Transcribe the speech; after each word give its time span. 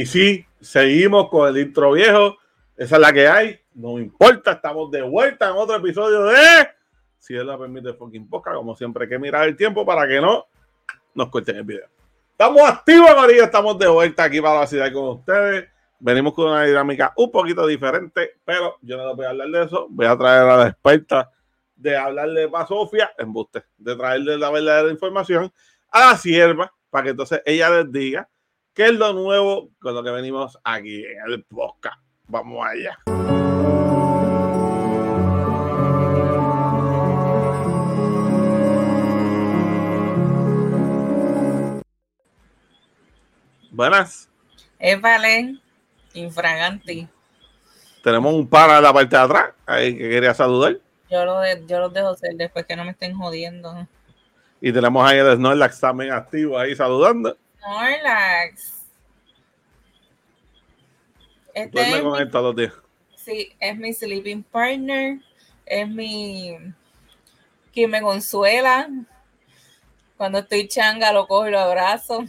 Y 0.00 0.06
sí, 0.06 0.46
seguimos 0.62 1.28
con 1.28 1.46
el 1.46 1.58
intro 1.58 1.92
viejo. 1.92 2.38
Esa 2.74 2.96
es 2.96 3.02
la 3.02 3.12
que 3.12 3.28
hay. 3.28 3.60
No 3.74 3.98
importa, 3.98 4.52
estamos 4.52 4.90
de 4.90 5.02
vuelta 5.02 5.50
en 5.50 5.56
otro 5.56 5.76
episodio 5.76 6.22
de 6.22 6.68
Si 7.18 7.34
él 7.34 7.46
la 7.46 7.58
permite, 7.58 7.92
fucking 7.92 8.26
poca. 8.26 8.54
Como 8.54 8.74
siempre, 8.74 9.04
hay 9.04 9.10
que 9.10 9.18
mirar 9.18 9.46
el 9.46 9.58
tiempo 9.58 9.84
para 9.84 10.08
que 10.08 10.18
no 10.18 10.46
nos 11.12 11.28
corten 11.28 11.56
el 11.56 11.64
video. 11.64 11.86
Estamos 12.30 12.62
activos, 12.62 13.14
María. 13.14 13.44
Estamos 13.44 13.78
de 13.78 13.88
vuelta 13.88 14.24
aquí 14.24 14.40
para 14.40 14.60
la 14.60 14.66
ciudad 14.66 14.90
con 14.90 15.18
ustedes. 15.18 15.68
Venimos 15.98 16.32
con 16.32 16.46
una 16.46 16.64
dinámica 16.64 17.12
un 17.16 17.30
poquito 17.30 17.66
diferente, 17.66 18.38
pero 18.42 18.78
yo 18.80 18.96
no 18.96 19.14
voy 19.14 19.26
a 19.26 19.28
hablar 19.28 19.48
de 19.48 19.64
eso. 19.64 19.86
Voy 19.90 20.06
a 20.06 20.16
traer 20.16 20.48
a 20.48 20.56
la 20.56 20.68
experta 20.68 21.30
de 21.76 21.94
hablarle 21.94 22.46
de 22.46 22.66
Sofía, 22.66 23.12
embuste, 23.18 23.64
de 23.76 23.94
traerle 23.94 24.38
la 24.38 24.50
verdadera 24.50 24.90
información 24.90 25.52
a 25.90 26.12
la 26.12 26.16
sierva 26.16 26.72
para 26.88 27.04
que 27.04 27.10
entonces 27.10 27.42
ella 27.44 27.68
les 27.68 27.92
diga 27.92 28.30
¿Qué 28.80 28.86
es 28.86 28.94
lo 28.94 29.12
nuevo 29.12 29.68
con 29.78 29.94
lo 29.94 30.02
que 30.02 30.10
venimos 30.10 30.58
aquí 30.64 31.04
en 31.04 31.30
el 31.30 31.44
podcast? 31.44 32.00
Vamos 32.28 32.66
allá. 32.66 32.98
Buenas. 43.70 44.30
Es 44.78 44.98
Valen, 44.98 45.60
infraganti. 46.14 47.06
Tenemos 48.02 48.32
un 48.32 48.48
pana 48.48 48.78
en 48.78 48.84
la 48.84 48.94
parte 48.94 49.14
de 49.14 49.22
atrás 49.22 49.52
ahí 49.66 49.94
que 49.94 50.08
quería 50.08 50.32
saludar. 50.32 50.78
Yo, 51.10 51.26
lo 51.26 51.40
de, 51.40 51.66
yo 51.66 51.80
los 51.80 51.92
dejo 51.92 52.14
ser 52.14 52.34
después 52.36 52.64
que 52.64 52.76
no 52.76 52.86
me 52.86 52.92
estén 52.92 53.14
jodiendo. 53.14 53.86
Y 54.58 54.72
tenemos 54.72 55.06
ahí 55.06 55.18
el 55.18 55.36
Snorlax 55.36 55.80
también 55.80 56.12
activo 56.12 56.58
ahí 56.58 56.74
saludando. 56.74 57.36
Snorlax. 57.60 58.86
Este 61.54 61.80
es 61.80 62.02
con 62.02 62.20
él 62.20 62.30
todos 62.30 62.44
los 62.44 62.56
días. 62.56 62.74
Sí, 63.16 63.52
es 63.60 63.76
mi 63.76 63.92
sleeping 63.92 64.42
partner, 64.44 65.18
es 65.66 65.88
mi 65.88 66.56
quien 67.72 67.90
me 67.90 68.00
consuela. 68.00 68.88
Cuando 70.16 70.38
estoy 70.38 70.68
changa 70.68 71.12
lo 71.12 71.26
cojo 71.26 71.48
y 71.48 71.50
lo 71.50 71.60
abrazo. 71.60 72.24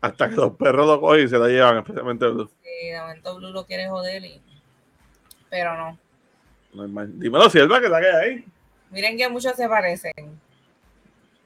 Hasta 0.00 0.28
que 0.28 0.36
los 0.36 0.56
perros 0.56 0.86
lo 0.86 1.00
cogen 1.00 1.26
y 1.26 1.28
se 1.28 1.36
lo 1.36 1.46
llevan, 1.46 1.78
especialmente 1.78 2.26
Blue. 2.26 2.50
Sí, 2.62 2.88
de 2.90 3.00
momento 3.00 3.36
Blue 3.36 3.50
lo 3.50 3.66
quiere 3.66 3.88
joder 3.88 4.24
y... 4.24 4.40
Pero 5.50 5.76
no. 5.76 5.98
Normal. 6.72 7.18
Dímelo, 7.18 7.50
Silva, 7.50 7.80
que 7.80 7.86
está 7.86 7.98
ahí. 7.98 8.44
Miren 8.90 9.16
que 9.16 9.28
muchos 9.28 9.54
se 9.56 9.68
parecen. 9.68 10.40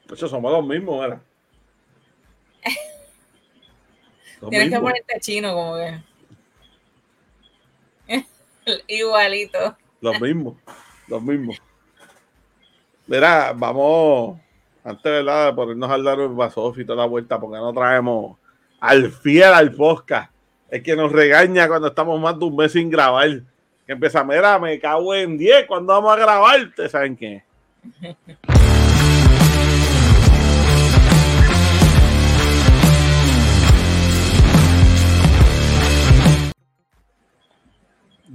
Muchos 0.07 0.29
somos 0.29 0.51
los 0.51 0.65
mismos, 0.65 1.01
¿verdad? 1.01 1.21
Tienes 4.49 4.69
que 4.69 4.79
ponerte 4.79 5.19
chino 5.19 5.53
como 5.53 5.75
que. 5.75 5.99
Igualito. 8.87 9.75
Los 10.01 10.19
mismos, 10.21 10.55
los 11.07 11.21
mismos. 11.21 11.61
Mira, 13.07 13.53
vamos, 13.55 14.39
antes 14.83 15.25
de 15.25 15.53
ponernos 15.55 15.89
a 15.89 15.97
dar 15.97 16.19
un 16.19 16.35
vaso 16.35 16.73
y 16.75 16.85
toda 16.85 17.03
la 17.03 17.05
vuelta, 17.05 17.39
porque 17.39 17.57
no 17.57 17.73
traemos 17.73 18.37
al 18.79 19.11
fiel 19.11 19.53
al 19.53 19.71
podcast. 19.71 20.31
Es 20.69 20.81
que 20.81 20.95
nos 20.95 21.11
regaña 21.11 21.67
cuando 21.67 21.87
estamos 21.87 22.19
más 22.19 22.37
de 22.37 22.45
un 22.45 22.55
mes 22.55 22.71
sin 22.71 22.89
grabar. 22.89 23.41
Que 23.85 23.93
empieza, 23.93 24.23
mira, 24.23 24.57
me 24.57 24.79
cago 24.79 25.13
en 25.13 25.37
10 25.37 25.67
cuando 25.67 25.93
vamos 25.93 26.13
a 26.13 26.19
grabar. 26.19 26.61
¿Ustedes 26.61 26.91
saben 26.91 27.15
quién 27.15 27.43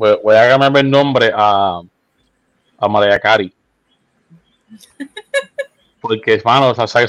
voy, 0.01 0.37
a 0.37 0.49
cambiarme 0.49 0.81
el 0.81 0.91
nombre 0.91 1.31
a, 1.35 1.81
a 2.79 2.89
María 2.89 3.21
Cari. 3.21 3.55
Porque, 6.01 6.35
hermano, 6.35 6.71
o 6.71 6.87
sea, 6.87 7.03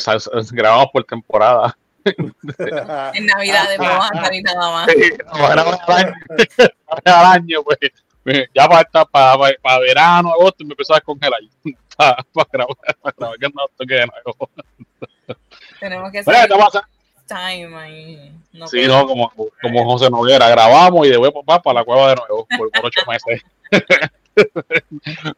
grabamos 0.52 0.88
por 0.92 1.04
temporada. 1.06 1.78
en 2.04 3.26
Navidad 3.26 3.70
de 3.70 3.78
vamos 3.78 4.10
a 4.12 4.26
salir 4.26 4.44
nada 4.44 4.72
más. 4.72 4.88
al 7.06 7.26
año, 7.26 7.64
pues. 7.64 7.78
Ya 8.54 8.68
para, 8.68 9.06
para, 9.06 9.56
para, 9.62 9.80
verano, 9.80 10.34
agosto, 10.34 10.66
me 10.66 10.72
empezó 10.72 10.94
a 10.94 10.98
descongelar. 10.98 11.40
para, 11.96 12.18
para 12.34 12.50
grabar, 12.52 12.76
para 13.02 13.16
grabar 13.18 13.38
que 13.40 13.48
no 13.48 13.68
toque 13.78 13.94
de 13.94 14.08
nuevo. 14.08 14.50
Tenemos 15.80 16.12
que 16.12 16.20
hacer 16.20 16.50
time 17.32 17.76
ahí. 17.76 18.32
sí, 18.68 18.86
no, 18.88 19.08
como, 19.08 19.32
como 19.62 19.86
José 19.86 20.10
Noguera, 20.10 20.50
grabamos 20.50 21.08
y 21.08 21.10
de 21.10 21.18
vuelta 21.18 21.62
para 21.62 21.80
la 21.80 21.84
cueva 21.86 22.10
de 22.10 22.16
nuevo 22.16 22.48
por, 22.58 22.70
ocho 22.84 23.02
meses. 23.08 23.42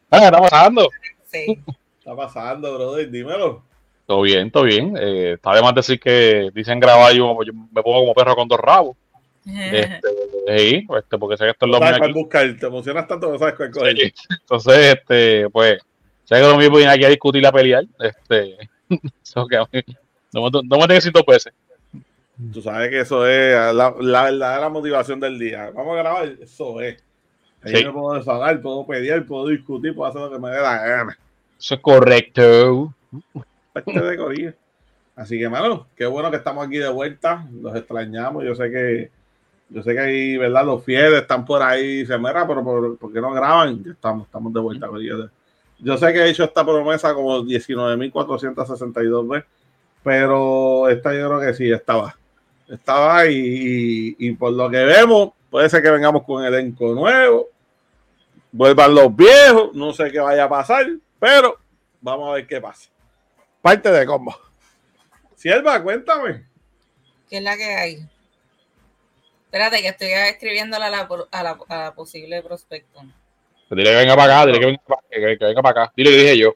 Ah, 0.08 0.26
¿Está 0.26 0.38
pasando? 0.38 0.88
Sí. 1.24 1.58
Está 1.98 2.14
pasando, 2.14 2.74
brother, 2.74 3.10
dímelo. 3.10 3.64
Todo 4.06 4.22
bien, 4.22 4.52
todo 4.52 4.62
bien. 4.62 4.96
Eh, 4.96 5.32
está 5.32 5.52
de 5.52 5.62
más 5.62 5.74
decir 5.74 5.98
que 5.98 6.48
dicen 6.54 6.78
grabar 6.78 7.12
yo, 7.12 7.36
yo 7.42 7.52
me 7.52 7.82
pongo 7.82 8.00
como 8.00 8.14
perro 8.14 8.36
con 8.36 8.48
dos 8.48 8.60
rabos. 8.60 8.96
Este, 9.46 10.08
sí, 10.46 10.86
este, 10.96 11.18
porque 11.18 11.36
sé 11.36 11.44
que 11.44 11.50
esto 11.50 11.66
es 11.66 11.72
lo 11.72 11.80
mismo. 11.80 11.96
Sabes 11.96 12.14
buscar, 12.14 12.56
te 12.56 12.66
emocionas 12.66 13.08
tanto 13.08 13.30
no 13.30 13.38
sabes 13.38 13.54
cuál 13.56 13.70
coger. 13.72 13.96
Sí. 13.96 14.14
Entonces, 14.40 14.94
este, 14.94 15.50
pues, 15.50 15.78
sé 16.24 16.36
que 16.36 16.40
lo 16.40 16.56
mismo 16.56 16.76
viene 16.76 16.92
aquí 16.92 17.04
a 17.04 17.08
discutir 17.08 17.42
y 17.42 17.46
a 17.46 17.52
pelear. 17.52 17.84
Este, 17.98 18.56
so 19.22 19.46
que, 19.46 19.56
no, 20.32 20.50
no, 20.50 20.62
no 20.62 20.78
me 20.78 20.86
tengo 20.86 21.00
que 21.00 21.10
dos 21.10 21.26
veces. 21.26 21.52
Tú 22.52 22.60
sabes 22.60 22.90
que 22.90 23.00
eso 23.00 23.26
es 23.26 23.54
la, 23.74 23.94
la 24.00 24.24
verdadera 24.24 24.68
motivación 24.68 25.20
del 25.20 25.38
día. 25.38 25.70
Vamos 25.72 25.94
a 25.94 25.98
grabar, 26.02 26.26
eso 26.40 26.80
es. 26.80 27.02
Ahí 27.62 27.84
me 27.84 27.92
puedo 27.92 28.14
desahogar, 28.14 28.60
puedo 28.60 28.86
pedir, 28.86 29.24
puedo 29.24 29.48
discutir, 29.48 29.94
puedo 29.94 30.10
hacer 30.10 30.20
lo 30.20 30.30
que 30.30 30.38
me 30.38 30.50
dé 30.50 30.60
la 30.60 30.78
gana. 30.84 31.18
Eso 31.58 31.76
es 31.76 31.80
correcto. 31.80 32.94
Así 35.16 35.38
que, 35.38 35.48
mano, 35.48 35.86
qué 35.96 36.06
bueno 36.06 36.30
que 36.30 36.36
estamos 36.38 36.66
aquí 36.66 36.76
de 36.78 36.88
vuelta. 36.88 37.46
Los 37.62 37.74
extrañamos. 37.76 38.44
Yo 38.44 38.54
sé 38.54 38.70
que, 38.70 39.10
yo 39.70 39.82
sé 39.82 39.94
que 39.94 40.00
ahí, 40.00 40.36
¿verdad? 40.36 40.66
Los 40.66 40.84
fieles 40.84 41.22
están 41.22 41.44
por 41.44 41.62
ahí, 41.62 42.04
se 42.04 42.18
mera, 42.18 42.46
pero 42.46 42.64
por, 42.64 43.12
qué 43.12 43.20
no 43.20 43.32
graban? 43.32 43.82
Ya 43.82 43.92
estamos, 43.92 44.26
estamos 44.26 44.52
de 44.52 44.60
vuelta. 44.60 44.88
Yo 45.78 45.96
sé 45.96 46.12
que 46.12 46.18
he 46.18 46.30
hecho 46.30 46.44
esta 46.44 46.64
promesa 46.64 47.14
como 47.14 47.42
19.462 47.44 49.28
veces, 49.28 49.48
pero 50.02 50.88
esta 50.88 51.14
yo 51.14 51.28
creo 51.28 51.40
que 51.40 51.54
sí, 51.54 51.70
estaba 51.70 52.16
estaba 52.68 53.18
ahí 53.18 54.16
y, 54.18 54.32
por 54.32 54.52
lo 54.52 54.70
que 54.70 54.84
vemos, 54.84 55.32
puede 55.50 55.68
ser 55.68 55.82
que 55.82 55.90
vengamos 55.90 56.22
con 56.24 56.44
elenco 56.44 56.92
nuevo, 56.94 57.48
vuelvan 58.52 58.94
los 58.94 59.14
viejos, 59.14 59.74
no 59.74 59.92
sé 59.92 60.10
qué 60.10 60.20
vaya 60.20 60.44
a 60.44 60.48
pasar, 60.48 60.86
pero 61.18 61.58
vamos 62.00 62.30
a 62.30 62.34
ver 62.34 62.46
qué 62.46 62.60
pasa. 62.60 62.88
Parte 63.60 63.90
de 63.90 64.06
combo. 64.06 64.34
Sierva, 65.34 65.82
cuéntame. 65.82 66.46
¿Qué 67.28 67.38
es 67.38 67.42
la 67.42 67.56
que 67.56 67.64
hay? 67.64 68.08
Espérate, 69.46 69.82
que 69.82 69.88
estoy 69.88 70.08
escribiéndola 70.08 70.86
a 70.86 70.90
la, 70.90 71.08
a 71.30 71.42
la, 71.42 71.58
a 71.68 71.76
la 71.76 71.94
posible 71.94 72.42
prospecto. 72.42 73.00
Dile 73.70 73.90
que 73.90 73.96
venga 73.96 74.16
para 74.16 74.40
acá, 74.40 74.46
dile 74.46 74.60
que 74.60 74.66
venga 74.66 74.82
para, 74.86 75.02
que, 75.10 75.38
que 75.38 75.44
venga 75.44 75.62
para 75.62 75.82
acá. 75.82 75.92
Dile 75.96 76.10
que 76.10 76.16
dije 76.16 76.38
yo. 76.38 76.54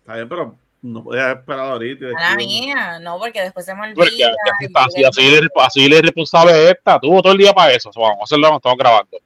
Está 0.00 0.14
bien, 0.14 0.28
pero 0.28 0.56
no 0.92 1.04
podía 1.04 1.24
haber 1.24 1.38
esperado 1.38 1.72
ahorita. 1.72 2.06
A 2.06 2.30
la 2.30 2.36
mía, 2.36 2.98
no, 3.00 3.18
porque 3.18 3.42
después 3.42 3.66
se 3.66 3.74
me 3.74 3.88
olvida. 3.88 4.32
así, 4.74 5.04
así, 5.04 5.30
le, 5.30 5.48
así 5.56 5.88
le 5.88 6.02
responsable 6.02 6.70
esta, 6.70 6.98
tuvo 6.98 7.22
todo 7.22 7.32
el 7.32 7.38
día 7.38 7.52
para 7.52 7.72
eso. 7.72 7.90
vamos 7.94 8.18
a 8.20 8.24
hacerlo 8.24 8.48
cuando 8.48 8.56
estamos 8.58 8.78
grabando. 8.78 9.18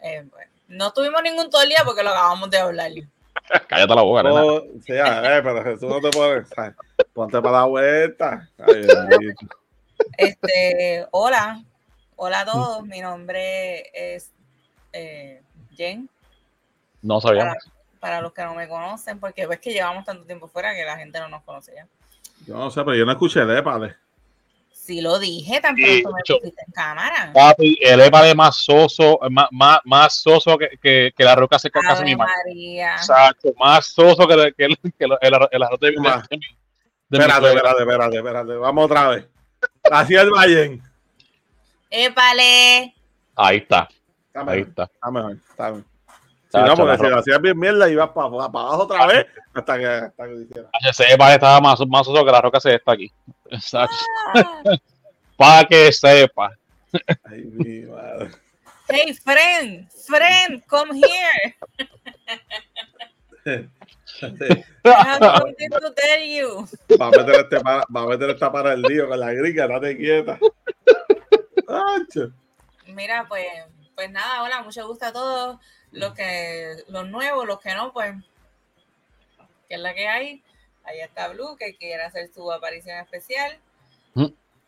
Eh, 0.00 0.24
bueno, 0.30 0.50
no 0.68 0.92
tuvimos 0.92 1.22
ningún 1.22 1.50
todo 1.50 1.62
el 1.62 1.68
día 1.68 1.82
porque 1.84 2.02
lo 2.02 2.10
acabamos 2.10 2.50
de 2.50 2.58
hablar. 2.58 2.90
Cállate 3.68 3.94
la 3.94 4.02
boca, 4.02 4.22
no, 4.22 4.34
oh, 4.34 4.62
sí, 4.84 4.92
eh, 4.92 5.40
pero 5.42 5.64
Jesús 5.64 5.88
no 5.88 6.00
te 6.00 6.10
puede. 6.10 6.44
Ponte 7.12 7.40
para 7.40 7.58
la 7.58 7.64
vuelta. 7.64 8.48
este, 10.16 11.06
hola, 11.10 11.62
hola 12.16 12.40
a 12.40 12.44
todos. 12.44 12.84
Mi 12.84 13.00
nombre 13.00 13.90
es 13.92 14.30
eh, 14.92 15.42
Jen. 15.74 16.08
No 17.02 17.20
sabíamos 17.20 17.56
para 17.98 18.20
los 18.20 18.32
que 18.32 18.42
no 18.42 18.54
me 18.54 18.68
conocen, 18.68 19.18
porque 19.20 19.46
ves 19.46 19.58
que 19.60 19.72
llevamos 19.72 20.04
tanto 20.04 20.24
tiempo 20.24 20.48
fuera 20.48 20.74
que 20.74 20.84
la 20.84 20.96
gente 20.96 21.18
no 21.20 21.28
nos 21.28 21.42
conoce 21.42 21.72
ya. 21.74 21.86
Yo 22.46 22.54
no 22.56 22.70
sé, 22.70 22.82
pero 22.84 22.96
yo 22.96 23.04
no 23.04 23.12
escuché 23.12 23.44
de 23.44 23.62
padre. 23.62 23.96
Sí 24.72 25.00
lo 25.02 25.18
dije, 25.18 25.60
tan 25.60 25.76
Sí, 25.76 26.00
pronto 26.02 26.16
me 26.16 26.22
yo- 26.24 26.38
pusiste 26.38 26.62
en 26.66 26.72
cámara. 26.72 27.30
Papi, 27.34 27.78
el 27.82 28.00
EPA 28.00 28.22
de 28.22 28.34
más 28.34 28.56
soso, 28.56 29.18
más, 29.30 29.48
más, 29.50 29.80
más 29.84 30.14
soso 30.20 30.56
que, 30.56 30.70
que, 30.80 31.12
que 31.14 31.24
la 31.24 31.34
roca 31.34 31.58
se 31.58 31.70
casi 31.70 31.86
Ave 31.88 32.04
mi 32.04 32.16
madre. 32.16 32.32
María. 32.46 32.94
Exacto, 32.96 33.52
más 33.58 33.86
soso 33.86 34.26
que, 34.26 34.32
el- 34.34 34.54
que, 34.54 34.64
el, 34.64 34.76
que 34.78 35.04
el, 35.04 35.10
el 35.20 35.32
arroz- 35.34 35.48
el 35.50 35.62
arroz 35.62 35.80
de, 35.80 35.92
Más. 35.98 36.26
de 36.28 36.36
mi- 36.38 36.46
de 37.10 37.18
Espérate, 37.18 37.46
espérate, 37.48 37.80
espérate, 37.82 38.16
espérate. 38.16 38.52
Vamos 38.54 38.84
otra 38.86 39.08
vez. 39.08 39.26
Así 39.90 40.14
el 40.14 40.30
Valle. 40.30 40.80
¡Épale! 41.90 42.94
Ahí 43.36 43.58
está, 43.58 43.88
Está 44.26 44.50
ahí 44.50 44.60
está. 44.60 44.84
está 44.84 45.10
mejor, 45.10 45.32
está 45.50 45.64
mejor. 45.70 45.84
Si 46.48 46.52
Tacho, 46.52 46.66
no, 46.66 46.76
porque 46.76 46.96
si 46.96 47.10
lo 47.10 47.18
hacías 47.18 47.42
bien 47.42 47.58
mierda, 47.58 47.90
ibas 47.90 48.08
para 48.08 48.26
abajo 48.26 48.82
otra 48.84 49.06
vez 49.06 49.26
hasta 49.54 49.78
que, 49.78 49.86
hasta 49.86 50.26
que 50.26 50.34
hiciera. 50.34 50.70
Ese 50.88 51.12
EPA 51.12 51.34
estaba 51.34 51.60
más, 51.60 51.78
más 51.86 52.06
soso 52.06 52.24
que 52.24 52.32
la 52.32 52.40
roca 52.40 52.58
se 52.58 52.74
está 52.74 52.92
aquí. 52.92 53.12
Exacto. 53.50 53.94
Ah. 54.34 54.76
Para 55.36 55.68
que 55.68 55.92
sepa. 55.92 56.50
Ay, 57.24 57.44
mi 57.44 57.82
madre. 57.82 58.30
Hey, 58.88 59.14
friend, 59.14 59.88
friend, 59.92 60.64
come 60.66 60.98
here. 60.98 61.56
Sí. 63.44 63.68
I 64.20 64.64
have 64.84 65.22
something 65.22 65.70
to 65.70 65.94
tell 65.94 66.24
you. 66.26 66.66
Va 67.00 67.06
a 67.06 67.10
meter 67.10 67.40
este 67.40 67.60
para, 67.60 67.84
va 67.94 68.02
a 68.02 68.06
meter 68.06 68.30
esta 68.30 68.50
para 68.50 68.72
el 68.72 68.82
lío 68.82 69.08
con 69.08 69.20
la 69.20 69.32
gringa, 69.32 69.68
date 69.68 69.96
quieta. 69.96 70.38
Mira, 72.86 73.26
pues, 73.28 73.46
pues 73.94 74.10
nada, 74.10 74.42
hola, 74.42 74.62
mucho 74.62 74.86
gusto 74.88 75.06
a 75.06 75.12
todos. 75.12 75.58
Los 75.92 76.14
que, 76.14 76.76
los 76.88 77.08
nuevos, 77.08 77.46
los 77.46 77.60
que 77.60 77.74
no, 77.74 77.92
pues, 77.92 78.14
que 79.68 79.74
es 79.74 79.80
la 79.80 79.94
que 79.94 80.08
hay. 80.08 80.42
Ahí 80.84 81.00
está 81.00 81.28
Blue, 81.28 81.56
que 81.56 81.76
quiere 81.76 82.02
hacer 82.02 82.30
su 82.32 82.50
aparición 82.50 82.98
especial. 82.98 83.58
Mm. 84.14 84.26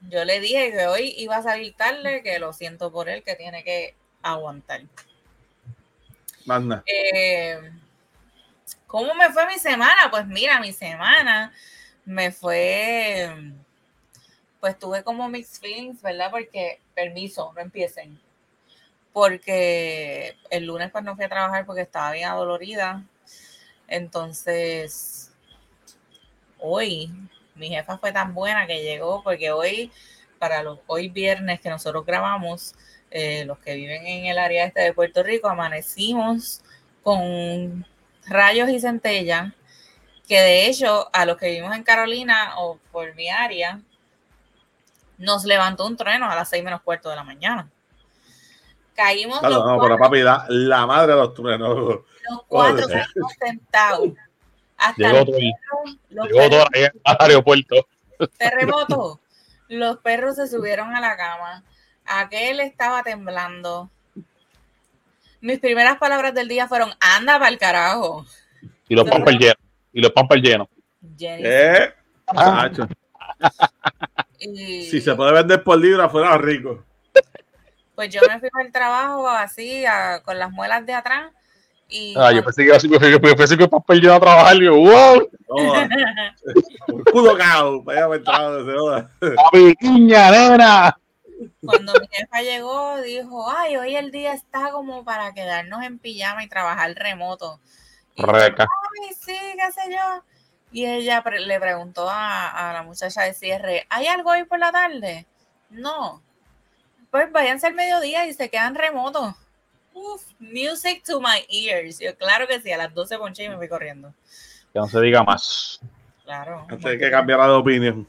Yo 0.09 0.25
le 0.25 0.41
dije 0.41 0.73
que 0.73 0.87
hoy 0.87 1.15
iba 1.17 1.37
a 1.37 1.43
salir 1.43 1.75
tarde, 1.75 2.23
que 2.23 2.39
lo 2.39 2.53
siento 2.53 2.91
por 2.91 3.09
él, 3.09 3.23
que 3.23 3.37
tiene 3.37 3.65
que 3.65 3.95
aguantar. 4.23 4.83
Manda. 6.45 6.83
Eh, 6.87 7.59
¿Cómo 8.87 9.15
me 9.15 9.31
fue 9.31 9.47
mi 9.47 9.59
semana? 9.59 10.09
Pues 10.11 10.27
mira, 10.27 10.59
mi 10.61 10.73
semana 10.73 11.53
me 12.05 12.33
fue, 12.33 13.31
pues 14.59 14.79
tuve 14.79 15.05
como 15.05 15.29
mixed 15.29 15.61
feelings, 15.61 16.03
¿verdad? 16.03 16.31
Porque, 16.31 16.81
permiso, 16.95 17.53
no 17.55 17.61
empiecen. 17.61 18.21
Porque 19.13 20.37
el 20.51 20.67
lunes 20.67 20.91
pues 20.91 21.05
no 21.05 21.17
fui 21.17 21.25
a 21.25 21.29
trabajar 21.29 21.67
porque 21.67 21.83
estaba 21.83 22.13
bien 22.13 22.29
adolorida. 22.29 23.05
Entonces, 23.89 25.33
hoy 26.59 27.11
mi 27.55 27.69
jefa 27.69 27.99
fue 27.99 28.13
tan 28.13 28.35
buena 28.35 28.67
que 28.67 28.83
llegó 28.83 29.23
porque 29.23 29.53
hoy, 29.53 29.93
para 30.39 30.63
los 30.63 30.79
hoy 30.87 31.09
viernes 31.09 31.61
que 31.61 31.69
nosotros 31.69 32.07
grabamos, 32.07 32.75
eh, 33.11 33.45
los 33.45 33.59
que 33.59 33.75
viven 33.75 34.07
en 34.07 34.27
el 34.27 34.39
área 34.39 34.65
este 34.65 34.81
de 34.81 34.95
Puerto 34.95 35.23
Rico, 35.23 35.49
amanecimos 35.49 36.63
con 37.03 37.87
rayos 38.27 38.71
y 38.71 38.81
centellas, 38.81 39.53
que 40.29 40.41
de 40.41 40.67
hecho 40.67 41.11
a 41.13 41.27
los 41.27 41.37
que 41.37 41.51
vivimos 41.51 41.75
en 41.75 41.83
Carolina 41.83 42.55
o 42.59 42.79
por 42.93 43.15
mi 43.15 43.29
área, 43.29 43.81
nos 45.19 45.45
levantó 45.45 45.87
un 45.87 45.97
trueno 45.97 46.31
a 46.31 46.35
las 46.35 46.49
seis 46.49 46.65
menos 46.65 46.81
cuarto 46.83 47.11
de 47.11 47.17
la 47.17 47.25
mañana. 47.25 47.69
Caímos 49.03 49.41
Claro, 49.41 49.55
los, 49.55 49.65
no, 49.65 49.73
pero 49.81 49.97
cuatro, 49.97 49.99
papi, 49.99 50.21
la, 50.21 50.45
la 50.49 50.87
madre 50.87 51.13
de 51.15 51.19
los 51.19 51.33
truenos. 51.33 51.75
los 51.79 52.43
cuatro 52.47 52.83
Joder. 52.83 53.07
caímos 53.07 53.33
sentados. 53.41 54.09
Hasta 54.77 55.03
Llegó 55.13 55.25
todo, 55.25 55.37
ahí, 55.37 55.53
perros- 55.53 55.99
los 56.11 56.29
llegó 56.29 56.51
todo 56.51 56.65
perros- 56.67 56.69
ahí 56.75 57.01
al 57.05 57.17
aeropuerto. 57.21 57.87
terremoto. 58.39 59.21
Los 59.69 59.97
perros 59.99 60.37
se 60.37 60.47
subieron 60.49 60.95
a 60.95 61.01
la 61.01 61.17
cama. 61.17 61.63
Aquel 62.05 62.61
estaba 62.61 63.03
temblando. 63.03 63.89
Mis 65.41 65.59
primeras 65.61 65.97
palabras 65.97 66.35
del 66.35 66.49
día 66.49 66.69
fueron, 66.69 66.93
anda 67.01 67.39
para 67.39 67.49
el 67.51 67.59
carajo. 67.59 68.27
Y 68.89 68.95
los 68.95 69.05
pampers 69.11 69.39
llenos. 69.39 69.57
Y 69.95 70.01
los 70.03 70.13
pampers 70.13 70.43
llenos. 70.43 70.69
¿Eh? 71.21 71.95
Ah. 72.27 72.69
Y, 74.39 74.85
Si 74.91 75.01
se 75.01 75.15
puede 75.15 75.33
vender 75.33 75.63
por 75.65 75.79
libra, 75.79 76.09
fuera 76.11 76.37
rico. 76.37 76.85
Pues 78.01 78.15
yo 78.15 78.23
me 78.27 78.41
fui 78.41 78.49
para 78.49 78.65
el 78.65 78.73
trabajo 78.73 79.29
así, 79.29 79.85
a- 79.85 80.23
con 80.25 80.39
las 80.39 80.51
muelas 80.51 80.87
de 80.87 80.95
atrás. 80.95 81.31
Y 81.87 82.15
Ah, 82.17 82.33
yo 82.33 82.43
pensé 82.43 82.63
que 82.63 82.69
iba 82.69 82.77
a 82.77 82.81
ser- 82.81 82.89
yo 83.11 83.21
pensé 83.21 83.59
que 83.59 83.65
el 83.65 83.69
papel 83.69 84.01
lleno 84.01 84.15
a 84.15 84.21
trabajar. 84.21 84.57
Y 84.57 84.65
yo, 84.65 84.75
wow, 84.77 85.29
culo 87.13 87.37
cao. 87.37 87.83
Vaya 87.83 88.09
papi, 88.09 89.75
niña, 89.83 90.31
nena. 90.31 90.97
cuando 91.65 91.93
mi 92.01 92.07
jefa 92.11 92.41
llegó, 92.41 93.03
dijo, 93.03 93.51
ay, 93.51 93.77
hoy 93.77 93.97
el 93.97 94.11
día 94.11 94.33
está 94.33 94.71
como 94.73 95.05
para 95.05 95.35
quedarnos 95.35 95.83
en 95.83 95.99
pijama 95.99 96.43
y 96.43 96.49
trabajar 96.49 96.95
remoto. 96.95 97.61
Y 98.17 98.23
yo. 98.23 98.29
Ay, 99.03 99.15
sí, 99.19 99.37
qué 99.57 99.73
sé 99.73 99.91
yo. 99.91 100.23
Y 100.73 100.87
ella 100.87 101.23
pre- 101.23 101.41
le 101.41 101.61
preguntó 101.61 102.09
a, 102.09 102.71
a 102.71 102.73
la 102.73 102.83
muchacha 102.83 103.23
de 103.25 103.35
cierre, 103.35 103.87
¿hay 103.91 104.07
algo 104.07 104.31
hoy 104.31 104.45
por 104.45 104.59
la 104.59 104.73
tarde? 104.73 105.27
No. 105.69 106.23
Pues 107.11 107.31
váyanse 107.33 107.67
al 107.67 107.75
mediodía 107.75 108.27
y 108.27 108.33
se 108.33 108.49
quedan 108.49 108.75
remotos. 108.75 109.35
Uf, 109.93 110.23
music 110.39 111.03
to 111.05 111.21
my 111.21 111.45
ears. 111.49 111.99
Yo, 111.99 112.17
claro 112.17 112.47
que 112.47 112.61
sí, 112.61 112.71
a 112.71 112.79
las 112.79 112.95
12 112.95 113.19
ponché 113.19 113.45
y 113.45 113.49
me 113.49 113.57
fui 113.57 113.69
corriendo. 113.69 114.15
Que 114.73 114.79
no 114.79 114.87
se 114.87 115.01
diga 115.01 115.25
más. 115.25 115.81
Claro. 116.25 116.67
Antes 116.69 116.83
de 116.83 116.99
que 116.99 117.11
cambiara 117.11 117.47
de 117.47 117.53
opinión. 117.53 118.07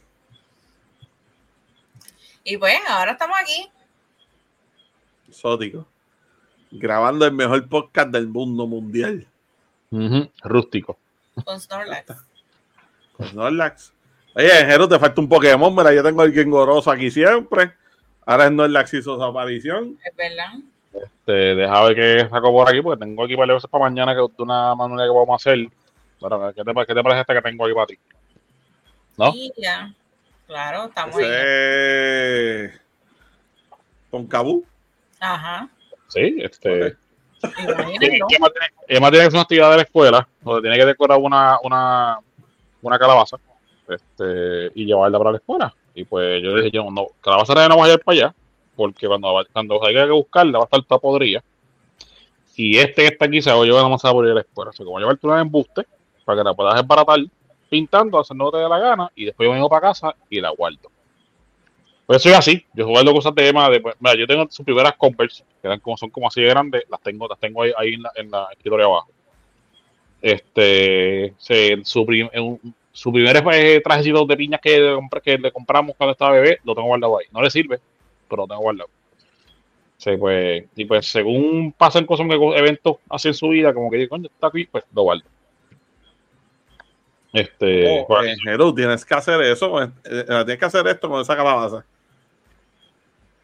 Y 2.44 2.58
pues, 2.58 2.76
ahora 2.88 3.14
estamos 3.14 3.38
aquí. 3.42 3.70
Sótico. 5.32 5.88
Grabando 6.70 7.26
el 7.26 7.34
mejor 7.34 7.68
podcast 7.68 8.10
del 8.10 8.28
mundo 8.28 8.68
mundial. 8.68 9.28
Rústico. 10.44 10.98
con 11.44 11.60
Snorlax. 11.60 12.16
Con 13.18 13.28
Snorlax. 13.28 13.94
Oye, 14.36 14.50
Jero, 14.50 14.88
te 14.88 14.98
falta 15.00 15.20
un 15.20 15.28
Pokémon. 15.28 15.76
Mira, 15.76 15.94
yo 15.94 16.04
tengo 16.04 16.24
el 16.24 16.34
Gengoroso 16.34 16.90
aquí 16.92 17.12
siempre. 17.12 17.74
Ahora 18.32 18.48
Snorlax 18.48 18.94
hizo 18.94 19.18
su 19.18 19.24
aparición. 19.24 20.00
Es 20.06 20.16
verdad. 20.16 20.54
Este, 20.94 21.32
deja 21.32 21.84
ver 21.84 21.96
qué 21.96 22.30
saco 22.30 22.50
por 22.54 22.70
aquí, 22.70 22.82
porque 22.82 23.04
tengo 23.04 23.26
aquí 23.26 23.36
para 23.36 23.54
veces 23.54 23.70
para 23.70 23.84
mañana 23.84 24.14
que 24.14 24.22
de 24.22 24.44
una 24.44 24.74
manera 24.74 25.04
que 25.04 25.10
vamos 25.10 25.30
a 25.32 25.36
hacer. 25.36 25.68
Pero, 26.22 26.54
¿qué 26.56 26.64
te, 26.64 26.74
qué 26.74 26.94
te 26.94 27.04
parece 27.04 27.20
esta 27.20 27.34
que 27.34 27.42
tengo 27.42 27.66
aquí 27.66 27.74
para 27.74 27.88
ti? 27.88 28.00
¿No? 29.18 29.34
Y 29.36 29.52
ya. 29.58 29.94
Claro, 30.48 30.86
estamos 30.86 31.18
ahí. 31.18 31.26
Ese... 31.26 32.80
Con 34.10 34.26
Cabú. 34.28 34.66
Ajá. 35.20 35.68
Sí, 36.08 36.38
este. 36.40 36.96
Emma 37.58 37.86
tiene, 38.00 38.22
tiene 38.88 39.28
una 39.28 39.42
actividad 39.42 39.72
de 39.72 39.76
la 39.76 39.82
escuela 39.82 40.28
donde 40.40 40.62
tiene 40.62 40.78
que 40.78 40.86
decorar 40.86 41.20
una, 41.20 41.58
una, 41.64 42.18
una 42.82 42.98
calabaza 42.98 43.36
este, 43.90 44.72
y 44.74 44.86
llevarla 44.86 45.18
para 45.18 45.32
la 45.32 45.38
escuela. 45.38 45.76
Y 45.94 46.04
pues 46.06 46.42
yo 46.42 46.56
dije, 46.56 46.72
yo 46.72 46.90
no, 46.90 47.08
calabaza 47.22 47.54
no 47.54 47.76
vamos 47.76 47.88
a 47.90 47.94
ir 47.94 48.00
para 48.00 48.18
allá, 48.18 48.36
porque 48.76 49.08
cuando, 49.08 49.34
va- 49.34 49.46
cuando 49.52 49.86
haya 49.86 50.06
que 50.06 50.12
buscarla 50.12 50.58
va 50.60 50.64
a 50.64 50.66
estar 50.66 50.84
toda 50.84 51.00
podrida. 51.00 51.44
Y 52.56 52.78
este 52.78 53.02
que 53.04 53.08
está 53.08 53.26
aquí 53.26 53.42
se 53.42 53.52
va 53.52 53.62
a 53.62 53.66
llevar 53.66 53.84
vamos 53.84 54.04
a 54.06 54.12
poner 54.12 54.32
a 54.32 54.36
la 54.36 54.42
escuela. 54.42 54.70
O 54.70 54.74
sea, 54.74 54.86
como 54.86 55.00
llevarte 55.00 55.28
embuste 55.28 55.86
para 56.26 56.40
que 56.40 56.44
la 56.44 56.54
puedas 56.54 56.80
embaratar 56.80 57.20
pintando, 57.70 58.20
hacer 58.20 58.36
lo 58.38 58.52
que 58.52 58.58
te 58.58 58.64
dé 58.64 58.70
la 58.70 58.80
gana, 58.80 59.12
y 59.16 59.26
después 59.26 59.48
yo 59.48 59.54
vengo 59.54 59.70
para 59.70 59.82
casa 59.88 60.16
y 60.30 60.42
la 60.42 60.50
guardo. 60.50 60.92
Pues 62.06 62.22
soy 62.22 62.34
así, 62.34 62.66
yo 62.74 62.88
guardo 62.88 63.14
cosas 63.14 63.34
de 63.34 63.48
Emma, 63.48 63.70
de, 63.70 63.80
pues, 63.80 63.96
mira, 64.00 64.16
yo 64.16 64.28
tengo 64.28 64.46
sus 64.50 64.66
primeras 64.66 64.96
Converse, 64.98 65.44
que 65.62 65.68
eran 65.68 65.80
como, 65.80 65.96
son 65.98 66.10
como 66.10 66.28
así 66.28 66.42
de 66.42 66.48
grandes, 66.50 66.84
las 66.90 67.00
tengo, 67.02 67.28
las 67.28 67.40
tengo 67.40 67.64
ahí, 67.64 67.72
ahí 67.78 67.94
en, 67.94 68.02
la, 68.02 68.12
en 68.16 68.30
la 68.32 68.48
escritorio 68.52 68.88
abajo. 68.88 69.10
Este, 70.22 71.34
se, 71.38 71.84
su, 71.84 72.06
prim- 72.06 72.30
un- 72.36 72.76
su 72.92 73.12
primer 73.12 73.42
trajecito 73.84 74.26
de 74.26 74.38
piñas 74.38 74.62
que, 74.62 74.78
le 74.78 74.96
compr- 74.96 75.22
que 75.22 75.38
le 75.38 75.52
compramos 75.52 75.96
cuando 75.96 76.12
estaba 76.12 76.32
bebé, 76.34 76.60
lo 76.64 76.76
tengo 76.76 76.88
guardado 76.88 77.20
ahí. 77.20 77.26
No 77.32 77.42
le 77.42 77.50
sirve, 77.50 77.80
pero 78.28 78.44
lo 78.44 78.48
tengo 78.48 78.62
guardado. 78.62 78.90
Sí, 79.98 80.18
pues, 80.18 80.66
y 80.76 80.86
pues 80.86 81.06
según 81.06 81.74
pasan 81.78 82.06
cosas, 82.06 82.28
que 82.28 82.34
eventos 82.34 82.98
así 83.10 83.28
en 83.28 83.34
su 83.36 83.50
vida, 83.50 83.74
como 83.74 83.90
que 83.92 83.98
digo, 83.98 84.10
coño, 84.10 84.26
está 84.26 84.48
aquí, 84.48 84.66
pues 84.66 84.84
lo 84.94 85.04
guardo. 85.04 85.24
Este, 87.34 88.02
Oh, 88.02 88.08
pues, 88.08 88.38
eh, 88.46 88.58
tienes 88.76 89.06
que 89.06 89.14
hacer 89.14 89.42
eso. 89.42 89.82
eh, 89.82 89.90
eh, 90.06 90.26
tienes 90.28 90.58
que 90.58 90.66
hacer 90.66 90.86
esto 90.88 91.10
con 91.10 91.22
esa 91.22 91.36
calabaza. 91.36 91.86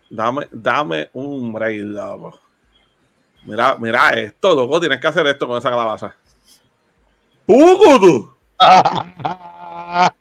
Dame, 0.10 0.48
dame 0.52 1.10
un 1.14 1.54
break, 1.54 1.82
loco. 1.82 2.40
Mira, 3.44 3.78
mira 3.78 4.10
esto, 4.10 4.56
loco. 4.56 4.80
Tienes 4.80 5.00
que 5.00 5.08
hacer 5.08 5.28
esto 5.28 5.48
con 5.48 5.58
esa 5.58 5.70
calabaza. 5.70 6.16
¡Puco 7.46 8.00
tú! 8.00 8.37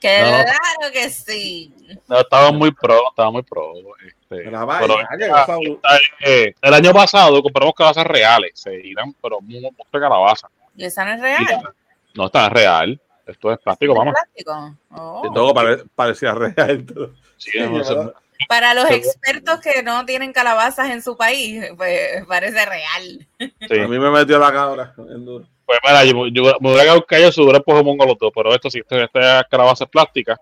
Que 0.00 0.20
No. 0.20 0.26
claro 0.44 0.92
que 0.92 1.10
sí. 1.10 1.74
no, 2.06 2.20
estaba 2.20 2.52
muy 2.52 2.70
pro, 2.70 3.08
estaba 3.10 3.32
muy 3.32 3.42
pro. 3.42 3.72
Este, 4.06 4.44
Mira, 4.44 4.64
vaya, 4.64 4.80
pero 4.80 4.94
que 4.96 5.24
esta- 5.24 5.42
esa- 5.42 5.58
esta, 5.60 5.98
eh, 6.20 6.54
el 6.62 6.74
año 6.74 6.92
pasado 6.92 7.42
compramos 7.42 7.74
calabazas 7.74 8.06
reales, 8.06 8.52
se 8.54 8.74
irán, 8.76 9.12
pero 9.20 9.40
muy 9.40 9.60
mucha 9.60 9.90
calabaza. 9.90 10.48
Y 10.76 10.84
esa 10.84 11.04
no 11.04 11.14
es 11.14 11.20
real. 11.20 11.74
No 12.14 12.26
está 12.26 12.48
real. 12.48 13.00
Esto 13.26 13.52
es 13.52 13.58
plástico, 13.58 13.92
¿Es 13.92 13.98
vamos. 13.98 14.14
plástico? 14.14 14.76
Oh. 14.92 15.30
Todo 15.34 15.52
pare- 15.52 15.82
parecía 15.96 16.32
real. 16.32 16.86
todo. 16.86 17.14
Sí, 17.36 17.50
Sí, 17.50 17.58
no 17.60 17.82
sé. 17.82 17.92
¿verdad? 17.94 18.14
Para 18.48 18.74
los 18.74 18.88
expertos 18.92 19.58
que 19.60 19.82
no 19.82 20.06
tienen 20.06 20.32
calabazas 20.32 20.90
en 20.90 21.02
su 21.02 21.16
país, 21.16 21.64
pues 21.76 22.24
parece 22.28 22.64
real. 22.64 23.26
Sí. 23.40 23.80
A 23.80 23.88
mí 23.88 23.98
me 23.98 24.10
metió 24.10 24.38
la 24.38 24.52
cabra. 24.52 24.94
en 24.96 25.24
duro. 25.24 25.44
Pues 25.68 25.78
mira, 25.84 26.02
yo, 26.06 26.26
yo 26.28 26.56
me 26.60 26.68
hubiera 26.70 26.84
quedado 26.84 27.04
callado 27.04 27.30
si 27.32 27.42
hubiera 27.42 27.60
puesto 27.60 27.84
mongo 27.84 28.06
los 28.06 28.16
dos, 28.18 28.32
pero 28.34 28.54
esto 28.54 28.70
sí, 28.70 28.78
esto, 28.78 28.96
esta 28.98 29.44
calabaza 29.50 29.84
es 29.84 29.90
plástica, 29.90 30.40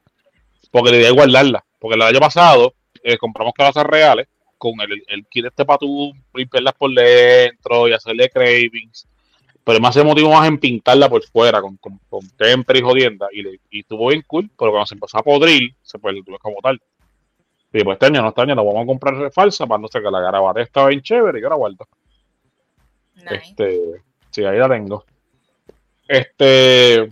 porque 0.71 0.93
la 0.93 0.99
idea 0.99 1.09
es 1.09 1.15
guardarla. 1.15 1.65
Porque 1.81 1.97
el 1.97 2.03
año 2.03 2.21
pasado 2.21 2.75
eh, 3.03 3.19
compramos 3.19 3.53
calabazas 3.53 3.87
reales 3.87 4.29
con 4.57 4.81
el, 4.81 5.03
el 5.09 5.27
kit 5.27 5.47
este 5.47 5.65
para 5.65 5.79
tú 5.79 6.13
limpiarlas 6.33 6.75
por 6.75 6.93
dentro 6.95 7.89
y 7.89 7.93
hacerle 7.93 8.31
cravings. 8.31 9.09
Pero 9.65 9.81
más 9.81 9.95
se 9.95 10.05
motivó 10.05 10.31
más 10.31 10.47
en 10.47 10.59
pintarla 10.59 11.09
por 11.09 11.25
fuera 11.25 11.61
con, 11.61 11.77
con, 11.79 11.99
con 12.09 12.21
temper 12.37 12.77
y 12.77 12.83
jodienda. 12.83 13.27
Y, 13.33 13.43
le- 13.43 13.61
y 13.69 13.81
estuvo 13.81 14.07
bien 14.11 14.23
cool, 14.29 14.49
pero 14.57 14.71
cuando 14.71 14.87
se 14.87 14.95
empezó 14.95 15.19
a 15.19 15.25
podrir, 15.25 15.75
se 15.83 15.99
pues 15.99 16.15
tuve 16.25 16.39
como 16.39 16.59
tal. 16.63 16.81
Y 17.73 17.83
pues 17.83 17.97
este 17.97 18.07
año 18.07 18.23
no, 18.23 18.29
este 18.29 18.43
año 18.43 18.55
la 18.55 18.63
vamos 18.63 18.85
a 18.85 18.87
comprar 18.87 19.33
falsa 19.33 19.67
para 19.67 19.81
no 19.83 19.89
sé 19.89 20.01
que 20.01 20.09
la 20.09 20.21
garabate 20.21 20.63
estaba 20.63 20.87
bien 20.89 21.03
chévere 21.03 21.41
y 21.41 21.43
yo 21.43 21.49
la 21.49 21.57
guardo. 21.57 21.85
Nice. 23.17 23.35
Este, 23.35 24.03
sí, 24.31 24.45
ahí 24.45 24.57
la 24.59 24.69
tengo. 24.69 25.05
Este, 26.09 27.09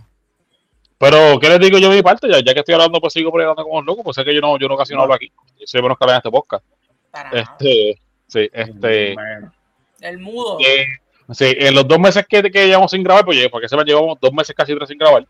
pero, 0.97 1.39
¿qué 1.39 1.49
les 1.49 1.59
digo 1.59 1.77
yo 1.77 1.89
de 1.89 1.97
mi 1.97 2.01
parte? 2.01 2.29
Ya, 2.29 2.39
ya 2.39 2.53
que 2.53 2.59
estoy 2.59 2.75
hablando, 2.75 2.99
pues 3.01 3.13
sigo 3.13 3.29
hablando 3.29 3.63
como 3.63 3.79
un 3.79 3.85
loco, 3.85 4.03
pues 4.03 4.15
sé 4.15 4.23
que 4.23 4.33
yo 4.33 4.41
no, 4.41 4.57
yo 4.57 4.67
no 4.67 4.77
casi 4.77 4.93
no 4.93 5.01
hablo 5.01 5.13
aquí. 5.13 5.31
Yo 5.59 5.65
soy 5.67 5.81
menos 5.81 5.97
que 5.97 6.05
en 6.05 6.15
este 6.15 6.31
podcast. 6.31 6.65
Para 7.11 7.29
nada. 7.31 7.41
Este, 7.41 8.01
sí, 8.27 8.49
este. 8.51 9.15
El 10.01 10.19
mudo. 10.19 10.57
eh, 10.59 10.85
sí, 11.31 11.53
en 11.57 11.75
los 11.75 11.87
dos 11.87 11.99
meses 11.99 12.25
que, 12.27 12.43
que 12.43 12.67
llevamos 12.67 12.91
sin 12.91 13.03
grabar, 13.03 13.25
pues 13.25 13.47
porque 13.49 13.67
se 13.67 13.75
me 13.75 13.83
llevamos 13.83 14.17
dos 14.19 14.31
meses 14.33 14.55
casi 14.55 14.75
tres 14.75 14.87
sin 14.87 14.97
grabar. 14.97 15.25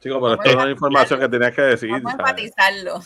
Chicos, 0.00 0.18
pero 0.20 0.34
esto 0.34 0.48
es 0.48 0.56
a 0.56 0.62
una 0.62 0.70
información 0.70 1.20
que 1.20 1.28
tenías 1.28 1.54
que 1.54 1.62
decir. 1.62 1.90
Vamos 1.90 2.12
a 2.12 2.16
enfatizarlo. 2.16 3.00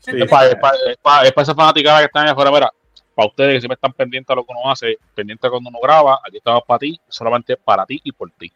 Sí, 0.00 0.12
Es 0.22 0.30
para, 0.30 0.48
es 0.48 0.56
para, 0.56 0.76
es 0.90 0.96
para, 0.96 1.26
es 1.26 1.32
para 1.32 1.42
esa 1.42 1.54
fanaticada 1.54 1.98
que 1.98 2.04
están 2.06 2.22
allá 2.22 2.32
afuera, 2.32 2.50
mira, 2.50 2.72
para 3.14 3.28
ustedes 3.28 3.54
que 3.54 3.60
siempre 3.60 3.74
están 3.74 3.92
pendientes 3.92 4.30
a 4.30 4.34
lo 4.34 4.44
que 4.44 4.52
uno 4.56 4.70
hace, 4.70 4.96
pendientes 5.14 5.50
cuando 5.50 5.68
uno 5.68 5.78
graba, 5.82 6.20
aquí 6.26 6.38
estamos 6.38 6.62
para 6.66 6.78
ti, 6.78 6.98
solamente 7.08 7.56
para 7.56 7.84
ti 7.84 8.00
y 8.02 8.12
por 8.12 8.30
ti. 8.30 8.50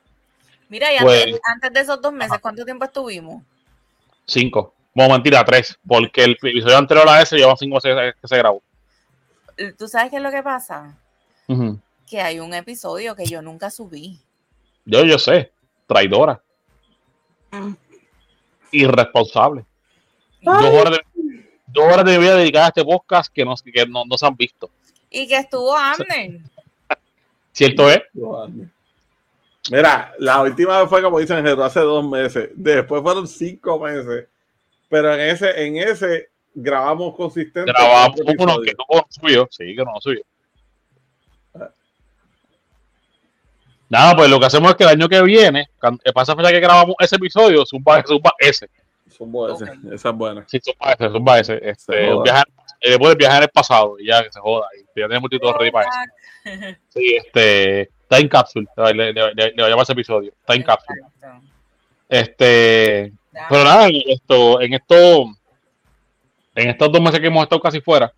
Mira, 0.73 0.91
y 0.91 0.99
Pues- 1.00 1.25
antes, 1.25 1.41
antes 1.45 1.73
de 1.75 1.81
esos 1.81 2.00
dos 2.00 2.14
meses, 2.14 2.38
¿cuánto 2.41 2.64
tiempo 2.64 2.87
estuvimos? 2.87 3.43
Cinco. 4.25 4.73
Bueno, 4.95 5.12
mentira, 5.12 5.45
tres, 5.45 5.79
porque 5.87 6.25
el 6.25 6.31
episodio 6.31 6.79
anterior 6.79 7.07
a 7.11 7.21
ese 7.21 7.37
lleva 7.37 7.55
cinco 7.59 7.75
meses 7.75 8.14
que 8.19 8.26
se 8.26 8.38
grabó. 8.38 8.62
¿Tú 9.76 9.87
sabes 9.87 10.09
qué 10.09 10.17
es 10.17 10.23
lo 10.23 10.31
que 10.31 10.43
pasa? 10.43 10.97
Que 12.09 12.23
hay 12.23 12.41
un 12.41 12.55
episodio 12.55 13.14
que 13.14 13.26
yo 13.26 13.43
nunca 13.43 13.69
subí. 13.69 14.19
Yo, 14.87 15.05
yo 15.05 15.19
sé, 15.19 15.52
traidora. 15.87 16.41
Irresponsable. 18.71 19.67
Dos 20.41 20.64
horas, 20.64 20.95
de, 20.95 21.45
dos 21.67 21.85
horas 21.85 22.05
de 22.07 22.12
mi 22.12 22.25
vida 22.25 22.37
dedicadas 22.37 22.69
a 22.69 22.71
este 22.71 22.85
podcast 22.85 23.31
que 23.31 23.45
no, 23.45 23.55
que 23.57 23.87
no, 23.87 24.07
no 24.07 24.17
se 24.17 24.25
han 24.25 24.37
visto. 24.37 24.71
Y 25.11 25.29
que 25.29 25.37
estuvo 25.37 25.76
Amner. 25.76 26.41
¿Cierto 27.52 27.91
es? 27.91 28.00
Mira, 29.71 30.12
la 30.19 30.42
última 30.42 30.81
vez 30.81 30.88
fue 30.88 31.02
como 31.02 31.19
dicen 31.21 31.45
Jesús, 31.45 31.61
hace 31.61 31.81
dos 31.81 32.04
meses. 32.09 32.50
Después 32.54 33.00
fueron 33.02 33.28
cinco 33.28 33.78
meses. 33.78 34.26
Pero 34.88 35.14
en 35.14 35.21
ese, 35.21 35.64
en 35.66 35.76
ese 35.76 36.31
grabamos 36.54 37.14
consistente. 37.14 37.71
Grabamos 37.73 38.21
uno 38.38 38.61
que 38.61 38.73
no 38.73 39.07
subió. 39.09 39.49
Sí, 39.50 39.75
que 39.76 39.85
no 39.85 39.92
subió. 40.00 40.23
Nada, 43.88 44.16
pues 44.16 44.31
lo 44.31 44.40
que 44.40 44.47
hacemos 44.47 44.71
es 44.71 44.76
que 44.76 44.85
el 44.85 44.90
año 44.90 45.09
que 45.09 45.23
viene, 45.23 45.69
cuando, 45.78 46.00
para 46.14 46.23
esa 46.23 46.35
fecha 46.35 46.50
que 46.50 46.61
grabamos 46.61 46.97
ese 46.99 47.16
episodio, 47.16 47.64
zumba, 47.66 48.02
zumba 48.07 48.33
ese. 48.38 48.69
Son 49.11 49.31
buenas, 49.31 49.61
Ok. 49.61 49.69
esa 49.92 50.09
es 50.09 50.14
buena. 50.16 50.45
Sí, 50.49 50.59
zumba 50.61 50.92
ese, 50.92 51.11
zumba 51.11 51.38
ese. 51.40 51.59
Se 51.59 51.69
Este, 51.71 52.14
un 52.14 52.23
viaje- 52.23 52.45
eh, 52.83 52.91
después 52.91 53.17
viaje 53.17 53.37
en 53.39 53.43
el 53.45 53.49
pasado, 53.49 53.99
y 53.99 54.07
ya 54.07 54.23
que 54.23 54.33
se 54.33 54.41
joda. 54.41 54.67
Y 54.77 55.01
ya 55.01 55.07
tenemos 55.09 55.25
el 55.33 55.39
título 55.39 55.57
ready 55.59 55.71
para 55.71 55.89
eso. 55.89 55.99
Sí, 56.89 57.17
este, 57.17 57.91
Time 58.09 58.29
Capsule, 58.29 58.67
le, 58.77 58.95
le, 58.95 59.12
le, 59.12 59.33
le 59.35 59.53
voy 59.55 59.65
a 59.65 59.69
llamar 59.69 59.85
ese 59.85 59.93
episodio. 59.93 60.33
Time 60.47 60.65
Capsule. 60.65 61.01
Este, 62.09 63.12
pero 63.49 63.65
nada, 63.65 63.89
en 63.89 64.03
esto, 64.07 64.61
en 64.61 64.75
esto, 64.75 65.25
en 66.55 66.69
estos 66.71 66.93
dos 66.93 67.01
meses 67.01 67.21
que 67.21 67.27
hemos 67.29 67.43
estado 67.45 67.61
casi 67.62 67.81
fuera, 67.81 68.12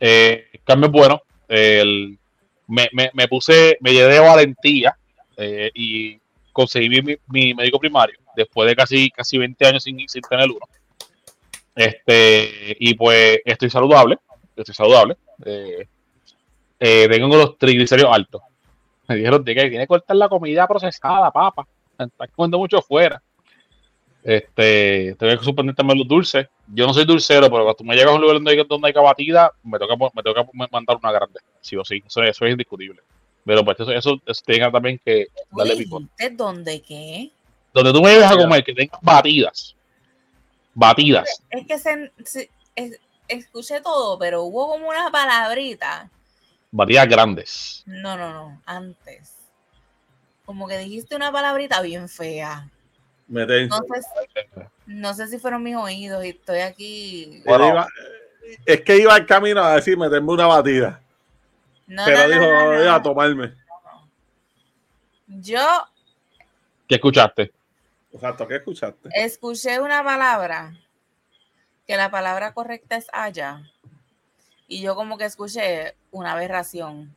eh, 0.00 0.48
cambio 0.64 0.86
es 0.88 0.92
bueno. 0.92 1.22
El- 1.48 2.18
me, 2.66 2.88
me, 2.92 3.10
me 3.12 3.28
puse, 3.28 3.76
me 3.80 3.92
llevé 3.92 4.14
de 4.14 4.20
valentía 4.20 4.96
eh, 5.36 5.70
y 5.74 6.18
conseguí 6.52 6.88
mi, 6.88 7.02
mi- 7.02 7.16
mi 7.28 7.54
médico 7.54 7.78
primario 7.78 8.18
después 8.34 8.66
de 8.68 8.74
casi, 8.74 9.10
casi 9.10 9.36
20 9.38 9.66
años 9.66 9.82
sin, 9.82 10.08
sin 10.08 10.22
tener 10.22 10.48
uno. 10.50 10.60
Este, 11.74 12.76
y 12.78 12.94
pues 12.94 13.40
estoy 13.44 13.70
saludable, 13.70 14.18
estoy 14.56 14.74
saludable. 14.74 15.16
Eh, 15.44 15.86
eh, 16.78 17.08
tengo 17.08 17.36
los 17.36 17.58
triglicéridos 17.58 18.12
altos. 18.12 18.42
Me 19.08 19.16
dijeron 19.16 19.44
que 19.44 19.54
tiene 19.54 19.80
que 19.80 19.86
cortar 19.86 20.16
la 20.16 20.28
comida 20.28 20.66
procesada, 20.66 21.30
papa. 21.30 21.66
Estás 21.98 22.30
comiendo 22.34 22.58
mucho 22.58 22.80
fuera. 22.80 23.22
Este, 24.22 25.14
tengo 25.18 25.38
que 25.38 25.44
suspenderme 25.44 25.94
los 25.94 26.08
dulces. 26.08 26.48
Yo 26.68 26.86
no 26.86 26.94
soy 26.94 27.04
dulcero, 27.04 27.42
pero 27.50 27.64
cuando 27.64 27.74
tú 27.74 27.84
me 27.84 27.94
llegas 27.94 28.12
a 28.12 28.14
un 28.14 28.22
lugar 28.22 28.36
donde 28.36 28.52
hay, 28.52 28.64
donde 28.66 28.88
hay 28.88 28.94
cabatida, 28.94 29.52
me 29.62 29.78
toca, 29.78 29.94
me 30.14 30.22
toca 30.22 30.46
mandar 30.70 30.96
una 30.96 31.12
grande. 31.12 31.40
Sí 31.60 31.76
o 31.76 31.84
sí. 31.84 32.02
Eso, 32.06 32.22
eso 32.22 32.46
es 32.46 32.50
indiscutible. 32.52 33.00
Pero 33.44 33.62
pues 33.62 33.78
eso, 33.78 33.92
eso, 33.92 34.20
eso 34.24 34.42
tenga 34.46 34.70
también 34.70 34.98
que 35.04 35.26
¿Tú 35.50 35.58
darle 35.58 35.76
picón. 35.76 36.08
dónde 36.32 36.80
qué? 36.80 37.30
Donde 37.74 37.92
tú 37.92 38.00
me 38.00 38.12
lleves 38.12 38.30
a 38.30 38.36
comer, 38.36 38.64
que 38.64 38.72
tengas 38.72 38.98
batidas. 39.02 39.73
Batidas. 40.74 41.42
Es 41.50 41.66
que 41.66 41.78
se, 41.78 42.12
se- 42.24 42.50
es- 42.74 42.98
escuché 43.28 43.80
todo, 43.80 44.18
pero 44.18 44.42
hubo 44.42 44.68
como 44.68 44.88
una 44.88 45.10
palabrita. 45.10 46.10
Batidas 46.70 47.08
grandes. 47.08 47.82
No, 47.86 48.16
no, 48.16 48.32
no, 48.32 48.62
antes. 48.66 49.34
Como 50.44 50.66
que 50.68 50.76
dijiste 50.78 51.14
una 51.16 51.30
palabrita 51.32 51.80
bien 51.80 52.08
fea. 52.08 52.68
No 53.28 53.46
sé, 53.46 53.68
si- 53.68 54.60
no 54.86 55.14
sé 55.14 55.28
si 55.28 55.38
fueron 55.38 55.62
mis 55.62 55.76
oídos 55.76 56.24
y 56.24 56.30
estoy 56.30 56.58
aquí. 56.60 57.42
Bueno. 57.46 57.64
Él 57.64 57.70
iba- 57.72 57.88
es 58.66 58.80
que 58.82 58.96
iba 58.98 59.14
al 59.14 59.24
camino 59.26 59.62
a 59.64 59.76
decir 59.76 59.96
meterme 59.96 60.32
una 60.32 60.46
batida. 60.46 61.00
No, 61.86 62.02
pero 62.04 62.18
no, 62.18 62.28
dijo, 62.28 62.40
no, 62.52 62.72
no. 62.72 62.78
voy 62.78 62.86
a 62.88 63.02
tomarme. 63.02 63.54
Yo 65.26 65.60
¿Qué 66.86 66.96
escuchaste? 66.96 67.50
Exacto, 68.14 68.46
¿qué 68.48 68.56
escuchaste? 68.56 69.08
escuché 69.14 69.80
una 69.80 70.02
palabra 70.04 70.72
que 71.86 71.96
la 71.96 72.10
palabra 72.10 72.54
correcta 72.54 72.96
es 72.96 73.06
haya. 73.12 73.62
Y 74.68 74.80
yo 74.80 74.94
como 74.94 75.18
que 75.18 75.24
escuché 75.26 75.94
una 76.10 76.32
aberración. 76.32 77.14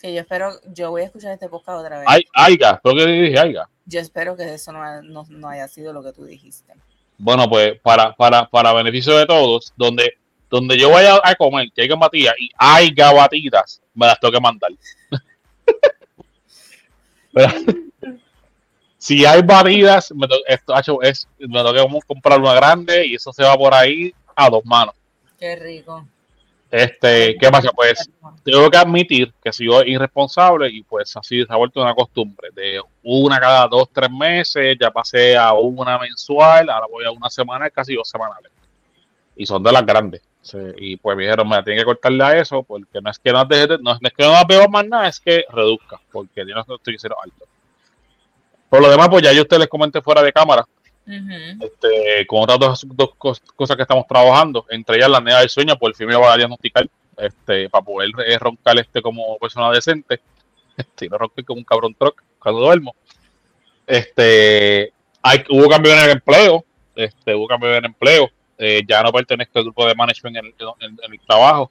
Que 0.00 0.12
yo 0.12 0.20
espero, 0.20 0.52
yo 0.72 0.90
voy 0.90 1.02
a 1.02 1.04
escuchar 1.04 1.32
este 1.32 1.48
podcast 1.48 1.78
otra 1.80 1.98
vez. 2.00 2.08
Aiga, 2.34 2.80
creo 2.82 2.96
que 2.96 3.06
dije 3.06 3.38
aiga. 3.38 3.68
Yo 3.84 4.00
espero 4.00 4.36
que 4.36 4.52
eso 4.54 4.72
no, 4.72 5.02
no- 5.02 5.26
no 5.28 5.48
haya 5.48 5.68
sido 5.68 5.92
lo 5.92 6.02
que 6.02 6.12
tú 6.12 6.24
dijiste. 6.24 6.72
Bueno, 7.18 7.48
pues 7.48 7.78
para, 7.80 8.14
para, 8.16 8.48
para 8.48 8.72
beneficio 8.72 9.16
de 9.16 9.24
todos, 9.26 9.72
donde, 9.76 10.18
donde 10.50 10.76
yo 10.78 10.90
vaya 10.90 11.20
a 11.22 11.34
comer, 11.36 11.70
que 11.72 11.82
haya 11.82 11.94
batidas 11.94 12.34
y 12.38 12.50
haya 12.58 13.12
batidas, 13.12 13.80
me 13.94 14.06
las 14.06 14.18
tengo 14.20 14.32
que 14.32 14.40
mandar. 14.40 14.70
Si 19.06 19.24
hay 19.24 19.40
batidas, 19.42 20.12
me, 20.16 20.26
to- 20.26 20.44
esto, 20.48 20.74
es, 21.00 21.28
me 21.38 21.62
que 21.72 21.78
comprar 22.04 22.40
una 22.40 22.54
grande 22.54 23.06
y 23.06 23.14
eso 23.14 23.32
se 23.32 23.44
va 23.44 23.56
por 23.56 23.72
ahí 23.72 24.12
a 24.34 24.50
dos 24.50 24.64
manos. 24.64 24.96
Qué 25.38 25.54
rico. 25.54 26.04
Este, 26.68 27.36
¿qué 27.38 27.48
pasa? 27.48 27.70
Pues 27.70 28.10
tengo 28.42 28.68
que 28.68 28.76
admitir 28.76 29.32
que 29.40 29.50
sido 29.52 29.84
irresponsable 29.84 30.68
y 30.70 30.82
pues 30.82 31.16
así 31.16 31.44
se 31.44 31.52
ha 31.52 31.54
vuelto 31.54 31.80
una 31.80 31.94
costumbre 31.94 32.48
de 32.52 32.80
una 33.04 33.38
cada 33.38 33.68
dos, 33.68 33.88
tres 33.92 34.10
meses, 34.10 34.76
ya 34.80 34.90
pasé 34.90 35.36
a 35.36 35.52
una 35.52 36.00
mensual, 36.00 36.68
ahora 36.68 36.88
voy 36.90 37.04
a 37.04 37.12
una 37.12 37.30
semanal, 37.30 37.70
casi 37.70 37.94
dos 37.94 38.08
semanales. 38.08 38.50
Y 39.36 39.46
son 39.46 39.62
de 39.62 39.70
las 39.70 39.86
grandes. 39.86 40.20
Sí, 40.42 40.58
y 40.78 40.96
pues 40.96 41.16
me 41.16 41.22
dijeron, 41.22 41.48
me 41.48 41.62
tienen 41.62 41.82
que 41.82 41.84
cortarle 41.84 42.24
a 42.24 42.40
eso 42.40 42.64
porque 42.64 43.00
no 43.00 43.08
es 43.08 43.20
que 43.20 43.30
no, 43.32 43.44
deje 43.44 43.68
de- 43.68 43.78
no, 43.78 43.92
es 43.92 44.12
que 44.12 44.24
no 44.24 44.68
más 44.68 44.84
nada, 44.84 45.06
es 45.06 45.20
que 45.20 45.44
reduzca, 45.48 46.00
porque 46.10 46.44
yo 46.44 46.56
no 46.56 46.74
estoy 46.74 46.96
cero 46.98 47.14
alto. 47.22 47.45
Por 48.68 48.80
lo 48.82 48.90
demás, 48.90 49.08
pues 49.08 49.22
ya 49.22 49.32
yo 49.32 49.40
a 49.40 49.42
ustedes 49.42 49.60
les 49.60 49.68
comenté 49.68 50.00
fuera 50.02 50.22
de 50.22 50.32
cámara, 50.32 50.66
este, 51.60 52.26
con 52.26 52.42
otras 52.42 52.58
dos, 52.58 52.86
dos 52.94 53.10
cos- 53.16 53.40
cosas 53.54 53.76
que 53.76 53.82
estamos 53.82 54.06
trabajando, 54.08 54.66
entre 54.70 54.96
ellas 54.96 55.08
la 55.10 55.20
nea 55.20 55.38
del 55.40 55.48
sueño, 55.48 55.76
por 55.78 55.94
fin 55.94 56.08
me 56.08 56.16
va 56.16 56.32
a 56.32 56.36
diagnosticar, 56.36 56.88
este, 57.16 57.68
para 57.70 57.84
poder 57.84 58.10
eh, 58.26 58.38
roncar 58.38 58.76
este 58.78 59.00
como 59.00 59.38
persona 59.38 59.70
decente, 59.70 60.20
este, 60.76 61.08
no 61.08 61.16
roncar 61.18 61.44
como 61.44 61.58
un 61.58 61.64
cabrón 61.64 61.94
truck 61.94 62.22
cuando 62.40 62.60
duermo. 62.62 62.94
Este, 63.86 64.92
hay, 65.22 65.44
hubo 65.50 65.68
cambio 65.68 65.92
en 65.92 65.98
el 66.00 66.10
empleo, 66.10 66.64
este, 66.94 67.34
hubo 67.34 67.46
cambio 67.46 67.70
en 67.70 67.76
el 67.76 67.84
empleo, 67.86 68.30
eh, 68.58 68.82
ya 68.86 69.02
no 69.02 69.12
pertenezco 69.12 69.58
al 69.58 69.64
grupo 69.66 69.86
de 69.86 69.94
management 69.94 70.36
en, 70.38 70.46
el- 70.46 70.54
en- 70.80 70.98
en 71.02 71.12
el 71.12 71.20
trabajo, 71.20 71.70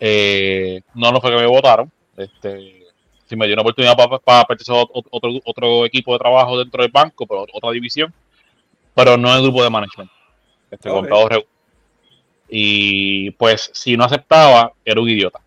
eh, 0.00 0.82
no 0.94 1.10
no 1.10 1.20
fue 1.20 1.30
que 1.30 1.36
me 1.38 1.46
votaron, 1.46 1.90
este, 2.16 2.84
si 3.28 3.36
me 3.36 3.46
dio 3.46 3.54
una 3.54 3.62
oportunidad 3.62 3.96
para, 3.96 4.18
para 4.18 4.44
pertenecer 4.44 4.74
a 4.74 4.78
otro, 4.92 5.40
otro, 5.44 5.84
equipo 5.86 6.12
de 6.12 6.18
trabajo 6.18 6.58
dentro 6.58 6.82
del 6.82 6.90
banco, 6.90 7.26
pero 7.26 7.44
otra 7.52 7.70
división, 7.70 8.12
pero 8.94 9.16
no 9.16 9.30
en 9.30 9.36
el 9.36 9.42
grupo 9.42 9.62
de 9.62 9.70
management. 9.70 10.10
Este, 10.70 10.88
Ok. 10.88 10.96
comprado 10.96 11.28
regu- 11.28 11.46
Y 12.48 13.30
pues, 13.32 13.70
si 13.74 13.96
no 13.96 14.04
aceptaba, 14.04 14.72
era 14.84 15.00
un 15.00 15.08
idiota. 15.08 15.40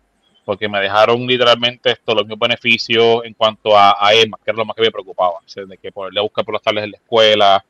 Porque 0.44 0.68
me 0.68 0.80
dejaron 0.80 1.24
literalmente 1.26 1.92
esto, 1.92 2.14
los 2.14 2.24
mismos 2.24 2.40
beneficios 2.48 3.22
en 3.24 3.34
cuanto 3.34 3.76
a, 3.76 3.96
a 3.98 4.12
EMA, 4.14 4.38
que 4.44 4.50
era 4.50 4.58
lo 4.58 4.64
más 4.64 4.74
que 4.74 4.82
me 4.82 4.90
preocupaba. 4.90 5.34
O 5.38 5.42
sea, 5.48 5.64
de 5.64 5.76
que 5.78 5.92
ponerle 5.92 6.18
a 6.20 6.22
buscar 6.22 6.44
por 6.44 6.54
las 6.54 6.62
tardes 6.62 6.84
en 6.84 6.90
la 6.92 6.96
escuela, 6.96 7.64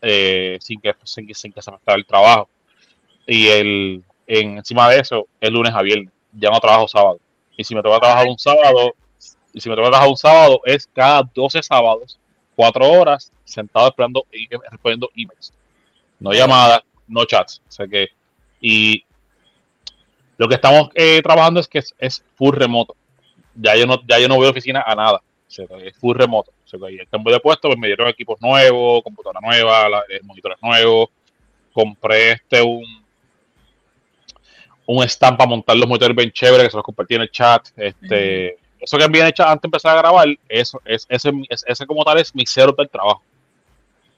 eh, 0.00 0.56
sin, 0.60 0.80
que, 0.80 0.94
sin, 1.04 1.26
que- 1.26 1.34
sin 1.34 1.52
que 1.52 1.60
se 1.62 1.70
me 1.70 1.76
el 1.86 2.06
trabajo. 2.06 2.48
Y 3.26 3.48
el, 3.48 4.02
en, 4.26 4.58
encima 4.58 4.88
de 4.90 5.00
eso, 5.00 5.26
es 5.40 5.50
lunes 5.50 5.74
a 5.74 5.82
viernes. 5.82 6.12
Ya 6.32 6.50
no 6.50 6.60
trabajo 6.60 6.88
sábado. 6.88 7.18
Y 7.56 7.64
si 7.64 7.74
me 7.74 7.82
toca 7.82 7.98
trabajar 8.00 8.26
un 8.28 8.38
sábado, 8.38 8.94
y 9.56 9.60
si 9.62 9.70
me 9.70 9.74
toca 9.74 9.88
trabajar 9.88 10.10
un 10.10 10.18
sábado, 10.18 10.60
es 10.66 10.86
cada 10.92 11.22
12 11.34 11.62
sábados, 11.62 12.18
4 12.54 12.86
horas, 12.92 13.32
sentado 13.42 13.88
esperando 13.88 14.26
y 14.30 14.46
respondiendo 14.70 15.08
emails. 15.16 15.50
No 16.20 16.34
llamadas, 16.34 16.82
no 17.08 17.24
chats. 17.24 17.62
O 17.66 17.72
sea 17.72 17.86
que, 17.86 18.08
y 18.60 19.02
lo 20.36 20.46
que 20.46 20.56
estamos 20.56 20.90
eh, 20.94 21.22
trabajando 21.22 21.60
es 21.60 21.68
que 21.68 21.78
es, 21.78 21.94
es 21.98 22.22
full 22.34 22.54
remoto. 22.54 22.94
Ya 23.54 23.74
yo 23.76 23.86
no, 23.86 23.98
ya 24.06 24.18
yo 24.18 24.28
no 24.28 24.36
voy 24.36 24.46
a 24.46 24.50
oficina 24.50 24.84
a 24.86 24.94
nada. 24.94 25.22
O 25.48 25.50
sea, 25.50 25.64
es 25.82 25.96
full 25.96 26.14
remoto. 26.14 26.50
O 26.50 26.68
sea, 26.68 26.78
que 26.78 26.92
y 26.92 26.98
el 26.98 27.08
cambio 27.08 27.32
de 27.32 27.40
puesto, 27.40 27.68
pues 27.68 27.78
me 27.78 27.86
dieron 27.86 28.08
equipos 28.08 28.38
nuevos, 28.42 29.02
computadora 29.02 29.40
nueva, 29.40 29.88
la- 29.88 30.04
monitores 30.22 30.58
nuevos. 30.60 31.08
Compré 31.72 32.32
este 32.32 32.60
un 32.60 32.84
un 34.84 35.02
stand 35.04 35.38
para 35.38 35.48
montar 35.48 35.76
los 35.76 35.88
monitores 35.88 36.14
bien 36.14 36.30
chévere 36.30 36.64
que 36.64 36.70
se 36.70 36.76
los 36.76 36.84
compartí 36.84 37.14
en 37.14 37.22
el 37.22 37.30
chat. 37.30 37.68
Este, 37.74 38.58
Eso 38.80 38.98
que 38.98 39.04
envié 39.04 39.26
hecho 39.28 39.42
antes 39.44 39.62
de 39.62 39.66
empezar 39.68 39.96
a 39.96 40.00
grabar, 40.00 40.28
eso, 40.48 40.80
es, 40.84 41.06
ese, 41.08 41.32
es- 41.48 41.64
ese 41.66 41.86
como 41.86 42.04
tal 42.04 42.18
es 42.18 42.34
mi 42.34 42.44
cero 42.46 42.74
del 42.76 42.88
trabajo. 42.88 43.22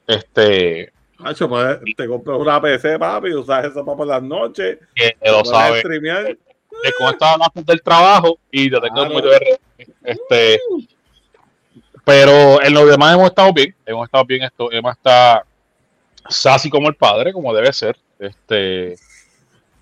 Este, 0.06 0.92
Nacho, 1.18 1.48
pues 1.48 1.78
te 1.96 2.06
compras 2.06 2.38
una 2.38 2.60
PC, 2.60 2.98
papi, 2.98 3.34
usas 3.34 3.64
eso 3.66 3.84
para 3.84 3.96
por 3.96 4.06
las 4.06 4.22
noches. 4.22 4.78
que 4.94 5.14
lo 5.24 5.42
puedes 5.42 5.48
sabe. 5.48 5.80
streamear. 5.80 6.26
que 6.82 6.92
con 6.98 7.08
esta 7.08 7.34
antes 7.34 7.66
del 7.66 7.82
trabajo 7.82 8.38
y 8.52 8.70
yo 8.70 8.80
tengo 8.80 9.04
mucho 9.06 9.28
de 9.28 9.58
este 10.04 10.60
pero 12.04 12.62
en 12.62 12.72
lo 12.72 12.86
demás 12.86 13.14
hemos 13.14 13.26
estado 13.28 13.52
bien 13.52 13.74
hemos 13.84 14.06
estado 14.06 14.24
bien 14.24 14.42
esto 14.44 14.70
Emma 14.70 14.92
está 14.92 15.44
sassy 16.28 16.70
como 16.70 16.88
el 16.88 16.94
padre 16.94 17.32
como 17.32 17.52
debe 17.52 17.72
ser 17.72 17.96
este 18.20 18.96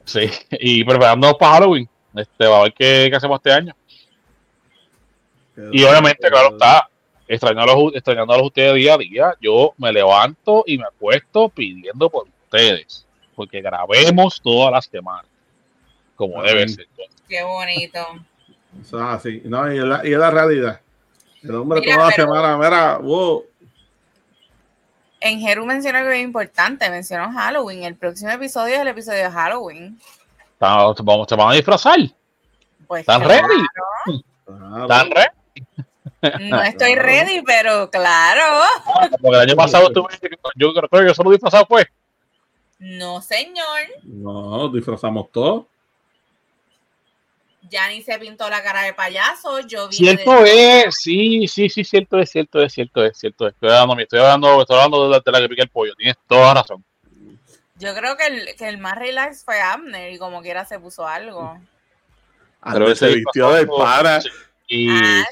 sí 0.05 0.31
y 0.53 0.85
preparándonos 0.85 1.37
para 1.37 1.53
Halloween 1.57 1.89
este 2.15 2.47
va 2.47 2.61
a 2.61 2.63
ver 2.63 2.73
qué, 2.73 3.09
qué 3.11 3.17
hacemos 3.17 3.37
este 3.39 3.53
año 3.53 3.75
y 5.73 5.85
obviamente 5.85 6.29
claro 6.29 6.51
está 6.53 6.89
extrañándolos 7.29 7.95
extrañándolos 7.95 8.47
ustedes 8.47 8.75
día 8.75 8.95
a 8.95 8.99
día 8.99 9.35
yo 9.41 9.75
me 9.79 9.93
levanto 9.93 10.65
y 10.67 10.79
me 10.79 10.85
acuesto 10.85 11.49
pidiendo 11.49 12.09
por 12.11 12.27
ustedes 12.45 13.07
porque 13.35 13.61
grabemos 13.61 14.41
todas 14.43 14.73
las 14.73 14.85
semanas 14.87 15.27
como 16.15 16.43
debe 16.43 16.69
ser 16.69 16.87
Qué 17.29 17.43
bonito. 17.43 17.99
Eso 18.81 18.99
es 18.99 19.03
así. 19.05 19.43
No, 19.45 19.73
y 19.73 19.79
es 19.79 19.85
la, 19.85 20.07
y 20.07 20.13
es 20.13 20.19
la 20.19 20.31
realidad. 20.31 20.81
El 21.43 21.55
hombre 21.57 21.81
Mira, 21.81 21.95
toda 21.97 22.07
la 22.11 22.13
pero- 22.17 22.29
semana, 22.29 22.57
mira, 22.57 22.99
wow. 22.99 23.45
En 25.21 25.41
Jeru 25.41 25.67
mencionó 25.67 25.99
algo 25.99 26.11
bien 26.11 26.23
importante, 26.23 26.89
mencionó 26.89 27.33
Halloween. 27.33 27.83
El 27.83 27.97
próximo 27.97 28.31
episodio 28.31 28.75
es 28.77 28.81
el 28.81 28.89
episodio 28.89 29.25
de 29.25 29.31
Halloween. 29.31 29.99
Vamos, 30.61 30.97
vamos, 31.03 31.27
se 31.29 31.35
van 31.35 31.51
a 31.51 31.55
disfrazar. 31.55 31.99
Pues 32.87 33.01
¿Están 33.01 33.23
claro, 33.23 33.49
ready? 33.49 33.63
Ah, 34.49 34.83
¿Están 34.83 35.11
ready? 35.11 35.36
No 36.41 36.63
estoy 36.63 36.95
Claro. 36.95 37.03
ready, 37.09 37.43
pero 37.43 37.91
claro. 37.91 38.65
Porque 39.21 39.37
el 39.37 39.43
año 39.43 39.57
pasado 39.57 39.91
tuve, 39.91 40.09
yo 40.57 40.73
creo 40.73 40.89
que 40.89 41.07
yo 41.09 41.15
solo 41.15 41.31
disfrazado 41.31 41.67
fue. 41.67 41.87
No, 42.79 43.21
señor. 43.21 43.81
No, 44.05 44.69
disfrazamos 44.69 45.31
todo. 45.33 45.67
Ya 47.69 47.89
ni 47.89 48.03
se 48.03 48.17
pintó 48.19 48.49
la 48.49 48.63
cara 48.63 48.83
de 48.83 48.95
payaso. 48.95 49.61
Yo 49.61 49.89
vi. 49.89 49.97
Cierto 49.97 50.45
es, 50.45 50.95
sí, 51.01 51.49
sí, 51.49 51.69
sí, 51.69 51.83
cierto 51.85 52.19
es, 52.19 52.31
cierto 52.31 52.63
es, 52.63 52.73
cierto 52.73 53.05
es, 53.05 53.19
cierto 53.19 53.49
es. 53.49 53.55
Estoy 53.55 53.71
hablando, 53.71 54.03
estoy 54.03 54.21
hablando, 54.21 54.61
estoy 54.63 54.77
hablando 54.77 55.05
de 55.05 55.11
la, 55.11 55.21
de 55.25 55.33
la 55.33 55.41
que 55.41 55.49
pica 55.49 55.63
el 55.65 55.69
pollo. 55.69 55.95
Tienes 55.97 56.17
toda 56.29 56.55
la 56.55 56.61
razón. 56.63 56.85
Yo 57.79 57.95
creo 57.95 58.17
que 58.17 58.27
el, 58.27 58.57
que 58.57 58.69
el 58.69 58.79
más 58.79 58.97
relax 58.97 59.45
fue 59.45 59.61
Abner 59.61 60.13
y 60.13 60.19
como 60.19 60.41
quiera 60.43 60.65
se 60.65 60.79
puso 60.79 61.07
algo. 61.07 61.59
Antes 62.61 62.99
se 62.99 63.07
ese 63.07 63.17
vistió 63.17 63.51
de 63.51 63.67
para. 63.67 64.21
Sí, 64.21 64.29
y, 64.69 64.89
ah, 64.91 65.25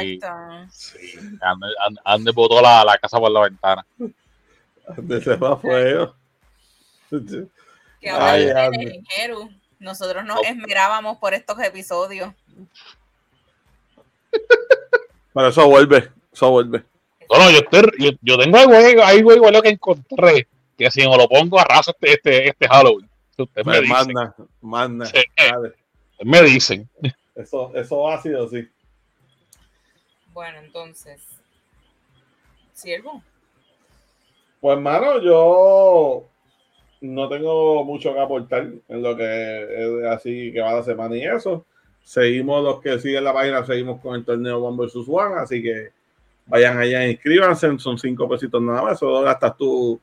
sí, 0.00 0.12
exacto. 0.14 0.66
sí. 0.72 1.18
Ande, 1.40 1.66
ande- 1.86 2.00
ande 2.04 2.30
botó 2.32 2.60
la, 2.62 2.84
la 2.84 2.98
casa 2.98 3.18
por 3.18 3.30
la 3.30 3.42
ventana. 3.42 3.86
Antes 4.96 5.24
se 5.24 5.36
fue 5.36 5.52
a 5.52 5.56
fuego. 5.56 6.14
Que 8.00 8.10
ahora 8.10 8.30
Ay, 8.32 8.48
en 8.72 9.04
Jeru. 9.06 9.50
Nosotros 9.78 10.24
nos 10.24 10.38
Oh. 10.38 10.42
esmerábamos 10.44 11.18
por 11.18 11.34
estos 11.34 11.58
episodios. 11.60 12.32
Pero 15.34 15.48
eso 15.48 15.68
vuelve. 15.68 16.10
Eso 16.32 16.50
vuelve. 16.50 16.84
No, 17.30 17.38
no, 17.38 17.50
yo, 17.50 17.58
estoy, 17.58 17.82
yo, 17.98 18.10
yo 18.22 18.38
tengo 18.38 18.56
algo, 18.56 18.72
ahí, 18.74 18.94
algo 19.00 19.34
igual 19.34 19.62
que 19.62 19.68
encontré. 19.68 20.48
Que 20.76 20.90
si 20.90 21.00
me 21.06 21.16
lo 21.16 21.28
pongo, 21.28 21.58
arraso 21.60 21.90
este, 21.92 22.12
este, 22.14 22.48
este 22.48 22.68
Halloween. 22.68 23.08
Ustedes 23.36 23.66
me 23.66 23.72
Me 23.72 23.80
dicen. 23.82 23.92
manda, 24.14 24.34
manda. 24.60 25.06
Sí. 25.06 25.22
Me 26.24 26.42
dicen. 26.42 26.88
Eso, 27.34 27.70
eso 27.74 28.08
ha 28.08 28.20
sido 28.22 28.46
así. 28.46 28.68
Bueno, 30.38 30.60
entonces. 30.60 31.20
¿Siervo? 32.72 33.24
Pues, 34.60 34.76
hermano, 34.76 35.20
yo 35.20 36.28
no 37.00 37.28
tengo 37.28 37.82
mucho 37.82 38.14
que 38.14 38.20
aportar 38.20 38.68
en 38.86 39.02
lo 39.02 39.16
que 39.16 39.64
es 39.64 40.06
así 40.06 40.52
que 40.52 40.60
va 40.60 40.74
la 40.74 40.84
semana 40.84 41.16
y 41.16 41.24
eso. 41.24 41.66
Seguimos 42.04 42.62
los 42.62 42.80
que 42.80 43.00
siguen 43.00 43.24
la 43.24 43.32
página, 43.32 43.66
seguimos 43.66 44.00
con 44.00 44.14
el 44.14 44.24
torneo 44.24 44.62
One 44.62 44.76
vs 44.76 45.08
One, 45.08 45.34
así 45.40 45.60
que 45.60 45.88
vayan 46.46 46.78
allá 46.78 47.08
inscríbanse, 47.08 47.76
son 47.80 47.98
cinco 47.98 48.28
pesitos 48.28 48.62
nada 48.62 48.82
más, 48.82 48.92
eso 48.92 49.20
gastas 49.22 49.56
tú 49.56 50.00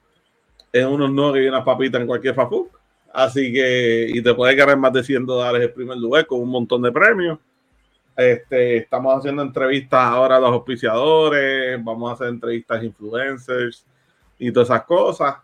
en 0.73 0.85
unos 0.85 1.11
nuggets 1.11 1.45
y 1.45 1.47
unas 1.47 1.63
papitas 1.63 2.01
en 2.01 2.07
cualquier 2.07 2.35
food. 2.35 2.67
Así 3.13 3.53
que, 3.53 4.07
y 4.09 4.21
te 4.21 4.33
puedes 4.33 4.57
ganar 4.57 4.75
más 4.75 4.91
de 4.91 5.01
100 5.01 5.25
dólares 5.25 5.61
el 5.61 5.71
primer 5.71 5.97
lugar 5.97 6.25
con 6.25 6.41
un 6.41 6.49
montón 6.49 6.81
de 6.81 6.91
premios. 6.91 7.39
Este, 8.15 8.77
estamos 8.77 9.17
haciendo 9.17 9.41
entrevistas 9.41 9.99
ahora 9.99 10.37
a 10.37 10.39
los 10.39 10.51
auspiciadores, 10.51 11.83
vamos 11.83 12.09
a 12.09 12.13
hacer 12.13 12.27
entrevistas 12.27 12.79
a 12.79 12.85
influencers 12.85 13.85
y 14.39 14.51
todas 14.51 14.69
esas 14.69 14.83
cosas. 14.83 15.35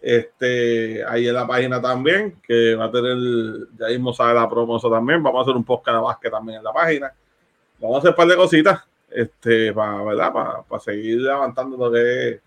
Este, 0.00 1.04
ahí 1.04 1.26
en 1.26 1.34
la 1.34 1.46
página 1.46 1.80
también, 1.80 2.36
que 2.46 2.74
va 2.74 2.84
a 2.84 2.90
tener, 2.90 3.16
ya 3.78 3.88
mismo 3.88 4.12
sabe 4.12 4.34
la 4.34 4.48
promo 4.48 4.76
eso 4.76 4.90
también. 4.90 5.22
Vamos 5.22 5.40
a 5.40 5.42
hacer 5.42 5.56
un 5.56 5.64
podcast 5.64 5.96
de 5.96 6.02
básquet 6.02 6.30
también 6.30 6.58
en 6.58 6.64
la 6.64 6.72
página. 6.72 7.12
Vamos 7.80 7.96
a 7.96 7.98
hacer 7.98 8.10
un 8.10 8.16
par 8.16 8.28
de 8.28 8.36
cositas, 8.36 8.80
este, 9.10 9.72
para, 9.72 10.02
¿verdad? 10.02 10.64
Para, 10.68 10.80
seguir 10.80 11.22
levantando 11.22 11.76
lo 11.76 11.90
que 11.90 12.28
es 12.28 12.40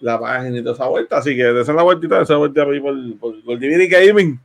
la 0.00 0.18
página 0.18 0.58
y 0.58 0.62
toda 0.62 0.74
esa 0.74 0.86
vuelta. 0.86 1.18
Así 1.18 1.36
que 1.36 1.44
desen 1.44 1.76
la 1.76 1.82
vueltita, 1.82 2.18
desen 2.18 2.34
la 2.34 2.38
vuelta 2.38 2.62
ahí 2.62 2.80
por, 2.80 3.18
por, 3.18 3.44
por 3.44 3.58
Divini 3.58 3.86
Gaming, 3.86 4.40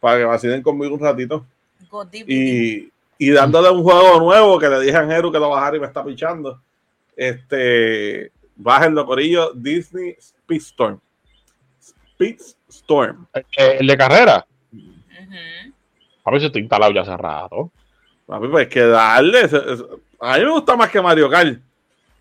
para 0.00 0.18
que 0.18 0.24
vacilen 0.24 0.62
conmigo 0.62 0.94
un 0.94 1.00
ratito. 1.00 1.44
Go 1.90 2.04
deep. 2.04 2.28
Y, 2.28 2.90
y 3.18 3.30
dándole 3.30 3.68
un 3.70 3.82
juego 3.82 4.20
nuevo 4.20 4.58
que 4.58 4.68
le 4.68 4.80
dije 4.80 4.96
a 4.96 5.00
Angeru 5.00 5.32
que 5.32 5.40
lo 5.40 5.50
bajara 5.50 5.76
y 5.76 5.80
me 5.80 5.86
está 5.86 6.04
pichando. 6.04 6.62
Este, 7.16 8.30
bájenlo, 8.54 9.04
Corillo, 9.04 9.52
Disney 9.52 10.16
Speedstorm. 10.20 11.00
Speedstorm. 12.14 13.26
Eh, 13.34 13.78
el 13.80 13.86
de 13.88 13.96
carrera. 13.96 14.46
A 16.24 16.30
ver 16.30 16.40
si 16.40 16.46
estoy 16.46 16.62
instalado 16.62 16.92
ya 16.92 17.00
hace 17.00 17.16
rato. 17.16 17.72
Papi, 18.26 18.46
pues 18.48 18.68
que 18.68 18.82
darle. 18.82 19.48
A 20.20 20.38
mí 20.38 20.44
me 20.44 20.50
gusta 20.50 20.76
más 20.76 20.90
que 20.90 21.02
Mario 21.02 21.28
Kart. 21.28 21.58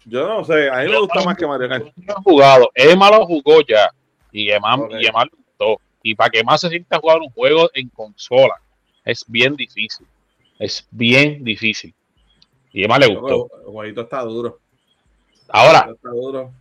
Yo 0.05 0.27
no 0.27 0.43
sé, 0.45 0.69
a 0.69 0.77
mí 0.77 0.89
me 0.89 0.99
gusta 0.99 1.23
más 1.23 1.37
que 1.37 1.45
Mario 1.45 1.69
Kart. 1.69 1.85
No 1.95 2.13
he 2.13 2.23
jugado. 2.23 2.71
Emma 2.73 3.11
lo 3.11 3.25
jugó 3.27 3.61
ya. 3.61 3.91
Y 4.31 4.49
Emma, 4.49 4.77
y 4.99 5.05
Emma 5.05 5.25
le 5.25 5.31
gustó. 5.31 5.81
Y 6.01 6.15
para 6.15 6.29
que 6.31 6.43
más 6.43 6.61
se 6.61 6.69
sienta 6.69 6.99
jugar 6.99 7.19
un 7.19 7.29
juego 7.29 7.69
en 7.73 7.89
consola, 7.89 8.55
es 9.03 9.23
bien 9.27 9.55
difícil. 9.55 10.07
Es 10.59 10.87
bien 10.91 11.43
difícil. 11.43 11.93
Y 12.71 12.83
Emma 12.83 12.97
le 12.97 13.07
gustó. 13.07 13.49
El 13.65 13.71
jueguito 13.71 14.01
está 14.01 14.21
duro. 14.21 14.59
Ahora, 15.49 15.89
Está 15.93 16.09
duro. 16.09 16.51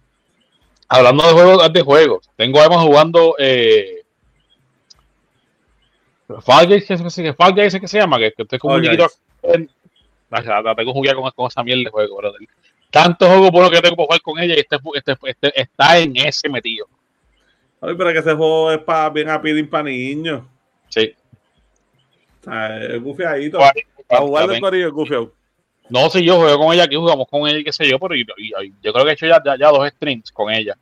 hablando 0.89 1.25
de 1.27 1.33
juegos 1.33 1.73
de 1.73 1.83
juegos, 1.83 2.31
tengo 2.37 2.61
a 2.61 2.67
Emma 2.67 2.81
jugando 2.81 3.35
eh, 3.39 4.03
Fall 6.43 6.67
Guys, 6.67 6.87
¿qué 6.87 6.95
es 6.95 7.15
que 7.15 7.35
Fall 7.35 7.53
Guys 7.53 7.75
es 7.75 7.81
que 7.81 7.89
se 7.89 7.99
llama, 7.99 8.19
que, 8.19 8.33
que 8.33 8.43
estoy 8.43 8.59
con 8.59 8.73
un 8.73 8.79
muñequito 8.79 9.09
Guys. 9.43 9.71
La, 10.31 10.75
tengo 10.75 10.93
jugada 10.93 11.17
con, 11.17 11.31
con 11.31 11.47
esa 11.47 11.63
mierda 11.63 11.85
de 11.85 11.91
juego, 11.91 12.17
brother. 12.17 12.41
Tantos 12.91 13.29
juegos 13.29 13.51
buenos 13.51 13.71
que 13.71 13.81
tengo 13.81 13.97
para 13.97 14.07
jugar 14.07 14.23
con 14.23 14.39
ella 14.39 14.55
y 14.57 14.61
este, 14.61 14.77
este, 14.95 15.17
este 15.23 15.61
está 15.61 15.99
en 15.99 16.17
ese 16.17 16.49
metido. 16.49 16.87
Ay, 17.81 17.95
pero 17.97 18.13
que 18.13 18.19
ese 18.19 18.35
juego 18.35 18.73
es 18.73 18.79
para 18.79 19.11
bien 19.11 19.29
a 19.29 19.41
para 19.71 19.85
niños. 19.85 20.43
Sí. 20.89 21.15
Sea, 22.51 22.77
es 22.79 23.03
gufiadito. 23.03 23.59
Bueno, 23.59 23.73
Para 24.09 24.21
jugar 24.23 24.47
de 24.49 24.61
Corillo 24.61 24.87
es 24.87 24.93
gufiado. 24.93 25.33
No, 25.89 26.11
si 26.11 26.25
yo 26.25 26.37
juego 26.39 26.59
con 26.65 26.75
ella 26.75 26.85
aquí, 26.85 26.97
jugamos 26.97 27.27
con 27.31 27.47
ella 27.49 27.59
y 27.59 27.65
qué 27.65 27.73
sé 27.73 27.89
yo, 27.89 27.99
pero 28.01 28.15
y- 28.17 28.23
y- 28.39 28.73
yo 28.83 28.93
creo 28.93 29.05
que 29.05 29.11
he 29.11 29.15
hecho 29.15 29.27
ya, 29.27 29.41
ya, 29.45 29.57
ya 29.57 29.69
dos 29.69 29.89
streams 29.89 30.33
con 30.33 30.51
ella. 30.53 30.77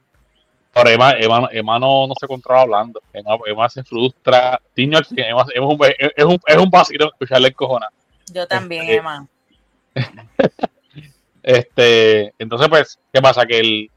Pero 0.72 0.88
Emma, 0.90 1.12
Emma, 1.12 1.48
Emma 1.53 1.79
no, 1.79 2.07
no 2.07 2.14
se 2.18 2.27
controla 2.27 2.62
hablando. 2.62 3.00
Emma, 3.12 3.37
Emma 3.46 3.68
se 3.68 3.85
frustra. 3.85 4.61
Tiño, 4.74 4.98
Emma, 5.16 5.44
Emma 5.55 5.55
es, 5.55 5.61
un, 5.61 5.79
es, 6.16 6.24
un, 6.24 6.38
es 6.46 6.57
un 6.57 6.70
vacilo 6.70 7.07
escucharle 7.07 7.48
el 7.48 7.55
cojona. 7.55 7.88
Yo 8.33 8.46
también, 8.46 8.83
Este, 8.83 8.96
Emma. 8.96 9.27
Este, 11.42 12.33
entonces, 12.38 12.68
pues, 12.70 12.98
¿qué 13.12 13.20
pasa? 13.20 13.44
Que 13.44 13.59
el, 13.59 13.90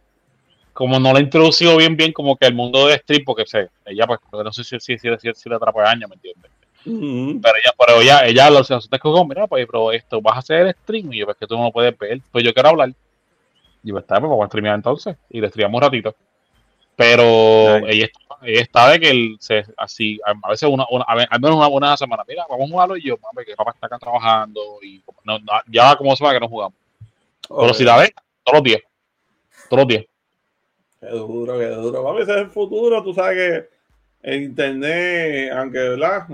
como 0.74 1.00
no 1.00 1.14
la 1.14 1.20
ha 1.20 1.22
introducido 1.22 1.78
bien, 1.78 1.96
bien, 1.96 2.12
como 2.12 2.36
que 2.36 2.46
el 2.46 2.54
mundo 2.54 2.88
de 2.88 2.98
stream, 2.98 3.24
porque 3.26 3.46
sé, 3.46 3.70
ella, 3.86 4.06
pues, 4.06 4.20
no 4.44 4.52
sé 4.52 4.64
si, 4.66 4.78
si, 4.82 4.98
si, 4.98 5.08
si, 5.18 5.34
si 5.34 5.50
le 5.50 5.56
atrapa 5.56 5.90
años, 5.90 6.10
¿me 6.10 6.16
entiendes? 6.16 6.52
Pero 6.84 7.56
ella, 7.56 7.74
pero 7.78 8.02
ella, 8.02 8.26
ella 8.26 8.50
lo 8.50 8.64
se 8.64 8.80
te 8.90 9.00
como, 9.00 9.26
mira, 9.26 9.48
pues, 9.48 9.66
pero 9.66 9.92
esto, 9.92 10.22
vas 10.22 10.36
a 10.36 10.40
hacer 10.40 10.76
stream, 10.84 11.12
y 11.14 11.20
yo, 11.20 11.26
pues, 11.26 11.38
que 11.38 11.48
tú 11.48 11.58
no 11.58 11.66
lo 11.66 11.72
puedes 11.72 11.98
ver, 11.98 12.22
pues 12.32 12.44
yo 12.44 12.54
quiero 12.54 12.70
hablar. 12.70 12.94
Y 13.84 13.92
pues, 13.92 14.04
está, 14.04 14.20
pues, 14.20 14.30
vamos 14.30 14.44
a 14.46 14.48
streamear 14.48 14.76
entonces, 14.76 15.18
y 15.30 15.42
le 15.42 15.50
streamamos 15.50 15.80
un 15.80 15.84
ratito. 15.84 16.16
Pero 16.96 17.80
Nice. 17.80 17.92
ella, 17.92 18.06
está, 18.06 18.38
ella 18.42 18.62
está 18.62 18.90
de 18.90 19.00
que 19.00 19.10
él 19.10 19.38
se, 19.40 19.66
así, 19.78 20.20
a 20.26 20.50
veces 20.50 20.70
una, 20.70 20.86
una, 20.90 21.04
a 21.08 21.16
ver, 21.16 21.28
al 21.30 21.40
menos 21.40 21.58
una, 21.58 21.68
una 21.68 21.98
semana, 21.98 22.24
mira, 22.28 22.46
vamos 22.50 22.68
a 22.68 22.72
jugarlo, 22.72 22.98
y 22.98 23.04
yo, 23.04 23.18
mami, 23.18 23.46
que 23.46 23.56
papá 23.56 23.72
está 23.72 23.88
acá 23.88 24.00
trabajando, 24.00 24.62
y 24.82 25.04
no, 25.24 25.40
no, 25.40 25.52
ya 25.68 25.96
como 25.96 26.16
semana 26.16 26.36
que 26.36 26.40
no 26.40 26.50
jugamos. 26.50 26.78
Pero 27.48 27.74
si 27.74 27.84
la 27.84 27.98
ves, 27.98 28.12
todos 28.44 28.60
los 28.60 28.64
días. 28.64 28.82
Todos 29.70 29.82
los 29.82 29.88
días. 29.88 30.06
Qué 31.00 31.08
duro, 31.08 31.58
qué 31.60 31.68
duro. 31.68 32.04
Papi, 32.04 32.22
ese 32.24 32.32
es 32.32 32.38
el 32.38 32.50
futuro. 32.50 33.04
Tú 33.04 33.14
sabes 33.14 33.36
que 33.38 33.70
el 34.24 34.44
internet, 34.44 35.52
aunque 35.54 35.80
¿verdad? 35.80 36.28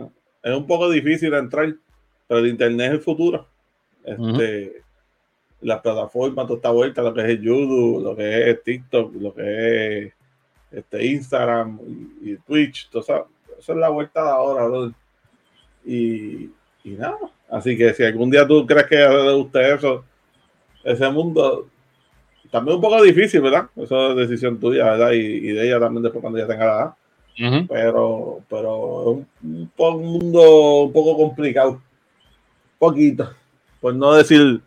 Es 0.43 0.55
un 0.55 0.67
poco 0.67 0.89
difícil 0.89 1.33
entrar, 1.33 1.73
pero 2.27 2.39
el 2.41 2.47
internet 2.47 2.87
es 2.87 2.93
el 2.93 2.99
futuro. 3.01 3.47
Este, 4.03 4.81
Las 5.61 5.81
plataformas, 5.81 6.45
toda 6.45 6.57
esta 6.57 6.71
vuelta, 6.71 7.01
lo 7.01 7.13
que 7.13 7.21
es 7.21 7.27
el 7.29 7.41
YouTube, 7.41 8.03
lo 8.03 8.15
que 8.15 8.49
es 8.49 8.63
TikTok, 8.63 9.15
lo 9.15 9.33
que 9.33 9.97
es 10.07 10.13
este, 10.71 11.05
Instagram 11.05 11.79
y, 12.21 12.31
y 12.31 12.37
Twitch, 12.37 12.89
todo 12.89 13.01
eso, 13.01 13.27
eso 13.57 13.71
es 13.71 13.77
la 13.79 13.89
vuelta 13.89 14.21
de 14.23 14.29
ahora, 14.29 14.65
brother. 14.65 14.91
Y, 15.85 16.49
y 16.83 16.89
nada. 16.97 17.17
Así 17.49 17.77
que 17.77 17.93
si 17.93 18.03
algún 18.03 18.29
día 18.29 18.45
tú 18.45 18.65
crees 18.65 18.87
que 18.87 18.95
le 18.97 19.33
guste 19.33 19.73
eso, 19.73 20.03
ese 20.83 21.09
mundo, 21.09 21.69
también 22.51 22.75
un 22.75 22.81
poco 22.81 23.01
difícil, 23.01 23.41
¿verdad? 23.41 23.69
Eso 23.75 24.11
es 24.11 24.27
decisión 24.27 24.59
tuya, 24.59 24.83
¿verdad? 24.83 25.11
Y, 25.11 25.19
y 25.19 25.51
de 25.53 25.67
ella 25.67 25.79
también 25.79 26.03
después 26.03 26.21
cuando 26.21 26.39
ya 26.39 26.47
tenga 26.47 26.65
la 26.65 26.73
edad. 26.73 26.93
Pero, 27.35 28.41
pero 28.47 29.01
es 29.01 29.07
un, 29.43 29.71
un 29.75 30.05
mundo 30.05 30.83
un 30.83 30.93
poco 30.93 31.17
complicado. 31.17 31.81
Poquito. 32.77 33.33
Por 33.81 33.95
no 33.95 34.13
decir, 34.13 34.61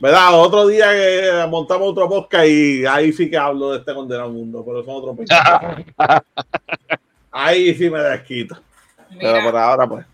¿verdad? 0.00 0.40
Otro 0.40 0.66
día 0.66 0.90
que 0.92 1.46
montamos 1.48 1.90
otro 1.90 2.08
podcast 2.08 2.46
y 2.46 2.86
ahí 2.86 3.12
sí 3.12 3.28
que 3.28 3.36
hablo 3.36 3.72
de 3.72 3.78
este 3.78 3.94
condenado 3.94 4.30
mundo, 4.30 4.64
pero 4.64 4.84
son 4.84 4.94
otros 4.96 5.16
20. 5.16 5.34
Ahí 7.36 7.74
sí 7.74 7.90
me 7.90 7.98
desquito. 7.98 8.56
Pero 9.18 9.42
por 9.42 9.56
ahora, 9.56 9.88
pues, 9.88 10.06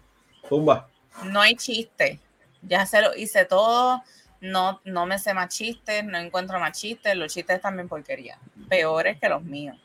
tumba. 0.48 0.88
no 1.24 1.40
hay 1.42 1.54
chiste. 1.54 2.18
Ya 2.62 2.86
se 2.86 3.02
lo 3.02 3.14
hice 3.14 3.44
todo. 3.44 4.02
No, 4.40 4.80
no 4.84 5.04
me 5.04 5.18
sé 5.18 5.34
más 5.34 5.54
chistes, 5.54 6.02
no 6.02 6.16
encuentro 6.16 6.58
más 6.58 6.78
chistes. 6.78 7.14
Los 7.14 7.32
chistes 7.32 7.60
también 7.60 7.88
porquería. 7.88 8.38
Peores 8.70 9.18
que 9.20 9.28
los 9.28 9.42
míos. 9.42 9.76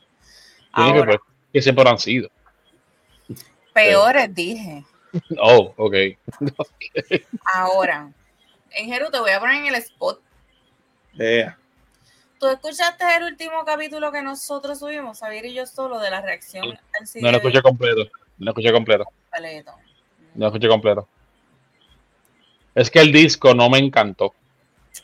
Ahora, 0.72 1.04
pues, 1.04 1.18
que 1.56 1.62
siempre 1.62 1.88
han 1.88 1.98
sido. 1.98 2.28
peores 3.72 4.34
dije. 4.34 4.84
Oh, 5.40 5.72
ok. 5.78 5.94
Ahora, 7.54 8.12
en 8.72 8.86
Jeru 8.90 9.10
te 9.10 9.18
voy 9.18 9.30
a 9.30 9.40
poner 9.40 9.62
en 9.62 9.66
el 9.68 9.76
spot. 9.76 10.20
Yeah. 11.14 11.56
¿Tú 12.38 12.46
escuchaste 12.48 13.02
el 13.16 13.22
último 13.22 13.64
capítulo 13.64 14.12
que 14.12 14.20
nosotros 14.20 14.78
subimos, 14.78 15.20
Javier 15.20 15.46
y 15.46 15.54
yo 15.54 15.64
solo, 15.64 15.98
de 16.00 16.10
la 16.10 16.20
reacción 16.20 16.78
al 17.00 17.06
CD 17.06 17.22
No 17.22 17.30
lo 17.30 17.38
escuché 17.38 17.62
completo. 17.62 18.02
No 18.36 18.44
lo 18.44 18.50
escuché 18.50 18.70
completo. 18.72 19.04
completo? 19.30 19.72
No 20.34 20.40
lo 20.40 20.46
escuché 20.48 20.68
completo. 20.68 21.08
Es 22.74 22.90
que 22.90 23.00
el 23.00 23.10
disco 23.10 23.54
no 23.54 23.70
me 23.70 23.78
encantó. 23.78 24.34
Pero 24.92 25.00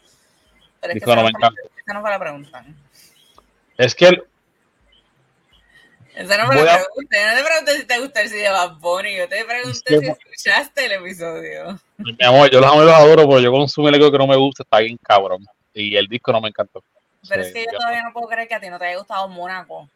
es 0.83 0.89
que 0.89 0.95
Disco 0.95 1.17
no 1.17 1.23
me 1.23 1.31
encanta. 1.31 1.63
esa 1.75 1.95
no 1.95 2.03
fue 2.03 2.11
la 2.11 2.19
pregunta. 2.19 2.65
Es 3.79 3.95
que 3.95 4.09
el- 4.09 4.25
Esa 6.15 6.37
no 6.39 6.47
fue 6.47 6.57
Voy 6.57 6.65
la 6.67 6.75
a- 6.75 6.79
pregunta. 6.85 7.17
Yo 7.21 7.27
no 7.31 7.37
te 7.37 7.45
pregunté 7.45 7.77
si 7.81 7.87
te 7.87 7.99
gusta 8.01 8.21
el 8.21 8.29
CD 8.29 8.43
de 8.43 8.49
Bad 8.51 8.77
Bunny. 8.77 9.17
Yo 9.17 9.29
te 9.29 9.45
pregunté 9.45 9.99
si 10.01 10.07
escuchaste 10.09 10.85
el 10.87 10.93
episodio. 10.93 11.81
mi 11.99 12.17
amor, 12.25 12.51
yo 12.51 12.61
los 12.61 12.71
amo 12.71 12.83
y 12.83 12.87
los 12.87 12.95
adoro, 12.95 13.27
pero 13.29 13.41
yo 13.41 13.51
consumo 13.51 13.89
algo 13.89 14.13
que 14.13 14.19
no 14.19 14.27
me 14.27 14.37
gusta, 14.37 14.63
está 14.63 14.79
bien 14.81 14.99
cabrón. 15.03 15.45
Y 15.73 15.97
el 15.97 16.07
disco 16.07 16.33
no 16.33 16.41
me 16.41 16.49
encantó. 16.49 16.83
Pero 17.29 17.43
Sí, 17.45 17.49
es 17.49 17.55
que 17.55 17.65
yo 17.73 17.79
todavía 17.79 18.03
no 18.03 18.13
puedo 18.13 18.27
creer 18.29 18.47
que 18.49 18.55
a 18.55 18.61
ti 18.61 18.69
no 18.69 18.79
te 18.79 18.87
haya 18.87 18.99
gustado 18.99 19.27
Mónaco. 19.29 19.89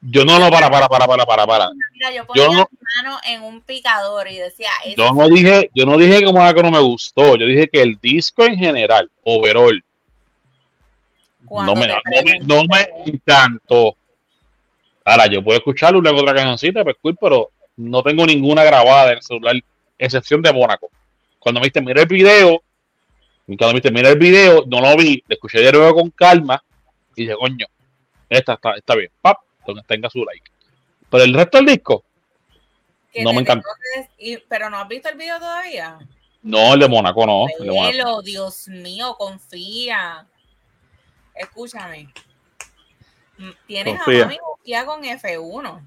Yo 0.00 0.24
no, 0.24 0.38
no, 0.38 0.50
para, 0.50 0.70
para, 0.70 0.88
para, 0.88 1.06
para, 1.06 1.26
para, 1.26 1.46
para. 1.46 1.68
Mira, 1.92 2.12
yo 2.12 2.26
ponía 2.26 2.44
Yo 2.44 2.52
no- 2.52 2.68
mi 2.70 2.78
mano 3.02 3.18
en 3.26 3.42
un 3.42 3.60
picador 3.62 4.28
y 4.28 4.36
decía, 4.38 4.68
"Ese 4.84 4.94
Yo 4.96 5.12
no 5.12 5.28
dije, 5.28 5.70
yo 5.74 5.84
no 5.84 5.96
dije 5.98 6.18
que 6.20 6.32
no 6.62 6.70
me 6.70 6.80
gustó, 6.80 7.36
yo 7.36 7.46
dije 7.46 7.68
que 7.68 7.82
el 7.82 7.98
disco 8.00 8.44
en 8.44 8.56
general, 8.56 9.10
overall, 9.24 9.82
cuando 11.46 11.74
no 11.74 11.80
me, 11.80 11.86
no, 11.88 11.94
me, 12.04 12.22
pregunté". 12.22 12.38
no 12.54 12.64
me 12.64 13.10
encantó. 13.10 13.96
Ahora, 15.08 15.28
yo 15.28 15.40
puedo 15.42 15.56
escuchar 15.56 15.94
una 15.94 16.10
otra 16.10 16.34
cancioncita, 16.34 16.82
pues 16.82 16.96
cool, 17.00 17.16
pero 17.20 17.52
no 17.76 18.02
tengo 18.02 18.26
ninguna 18.26 18.64
grabada 18.64 19.12
en 19.12 19.18
el 19.18 19.22
celular, 19.22 19.54
excepción 19.96 20.42
de 20.42 20.52
Mónaco. 20.52 20.90
Cuando 21.38 21.60
me 21.60 21.66
diste, 21.66 21.80
mira 21.80 22.02
el 22.02 22.08
video, 22.08 22.60
y 23.46 23.56
cuando 23.56 23.80
me 23.80 23.90
mira 23.92 24.08
el 24.08 24.18
video, 24.18 24.64
no 24.66 24.80
lo 24.80 24.96
vi, 24.96 25.22
le 25.28 25.34
escuché 25.34 25.60
de 25.60 25.70
nuevo 25.70 25.94
con 25.94 26.10
calma, 26.10 26.60
y 27.14 27.22
dije, 27.22 27.36
coño, 27.38 27.66
esta 28.28 28.54
está, 28.54 28.72
está 28.72 28.96
bien, 28.96 29.12
pap, 29.20 29.38
donde 29.64 29.82
tenga 29.86 30.10
su 30.10 30.24
like. 30.24 30.50
Pero 31.08 31.22
el 31.22 31.34
resto 31.34 31.58
del 31.58 31.66
disco, 31.66 32.04
no 33.22 33.32
me 33.32 33.42
encanta. 33.42 33.68
pero 34.48 34.68
no 34.70 34.78
has 34.78 34.88
visto 34.88 35.08
el 35.08 35.16
video 35.16 35.38
todavía. 35.38 35.98
no 36.42 36.74
el 36.74 36.80
de 36.80 36.88
Mónaco, 36.88 37.24
no. 37.24 37.46
El 37.60 37.66
de 37.68 38.22
Dios 38.24 38.66
mío, 38.66 39.14
confía. 39.16 40.26
Escúchame. 41.32 42.12
Mm, 43.38 43.50
Tienes 43.68 44.02
Confía. 44.02 44.22
a 44.22 44.26
mami 44.26 44.38
con 44.84 45.02
F1. 45.04 45.80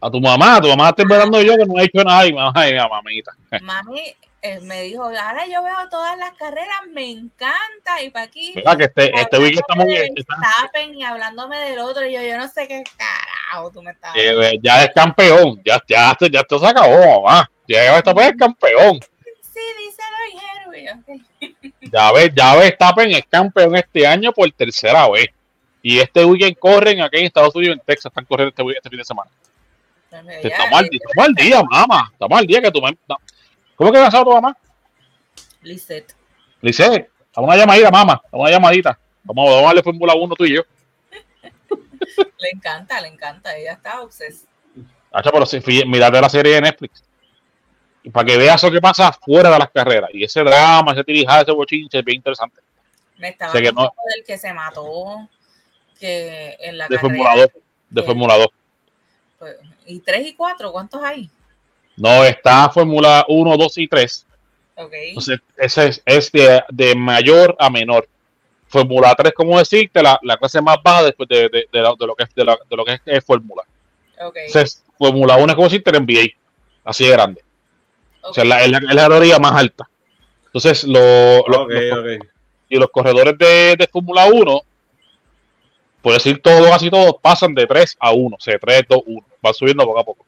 A 0.00 0.10
tu 0.10 0.20
mamá, 0.20 0.56
a 0.56 0.60
tu 0.60 0.68
mamá 0.68 0.88
está 0.88 1.02
esperando 1.02 1.40
yo 1.40 1.56
que 1.56 1.64
no 1.64 1.78
he 1.78 1.84
hecho 1.84 2.02
nada, 2.02 2.26
y 2.26 2.32
mamá, 2.32 2.52
ay, 2.56 2.74
mamita. 2.74 3.32
Mami 3.60 4.16
eh, 4.44 4.58
me 4.62 4.82
dijo, 4.82 5.04
ahora 5.04 5.46
yo 5.46 5.62
veo 5.62 5.88
todas 5.88 6.18
las 6.18 6.32
carreras, 6.32 6.80
me 6.90 7.08
encanta. 7.08 8.02
Y 8.02 8.10
para 8.10 8.24
aquí, 8.24 8.52
¿Verdad? 8.56 8.76
Que 8.76 8.84
este, 8.84 9.20
este 9.20 9.38
weekend 9.38 9.60
está 9.60 9.74
muy 9.76 9.94
está- 9.94 10.12
Verstappen 10.36 10.94
y 10.96 11.04
hablándome 11.04 11.56
del 11.58 11.78
otro. 11.78 12.04
Y 12.04 12.12
yo, 12.14 12.20
yo 12.22 12.36
no 12.36 12.48
sé 12.48 12.66
qué 12.66 12.82
carajo 12.96 13.70
tú 13.70 13.80
me 13.82 13.92
estás 13.92 14.12
Eh, 14.16 14.58
ya 14.60 14.82
es 14.82 14.90
campeón, 14.92 15.62
ya, 15.64 15.80
ya, 15.86 16.16
ya 16.28 16.40
esto 16.40 16.58
se 16.58 16.66
acabó, 16.66 17.22
mamá. 17.22 17.48
Ya 17.68 17.92
Verstappen 17.92 18.24
es 18.24 18.36
campeón. 18.36 18.98
Sí, 19.40 19.60
díselo, 19.78 20.16
Ijeru. 20.34 20.74
Y 20.74 20.86
yo, 20.86 20.92
ok. 20.98 21.92
Ya 21.92 22.10
ves, 22.12 22.32
ya 22.34 22.56
Verstappen 22.56 23.12
es 23.12 23.24
campeón 23.26 23.76
este 23.76 24.04
año 24.04 24.32
por 24.32 24.50
tercera 24.50 25.08
vez. 25.08 25.28
Y 25.82 25.98
este 25.98 26.24
weekend 26.24 26.56
corren 26.58 27.00
aquí 27.00 27.18
en 27.18 27.26
Estados 27.26 27.54
Unidos, 27.56 27.76
en 27.76 27.84
Texas, 27.84 28.06
están 28.10 28.24
corriendo 28.24 28.50
este, 28.50 28.76
este 28.76 28.88
fin 28.88 28.98
de 28.98 29.04
semana. 29.04 29.30
Entonces, 30.10 30.42
ya, 30.42 30.48
Estamos 30.50 30.78
al, 30.78 30.88
estamos 30.92 31.26
al 31.26 31.34
día, 31.34 31.62
mamá. 31.62 32.08
Estamos 32.12 32.38
al 32.38 32.46
día 32.46 32.60
que 32.62 32.70
tu 32.70 32.80
mamá. 32.80 32.96
¿Cómo 33.74 33.90
que 33.92 33.98
casado 33.98 34.24
tu 34.24 34.32
mamá? 34.32 34.56
Lisette. 35.62 36.14
Lice, 36.60 36.84
dame 37.34 37.46
una 37.48 37.56
llamadita, 37.56 37.90
mamá. 37.90 38.22
Dame 38.30 38.42
una 38.42 38.50
llamadita. 38.50 38.98
Vamos, 39.24 39.46
vamos 39.48 39.62
a 39.62 39.66
darle 39.66 39.82
Fórmula 39.82 40.14
1 40.14 40.34
tú 40.36 40.44
y 40.44 40.54
yo. 40.56 40.62
Le 42.38 42.50
encanta, 42.52 43.00
le 43.00 43.08
encanta. 43.08 43.56
Ella 43.56 43.72
está 43.72 44.00
obses. 44.02 44.44
Hacha, 45.12 45.30
pero 45.30 45.46
si, 45.46 45.60
mirate 45.86 46.20
la 46.20 46.28
serie 46.28 46.54
de 46.54 46.60
Netflix. 46.60 47.04
Y 48.02 48.10
para 48.10 48.26
que 48.26 48.36
veas 48.36 48.62
lo 48.62 48.70
que 48.70 48.80
pasa 48.80 49.12
fuera 49.12 49.50
de 49.50 49.58
las 49.58 49.70
carreras. 49.70 50.10
Y 50.12 50.24
ese 50.24 50.40
drama, 50.42 50.92
ese 50.92 51.04
tirijada, 51.04 51.42
ese 51.42 51.52
bochinche 51.52 51.98
es 51.98 52.04
bien 52.04 52.16
interesante. 52.16 52.60
Me 53.18 53.28
estaba 53.28 53.52
Sé 53.52 53.62
que 53.62 53.68
no- 53.68 53.74
contando 53.86 54.02
del 54.14 54.24
que 54.24 54.38
se 54.38 54.52
mató 54.52 55.28
que 56.02 56.56
en 56.60 56.76
la 56.78 56.88
De 56.88 56.96
carrera. 56.96 57.00
Fórmula 57.14 57.36
2. 57.36 57.50
De 57.90 58.00
que- 58.00 58.06
Fórmula 58.06 58.36
2. 58.36 58.46
pues, 59.38 59.56
¿Y 59.86 59.98
tres 60.00 60.26
y 60.26 60.34
cuatro? 60.34 60.72
¿Cuántos 60.72 61.02
hay? 61.02 61.28
No, 61.96 62.24
está 62.24 62.68
Fórmula 62.70 63.24
1, 63.28 63.56
2 63.56 63.78
y 63.78 63.88
3. 63.88 64.26
Ok. 64.76 64.92
Entonces, 64.92 65.40
ese 65.56 65.88
es, 65.88 66.02
es 66.06 66.32
de, 66.32 66.62
de 66.70 66.94
mayor 66.94 67.54
a 67.58 67.68
menor. 67.70 68.08
Fórmula 68.68 69.14
3, 69.14 69.32
como 69.34 69.58
decirte, 69.58 70.02
la, 70.02 70.18
la 70.22 70.36
clase 70.38 70.60
más 70.62 70.78
baja 70.82 71.02
después 71.04 71.28
de, 71.28 71.48
de, 71.50 71.66
de 71.70 71.80
la- 71.82 71.94
de 71.98 72.06
lo 72.06 72.14
que 72.14 72.24
es, 72.24 72.34
de, 72.34 72.44
la- 72.44 72.58
de 72.68 72.76
lo 72.76 72.84
que 72.84 72.94
es, 72.94 73.00
es 73.04 73.24
Fórmula. 73.24 73.62
ok, 74.24 74.36
Entonces, 74.46 74.82
Fórmula 74.98 75.36
1 75.36 75.46
es 75.48 75.54
como 75.54 75.68
decirte 75.68 75.90
el 75.90 75.96
NBA, 76.02 76.30
así 76.84 77.04
de 77.04 77.10
grande. 77.12 77.44
O 78.22 78.28
ok. 78.28 78.34
sea, 78.34 78.44
la- 78.44 78.62
es 78.64 78.70
la, 78.70 78.78
es 78.78 78.84
la 78.84 79.02
categoría 79.02 79.38
más 79.38 79.52
alta. 79.52 79.88
Entonces, 80.46 80.84
lo- 80.84 81.46
lo- 81.48 81.68
los, 81.68 82.18
y 82.70 82.76
los 82.78 82.88
corredores 82.90 83.36
de, 83.36 83.76
de 83.76 83.86
Fórmula 83.88 84.24
1, 84.32 84.62
por 86.02 86.12
decir 86.12 86.42
todo, 86.42 86.68
casi 86.68 86.90
todos, 86.90 87.14
pasan 87.22 87.54
de 87.54 87.66
3 87.66 87.96
a 88.00 88.12
1, 88.12 88.36
o 88.36 88.40
sea, 88.40 88.58
3, 88.58 88.82
2, 88.88 89.02
1, 89.06 89.26
van 89.40 89.54
subiendo 89.54 89.84
poco 89.84 90.00
a 90.00 90.04
poco. 90.04 90.26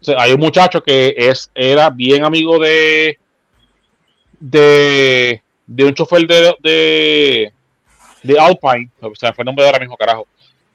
O 0.00 0.04
sea, 0.04 0.20
hay 0.20 0.32
un 0.32 0.40
muchacho 0.40 0.82
que 0.82 1.14
es, 1.16 1.50
era 1.54 1.90
bien 1.90 2.24
amigo 2.24 2.58
de, 2.58 3.18
de, 4.40 5.42
de 5.66 5.84
un 5.84 5.94
chofer 5.94 6.26
de, 6.26 6.54
de, 6.60 7.52
de 8.22 8.38
Alpine, 8.38 8.90
o 9.00 9.14
sea, 9.14 9.32
fue 9.32 9.42
el 9.42 9.46
nombre 9.46 9.62
de 9.62 9.70
ahora 9.70 9.80
mismo, 9.80 9.96
carajo. 9.96 10.26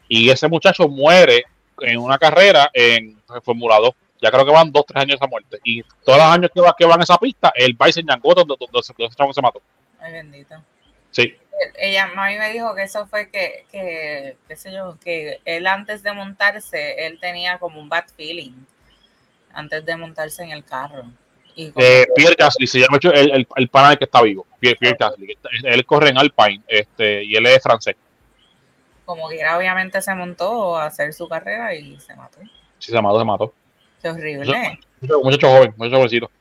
Y 0.07 0.29
ese 0.29 0.47
muchacho 0.47 0.87
muere 0.87 1.43
en 1.81 1.99
una 1.99 2.17
carrera 2.17 2.69
en 2.73 3.19
Fórmula 3.43 3.79
2. 3.79 3.91
Ya 4.21 4.31
creo 4.31 4.45
que 4.45 4.51
van 4.51 4.71
dos, 4.71 4.85
tres 4.87 5.01
años 5.01 5.15
esa 5.15 5.27
muerte. 5.27 5.59
Y 5.63 5.83
todos 6.03 6.17
los 6.17 6.27
años 6.27 6.51
que, 6.53 6.61
va, 6.61 6.75
que 6.77 6.85
van 6.85 7.01
a 7.01 7.03
esa 7.03 7.17
pista, 7.17 7.51
el 7.55 7.75
país 7.75 7.97
en 7.97 8.07
Yangoto 8.07 8.45
donde, 8.45 8.55
donde, 8.59 8.87
donde 8.97 9.15
chavo 9.15 9.33
se 9.33 9.41
mató. 9.41 9.61
Ay, 9.99 10.13
bendito. 10.13 10.55
Sí, 11.11 11.33
Ella, 11.77 12.07
mami 12.07 12.37
me 12.37 12.51
dijo 12.51 12.73
que 12.75 12.83
eso 12.83 13.07
fue 13.07 13.29
que, 13.29 13.65
que, 13.71 14.35
qué 14.47 14.55
sé 14.55 14.73
yo, 14.73 14.97
que 15.03 15.39
él 15.45 15.67
antes 15.67 16.03
de 16.03 16.11
montarse, 16.13 17.05
él 17.07 17.19
tenía 17.19 17.57
como 17.59 17.79
un 17.79 17.87
bad 17.89 18.05
feeling 18.15 18.51
antes 19.53 19.85
de 19.85 19.95
montarse 19.95 20.43
en 20.43 20.51
el 20.51 20.63
carro. 20.65 21.03
Y 21.55 21.71
eh, 21.77 22.05
Pierre 22.13 22.35
Gasly 22.37 22.67
se 22.67 22.79
llama 22.79 22.99
el, 23.01 23.31
el, 23.31 23.47
el 23.55 23.67
pana 23.69 23.95
que 23.95 24.03
está 24.03 24.21
vivo. 24.21 24.45
Pierre, 24.59 24.75
Pierre 24.77 24.97
Gasly. 24.99 25.37
Él 25.63 25.85
corre 25.85 26.09
en 26.09 26.17
Alpine 26.17 26.61
este, 26.67 27.23
y 27.23 27.35
él 27.37 27.45
es 27.45 27.63
francés. 27.63 27.95
como 29.05 29.29
que 29.29 29.39
era, 29.39 29.57
obviamente 29.57 30.01
se 30.01 30.13
montó 30.13 30.75
a 30.75 30.85
hacer 30.87 31.13
su 31.13 31.29
carrera 31.29 31.73
y 31.73 31.97
se 32.01 32.13
mató. 32.15 32.39
Si 32.79 32.91
se 32.91 33.01
mató, 33.01 33.19
se 33.19 33.25
mató. 33.25 33.53
Qué 34.01 34.09
horrible, 34.09 34.77
Un 35.01 35.23
muchacho 35.23 35.47
joven, 35.47 35.73
muchacho 35.77 35.95
jovencito. 35.97 36.31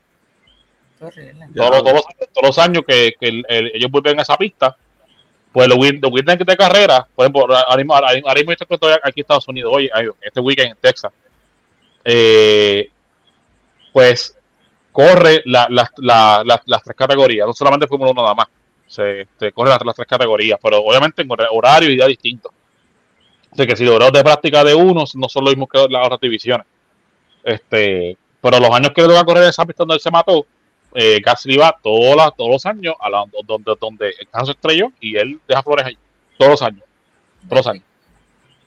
qué 0.98 1.04
horrible. 1.04 1.46
Ya. 1.54 1.70
Todos, 1.70 1.84
todos, 1.84 1.92
los- 1.94 2.28
todos 2.32 2.46
los 2.48 2.58
años 2.58 2.82
que, 2.86 3.12
que 3.20 3.28
el- 3.28 3.46
el- 3.48 3.70
ellos 3.76 3.90
vuelven 3.92 4.18
a 4.18 4.22
esa 4.22 4.36
pista, 4.36 4.76
pues 5.54 5.68
los, 5.68 5.78
los 5.78 6.12
weekends 6.12 6.44
de 6.44 6.56
carrera, 6.56 7.06
por 7.14 7.24
ejemplo, 7.24 7.42
ahora 7.56 7.76
mismo, 7.76 7.94
ahora 7.94 8.12
estoy 8.12 8.92
aquí 9.02 9.20
en 9.20 9.22
Estados 9.22 9.46
Unidos, 9.48 9.72
hoy, 9.72 9.88
este 10.20 10.40
weekend 10.40 10.72
en 10.72 10.76
Texas, 10.80 11.12
eh, 12.04 12.90
pues 13.92 14.36
corre 14.92 15.42
la- 15.46 15.66
la- 15.70 15.90
la- 16.44 16.62
las 16.66 16.82
tres 16.82 16.96
categorías, 16.96 17.46
no 17.46 17.52
solamente 17.52 17.86
Fórmula 17.86 18.10
1 18.10 18.22
nada 18.22 18.34
más, 18.34 18.46
se, 18.86 19.28
se 19.38 19.52
corre 19.52 19.70
las, 19.70 19.84
las 19.84 19.94
tres 19.94 20.08
categorías, 20.08 20.58
pero 20.62 20.78
obviamente 20.78 21.22
en 21.22 21.28
hor- 21.28 21.48
horario 21.52 21.88
y 21.90 21.94
día 21.96 22.06
distintos. 22.06 22.52
De 23.52 23.64
que 23.66 23.76
si 23.76 23.84
los 23.84 23.94
horarios 23.94 24.14
de 24.18 24.24
práctica 24.24 24.64
de 24.64 24.74
uno 24.74 25.04
no 25.14 25.28
son 25.28 25.44
los 25.44 25.52
mismos 25.54 25.68
que 25.68 25.86
las 25.88 26.04
otras 26.04 26.20
divisiones. 26.20 26.66
Este, 27.44 28.16
pero 28.40 28.58
los 28.58 28.70
años 28.70 28.90
que 28.92 29.02
le 29.02 29.14
va 29.14 29.20
a 29.20 29.24
correr 29.24 29.44
esa 29.44 29.64
pista 29.64 29.82
donde 29.82 29.94
él 29.94 30.00
se 30.00 30.10
mató, 30.10 30.44
eh, 30.94 31.20
Gasly 31.20 31.56
va 31.56 31.76
todos, 31.82 32.16
las- 32.16 32.34
todos 32.36 32.50
los 32.50 32.66
años 32.66 32.94
a 33.00 33.10
la, 33.10 33.24
donde, 33.44 33.74
donde 33.80 34.12
se 34.12 34.50
estrelló 34.50 34.92
y 35.00 35.16
él 35.16 35.40
deja 35.46 35.62
flores 35.62 35.86
ahí. 35.86 35.98
Todos 36.38 36.52
los 36.52 36.62
años. 36.62 36.82
Todos 37.48 37.58
los 37.58 37.66
años. 37.66 37.84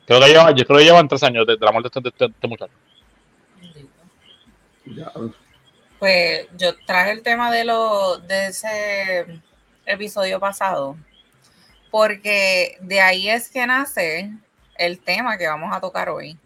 Creo 0.05 0.19
que 0.21 0.27
lleva, 0.27 0.51
yo 0.51 0.65
creo 0.65 0.79
que 0.79 0.85
llevan 0.85 1.07
tres 1.07 1.23
años 1.23 1.45
de, 1.47 1.57
de 1.57 1.65
la 1.65 1.71
muerte 1.71 1.89
de 1.99 2.09
este, 2.09 2.25
de 2.25 2.31
este 2.31 2.47
muchacho. 2.47 2.73
Pues 5.99 6.47
yo 6.57 6.75
traje 6.85 7.11
el 7.11 7.23
tema 7.23 7.51
de 7.51 7.65
lo 7.65 8.17
de 8.19 8.47
ese 8.47 9.25
episodio 9.85 10.39
pasado, 10.39 10.95
porque 11.91 12.77
de 12.81 13.01
ahí 13.01 13.29
es 13.29 13.49
que 13.49 13.65
nace 13.65 14.31
el 14.77 14.99
tema 14.99 15.37
que 15.37 15.47
vamos 15.47 15.75
a 15.75 15.81
tocar 15.81 16.09
hoy. 16.09 16.37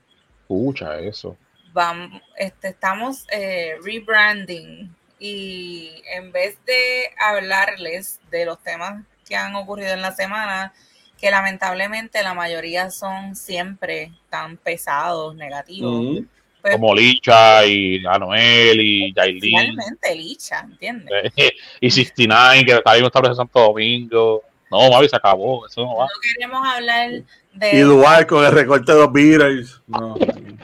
Escucha 0.42 0.98
eso. 1.00 1.36
Vamos, 1.74 2.22
este, 2.38 2.70
estamos 2.70 3.26
eh, 3.32 3.76
rebranding 3.84 4.94
y 5.24 6.02
en 6.16 6.32
vez 6.32 6.58
de 6.66 7.04
hablarles 7.20 8.20
de 8.32 8.44
los 8.46 8.58
temas 8.64 9.04
que 9.28 9.36
han 9.36 9.56
ocurrido 9.56 9.94
en 9.94 10.02
la 10.02 10.12
semana, 10.14 10.74
que 11.20 11.30
lamentablemente 11.30 12.24
la 12.24 12.34
mayoría 12.34 12.90
son 12.90 13.36
siempre 13.36 14.12
tan 14.32 14.58
pesados, 14.58 15.36
negativos, 15.36 16.22
Mm. 16.22 16.26
pues 16.64 16.74
Como 16.74 16.96
Licha 16.96 17.64
y 17.68 18.04
Anuel 18.06 18.82
y 18.82 19.14
Yailin 19.14 19.76
realmente 19.78 20.16
licha, 20.16 20.62
¿entiendes? 20.62 21.32
y 21.80 21.92
69, 21.92 22.66
que 22.66 22.72
está 22.74 22.98
esta 22.98 23.28
en 23.30 23.36
Santo 23.36 23.60
Domingo. 23.60 24.42
No, 24.72 24.90
Mavi, 24.90 25.08
se 25.10 25.16
acabó. 25.18 25.68
Eso 25.68 25.82
no 25.82 25.98
va. 25.98 26.06
No 26.06 26.12
queremos 26.22 26.66
hablar 26.68 27.10
de. 27.54 27.72
Y 27.76 27.80
Dubai 27.82 28.26
con 28.26 28.44
el 28.46 28.52
recorte 28.54 28.92
de 28.94 29.00
los 29.00 29.12
Beatles. 29.12 29.82
No. 29.86 30.16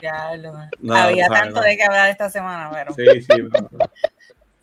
Ya, 0.02 0.34
lo- 0.36 0.54
No, 0.80 0.94
había 0.96 1.28
no, 1.28 1.34
tanto 1.34 1.56
no. 1.56 1.60
de 1.62 1.76
que 1.76 1.84
hablar 1.84 2.08
esta 2.10 2.30
semana, 2.30 2.70
pero, 2.72 2.94
Sí, 2.94 3.20
sí. 3.22 3.42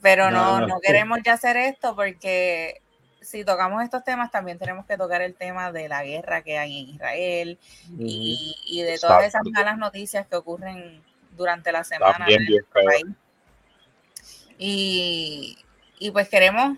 Pero 0.05 0.29
No, 0.29 0.67
no, 0.67 0.79
queremos 0.81 1.17
ya 1.25 1.33
hacer 1.33 1.57
esto 1.57 1.95
porque 1.95 2.83
si 3.21 3.43
tocamos 3.43 3.81
estos 3.81 4.03
temas 4.03 4.29
también 4.29 4.59
tenemos 4.59 4.85
que 4.85 4.97
tocar 4.97 5.23
el 5.23 5.33
tema 5.33 5.71
de 5.71 5.89
la 5.89 6.03
guerra 6.03 6.43
que 6.43 6.59
hay 6.59 6.77
en 6.77 6.89
Israel 6.89 7.57
y, 7.97 8.55
y 8.67 8.83
de 8.83 8.99
todas 8.99 9.23
esas 9.23 9.41
malas 9.45 9.79
noticias 9.79 10.27
que 10.27 10.35
ocurren 10.35 11.01
durante 11.31 11.71
la 11.71 11.83
semana 11.83 12.23
en 12.29 12.45
nuestro 12.45 12.83
país. 12.83 13.05
Y, 14.59 15.57
y 15.97 16.11
pues 16.11 16.29
queremos 16.29 16.77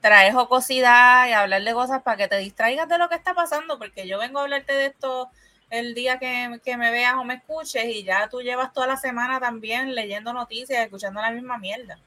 traer 0.00 0.32
jocosidad 0.32 1.28
y 1.28 1.32
hablar 1.34 1.62
de 1.62 1.72
cosas 1.72 2.02
para 2.02 2.16
que 2.16 2.26
te 2.26 2.38
distraigas 2.38 2.88
de 2.88 2.98
lo 2.98 3.08
que 3.08 3.14
está 3.14 3.32
pasando, 3.32 3.78
porque 3.78 4.08
yo 4.08 4.18
vengo 4.18 4.40
a 4.40 4.42
hablarte 4.42 4.72
de 4.72 4.86
esto 4.86 5.30
el 5.70 5.94
día 5.94 6.18
que, 6.18 6.58
que 6.64 6.76
me 6.76 6.90
veas 6.90 7.14
o 7.14 7.22
me 7.22 7.34
escuches 7.34 7.84
y 7.84 8.02
ya 8.02 8.28
tú 8.28 8.42
llevas 8.42 8.72
toda 8.72 8.88
la 8.88 8.96
semana 8.96 9.38
también 9.38 9.94
leyendo 9.94 10.32
noticias, 10.32 10.82
escuchando 10.82 11.22
la 11.22 11.30
misma 11.30 11.56
mierda. 11.56 12.00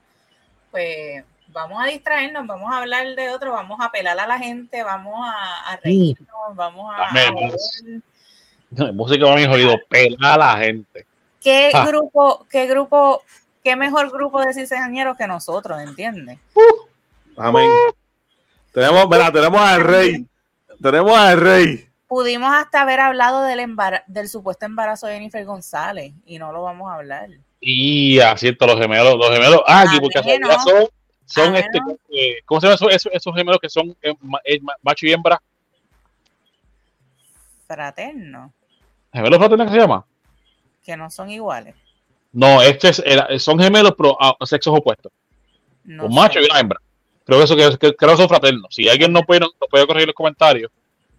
Pues 0.73 1.23
vamos 1.49 1.79
a 1.79 1.85
distraernos, 1.85 2.47
vamos 2.47 2.73
a 2.73 2.79
hablar 2.79 3.05
de 3.15 3.29
otro, 3.29 3.51
vamos 3.51 3.79
a 3.79 3.85
apelar 3.85 4.19
a 4.19 4.25
la 4.25 4.39
gente, 4.39 4.81
vamos 4.81 5.13
a, 5.23 5.71
a 5.71 5.77
reírnos, 5.77 6.27
vamos 6.55 6.91
a... 6.91 7.09
a 7.09 7.13
ver 7.13 8.91
Música 8.91 9.23
va 9.27 9.35
mi 9.35 9.45
oído, 9.45 9.75
pela 9.87 10.33
a 10.33 10.37
la 10.39 10.57
gente. 10.57 11.05
¿Qué 11.39 11.69
Ah. 11.75 11.85
grupo, 11.85 12.47
qué 12.49 12.65
grupo, 12.65 13.21
qué 13.63 13.75
mejor 13.75 14.09
grupo 14.11 14.41
de 14.41 14.51
ciseñeros 14.55 15.15
que 15.15 15.27
nosotros, 15.27 15.79
¿entiendes? 15.79 16.39
Amén. 17.37 17.69
Tenemos, 18.71 19.07
mira, 19.07 19.31
tenemos 19.31 19.61
al 19.61 19.81
rey. 19.83 20.25
Tenemos 20.81 21.15
al 21.15 21.39
rey. 21.39 21.87
Pudimos 22.07 22.51
hasta 22.51 22.81
haber 22.81 22.99
hablado 22.99 23.43
del, 23.43 23.75
del 24.07 24.27
supuesto 24.27 24.65
embarazo 24.65 25.05
de 25.05 25.13
Jennifer 25.13 25.45
González 25.45 26.13
y 26.25 26.39
no 26.39 26.51
lo 26.51 26.63
vamos 26.63 26.89
a 26.89 26.95
hablar. 26.95 27.29
Y 27.65 28.19
asiento 28.19 28.65
los 28.67 28.77
gemelos, 28.79 29.15
los 29.17 29.29
gemelos. 29.29 29.61
Ah, 29.65 29.83
aquí, 29.87 29.99
porque 29.99 30.15
casualidad 30.15 30.57
son, 30.63 30.87
son 31.25 31.47
Amén, 31.47 31.63
este, 31.63 31.79
eh, 32.09 32.41
¿cómo 32.45 32.59
se 32.59 32.67
llaman 32.67 32.75
esos, 32.75 32.91
esos, 32.93 33.11
esos 33.13 33.35
gemelos 33.35 33.59
que 33.61 33.69
son 33.69 33.95
eh, 34.01 34.13
eh, 34.45 34.59
ma- 34.61 34.75
macho 34.81 35.05
y 35.05 35.13
hembra? 35.13 35.41
Fraterno, 37.67 38.53
¿Gemelos 39.11 39.39
fraternos 39.39 39.67
que 39.67 39.73
se 39.73 39.79
llama? 39.79 40.05
que 40.83 40.97
no 40.97 41.09
son 41.09 41.29
iguales. 41.29 41.75
No, 42.33 42.61
este 42.61 42.89
es, 42.89 43.01
son 43.41 43.57
gemelos, 43.59 43.93
pero 43.97 44.17
a 44.21 44.35
sexos 44.45 44.77
opuestos. 44.77 45.11
No 45.85 46.05
un 46.05 46.11
sé. 46.11 46.15
macho 46.19 46.39
y 46.41 46.45
una 46.45 46.59
hembra. 46.59 46.79
Creo 47.25 47.37
que 47.37 47.45
eso 47.45 47.55
que, 47.55 47.77
que- 47.77 47.95
creo 47.95 48.11
que 48.11 48.17
son 48.17 48.27
fraternos. 48.27 48.67
Si 48.75 48.89
alguien 48.89 49.13
no 49.13 49.21
puede, 49.21 49.39
no 49.41 49.49
puede 49.69 49.87
corregir 49.87 50.07
los 50.07 50.15
comentarios, 50.15 50.69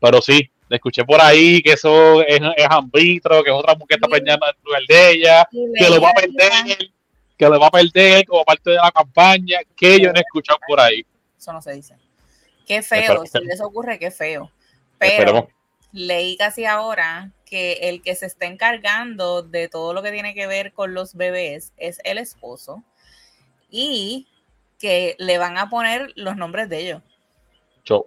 pero 0.01 0.21
sí, 0.21 0.51
le 0.69 0.77
escuché 0.77 1.05
por 1.05 1.21
ahí 1.21 1.63
que 1.63 1.73
eso 1.73 2.23
es, 2.23 2.41
es 2.57 2.67
ambitro, 2.71 3.43
que 3.43 3.51
es 3.51 3.57
otra 3.57 3.75
mujer 3.75 3.89
que 3.89 3.95
está 3.97 4.07
Sí. 4.07 4.13
preñando 4.13 4.47
en 4.47 4.65
lugar 4.65 4.83
de 4.89 5.11
ella, 5.11 5.49
que 5.51 5.89
lo 5.91 6.01
va 6.01 6.11
a 6.11 6.15
perder, 6.15 6.91
que 7.37 7.49
lo 7.49 7.61
va 7.61 7.67
a 7.67 7.71
perder 7.71 8.27
como 8.27 8.45
parte 8.45 8.71
de 8.71 8.77
la 8.77 8.91
campaña, 8.91 9.59
que 9.77 10.01
yo 10.01 10.13
no 10.13 10.19
he 10.19 10.23
escuchado 10.23 10.59
por 10.67 10.81
ahí. 10.81 11.05
Eso 11.39 11.53
no 11.53 11.61
se 11.61 11.73
dice. 11.73 11.97
Qué 12.67 12.83
feo, 12.83 13.25
si 13.27 13.39
eso 13.51 13.67
ocurre, 13.67 13.99
qué 13.99 14.11
feo. 14.11 14.51
Pero 14.99 15.13
Esperemos. 15.13 15.45
leí 15.93 16.37
casi 16.39 16.65
ahora 16.65 17.31
que 17.45 17.75
el 17.83 18.01
que 18.03 18.15
se 18.15 18.25
está 18.27 18.47
encargando 18.47 19.43
de 19.43 19.69
todo 19.69 19.93
lo 19.93 20.03
que 20.03 20.11
tiene 20.13 20.33
que 20.35 20.47
ver 20.47 20.73
con 20.73 20.95
los 20.95 21.15
bebés 21.15 21.73
es 21.77 22.01
el 22.05 22.17
esposo 22.19 22.83
y 23.71 24.27
que 24.79 25.15
le 25.19 25.37
van 25.39 25.59
a 25.59 25.69
poner 25.69 26.13
los 26.17 26.37
nombres 26.37 26.69
de 26.71 26.79
ellos. 26.79 27.03
Show. 27.85 28.07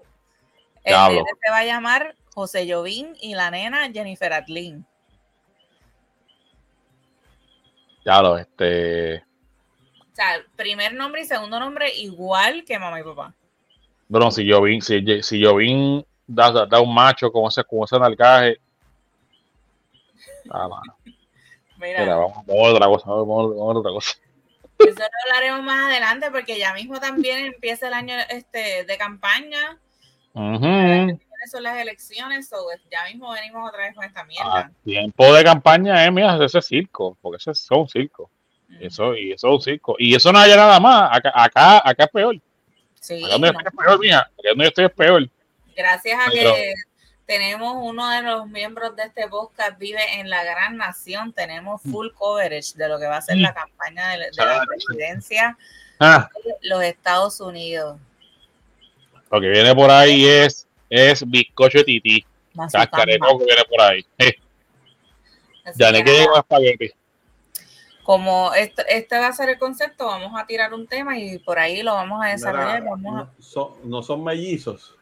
El 0.83 0.93
se 0.95 1.51
va 1.51 1.57
a 1.59 1.65
llamar 1.65 2.15
José 2.37 2.71
Jovín 2.71 3.15
y 3.19 3.33
la 3.33 3.49
nena 3.49 3.91
Jennifer 3.91 4.31
Atlin. 4.31 4.85
Ya 8.05 8.21
lo, 8.21 8.37
este. 8.37 9.15
O 9.15 10.13
sea, 10.13 10.45
primer 10.55 10.93
nombre 10.93 11.21
y 11.21 11.25
segundo 11.25 11.59
nombre 11.59 11.91
igual 11.97 12.63
que 12.63 12.77
mamá 12.77 12.99
y 12.99 13.03
papá. 13.03 13.33
Bueno, 14.07 14.29
si 14.29 14.43
vi, 14.43 14.81
si, 14.81 15.01
vi 15.01 16.05
da, 16.27 16.51
da, 16.51 16.67
da 16.67 16.79
un 16.79 16.93
macho 16.93 17.31
con 17.31 17.47
ese, 17.47 17.63
con 17.63 17.85
ese 17.85 17.97
nalgaje. 17.97 18.59
Ah, 20.51 20.67
mano. 20.67 20.95
Mira, 21.77 22.01
Mira, 22.01 22.15
vamos, 22.17 22.45
vamos 22.45 22.67
a 22.67 22.71
otra 22.71 22.85
cosa, 22.85 23.09
vamos, 23.09 23.55
vamos 23.57 23.75
a 23.75 23.79
otra 23.79 23.91
cosa. 23.93 24.11
eso 24.77 24.99
lo 24.99 25.35
hablaremos 25.35 25.65
más 25.65 25.87
adelante 25.87 26.29
porque 26.29 26.59
ya 26.59 26.71
mismo 26.75 26.99
también 26.99 27.47
empieza 27.47 27.87
el 27.87 27.95
año 27.95 28.13
este, 28.29 28.85
de 28.85 28.97
campaña. 28.99 29.79
Ujú. 30.35 31.19
¿Cuáles 31.37 31.51
son 31.51 31.61
las 31.63 31.77
elecciones? 31.77 32.49
So, 32.49 32.57
ya 32.91 33.03
mismo 33.05 33.31
venimos 33.31 33.69
otra 33.69 33.83
vez 33.83 33.95
con 33.95 34.03
esta 34.03 34.21
Ah, 34.21 34.25
mierda. 34.25 34.71
tiempo 34.83 35.33
de 35.33 35.43
campaña, 35.43 36.03
eh, 36.05 36.09
mira, 36.11 36.43
ese 36.43 36.57
es 36.57 36.65
circo, 36.65 37.15
porque 37.21 37.37
ese 37.37 37.51
es 37.51 37.67
un 37.69 37.87
circo. 37.87 38.31
Ujú. 38.69 38.77
Eso, 38.81 39.15
y 39.15 39.31
eso 39.33 39.47
es 39.47 39.53
un 39.53 39.61
circo. 39.61 39.95
Y 39.99 40.15
eso 40.15 40.31
no 40.33 40.39
hay 40.39 40.49
nada 40.55 40.79
más. 40.79 41.15
Acá, 41.15 41.31
acá, 41.35 41.77
acá 41.87 42.03
es 42.05 42.09
peor. 42.09 42.35
Sí, 42.99 43.23
Acá 43.23 43.33
donde 43.33 43.51
no. 43.53 43.59
es 43.59 43.65
peor, 43.75 43.99
mija. 43.99 44.19
Acá 44.21 44.49
donde 44.49 44.63
yo 44.63 44.67
estoy 44.69 44.85
es 44.85 44.91
peor. 44.91 45.29
gracias 45.75 46.19
a 46.19 46.31
Pero- 46.31 46.53
que 46.55 46.73
tenemos 47.27 47.75
uno 47.81 48.09
de 48.09 48.21
los 48.23 48.47
miembros 48.47 48.95
de 48.95 49.03
este 49.03 49.27
podcast 49.27 49.77
vive 49.77 50.01
en 50.19 50.29
la 50.29 50.43
gran 50.43 50.75
nación, 50.77 51.33
tenemos 51.33 51.81
full 51.83 52.07
coverage 52.15 52.73
de 52.75 52.87
lo 52.89 52.97
que 52.97 53.05
va 53.05 53.17
a 53.17 53.21
ser 53.21 53.35
Mm. 53.37 53.41
la 53.41 53.53
campaña 53.53 54.07
de, 54.11 54.17
de 54.17 54.45
la 54.45 54.65
presidencia 54.65 55.57
Ah, 55.99 56.29
los 56.61 56.81
Estados 56.83 57.39
Unidos. 57.41 57.99
lo 59.31 59.41
que 59.41 59.49
viene 59.49 59.75
por 59.75 59.91
ahí 59.91 60.25
es, 60.25 60.66
es 60.89 61.29
bizcocho 61.29 61.79
de 61.79 61.83
tití. 61.83 62.25
Cascareco 62.71 63.37
que 63.39 63.45
viene 63.45 63.63
por 63.69 63.81
ahí. 63.81 64.05
Ya 65.75 65.91
le 65.91 65.99
que 65.99 66.05
quedé 66.05 66.25
con 66.27 66.37
espagueti. 66.39 66.91
como 68.03 68.53
este, 68.53 68.83
este 68.87 69.19
va 69.19 69.27
a 69.27 69.33
ser 69.33 69.49
el 69.49 69.57
concepto, 69.59 70.05
vamos 70.05 70.31
a 70.39 70.45
tirar 70.45 70.73
un 70.73 70.87
tema 70.87 71.17
y 71.19 71.39
por 71.39 71.59
ahí 71.59 71.83
lo 71.83 71.93
vamos 71.93 72.23
a 72.23 72.29
desarrollar. 72.29 72.81
Mira, 72.83 72.91
vamos 72.95 73.13
a, 73.13 73.23
no, 73.25 73.31
son, 73.39 73.71
no 73.83 74.01
son 74.01 74.23
mellizos. 74.23 74.95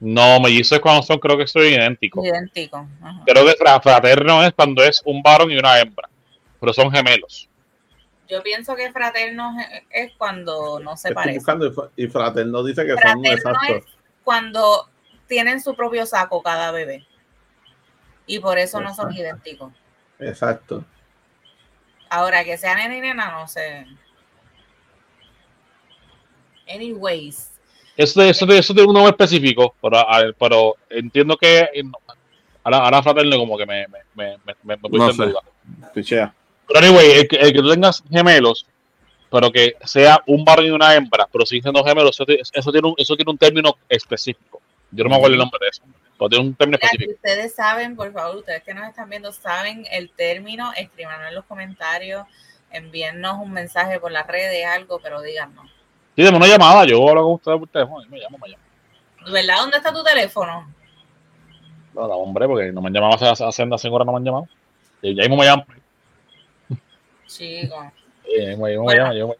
No, 0.00 0.40
mellizos 0.40 0.78
cuando 0.80 1.02
son, 1.02 1.18
creo 1.18 1.36
que 1.36 1.46
son 1.46 1.64
idénticos. 1.64 2.24
idéntico. 2.24 2.88
Ajá. 3.02 3.22
Creo 3.26 3.44
que 3.44 3.52
fra- 3.56 3.78
fraterno 3.80 4.42
es 4.42 4.52
cuando 4.54 4.82
es 4.82 5.02
un 5.04 5.20
varón 5.22 5.50
y 5.50 5.58
una 5.58 5.78
hembra. 5.80 6.08
Pero 6.60 6.72
son 6.72 6.90
gemelos. 6.90 7.46
Yo 8.26 8.42
pienso 8.42 8.74
que 8.74 8.90
fraterno 8.90 9.54
es 9.90 10.12
cuando 10.16 10.80
no 10.80 10.96
se 10.96 11.08
Estoy 11.08 11.14
parecen. 11.14 11.34
buscando 11.40 11.66
y, 11.66 11.72
fra- 11.72 11.90
y 11.94 12.06
fraterno 12.06 12.62
dice 12.64 12.86
que 12.86 12.92
son 12.96 13.26
exactos. 13.26 13.68
es 13.76 13.84
cuando 14.28 14.90
tienen 15.26 15.58
su 15.62 15.74
propio 15.74 16.04
saco 16.04 16.42
cada 16.42 16.70
bebé. 16.70 17.06
Y 18.26 18.40
por 18.40 18.58
eso 18.58 18.78
no 18.78 18.94
son 18.94 19.10
idénticos. 19.10 19.72
Exacto. 20.18 20.84
Ahora, 22.10 22.44
que 22.44 22.58
sean 22.58 22.76
nena 22.76 22.94
y 22.94 23.00
nena, 23.00 23.30
no 23.30 23.48
sé. 23.48 23.86
Anyways. 26.68 27.52
Eso, 27.96 28.20
eso, 28.20 28.44
eso 28.52 28.74
tiene 28.74 28.86
un 28.88 28.92
nombre 28.94 29.12
específico, 29.12 29.74
pero, 29.80 29.96
a- 29.96 30.30
pero 30.38 30.74
entiendo 30.90 31.34
que 31.38 31.66
ahora, 32.62 32.78
ahora 32.84 33.02
fraterno 33.02 33.38
como 33.38 33.56
que 33.56 33.64
me, 33.64 33.86
me, 33.88 33.98
me, 34.14 34.36
me, 34.44 34.76
me 34.76 34.88
No 34.90 35.08
en 35.08 35.16
sé. 36.04 36.30
Pero 36.66 36.80
anyway, 36.80 37.12
el 37.12 37.28
que, 37.28 37.36
el 37.36 37.50
que 37.54 37.60
tú 37.62 37.70
tengas 37.70 38.04
gemelos, 38.10 38.66
pero 39.30 39.50
que 39.50 39.76
sea 39.84 40.20
un 40.26 40.44
varón 40.44 40.66
y 40.66 40.70
una 40.70 40.94
hembra, 40.94 41.28
pero 41.30 41.44
siguen 41.46 41.62
siendo 41.62 41.84
gemelos, 41.84 42.10
eso, 42.10 42.24
ti- 42.26 42.38
eso 42.52 42.72
tiene 42.72 42.88
un, 42.88 42.94
eso 42.96 43.14
tiene 43.16 43.30
un 43.30 43.38
término 43.38 43.76
específico. 43.88 44.60
Yo 44.90 45.04
no 45.04 45.10
me 45.10 45.16
acuerdo 45.16 45.34
el 45.34 45.38
nombre 45.40 45.58
de 45.62 45.68
eso, 45.68 45.82
pero 46.18 46.28
tiene 46.30 46.46
un 46.46 46.54
término 46.54 46.78
Mira, 46.80 46.88
si 46.90 46.96
específico. 46.96 47.20
ustedes 47.26 47.54
saben, 47.54 47.94
por 47.96 48.12
favor, 48.12 48.36
ustedes 48.36 48.62
que 48.62 48.72
nos 48.74 48.88
están 48.88 49.10
viendo, 49.10 49.32
saben 49.32 49.84
el 49.90 50.10
término, 50.10 50.72
escríbanos 50.76 51.28
en 51.28 51.34
los 51.34 51.44
comentarios, 51.44 52.26
envíennos 52.70 53.36
un 53.38 53.52
mensaje 53.52 54.00
por 54.00 54.12
las 54.12 54.26
redes, 54.26 54.64
algo, 54.66 54.98
pero 55.00 55.20
díganos. 55.20 55.70
Sí, 56.16 56.22
dame 56.22 56.38
una 56.38 56.46
llamada, 56.48 56.84
yo 56.86 57.06
hablo 57.08 57.22
con 57.22 57.32
ustedes 57.34 57.58
por 57.58 57.68
teléfono, 57.68 58.06
me 58.08 58.18
llamo, 58.18 58.38
me 58.38 58.48
llamo. 58.48 58.62
¿Verdad? 59.30 59.56
¿Dónde 59.58 59.76
está 59.76 59.92
tu 59.92 60.02
teléfono? 60.02 60.72
No, 61.94 62.06
no, 62.08 62.14
hombre, 62.16 62.46
porque 62.46 62.72
no 62.72 62.80
me 62.80 62.88
han 62.88 62.94
llamado 62.94 63.14
hace, 63.14 63.44
hace, 63.44 63.62
hace 63.72 63.88
horas, 63.88 64.06
no 64.06 64.12
me 64.12 64.18
han 64.18 64.24
llamado. 64.24 64.48
Y 65.02 65.14
ya 65.14 65.22
mismo 65.22 65.36
me 65.36 65.44
llaman. 65.44 65.66
Chico. 67.26 67.92
Bueno. 68.56 69.34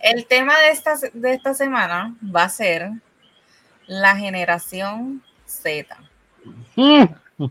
El 0.00 0.26
tema 0.26 0.58
de 0.58 0.70
esta, 0.70 0.96
de 1.12 1.34
esta 1.34 1.54
semana 1.54 2.14
va 2.34 2.44
a 2.44 2.48
ser 2.48 2.90
la 3.86 4.16
generación 4.16 5.22
Z. 5.46 5.96
Mm, 6.76 7.04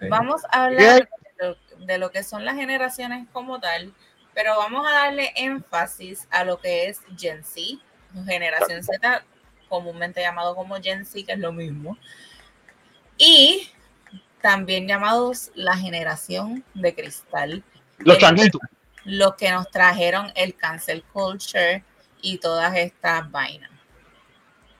Vamos 0.09 0.41
a 0.51 0.65
hablar 0.65 1.07
de 1.39 1.47
lo, 1.47 1.85
de 1.85 1.97
lo 1.97 2.11
que 2.11 2.23
son 2.23 2.43
las 2.43 2.55
generaciones 2.55 3.25
como 3.31 3.59
tal, 3.59 3.93
pero 4.33 4.57
vamos 4.57 4.85
a 4.85 4.91
darle 4.91 5.31
énfasis 5.35 6.27
a 6.29 6.43
lo 6.43 6.59
que 6.59 6.87
es 6.87 6.99
Gen 7.17 7.43
Z, 7.43 7.79
generación 8.25 8.83
Z, 8.83 9.23
comúnmente 9.69 10.21
llamado 10.21 10.55
como 10.55 10.75
Gen 10.81 11.05
Z, 11.05 11.25
que 11.25 11.33
es 11.33 11.39
lo 11.39 11.53
mismo, 11.53 11.97
y 13.17 13.69
también 14.41 14.87
llamados 14.87 15.51
la 15.55 15.75
generación 15.75 16.63
de 16.73 16.93
cristal, 16.93 17.63
Los 17.99 18.17
changuitos. 18.17 18.61
Los 19.07 19.35
que 19.35 19.49
nos 19.51 19.71
trajeron 19.71 20.33
el 20.35 20.53
cancel 20.55 21.01
culture 21.01 21.81
y 22.21 22.39
todas 22.39 22.75
estas 22.75 23.31
vainas. 23.31 23.71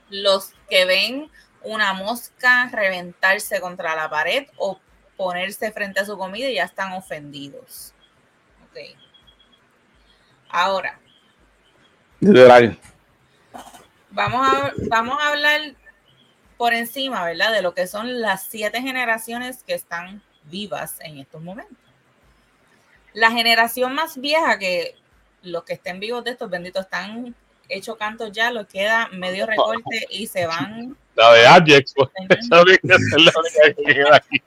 Los 0.10 0.54
que 0.70 0.84
ven 0.84 1.32
una 1.64 1.94
mosca 1.94 2.70
reventarse 2.70 3.62
contra 3.62 3.96
la 3.96 4.10
pared 4.10 4.48
o 4.58 4.82
ponerse 5.16 5.72
frente 5.72 6.02
a 6.02 6.06
su 6.06 6.18
comida 6.18 6.50
y 6.50 6.56
ya 6.56 6.66
están 6.66 6.92
ofendidos. 6.92 7.94
Ok. 8.70 8.98
Ahora, 10.50 11.00
vamos 14.12 14.48
a, 14.48 14.74
vamos 14.90 15.18
a 15.22 15.30
hablar 15.30 15.62
por 16.58 16.74
encima, 16.74 17.24
¿verdad? 17.24 17.54
De 17.54 17.62
lo 17.62 17.74
que 17.74 17.88
son 17.88 18.20
las 18.20 18.44
siete 18.44 18.82
generaciones 18.82 19.64
que 19.64 19.74
están 19.74 20.22
vivas 20.44 20.98
en 21.00 21.18
estos 21.20 21.42
momentos. 21.42 21.87
La 23.18 23.32
generación 23.32 23.96
más 23.96 24.22
vieja 24.22 24.60
que 24.60 24.94
los 25.42 25.64
que 25.64 25.74
estén 25.74 26.00
vivos 26.00 26.24
de 26.24 26.30
estos 26.30 26.52
benditos 26.52 26.86
están 26.86 27.34
hechos 27.68 27.98
cantos 27.98 28.32
ya, 28.32 28.52
los 28.52 28.68
queda 28.68 29.08
medio 29.12 29.48
recorte 29.48 30.06
y 30.12 30.28
se 30.28 30.46
van. 30.46 30.96
La 31.16 31.34
de 31.34 31.48
Ajax, 31.48 31.96
pues, 31.96 32.10
es 32.30 32.48
la 32.48 32.62
única- 32.62 33.00
que 33.76 33.84
queda 33.86 34.16
aquí. 34.18 34.44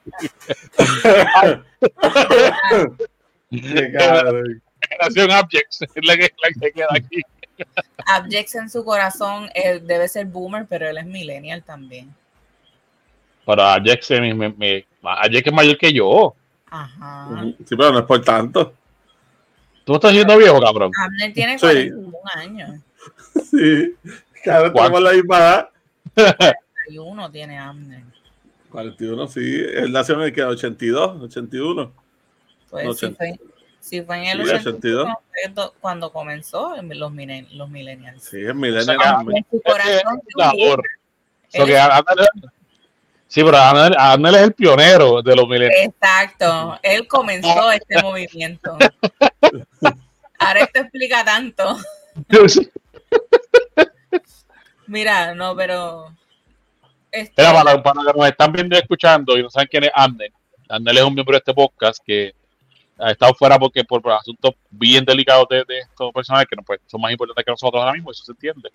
Generación 4.89 5.31
Ajax, 5.31 5.81
es 5.81 6.07
la 6.07 6.15
que, 6.15 6.31
la 6.41 6.49
que 6.61 6.71
queda 6.71 6.87
aquí. 6.91 7.21
Abjects 8.05 8.55
en 8.55 8.69
su 8.69 8.85
corazón, 8.85 9.49
él 9.53 9.85
debe 9.85 10.07
ser 10.07 10.27
boomer, 10.27 10.65
pero 10.65 10.89
él 10.89 10.97
es 10.97 11.05
millennial 11.05 11.61
también. 11.61 12.15
Pero 13.45 13.63
eh, 13.63 13.65
Ajax 13.65 14.11
es 14.11 15.51
mayor 15.53 15.77
que 15.77 15.91
yo. 15.91 16.33
Ajá. 16.71 17.43
Sí, 17.65 17.75
pero 17.75 17.91
no 17.91 17.99
es 17.99 18.05
por 18.05 18.21
tanto. 18.21 18.73
Tú 19.83 19.95
estás 19.95 20.11
siendo 20.11 20.37
viejo, 20.37 20.59
cabrón. 20.61 20.91
Abner 20.97 21.33
tiene 21.33 21.59
Sí. 21.59 21.65
41 21.65 22.17
años. 22.35 22.69
Sí. 23.51 23.95
Claro, 24.43 24.71
tenemos 24.73 25.01
la 25.01 25.11
misma 25.13 25.37
edad. 25.37 25.69
41 26.15 27.31
tiene 27.31 27.59
Abner. 27.59 28.03
41, 28.71 29.27
sí. 29.27 29.39
Él 29.75 29.91
nació 29.91 30.15
en 30.15 30.21
el 30.21 30.33
que 30.33 30.43
82, 30.43 31.21
81. 31.21 31.91
Pues 32.69 32.85
No, 32.85 32.93
si, 32.93 33.05
ochenta. 33.05 33.17
fue, 33.17 33.39
si 33.79 34.01
fue 34.01 34.17
en 34.17 34.39
el 34.39 34.47
Sí, 34.47 34.53
82, 34.53 34.65
82. 35.05 35.07
fue 35.29 35.53
do- 35.53 35.73
cuando 35.81 36.11
comenzó 36.11 36.75
en 36.77 36.97
los, 36.97 37.11
milen- 37.11 37.49
los 37.51 37.69
millennials. 37.69 38.23
Sí, 38.23 38.37
es 38.41 38.55
millennial. 38.55 38.85
Saca- 38.85 39.21
En 39.35 39.45
su 39.51 39.61
corazón, 39.61 40.21
La 40.35 40.51
por- 40.51 40.83
So 41.49 41.63
él 41.63 41.65
que 41.65 41.73
es- 41.73 41.79
Abner- 41.81 42.27
sí, 43.31 43.43
pero 43.43 43.57
Abner 43.57 44.35
es 44.35 44.41
el 44.41 44.53
pionero 44.53 45.21
de 45.21 45.35
los 45.35 45.47
millennials. 45.47 45.85
Exacto, 45.85 46.79
él 46.83 47.07
comenzó 47.07 47.71
este 47.71 48.01
movimiento. 48.03 48.77
Ahora 50.37 50.59
esto 50.59 50.79
explica 50.81 51.23
tanto. 51.23 51.77
Mira, 54.87 55.33
no, 55.33 55.55
pero. 55.55 56.13
este, 57.11 57.41
Mira, 57.41 57.53
para, 57.53 57.81
para 57.81 58.03
los 58.03 58.13
que 58.13 58.19
nos 58.19 58.27
están 58.27 58.51
viendo 58.51 58.75
y 58.75 58.79
escuchando 58.79 59.37
y 59.37 59.43
no 59.43 59.49
saben 59.49 59.69
quién 59.71 59.85
es 59.85 59.91
Abner, 59.93 60.31
Abner 60.67 60.97
es 60.97 61.03
un 61.03 61.13
miembro 61.13 61.33
de 61.33 61.37
este 61.37 61.53
podcast 61.53 62.03
que 62.05 62.33
ha 62.97 63.11
estado 63.11 63.33
fuera 63.33 63.57
porque 63.57 63.83
por, 63.83 64.01
por 64.01 64.11
asuntos 64.11 64.53
bien 64.69 65.05
delicados 65.05 65.47
de, 65.49 65.63
de 65.67 65.79
estos 65.79 66.11
personajes 66.11 66.47
que 66.49 66.55
no, 66.55 66.63
pues, 66.63 66.79
son 66.85 67.01
más 67.01 67.11
importantes 67.11 67.45
que 67.45 67.51
nosotros 67.51 67.81
ahora 67.81 67.93
mismo, 67.93 68.11
eso 68.11 68.23
se 68.23 68.31
entiende. 68.31 68.69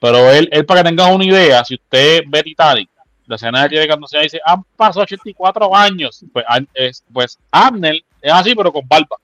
Pero 0.00 0.30
él, 0.30 0.48
él 0.50 0.64
para 0.64 0.82
que 0.82 0.88
tengan 0.88 1.12
una 1.14 1.24
idea, 1.24 1.64
si 1.64 1.74
usted 1.74 2.22
ve 2.26 2.42
Titanic, 2.42 2.88
la 3.30 3.36
escena 3.36 3.62
de 3.62 3.68
Titanic 3.70 3.88
cuando 3.90 4.06
se 4.08 4.18
dice, 4.18 4.40
han 4.44 4.62
pasado 4.76 5.02
84 5.04 5.74
años, 5.74 6.24
pues, 6.32 6.44
es- 6.74 7.04
pues 7.12 7.38
Abner 7.50 7.94
es 8.20 8.32
así, 8.32 8.54
pero 8.54 8.72
con 8.72 8.86
barba. 8.86 9.16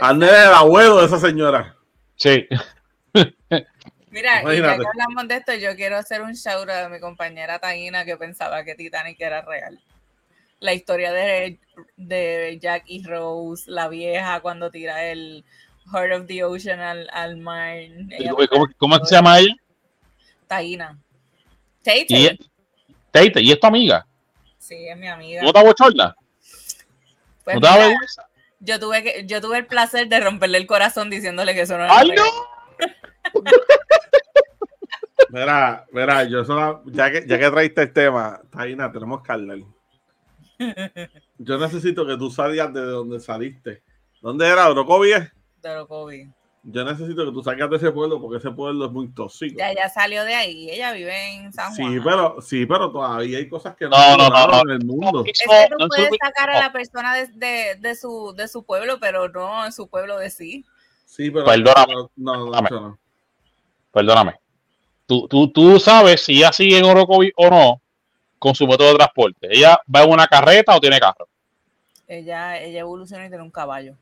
Arnel 0.00 0.28
es 0.30 0.46
el 0.46 0.54
abuelo 0.54 0.98
de 1.00 1.06
esa 1.06 1.18
señora. 1.20 1.76
Sí. 2.16 2.46
Mira, 4.10 4.42
y 4.54 4.60
ya 4.60 4.76
que 4.78 4.84
hablamos 4.86 5.28
de 5.28 5.36
esto, 5.36 5.54
yo 5.54 5.74
quiero 5.76 5.96
hacer 5.96 6.22
un 6.22 6.32
shout 6.32 6.68
a 6.68 6.88
mi 6.88 6.98
compañera 7.00 7.58
Taina 7.58 8.04
que 8.04 8.16
pensaba 8.16 8.64
que 8.64 8.74
Titanic 8.74 9.20
era 9.20 9.42
real. 9.42 9.78
La 10.60 10.74
historia 10.74 11.12
de, 11.12 11.58
de 11.96 12.58
Jack 12.60 12.84
y 12.86 13.04
Rose, 13.04 13.64
la 13.70 13.88
vieja 13.88 14.40
cuando 14.40 14.70
tira 14.70 15.04
el 15.06 15.44
Heart 15.92 16.12
of 16.20 16.26
the 16.26 16.44
Ocean 16.44 16.80
al, 16.80 17.08
al 17.12 17.36
mar. 17.38 17.76
¿Cómo, 18.50 18.66
cómo 18.78 19.04
se 19.04 19.14
llama 19.14 19.38
ella? 19.40 19.54
Taina. 20.46 20.98
Tate. 21.82 22.06
Y, 22.08 22.38
Tate, 23.12 23.40
¿y 23.40 23.52
es 23.52 23.60
tu 23.60 23.68
amiga? 23.68 24.04
Sí, 24.58 24.88
es 24.88 24.96
mi 24.96 25.06
amiga. 25.06 25.42
¿No 25.42 25.52
te 25.52 25.62
bochorna? 25.62 26.16
Pues 27.44 27.54
¿No 27.54 27.60
te 27.60 27.66
da 27.66 27.72
mira, 27.74 27.86
vergüenza? 27.86 28.28
yo 28.58 28.80
tuve 28.80 29.02
que, 29.04 29.26
yo 29.26 29.40
tuve 29.40 29.58
el 29.58 29.66
placer 29.66 30.08
de 30.08 30.18
romperle 30.18 30.58
el 30.58 30.66
corazón 30.66 31.10
diciéndole 31.10 31.54
que 31.54 31.60
eso 31.60 31.78
no 31.78 31.84
era 31.84 31.96
¡Ay, 31.96 32.10
no! 32.10 32.24
Mira, 35.30 35.86
mira, 35.92 36.24
yo 36.24 36.44
solo, 36.44 36.82
ya 36.86 37.10
que, 37.10 37.24
ya 37.26 37.38
que 37.38 37.50
traiste 37.50 37.80
el 37.80 37.92
tema, 37.94 38.42
Taina, 38.50 38.92
tenemos 38.92 39.22
que 39.22 39.32
hablar. 39.32 39.60
Yo 41.38 41.56
necesito 41.56 42.06
que 42.06 42.18
tú 42.18 42.30
salgas 42.30 42.70
de 42.74 42.82
donde 42.82 43.18
saliste. 43.18 43.82
¿Dónde 44.20 44.46
era? 44.46 44.68
¿Orocovi? 44.68 45.12
de 45.62 45.74
lo 45.74 45.88
COVID. 45.88 46.28
Yo 46.64 46.84
necesito 46.84 47.24
que 47.24 47.32
tú 47.32 47.42
salgas 47.42 47.68
de 47.70 47.76
ese 47.76 47.90
pueblo 47.90 48.20
porque 48.20 48.38
ese 48.38 48.50
pueblo 48.52 48.86
es 48.86 48.92
muy 48.92 49.08
tóxico. 49.12 49.58
Ya, 49.58 49.74
ya 49.74 49.88
salió 49.88 50.24
de 50.24 50.34
ahí. 50.34 50.70
Ella 50.70 50.92
vive 50.92 51.34
en 51.34 51.52
San 51.52 51.74
Juan. 51.74 51.92
Sí, 51.92 52.00
pero, 52.04 52.40
sí, 52.40 52.66
pero 52.66 52.92
todavía 52.92 53.38
hay 53.38 53.48
cosas 53.48 53.74
que 53.74 53.86
no, 53.86 53.90
No, 54.16 54.28
no, 54.28 54.46
no, 54.46 54.60
en 54.62 54.80
el 54.80 54.86
mundo. 54.86 55.24
Es 55.26 55.40
que 55.40 55.68
tú 55.68 55.76
no, 55.76 55.88
puedes 55.88 56.10
no, 56.10 56.16
sacar 56.24 56.50
a 56.50 56.60
la 56.60 56.72
persona 56.72 57.14
de, 57.16 57.26
de, 57.34 57.74
de 57.80 57.96
su, 57.96 58.32
de 58.36 58.46
su 58.46 58.62
pueblo, 58.64 58.98
pero 59.00 59.28
no 59.28 59.66
en 59.66 59.72
su 59.72 59.88
pueblo 59.88 60.18
de 60.18 60.30
sí. 60.30 60.64
Sí, 61.04 61.30
pero 61.30 61.44
Perdóname. 61.44 61.94
no, 62.16 62.46
no. 62.46 62.98
perdóname, 63.90 64.40
tú, 65.04 65.28
tú, 65.28 65.48
tú 65.48 65.78
sabes 65.78 66.22
si 66.22 66.38
ella 66.38 66.52
sigue 66.52 66.78
en 66.78 66.86
Orocovi 66.86 67.30
o 67.36 67.50
no 67.50 67.82
con 68.38 68.54
su 68.54 68.66
método 68.66 68.88
de 68.88 68.94
transporte. 68.94 69.48
¿Ella 69.50 69.78
va 69.94 70.04
en 70.04 70.10
una 70.10 70.26
carreta 70.26 70.74
o 70.74 70.80
tiene 70.80 70.98
carro? 70.98 71.28
Ella, 72.08 72.58
ella 72.58 72.80
evoluciona 72.80 73.26
y 73.26 73.28
tiene 73.28 73.44
un 73.44 73.50
caballo. 73.50 73.94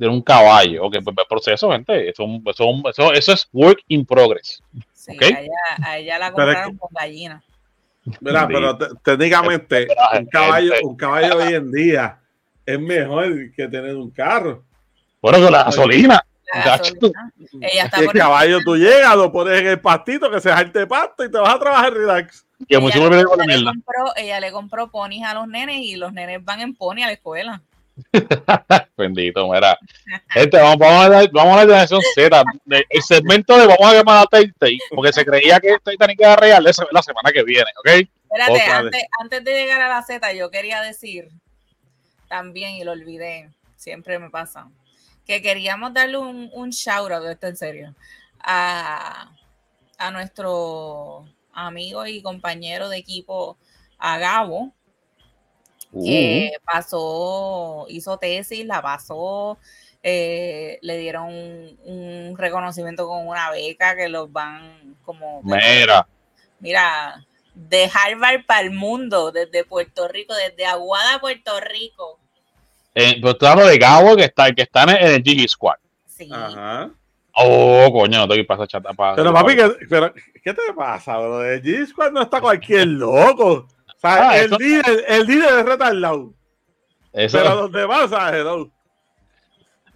Tiene 0.00 0.14
un 0.14 0.22
caballo. 0.22 0.84
Ok, 0.86 0.96
pues, 1.04 1.14
pues 1.14 1.26
proceso, 1.28 1.70
gente. 1.72 2.08
Eso, 2.08 2.24
eso, 2.46 2.82
eso, 2.88 3.12
eso 3.12 3.32
es 3.34 3.46
work 3.52 3.80
in 3.88 4.06
progress. 4.06 4.62
Sí, 4.94 5.12
Ok. 5.14 5.22
a, 5.24 5.26
ella, 5.40 5.50
a 5.84 5.98
ella 5.98 6.18
la 6.18 6.32
compraron 6.32 6.76
con 6.78 6.88
gallina. 6.98 7.42
Mira, 8.22 8.40
Sí. 8.40 8.46
pero 8.48 8.78
te- 8.78 8.86
técnicamente 9.04 9.88
un 10.18 10.24
caballo, 10.26 10.72
gente. 10.72 10.86
un 10.86 10.96
caballo 10.96 11.36
hoy 11.36 11.52
en 11.52 11.70
día 11.70 12.18
es 12.64 12.80
mejor 12.80 13.52
que 13.54 13.68
tener 13.68 13.94
un 13.94 14.10
carro. 14.10 14.64
Bueno, 15.20 15.38
con 15.42 15.52
la 15.52 15.64
gasolina. 15.64 16.24
Y 17.60 18.02
el 18.02 18.10
caballo 18.12 18.58
tú 18.64 18.74
llegas, 18.76 19.14
lo 19.16 19.30
pones 19.30 19.60
en 19.60 19.66
el 19.66 19.80
pastito, 19.80 20.30
que 20.30 20.40
se 20.40 20.50
jarte 20.50 20.86
pasto 20.86 21.24
y 21.24 21.30
te 21.30 21.36
vas 21.38 21.54
a 21.54 21.58
trabajar 21.58 21.92
relax. 21.92 22.46
Que 22.68 22.76
ella, 22.76 23.08
le 23.08 23.24
compró, 23.64 24.16
ella 24.16 24.40
le 24.40 24.50
compró 24.52 24.90
ponis 24.90 25.24
a 25.24 25.34
los 25.34 25.46
nenes 25.46 25.76
y 25.76 25.96
los 25.96 26.12
nenes 26.12 26.42
van 26.44 26.60
en 26.60 26.74
pony 26.74 27.02
a 27.02 27.06
la 27.06 27.12
escuela. 27.12 27.62
Bendito, 28.96 29.48
mira. 29.50 29.78
Gente, 30.28 30.56
vamos, 30.56 30.78
vamos, 30.78 31.16
a 31.16 31.28
vamos 31.32 31.60
de 31.60 31.66
la 31.66 31.86
generación 31.86 32.00
Z. 32.14 32.44
El 32.88 33.02
segmento 33.02 33.56
de 33.56 33.66
vamos 33.66 33.86
a 33.86 33.94
llamar 33.94 34.22
a 34.22 34.26
Telltale, 34.26 34.78
porque 34.90 35.12
se 35.12 35.24
creía 35.24 35.60
que 35.60 35.76
Titanic 35.84 36.20
era 36.20 36.36
real, 36.36 36.66
esa 36.66 36.84
es 36.84 36.88
la 36.92 37.02
semana 37.02 37.32
que 37.32 37.42
viene, 37.42 37.70
¿ok? 37.78 38.08
Espérate, 38.32 38.62
antes, 38.70 39.04
antes 39.20 39.44
de 39.44 39.52
llegar 39.52 39.80
a 39.80 39.88
la 39.88 40.02
Z, 40.02 40.32
yo 40.34 40.50
quería 40.50 40.80
decir 40.82 41.28
también, 42.28 42.76
y 42.76 42.84
lo 42.84 42.92
olvidé, 42.92 43.50
siempre 43.76 44.18
me 44.18 44.30
pasa, 44.30 44.68
que 45.26 45.42
queríamos 45.42 45.92
darle 45.92 46.18
un, 46.18 46.50
un 46.52 46.70
shout 46.70 47.10
out, 47.10 47.26
esto 47.26 47.48
en 47.48 47.56
serio, 47.56 47.94
a, 48.38 49.32
a 49.98 50.10
nuestro 50.12 51.26
amigo 51.52 52.06
y 52.06 52.22
compañero 52.22 52.88
de 52.88 52.98
equipo, 52.98 53.58
a 53.98 54.18
Gabo, 54.18 54.72
que 55.92 56.52
pasó, 56.64 57.86
hizo 57.88 58.16
tesis, 58.18 58.64
la 58.66 58.80
pasó, 58.82 59.58
eh, 60.02 60.78
le 60.82 60.98
dieron 60.98 61.26
un, 61.26 61.78
un 61.84 62.38
reconocimiento 62.38 63.06
con 63.06 63.26
una 63.26 63.50
beca 63.50 63.96
que 63.96 64.08
los 64.08 64.32
van 64.32 64.96
como... 65.04 65.40
Mira, 65.42 66.06
Mira, 66.60 67.26
de 67.54 67.90
Harvard 67.92 68.44
para 68.46 68.60
el 68.60 68.70
mundo, 68.70 69.32
desde 69.32 69.64
Puerto 69.64 70.06
Rico, 70.08 70.34
desde 70.34 70.66
Aguada, 70.66 71.20
Puerto 71.20 71.52
Rico. 71.60 72.18
eh, 72.94 73.16
pero 73.20 73.30
estoy 73.30 73.48
hablando 73.48 73.70
de 73.70 73.78
Gabo 73.78 74.16
que 74.16 74.24
está, 74.24 74.52
que 74.52 74.62
está 74.62 74.82
en 74.84 74.88
el, 74.90 74.96
el 75.14 75.22
Gigi 75.22 75.48
Squad. 75.48 75.76
Sí. 76.06 76.28
Ajá. 76.30 76.90
Oh, 77.32 77.90
coño, 77.92 78.18
no 78.18 78.28
tengo 78.28 78.42
que 78.42 78.44
pasar 78.44 78.66
chata 78.66 78.92
para. 78.92 79.14
Pero 79.14 79.32
papi, 79.32 79.56
¿qué, 79.56 79.72
pero, 79.88 80.12
¿qué 80.12 80.52
te 80.52 80.74
pasa, 80.76 81.16
bro? 81.16 81.38
De 81.38 81.62
G-Squad 81.62 82.10
no 82.10 82.22
está 82.22 82.40
cualquier 82.40 82.88
loco. 82.88 83.66
O 84.02 84.08
sea, 84.08 84.30
Ah, 84.30 84.38
el, 84.38 84.46
eso- 84.46 84.58
líder, 84.58 85.04
el 85.08 85.26
líder 85.26 85.58
es 85.58 85.64
retardado. 85.66 86.32
Eso, 87.12 87.38
Pero 87.38 87.54
los 87.62 87.72
demás, 87.72 88.08
¿sabes? 88.10 88.44
No. 88.44 88.70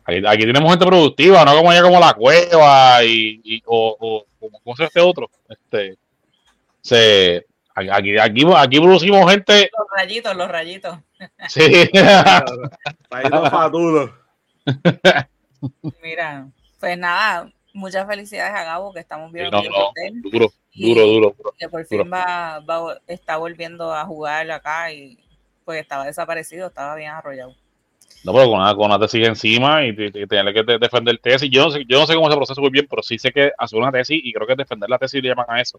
aquí, 0.05 0.23
aquí 0.27 0.43
tenemos 0.45 0.71
gente 0.71 0.85
productiva, 0.87 1.45
no 1.45 1.57
como 1.57 1.73
ella 1.73 1.83
como 1.83 2.01
la 2.01 2.13
cueva 2.13 3.03
y, 3.05 3.41
y- 3.45 3.63
o, 3.65 3.97
o 3.99 4.27
como 4.39 4.61
¿cómo 4.61 4.77
se 4.77 4.85
este 4.85 5.01
otro. 5.01 5.31
Este, 5.49 5.97
se, 6.83 7.47
aquí, 7.75 7.89
aquí, 8.21 8.45
aquí 8.55 8.81
producimos 8.81 9.31
gente. 9.31 9.71
Los 9.79 9.87
rayitos, 9.97 10.37
los 10.37 10.49
rayitos. 10.49 10.99
Sí. 11.49 11.89
Mira, 16.03 16.47
pues 16.81 16.99
nada, 16.99 17.51
muchas 17.75 18.07
felicidades 18.07 18.55
a 18.55 18.64
Gabo, 18.64 18.93
que 18.95 19.01
estamos 19.01 19.31
viendo 19.31 19.51
no, 19.51 19.62
no, 19.62 19.93
duro, 20.22 20.53
duro, 20.75 21.07
duro, 21.07 21.35
duro. 21.37 21.55
que 21.59 21.68
por 21.68 21.85
fin 21.85 22.11
va, 22.11 22.61
va- 22.61 22.99
está 23.07 23.37
volviendo 23.37 23.93
a 23.93 24.05
jugar 24.07 24.51
acá 24.51 24.91
y 24.93 25.18
pues 25.64 25.81
estaba 25.81 26.07
desaparecido, 26.07 26.68
estaba 26.68 26.95
bien 26.95 27.11
arrollado. 27.11 27.55
No, 28.22 28.33
pero 28.33 28.49
con 28.49 28.61
una, 28.61 28.75
con 28.75 28.87
una 28.87 28.99
tesis 28.99 29.27
encima 29.27 29.85
y, 29.85 29.95
te- 29.95 30.11
te- 30.11 30.27
tener 30.27 30.55
que 30.55 30.62
de- 30.62 30.79
defender 30.79 31.18
tesis. 31.18 31.51
Yo 31.51 31.64
no, 31.64 31.70
sé, 31.70 31.85
yo 31.87 31.99
no 32.01 32.07
sé 32.07 32.14
cómo 32.14 32.27
ese 32.29 32.37
proceso 32.37 32.61
muy 32.62 32.70
bien, 32.70 32.87
pero 32.89 33.03
sí 33.03 33.18
sé 33.18 33.31
que 33.33 33.53
hacer 33.59 33.79
una 33.79 33.93
tesis 33.93 34.18
y 34.22 34.33
creo 34.33 34.47
que 34.47 34.55
defender 34.55 34.89
la 34.89 34.97
tesis 34.99 35.22
le 35.22 35.29
llaman 35.29 35.45
a 35.49 35.61
eso. 35.61 35.79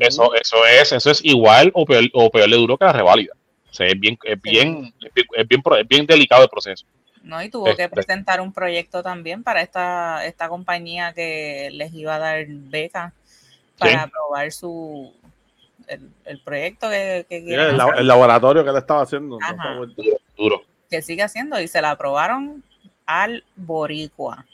Eso, 0.00 0.34
eso 0.34 0.56
es, 0.66 0.92
eso 0.92 1.10
es 1.10 1.24
igual 1.24 1.70
o 1.74 1.84
peor, 1.84 2.04
o 2.14 2.30
peor 2.30 2.50
de 2.50 2.56
duro 2.56 2.76
que 2.76 2.84
la 2.84 2.92
reválida. 2.92 3.32
O 3.70 3.74
sea, 3.74 3.86
es 3.86 3.98
bien, 4.00 4.18
es 4.24 4.40
bien, 4.42 4.92
es 5.04 5.12
bien, 5.14 5.26
es 5.36 5.46
bien, 5.48 5.62
pro- 5.62 5.76
es 5.76 5.86
bien 5.86 6.06
delicado 6.06 6.42
el 6.42 6.48
proceso. 6.48 6.84
¿No? 7.26 7.42
Y 7.42 7.48
tuvo 7.50 7.64
que 7.66 7.70
Este. 7.82 7.88
presentar 7.88 8.40
un 8.40 8.52
proyecto 8.52 9.02
también 9.02 9.42
para 9.42 9.60
esta, 9.60 10.24
esta 10.24 10.48
compañía 10.48 11.12
que 11.12 11.68
les 11.72 11.92
iba 11.92 12.14
a 12.14 12.18
dar 12.18 12.46
beca 12.48 13.12
para 13.78 14.04
aprobar 14.04 14.50
su 14.52 15.12
el, 15.88 16.10
el 16.24 16.40
proyecto 16.40 16.88
que, 16.88 17.26
Sí, 17.28 17.52
el, 17.52 17.76
la- 17.76 17.94
el 17.98 18.06
laboratorio 18.06 18.64
que 18.64 18.72
le 18.72 18.78
estaba 18.78 19.02
haciendo. 19.02 19.38
no. 19.38 19.86
Duro, 19.86 20.16
duro. 20.36 20.62
que 20.90 21.02
sigue 21.02 21.22
haciendo 21.22 21.60
y 21.60 21.68
se 21.68 21.82
la 21.82 21.90
aprobaron 21.90 22.62
al 23.04 23.44
boricua. 23.56 24.44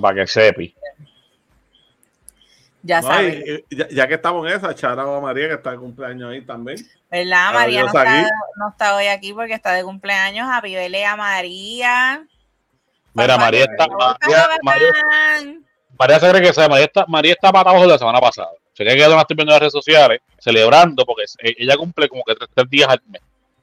Para 0.00 0.14
que 0.14 0.26
sepi. 0.26 0.74
Ya 2.86 3.00
No, 3.00 3.08
saben, 3.08 3.42
y- 3.68 3.74
y 3.74 3.78
ya, 3.78 3.88
ya 3.88 4.06
que 4.06 4.14
estamos 4.14 4.46
en 4.46 4.56
esa, 4.56 4.72
charaba 4.74 5.16
a 5.16 5.20
María 5.20 5.48
que 5.48 5.54
está 5.54 5.72
de 5.72 5.78
cumpleaños 5.78 6.30
ahí 6.30 6.42
también. 6.42 6.78
¿verdad? 7.10 7.52
María 7.52 7.80
no 7.80 7.86
está, 7.88 8.30
no 8.56 8.68
está 8.70 8.96
hoy 8.96 9.06
aquí 9.08 9.32
porque 9.32 9.54
está 9.54 9.72
de 9.72 9.82
cumpleaños. 9.82 10.48
Happy 10.50 10.74
birthday 10.74 11.02
a 11.02 11.16
María. 11.16 12.24
Mira, 13.12 13.34
Papá, 13.34 13.44
María 13.44 13.66
que 13.66 13.72
está, 13.72 13.86
María, 14.62 14.94
María, 15.98 16.20
se 16.20 16.30
cree 16.30 16.42
que 16.42 16.52
sabe, 16.52 16.68
María 16.68 16.84
está, 16.84 17.04
María 17.08 17.32
está 17.32 17.50
para 17.52 17.70
abajo 17.70 17.86
de 17.86 17.92
la 17.92 17.98
semana 17.98 18.20
pasada. 18.20 18.50
Se 18.74 18.84
cree 18.84 18.94
que 18.94 19.00
yo 19.02 19.08
no 19.08 19.20
estoy 19.20 19.34
viendo 19.36 19.50
en 19.52 19.54
las 19.54 19.60
redes 19.60 19.72
sociales, 19.72 20.20
celebrando, 20.38 21.04
porque 21.06 21.24
e- 21.42 21.56
ella 21.58 21.76
cumple 21.76 22.08
como 22.08 22.22
que 22.24 22.34
tres, 22.34 22.50
tres 22.54 22.68
días 22.70 22.88
al 22.88 23.00
mes. 23.08 23.22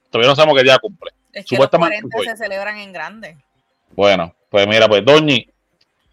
Todavía 0.10 0.30
no 0.32 0.36
sabemos 0.36 0.58
qué 0.58 0.64
día 0.64 0.78
cumple. 0.80 1.12
Es 1.32 1.46
que 1.46 1.56
los 1.56 1.66
Supuestamente 1.66 2.02
40 2.10 2.18
hoy. 2.18 2.26
se 2.28 2.38
celebran 2.44 2.78
en 2.78 2.92
grande. 2.92 3.38
Bueno, 3.92 4.36
pues 4.50 4.68
mira, 4.68 4.88
pues 4.88 5.06
Doñi, 5.06 5.48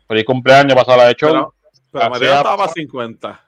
feliz 0.07 0.25
cumpleaños, 0.25 0.75
pasada 0.75 1.07
de 1.09 1.15
show. 1.15 1.31
Pero, 1.31 1.55
pero 1.93 2.11
María 2.11 2.31
es. 2.33 2.37
estaba 2.39 2.57
para 2.57 2.73
50. 2.73 3.41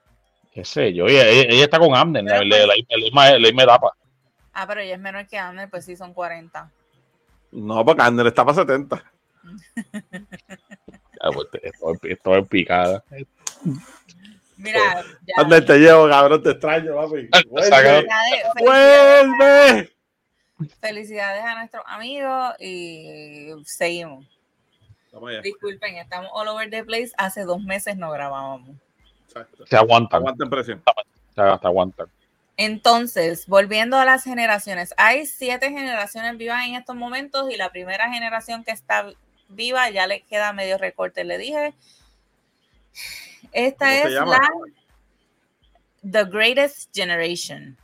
qué 0.52 0.64
sé 0.64 0.92
yo, 0.92 1.06
ella, 1.06 1.26
ella- 1.28 1.46
ella 1.48 1.64
está 1.64 1.78
con 1.78 1.94
Amner, 1.96 2.24
la, 2.24 2.30
Pero 2.38 2.44
la, 2.44 2.56
la, 2.58 2.66
la 2.66 2.96
misma- 2.98 3.30
la 3.32 3.38
misma 3.38 3.62
etapa. 3.62 3.92
Ah, 4.52 4.66
pero 4.66 4.80
ella 4.80 4.94
es 4.94 5.00
menor 5.00 5.26
que 5.26 5.38
Ander, 5.38 5.70
pues 5.70 5.84
sí, 5.86 5.96
son 5.96 6.12
40. 6.12 6.70
No, 7.52 7.84
porque 7.84 8.02
Ander 8.02 8.26
está 8.26 8.44
para 8.44 8.56
70. 8.56 9.02
Ya, 9.82 11.30
pues, 11.32 11.48
estoy, 11.62 11.96
estoy 12.10 12.42
picada. 12.44 13.02
Mira, 14.56 15.02
ya. 15.26 15.34
Ander, 15.42 15.64
te 15.64 15.78
llevo, 15.78 16.08
cabrón, 16.08 16.42
te 16.42 16.50
extraño, 16.50 16.94
papi. 16.94 17.28
Vuelve. 17.50 17.70
Felicidades, 17.70 18.04
felicidades, 18.54 19.26
¡Vuelve! 19.38 19.92
felicidades 20.80 21.44
a 21.44 21.54
nuestros 21.56 21.82
amigos 21.86 22.54
y 22.60 23.48
seguimos. 23.64 24.26
Allá. 25.12 25.40
Disculpen, 25.42 25.96
estamos 25.96 26.30
all 26.32 26.48
over 26.48 26.68
the 26.70 26.84
place. 26.84 27.12
Hace 27.18 27.42
dos 27.44 27.62
meses 27.62 27.96
no 27.96 28.10
grabábamos. 28.10 28.76
Exacto. 29.26 29.66
Se 29.66 29.76
aguantan, 29.76 30.18
Aguanten 30.20 30.50
presión. 30.50 30.82
se 31.34 31.40
hasta 31.40 31.68
aguantan. 31.68 32.06
Entonces, 32.56 33.46
volviendo 33.46 33.96
a 33.98 34.04
las 34.04 34.24
generaciones, 34.24 34.94
hay 34.96 35.26
siete 35.26 35.70
generaciones 35.70 36.36
vivas 36.36 36.66
en 36.66 36.74
estos 36.74 36.94
momentos 36.96 37.50
y 37.50 37.56
la 37.56 37.70
primera 37.70 38.10
generación 38.12 38.62
que 38.62 38.72
está 38.72 39.06
viva 39.48 39.88
ya 39.90 40.06
le 40.06 40.20
queda 40.22 40.52
medio 40.52 40.78
recorte, 40.78 41.24
le 41.24 41.38
dije. 41.38 41.74
Esta 43.52 43.86
¿Cómo 43.86 44.02
se 44.02 44.08
es 44.08 44.14
llama? 44.14 44.38
la 44.38 44.48
The 46.10 46.24
Greatest 46.30 46.94
Generation. 46.94 47.76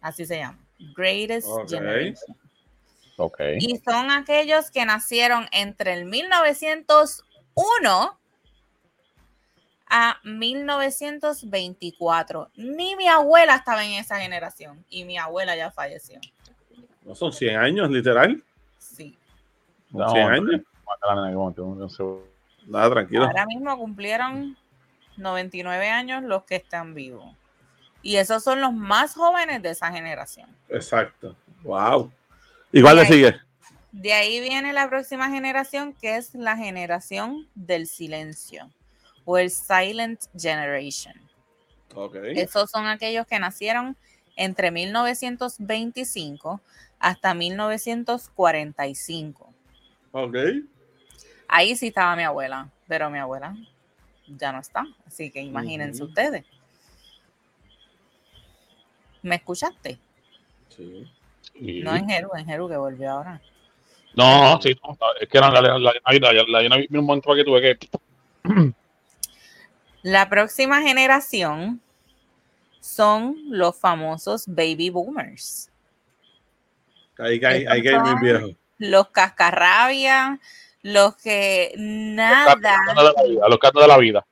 Así 0.00 0.26
se 0.26 0.38
llama. 0.38 0.58
Greatest 0.96 1.48
Ok. 1.48 1.68
Generation. 1.70 2.36
Y 3.58 3.78
son 3.78 4.10
aquellos 4.10 4.70
que 4.70 4.84
nacieron 4.86 5.46
entre 5.52 5.94
el 5.94 6.04
1901 6.04 8.18
a 9.90 10.18
1924. 10.22 12.50
Ni 12.56 12.94
mi 12.96 13.08
abuela 13.08 13.56
estaba 13.56 13.84
en 13.84 13.92
esa 13.92 14.18
generación 14.20 14.84
y 14.88 15.04
mi 15.04 15.18
abuela 15.18 15.56
ya 15.56 15.70
falleció. 15.70 16.20
No 17.02 17.14
son 17.14 17.32
100 17.32 17.56
años, 17.56 17.90
literal. 17.90 18.42
Sí. 18.78 19.16
Son 19.90 20.00
No, 20.00 20.10
100 20.10 20.26
no. 20.26 20.32
años. 20.32 20.60
Segundo. 21.90 22.24
Nada, 22.66 22.90
tranquilo. 22.90 23.24
Ahora 23.24 23.46
mismo 23.46 23.78
cumplieron 23.78 24.56
99 25.16 25.88
años 25.88 26.22
los 26.22 26.44
que 26.44 26.56
están 26.56 26.92
vivos. 26.94 27.34
Y 28.02 28.16
esos 28.16 28.44
son 28.44 28.60
los 28.60 28.74
más 28.74 29.14
jóvenes 29.14 29.62
de 29.62 29.70
esa 29.70 29.90
generación. 29.90 30.54
Exacto. 30.68 31.34
Wow. 31.62 32.12
Igual 32.78 32.96
le 32.96 33.06
sigue. 33.06 33.40
De 33.90 34.12
ahí 34.12 34.38
viene 34.40 34.72
la 34.72 34.88
próxima 34.88 35.28
generación, 35.30 35.94
que 35.94 36.14
es 36.16 36.32
la 36.34 36.56
generación 36.56 37.48
del 37.54 37.88
silencio 37.88 38.70
o 39.24 39.38
el 39.38 39.50
Silent 39.50 40.20
Generation. 40.38 41.14
Ok. 41.94 42.16
Esos 42.34 42.70
son 42.70 42.86
aquellos 42.86 43.26
que 43.26 43.40
nacieron 43.40 43.96
entre 44.36 44.70
1925 44.70 46.60
hasta 47.00 47.34
1945. 47.34 49.52
Ok. 50.12 50.36
Ahí 51.48 51.74
sí 51.74 51.88
estaba 51.88 52.14
mi 52.14 52.22
abuela, 52.22 52.70
pero 52.86 53.10
mi 53.10 53.18
abuela 53.18 53.56
ya 54.28 54.52
no 54.52 54.60
está. 54.60 54.86
Así 55.06 55.30
que 55.30 55.40
imagínense 55.40 56.04
ustedes. 56.04 56.44
¿Me 59.22 59.36
escuchaste? 59.36 59.98
Sí. 60.68 61.10
Y- 61.60 61.80
No 61.82 61.94
en 61.94 62.08
Jeru, 62.08 62.30
en 62.36 62.46
Jeru 62.46 62.68
que 62.68 62.76
volvió 62.76 63.10
ahora. 63.10 63.40
No, 64.14 64.54
no, 64.54 64.62
sí, 64.62 64.76
no, 64.82 64.96
es 65.20 65.28
que 65.28 65.38
la, 65.38 65.50
la, 65.50 65.60
la, 65.60 65.78
la, 65.78 65.92
la, 66.02 66.62
la, 66.68 66.76
un 66.90 67.04
momento 67.06 67.34
que 67.34 67.44
tuve 67.44 67.60
que. 67.62 67.88
La 70.02 70.28
próxima 70.28 70.80
generación 70.82 71.80
son 72.80 73.36
los 73.48 73.78
famosos 73.78 74.46
baby 74.46 74.90
boomers. 74.90 75.70
Ahí 77.18 77.38
cae, 77.40 77.66
mi 77.66 78.20
viejo. 78.20 78.48
Los 78.78 79.08
cascarrabias, 79.10 80.38
los 80.82 81.16
que 81.16 81.74
nada, 81.76 82.54
Los 82.54 82.62
cantos 82.62 82.96
de 82.96 83.02
la 83.02 83.22
vida, 83.28 83.48
los 83.48 83.58
cantos 83.58 83.82
de 83.82 83.88
la 83.88 83.98
vida. 83.98 84.26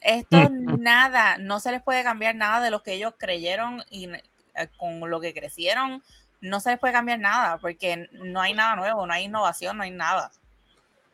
esto 0.00 0.48
nada, 0.50 1.36
no 1.38 1.60
se 1.60 1.70
les 1.70 1.82
puede 1.82 2.02
cambiar 2.02 2.34
nada 2.34 2.60
de 2.62 2.70
lo 2.70 2.82
que 2.82 2.94
ellos 2.94 3.14
creyeron 3.18 3.84
y 3.90 4.08
eh, 4.08 4.68
con 4.78 4.98
lo 5.08 5.20
que 5.20 5.34
crecieron, 5.34 6.02
no 6.40 6.60
se 6.60 6.70
les 6.70 6.78
puede 6.78 6.92
cambiar 6.92 7.18
nada 7.18 7.58
porque 7.58 8.08
no 8.12 8.40
hay 8.40 8.54
nada 8.54 8.76
nuevo, 8.76 9.06
no 9.06 9.12
hay 9.12 9.24
innovación, 9.24 9.76
no 9.76 9.82
hay 9.82 9.90
nada. 9.90 10.30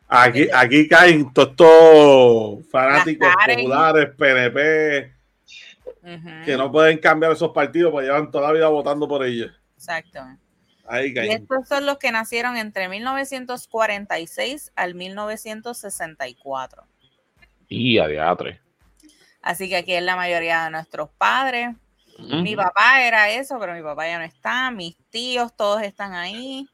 Aquí, 0.09 0.49
aquí 0.55 0.89
caen 0.89 1.33
todos 1.33 1.51
estos 1.51 2.71
fanáticos 2.71 3.29
populares, 3.47 4.11
PNP, 4.17 5.13
que 6.45 6.57
no 6.57 6.71
pueden 6.71 6.99
cambiar 6.99 7.33
esos 7.33 7.51
partidos 7.51 7.91
porque 7.91 8.07
llevan 8.07 8.31
toda 8.31 8.49
la 8.49 8.53
vida 8.55 8.69
votando 8.69 9.09
por 9.09 9.25
ellos. 9.25 9.51
Exacto. 9.75 10.21
Ahí 10.87 11.09
Y 11.09 11.15
caen. 11.15 11.31
estos 11.33 11.67
son 11.67 11.87
los 11.87 11.99
que 11.99 12.13
nacieron 12.13 12.57
entre 12.57 12.89
1946 12.89 14.73
al 14.77 14.95
1964. 14.95 16.85
Y 17.69 17.99
a 17.99 18.07
diatre. 18.07 18.61
Así 19.43 19.69
que 19.69 19.77
aquí 19.77 19.93
es 19.95 20.03
la 20.03 20.15
mayoría 20.15 20.65
de 20.65 20.71
nuestros 20.71 21.11
padres. 21.19 21.75
Mi 22.19 22.57
papá 22.57 23.03
era 23.07 23.31
eso, 23.31 23.59
pero 23.59 23.75
mi 23.75 23.83
papá 23.83 24.07
ya 24.07 24.19
no 24.19 24.25
está. 24.25 24.71
Mis 24.71 24.97
tíos, 25.11 25.55
todos 25.55 25.83
están 25.83 26.15
ahí. 26.15 26.67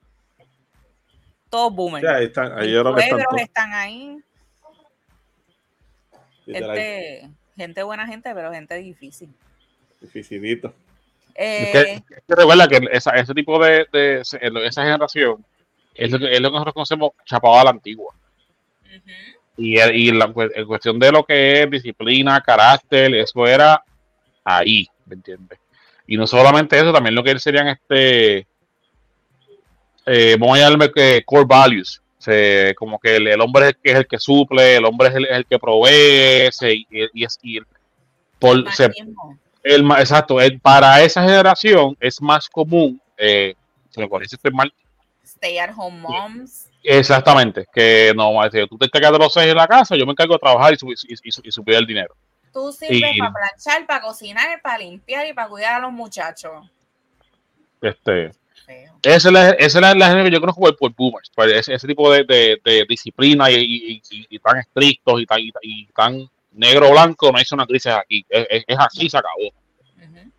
Todos 1.50 1.74
boomers. 1.74 2.06
Ahí 2.08 2.24
están, 2.26 2.52
ahí 2.58 2.68
Mis 2.68 2.76
están 2.76 2.94
suegros 2.94 3.26
todos. 3.28 3.40
están 3.42 3.72
ahí. 3.74 4.16
Gente, 6.46 7.28
gente 7.56 7.82
buena 7.82 8.06
gente, 8.06 8.34
pero 8.34 8.52
gente 8.52 8.74
difícil. 8.76 9.32
dificilito. 10.00 10.74
Eh, 11.34 11.62
Es 11.64 11.70
que, 11.72 11.92
es 12.16 12.22
que 12.26 12.34
recuerda 12.34 12.68
que 12.68 12.80
esa, 12.90 13.10
ese 13.12 13.32
tipo 13.34 13.62
de, 13.62 13.86
de- 13.92 14.20
esa 14.22 14.82
generación 14.82 15.44
es 15.94 16.10
lo, 16.10 16.18
que, 16.18 16.32
es 16.32 16.40
lo 16.40 16.48
que 16.48 16.52
nosotros 16.52 16.74
conocemos 16.74 17.10
chapado 17.24 17.58
a 17.60 17.64
la 17.64 17.70
antigua. 17.70 18.14
ujú, 18.82 19.10
Y, 19.56 19.78
y 19.80 20.10
la, 20.12 20.32
en 20.54 20.66
cuestión 20.66 20.98
de 20.98 21.12
lo 21.12 21.24
que 21.24 21.62
es 21.62 21.70
disciplina, 21.70 22.40
carácter, 22.40 23.14
eso 23.14 23.46
era 23.46 23.82
ahí, 24.44 24.88
¿me 25.12 25.16
entiendes? 25.16 25.58
Y 26.06 26.16
no 26.16 26.26
solamente 26.26 26.76
eso, 26.78 26.92
también 26.92 27.14
lo 27.14 27.22
que 27.22 27.38
serían 27.38 27.68
este, 27.68 28.46
eh, 30.06 30.36
vamos 30.38 30.56
a 30.58 30.60
llamarle 30.62 30.90
que 30.92 31.22
core 31.24 31.44
values, 31.46 32.00
como 32.76 32.98
que 32.98 33.16
el, 33.16 33.28
el 33.28 33.40
hombre 33.40 33.64
es 33.64 33.68
el 33.70 33.76
que, 33.82 33.90
es 33.92 33.96
el 33.98 34.06
que 34.06 34.18
suple, 34.18 34.76
el 34.76 34.84
hombre 34.84 35.08
es 35.08 35.14
el, 35.14 35.24
es 35.26 35.36
el 35.36 35.46
que 35.46 35.58
provee, 35.58 36.48
se- 36.50 36.74
y, 36.74 36.86
y 37.12 37.24
es- 37.24 37.38
y 37.42 37.60
por, 38.38 38.72
se- 38.72 38.90
el, 39.62 39.88
exacto, 39.92 40.38
para 40.62 41.02
esa 41.02 41.22
generación 41.22 41.96
es 42.00 42.20
más 42.20 42.48
común, 42.48 43.00
eh, 43.16 43.54
se 43.90 44.00
me 44.00 44.08
corrige 44.08 44.30
si 44.30 44.36
estoy 44.36 44.50
mal, 44.52 44.72
Stay 45.24 45.58
at 45.58 45.70
home 45.76 45.98
moms. 46.00 46.68
exactamente, 46.82 47.66
que 47.72 48.12
no, 48.16 48.32
tú 48.68 48.78
te 48.78 48.86
encargas 48.86 49.12
de 49.12 49.18
los 49.18 49.32
seis 49.32 49.50
en 49.50 49.56
la 49.56 49.68
casa, 49.68 49.94
yo 49.96 50.04
me 50.06 50.12
encargo 50.12 50.32
de 50.34 50.40
trabajar 50.40 50.72
y, 50.72 50.76
subir 50.78 50.96
y, 51.08 51.14
y- 51.14 51.48
y 51.48 51.52
subir 51.52 51.76
el 51.76 51.86
dinero. 51.86 52.14
Tú 52.52 52.72
sirves 52.72 53.12
Y- 53.14 53.18
para 53.18 53.32
planchar, 53.32 53.86
para 53.86 54.02
cocinar, 54.02 54.60
para 54.62 54.78
limpiar 54.78 55.26
y 55.26 55.32
para 55.32 55.48
cuidar 55.48 55.74
a 55.74 55.78
los 55.80 55.92
muchachos. 55.92 56.68
Este, 57.80 58.30
Feo. 58.66 58.94
esa 59.02 59.28
es 59.28 59.32
la, 59.32 59.50
esa 59.50 59.78
es 59.78 59.82
la, 59.82 59.94
la 59.94 60.08
gente 60.08 60.24
que 60.24 60.30
yo 60.30 60.40
conozco 60.40 60.60
por, 60.60 60.76
por 60.76 60.94
boomers, 60.94 61.30
por 61.30 61.48
ese, 61.48 61.74
ese 61.74 61.86
tipo 61.86 62.12
de, 62.12 62.22
de- 62.24 62.60
de 62.64 62.84
disciplina 62.88 63.50
y, 63.50 63.54
y- 63.56 64.02
y- 64.10 64.26
y 64.30 64.38
tan 64.38 64.58
estrictos 64.58 65.20
y 65.20 65.26
tan, 65.26 65.40
y, 65.40 65.52
y 65.62 65.86
tan 65.86 66.28
negro 66.52 66.90
blanco, 66.92 67.32
no 67.32 67.38
hay 67.38 67.44
zonas 67.44 67.66
grises 67.66 67.92
aquí, 67.94 68.24
es, 68.28 68.46
es- 68.50 68.64
es 68.66 68.76
así, 68.78 69.08
se 69.10 69.16
acabó. 69.18 69.50
No, 69.96 70.30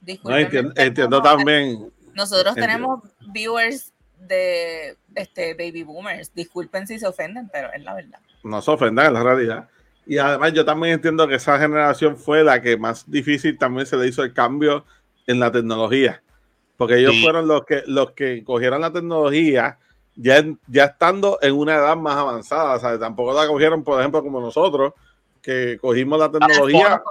Discúlpenme, 0.00 0.72
entiendo, 0.76 1.22
también. 1.22 1.92
Nosotros 2.14 2.56
entiendo. 2.56 3.00
tenemos 3.00 3.00
viewers 3.32 3.92
de 4.18 4.96
este 5.14 5.54
baby 5.54 5.82
boomers. 5.82 6.34
Disculpen 6.34 6.86
si 6.86 6.98
se 6.98 7.06
ofenden, 7.06 7.48
pero 7.52 7.70
es 7.72 7.82
la 7.82 7.94
verdad. 7.94 8.18
no 8.42 8.60
se 8.62 8.70
ofendan 8.70 9.06
en 9.06 9.12
la 9.14 9.22
realidad. 9.22 9.68
Y 10.06 10.18
además 10.18 10.52
yo 10.52 10.64
también 10.64 10.94
entiendo 10.94 11.28
que 11.28 11.36
esa 11.36 11.58
generación 11.58 12.16
fue 12.16 12.42
la 12.42 12.60
que 12.60 12.76
más 12.76 13.08
difícil 13.10 13.56
también 13.58 13.86
se 13.86 13.96
le 13.96 14.08
hizo 14.08 14.22
el 14.24 14.32
cambio 14.32 14.84
en 15.26 15.38
la 15.38 15.52
tecnología. 15.52 16.22
Porque 16.76 16.96
ellos 16.98 17.12
Sí. 17.12 17.22
fueron 17.22 17.46
los 17.46 17.64
que, 17.64 17.82
los 17.86 18.12
que 18.12 18.42
cogieron 18.42 18.80
la 18.80 18.92
tecnología 18.92 19.78
ya, 20.16 20.44
ya 20.66 20.84
estando 20.84 21.38
en 21.42 21.54
una 21.54 21.76
edad 21.76 21.96
más 21.96 22.16
avanzada. 22.16 22.74
O 22.76 22.80
sea, 22.80 22.98
tampoco 22.98 23.32
la 23.34 23.46
cogieron, 23.46 23.84
por 23.84 24.00
ejemplo, 24.00 24.22
como 24.22 24.40
nosotros, 24.40 24.94
que 25.42 25.78
cogimos 25.80 26.18
la 26.18 26.30
tecnología 26.30 27.02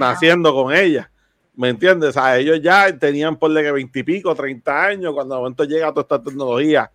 naciendo 0.00 0.54
con 0.54 0.74
ella. 0.74 1.10
¿Me 1.54 1.68
entiendes? 1.70 2.10
O 2.10 2.12
sea, 2.12 2.36
ellos 2.36 2.60
ya 2.62 2.96
tenían 2.98 3.36
por 3.36 3.52
de 3.52 3.62
que 3.62 3.72
veintipico, 3.72 4.34
treinta 4.34 4.84
años, 4.84 5.14
cuando 5.14 5.34
de 5.34 5.40
momento 5.40 5.64
llega 5.64 5.90
toda 5.90 6.02
esta 6.02 6.22
tecnología 6.22 6.90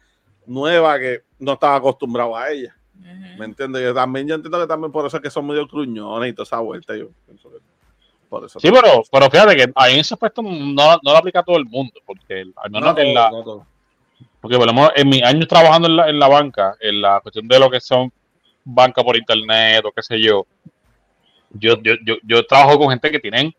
nueva 0.45 0.99
que 0.99 1.23
no 1.39 1.53
estaba 1.53 1.75
acostumbrado 1.75 2.35
a 2.37 2.49
ella. 2.49 2.75
¿Me 3.01 3.45
entiendes? 3.45 3.83
Yo 3.83 3.93
también, 3.93 4.27
yo 4.27 4.35
entiendo 4.35 4.59
que 4.59 4.67
también 4.67 4.91
por 4.91 5.05
eso 5.05 5.17
es 5.17 5.23
que 5.23 5.29
son 5.29 5.47
medio 5.47 5.67
cruñones 5.67 6.29
y 6.29 6.33
toda 6.33 6.43
esa 6.43 6.59
vuelta. 6.59 6.95
Yo 6.95 7.09
pienso 7.25 7.49
que 7.51 7.57
por 8.29 8.45
eso. 8.45 8.59
Sí, 8.59 8.69
pero, 8.71 9.03
pero 9.11 9.29
fíjate 9.29 9.55
que 9.55 9.71
ahí 9.75 9.93
en 9.93 9.99
ese 9.99 10.13
aspecto 10.13 10.41
no, 10.41 10.51
no 10.51 10.99
lo 11.03 11.17
aplica 11.17 11.39
a 11.39 11.43
todo 11.43 11.57
el 11.57 11.65
mundo, 11.65 11.99
porque 12.05 12.45
al 12.55 12.71
menos 12.71 12.95
No 12.95 13.01
en 13.01 13.13
la, 13.13 13.31
no 13.31 13.65
porque 14.39 14.57
por 14.57 14.65
lo 14.65 14.73
menos 14.73 14.91
en 14.95 15.07
mis 15.07 15.23
años 15.23 15.47
trabajando 15.47 15.87
en 15.87 15.95
la, 15.95 16.09
en 16.09 16.19
la 16.19 16.27
banca, 16.27 16.75
en 16.79 16.99
la 16.99 17.19
cuestión 17.21 17.47
de 17.47 17.59
lo 17.59 17.69
que 17.69 17.79
son 17.79 18.11
banca 18.63 19.03
por 19.03 19.15
internet 19.15 19.83
o 19.85 19.91
qué 19.91 20.01
sé 20.01 20.19
yo, 20.19 20.45
yo, 21.51 21.81
yo, 21.81 21.93
yo, 22.03 22.15
yo 22.23 22.45
trabajo 22.45 22.79
con 22.79 22.89
gente 22.89 23.11
que 23.11 23.19
tienen, 23.19 23.53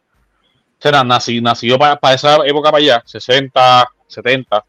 será 0.78 1.04
nací, 1.04 1.40
nacido 1.40 1.78
para, 1.78 1.98
esa 2.12 2.36
época 2.44 2.70
para 2.70 2.82
allá, 2.82 3.02
60, 3.04 3.88
70, 4.08 4.64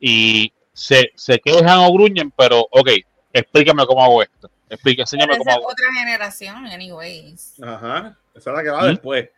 y 0.00 0.52
se, 0.72 1.12
se 1.14 1.38
quejan 1.38 1.78
o 1.78 1.92
gruñen, 1.92 2.30
pero 2.36 2.66
ok, 2.70 2.90
explícame 3.34 3.84
cómo 3.86 4.02
hago 4.02 4.22
esto, 4.22 4.50
explica, 4.70 5.02
enséñame 5.02 5.36
cómo 5.36 5.50
hago 5.50 5.66
otra 5.66 5.92
generación, 5.98 6.66
anyways. 6.66 7.60
Ajá. 7.62 8.16
Esa 8.34 8.50
es 8.50 8.56
la 8.56 8.62
que 8.62 8.70
va 8.70 8.82
¿Mm? 8.82 8.86
después. 8.86 9.28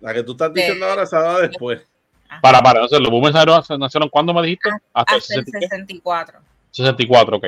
La 0.00 0.14
que 0.14 0.22
tú 0.22 0.32
estás 0.32 0.52
diciendo 0.52 0.84
De- 0.84 0.90
ahora, 0.92 1.02
esa 1.02 1.18
va 1.18 1.40
después. 1.40 1.80
Ajá. 2.28 2.40
Para, 2.40 2.60
para, 2.60 2.80
entonces 2.80 3.00
los 3.00 3.10
boomers 3.10 3.34
nacieron, 3.34 3.80
nacieron 3.80 4.08
¿cuándo 4.08 4.34
me 4.34 4.42
dijiste? 4.42 4.68
Hasta 4.92 5.14
el 5.14 5.20
Hasta 5.20 5.34
el 5.34 5.44
60 5.44 5.58
¿qué? 5.58 5.66
64. 5.66 6.40
64, 6.70 7.36
ok. 7.38 7.46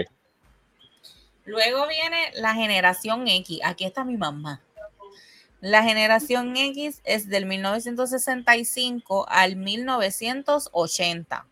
Luego 1.45 1.87
viene 1.89 2.31
la 2.35 2.55
generación 2.55 3.27
X. 3.27 3.61
Aquí 3.64 3.85
está 3.85 4.05
mi 4.05 4.16
mamá. 4.16 4.61
La 5.61 5.83
generación 5.83 6.57
X 6.57 7.01
es 7.05 7.29
del 7.29 7.47
1965 7.47 9.27
al 9.29 9.57
1980. 9.57 11.47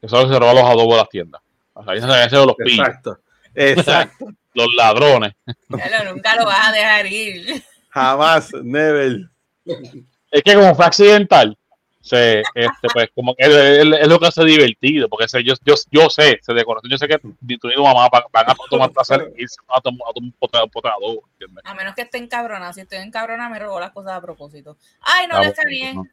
Eso 0.00 0.06
es 0.06 0.12
lo 0.12 0.28
que 0.28 0.34
se 0.34 0.40
roba 0.40 0.54
los 0.54 0.64
adobos 0.64 0.94
de 0.94 0.96
las 0.96 1.08
tiendas. 1.08 1.42
O 1.74 1.84
sea, 1.84 1.92
ahí 1.92 2.00
se 2.00 2.30
se 2.30 2.46
los 2.46 2.54
pillos, 2.56 2.88
Exacto. 3.58 4.26
Los 4.54 4.74
ladrones. 4.74 5.34
Claro, 5.68 6.12
nunca 6.14 6.34
lo 6.34 6.44
vas 6.46 6.68
a 6.68 6.72
dejar 6.72 7.06
ir. 7.06 7.62
Jamás, 7.90 8.50
never. 8.62 9.28
Es 10.30 10.42
que 10.42 10.54
como 10.54 10.74
fue 10.74 10.84
accidental, 10.86 11.56
se, 12.00 12.40
este, 12.40 12.88
pues 12.92 13.08
como 13.14 13.34
que 13.36 13.44
es, 13.44 13.84
lo 14.08 14.18
que 14.18 14.26
hace 14.26 14.44
divertido, 14.44 15.08
porque 15.08 15.26
ese- 15.26 15.44
yo, 15.44 15.54
yo, 15.64 15.74
yo 15.90 16.10
sé, 16.10 16.40
se 16.42 16.54
de 16.54 16.64
corazón, 16.64 16.90
yo 16.90 16.98
sé 16.98 17.06
que 17.06 17.20
ni 17.42 17.56
tú 17.58 17.68
ni 17.68 17.74
tu 17.74 17.82
mamá 17.84 18.08
van, 18.10 18.22
van 18.32 18.50
a 18.50 18.54
tomar 18.68 18.90
placer 18.90 19.32
y 19.36 19.42
irse 19.42 19.56
a 19.68 19.80
tomar 19.80 20.08
a 20.08 20.12
tomar 20.12 20.32
un 21.02 21.18
¿entiendes? 21.32 21.64
A 21.64 21.74
menos 21.74 21.94
que 21.94 22.02
esté 22.02 22.18
encabronada. 22.18 22.72
Si 22.72 22.80
estoy 22.80 22.98
encabronada, 22.98 23.50
me 23.50 23.58
robó 23.58 23.78
las 23.78 23.90
cosas 23.92 24.12
a 24.12 24.20
propósito. 24.20 24.76
Ay, 25.02 25.26
no 25.28 25.36
Ah, 25.36 25.40
le 25.40 25.46
bueno, 25.48 25.50
escaneé. 25.52 25.94
no. 25.94 26.04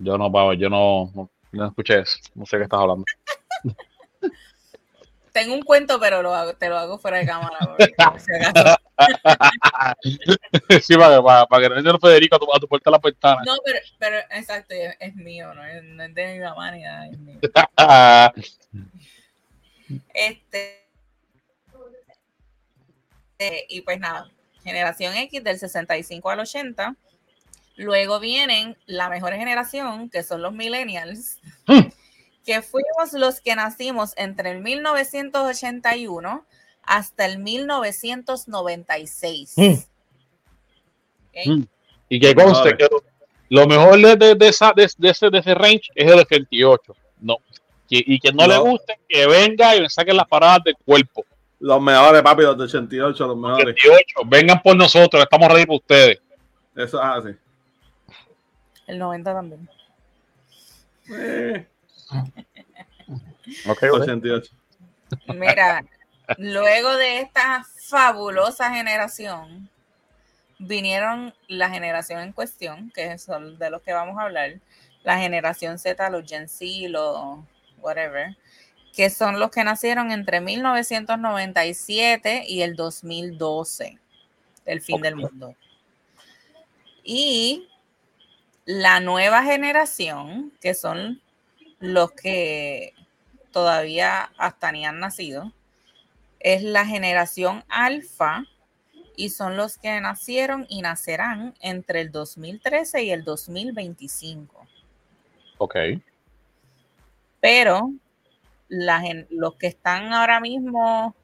Yo 0.00 0.18
no, 0.18 0.32
Pablo, 0.32 0.54
yo 0.54 0.68
no, 0.70 1.10
no, 1.14 1.30
no 1.52 1.66
escuché 1.68 2.00
eso, 2.00 2.18
no 2.34 2.46
sé 2.46 2.56
qué 2.56 2.64
estás 2.64 2.80
hablando. 2.80 3.04
Tengo 5.38 5.54
un 5.54 5.62
cuento, 5.62 6.00
pero 6.00 6.20
lo 6.20 6.34
hago, 6.34 6.54
te 6.54 6.68
lo 6.68 6.76
hago 6.76 6.98
fuera 6.98 7.18
de 7.18 7.26
cámara. 7.26 7.56
porque, 7.60 7.94
sí, 10.82 10.96
para, 10.96 11.22
para, 11.22 11.46
para 11.46 11.68
que 11.68 11.80
no 11.80 11.98
Federico 12.00 12.34
a 12.34 12.38
tu, 12.40 12.52
a 12.52 12.58
tu 12.58 12.66
puerta 12.66 12.90
de 12.90 12.96
la 12.96 12.98
ventana. 12.98 13.40
No, 13.46 13.54
pero, 13.64 13.78
pero 14.00 14.16
exacto, 14.30 14.74
es, 14.74 14.96
es 14.98 15.14
mío, 15.14 15.54
no 15.54 15.64
es, 15.64 15.84
no 15.84 16.02
es 16.02 16.12
de 16.12 16.34
mi 16.34 16.40
mamá 16.40 16.72
ni 16.72 16.82
nada, 16.82 17.06
es 17.06 17.18
mío. 17.18 17.38
Este. 20.12 20.88
eh, 23.38 23.64
y 23.68 23.82
pues 23.82 24.00
nada, 24.00 24.28
generación 24.64 25.14
X 25.14 25.44
del 25.44 25.60
65 25.60 26.30
al 26.30 26.40
80. 26.40 26.96
Luego 27.76 28.18
vienen 28.18 28.76
la 28.86 29.08
mejor 29.08 29.34
generación, 29.34 30.10
que 30.10 30.24
son 30.24 30.42
los 30.42 30.52
millennials, 30.52 31.38
Hmm. 31.68 31.90
Que 32.48 32.62
fuimos 32.62 33.12
los 33.12 33.42
que 33.42 33.54
nacimos 33.54 34.14
entre 34.16 34.52
el 34.52 34.62
1981 34.62 36.46
hasta 36.82 37.26
el 37.26 37.38
1996. 37.40 39.52
Mm. 39.56 39.72
¿Ok? 41.28 41.36
Mm. 41.46 41.62
Y 42.08 42.18
que 42.18 42.34
conste 42.34 42.74
que 42.78 42.88
lo, 43.50 43.66
mejor 43.66 44.00
de, 44.00 44.16
de, 44.16 44.34
de 44.34 44.48
esa, 44.48 44.72
de, 44.74 44.88
de 44.96 45.10
ese, 45.10 45.28
de 45.28 45.38
ese 45.40 45.54
range 45.54 45.90
es 45.94 46.10
el 46.10 46.20
88. 46.20 46.96
No. 47.20 47.36
Que- 47.86 48.02
y 48.06 48.18
que 48.18 48.32
no, 48.32 48.46
le 48.46 48.54
No. 48.54 48.62
guste, 48.64 48.98
que 49.06 49.26
venga 49.26 49.76
y 49.76 49.82
me 49.82 49.90
saquen 49.90 50.16
las 50.16 50.26
paradas 50.26 50.60
del 50.64 50.76
cuerpo. 50.86 51.26
Los 51.60 51.82
mejores, 51.82 52.22
papi, 52.22 52.44
los 52.44 52.56
de 52.56 52.64
88, 52.64 53.26
los 53.26 53.36
mejores. 53.36 53.74
88, 53.78 54.20
vengan 54.24 54.62
por 54.62 54.74
nosotros, 54.74 55.22
estamos 55.22 55.48
ready 55.52 55.66
para 55.66 55.76
ustedes. 55.76 56.18
Eso 56.74 56.96
es 56.96 57.04
así. 57.04 57.28
El 58.86 58.98
90 58.98 59.34
también. 59.34 59.68
Eh, 61.10 61.66
Ok, 63.66 63.82
88. 63.92 64.52
Mira, 65.34 65.84
luego 66.36 66.96
de 66.96 67.20
esta 67.20 67.64
fabulosa 67.88 68.72
generación, 68.72 69.70
vinieron 70.58 71.34
la 71.46 71.70
generación 71.70 72.20
en 72.20 72.32
cuestión, 72.32 72.90
que 72.94 73.16
son 73.18 73.58
de 73.58 73.70
los 73.70 73.82
que 73.82 73.92
vamos 73.92 74.18
a 74.18 74.22
hablar, 74.22 74.60
la 75.04 75.18
generación 75.18 75.78
Z, 75.78 76.10
los 76.10 76.28
Gen 76.28 76.48
Z, 76.48 76.88
los 76.88 77.38
whatever, 77.78 78.36
que 78.94 79.10
son 79.10 79.38
los 79.38 79.50
que 79.50 79.64
nacieron 79.64 80.10
entre 80.10 80.40
1997 80.40 82.44
y 82.46 82.62
el 82.62 82.76
2012, 82.76 83.98
el 84.66 84.82
fin 84.82 85.00
del 85.00 85.16
mundo. 85.16 85.54
Y 87.04 87.68
la 88.66 89.00
nueva 89.00 89.44
generación, 89.44 90.52
que 90.60 90.74
son 90.74 91.22
los 91.80 92.12
que 92.12 92.94
todavía 93.52 94.30
hasta 94.38 94.72
ni 94.72 94.86
han 94.86 95.00
nacido, 95.00 95.52
es 96.40 96.62
la 96.62 96.86
generación 96.86 97.64
alfa 97.68 98.44
y 99.16 99.30
son 99.30 99.56
los 99.56 99.78
que 99.78 100.00
nacieron 100.00 100.66
y 100.68 100.82
nacerán 100.82 101.54
entre 101.60 102.00
el 102.02 102.12
2013 102.12 103.02
y 103.02 103.10
el 103.10 103.24
2025. 103.24 104.66
ok. 105.58 105.76
Pero 107.40 107.92
la 108.68 109.02
los 109.30 109.54
que 109.56 109.68
están 109.68 110.12
ahora 110.12 110.40
mismo 110.40 111.14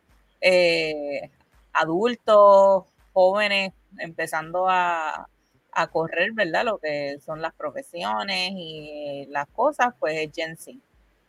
eh, 0.40 1.30
adultos, 1.72 2.84
jóvenes, 3.12 3.72
empezando 3.98 4.68
a, 4.68 5.28
a 5.74 5.86
correr, 5.88 6.32
¿verdad? 6.32 6.64
Lo 6.64 6.78
que 6.78 7.18
son 7.24 7.40
las 7.42 7.52
profesiones 7.54 8.52
y 8.54 9.26
las 9.30 9.46
cosas, 9.48 9.94
pues 9.98 10.16
es 10.16 10.30
Gen 10.34 10.56
Z. 10.56 10.78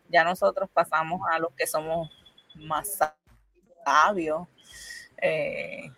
Ya 0.08 0.24
nosotros 0.24 0.68
pasamos 0.72 1.20
a 1.30 1.38
los 1.38 1.52
que 1.56 1.66
somos 1.66 2.10
más 2.54 2.98
sabios, 3.84 4.46
eh, 5.20 5.90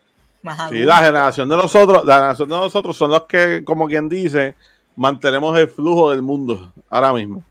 más 0.42 0.56
Sí, 0.56 0.62
adultos. 0.62 0.86
la 0.86 0.96
generación 0.98 1.48
de 1.48 1.56
nosotros, 1.56 2.04
la 2.04 2.14
generación 2.16 2.48
de 2.48 2.56
nosotros 2.56 2.96
son 2.96 3.10
los 3.10 3.24
que, 3.24 3.62
como 3.64 3.86
quien 3.86 4.08
dice, 4.08 4.54
mantenemos 4.96 5.58
el 5.58 5.68
flujo 5.68 6.10
del 6.10 6.22
mundo 6.22 6.72
ahora 6.88 7.12
mismo. 7.12 7.42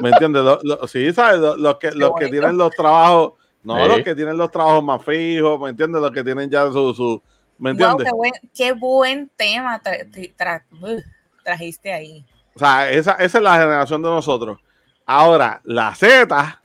¿Me 0.00 0.10
entiendes? 0.10 0.42
Lo- 0.44 0.60
lo- 0.62 0.86
sí, 0.86 1.12
¿sabes? 1.12 1.40
Lo- 1.40 1.56
Los, 1.56 1.76
que, 1.78 1.90
los 1.92 2.12
que 2.18 2.28
tienen 2.28 2.56
los 2.56 2.70
trabajos, 2.72 3.32
no, 3.64 3.76
Sí. 3.82 3.88
los 3.88 4.02
que 4.02 4.14
tienen 4.14 4.36
los 4.36 4.50
trabajos 4.50 4.84
más 4.84 5.04
fijos, 5.04 5.60
¿me 5.60 5.70
entiendes? 5.70 6.00
Los 6.00 6.12
que 6.12 6.22
tienen 6.22 6.48
ya 6.50 6.70
su, 6.70 6.94
su 6.94 7.22
¿me 7.58 7.72
Wow, 7.72 7.80
entiendes? 7.80 8.06
qué, 8.06 8.12
buen, 8.14 8.32
qué 8.54 8.72
buen 8.72 9.28
tema 9.36 9.80
tra- 9.82 10.10
tra- 10.36 10.64
uh, 10.80 11.00
trajiste 11.42 11.92
ahí. 11.92 12.24
O 12.54 12.58
sea, 12.58 12.90
esa, 12.90 13.12
esa 13.12 13.38
es 13.38 13.44
la 13.44 13.54
generación 13.58 14.02
de 14.02 14.08
nosotros. 14.08 14.58
Ahora, 15.04 15.60
la 15.64 15.94
Z 15.94 16.62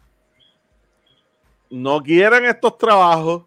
no 1.70 2.02
quieren 2.02 2.46
estos 2.46 2.78
trabajos, 2.78 3.44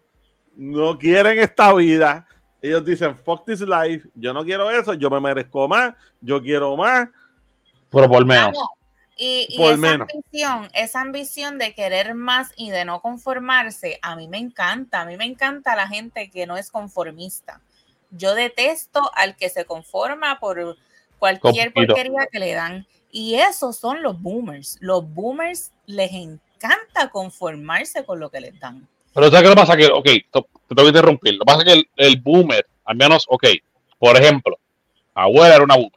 no 0.55 0.97
quieren 0.97 1.39
esta 1.39 1.73
vida. 1.73 2.27
Ellos 2.61 2.83
dicen, 2.83 3.15
fuck 3.17 3.45
this 3.45 3.61
life, 3.61 4.07
yo 4.15 4.33
no 4.33 4.43
quiero 4.43 4.71
eso, 4.71 4.93
yo 4.93 5.09
me 5.09 5.19
merezco 5.19 5.67
más, 5.67 5.93
yo 6.21 6.41
quiero 6.41 6.75
más. 6.75 7.07
Pero 7.91 8.07
por 8.09 8.25
menos. 8.25 8.53
Vamos, 8.53 8.69
Y, 9.17 9.47
esa 9.49 9.77
menos. 9.77 10.07
ambición, 10.13 10.69
esa 10.73 11.01
ambición 11.01 11.57
de 11.57 11.73
querer 11.73 12.15
más 12.15 12.51
y 12.57 12.69
de 12.69 12.83
no 12.83 13.01
conformarse, 13.01 13.97
a 14.01 14.15
mí 14.15 14.27
me 14.27 14.37
encanta. 14.37 15.01
A 15.01 15.05
mí 15.05 15.15
me 15.15 15.25
encanta 15.25 15.75
la 15.75 15.87
gente 15.87 16.29
que 16.29 16.45
no 16.45 16.57
es 16.57 16.69
conformista. 16.69 17.61
Yo 18.11 18.35
detesto 18.35 19.09
al 19.13 19.35
que 19.35 19.49
se 19.49 19.65
conforma 19.65 20.39
por 20.39 20.77
cualquier 21.17 21.73
porquería 21.73 22.27
que 22.31 22.39
le 22.39 22.53
dan. 22.53 22.87
Y 23.11 23.35
esos 23.35 23.77
son 23.77 24.01
los 24.03 24.21
boomers. 24.21 24.77
Los 24.81 25.07
boomers 25.13 25.71
les 25.85 26.11
encanta 26.11 27.09
conformarse 27.09 28.03
con 28.03 28.19
lo 28.19 28.29
que 28.29 28.41
les 28.41 28.59
dan. 28.59 28.87
Pero 29.13 29.31
¿sabes 29.31 29.49
qué 29.49 29.55
pasa? 29.55 29.77
Que, 29.77 29.87
ok, 29.87 30.03
te 30.03 30.41
te 30.67 30.75
tengo 30.75 30.83
que 30.83 30.87
interrumpir. 30.87 31.33
Lo 31.35 31.39
que 31.39 31.45
pasa 31.45 31.59
es 31.59 31.65
que 31.65 31.73
el, 31.73 31.89
el 31.95 32.19
boomer, 32.19 32.67
al 32.83 32.97
menos, 32.97 33.25
ok, 33.29 33.45
por 33.97 34.17
ejemplo, 34.17 34.59
abuela 35.13 35.55
era 35.55 35.63
una 35.63 35.75
boomer. 35.75 35.94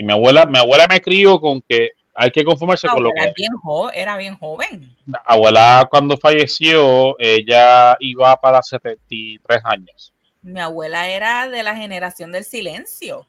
Y 0.00 0.02
mi 0.02 0.14
abuela, 0.14 0.46
mi 0.46 0.58
abuela 0.58 0.86
me 0.88 0.98
crió 1.02 1.38
con 1.38 1.60
que 1.60 1.90
hay 2.14 2.30
que 2.30 2.42
conformarse 2.42 2.88
con 2.88 3.02
lo 3.02 3.10
que 3.12 3.20
es 3.22 3.34
bien 3.34 3.52
jo- 3.62 3.90
era 3.90 4.16
bien 4.16 4.34
joven. 4.38 4.96
Abuela 5.26 5.86
cuando 5.90 6.16
falleció, 6.16 7.16
ella 7.18 7.98
iba 8.00 8.34
para 8.40 8.62
73 8.62 9.60
años. 9.62 10.14
Mi 10.40 10.58
abuela 10.58 11.06
era 11.10 11.50
de 11.50 11.62
la 11.62 11.76
generación 11.76 12.32
del 12.32 12.44
silencio. 12.44 13.26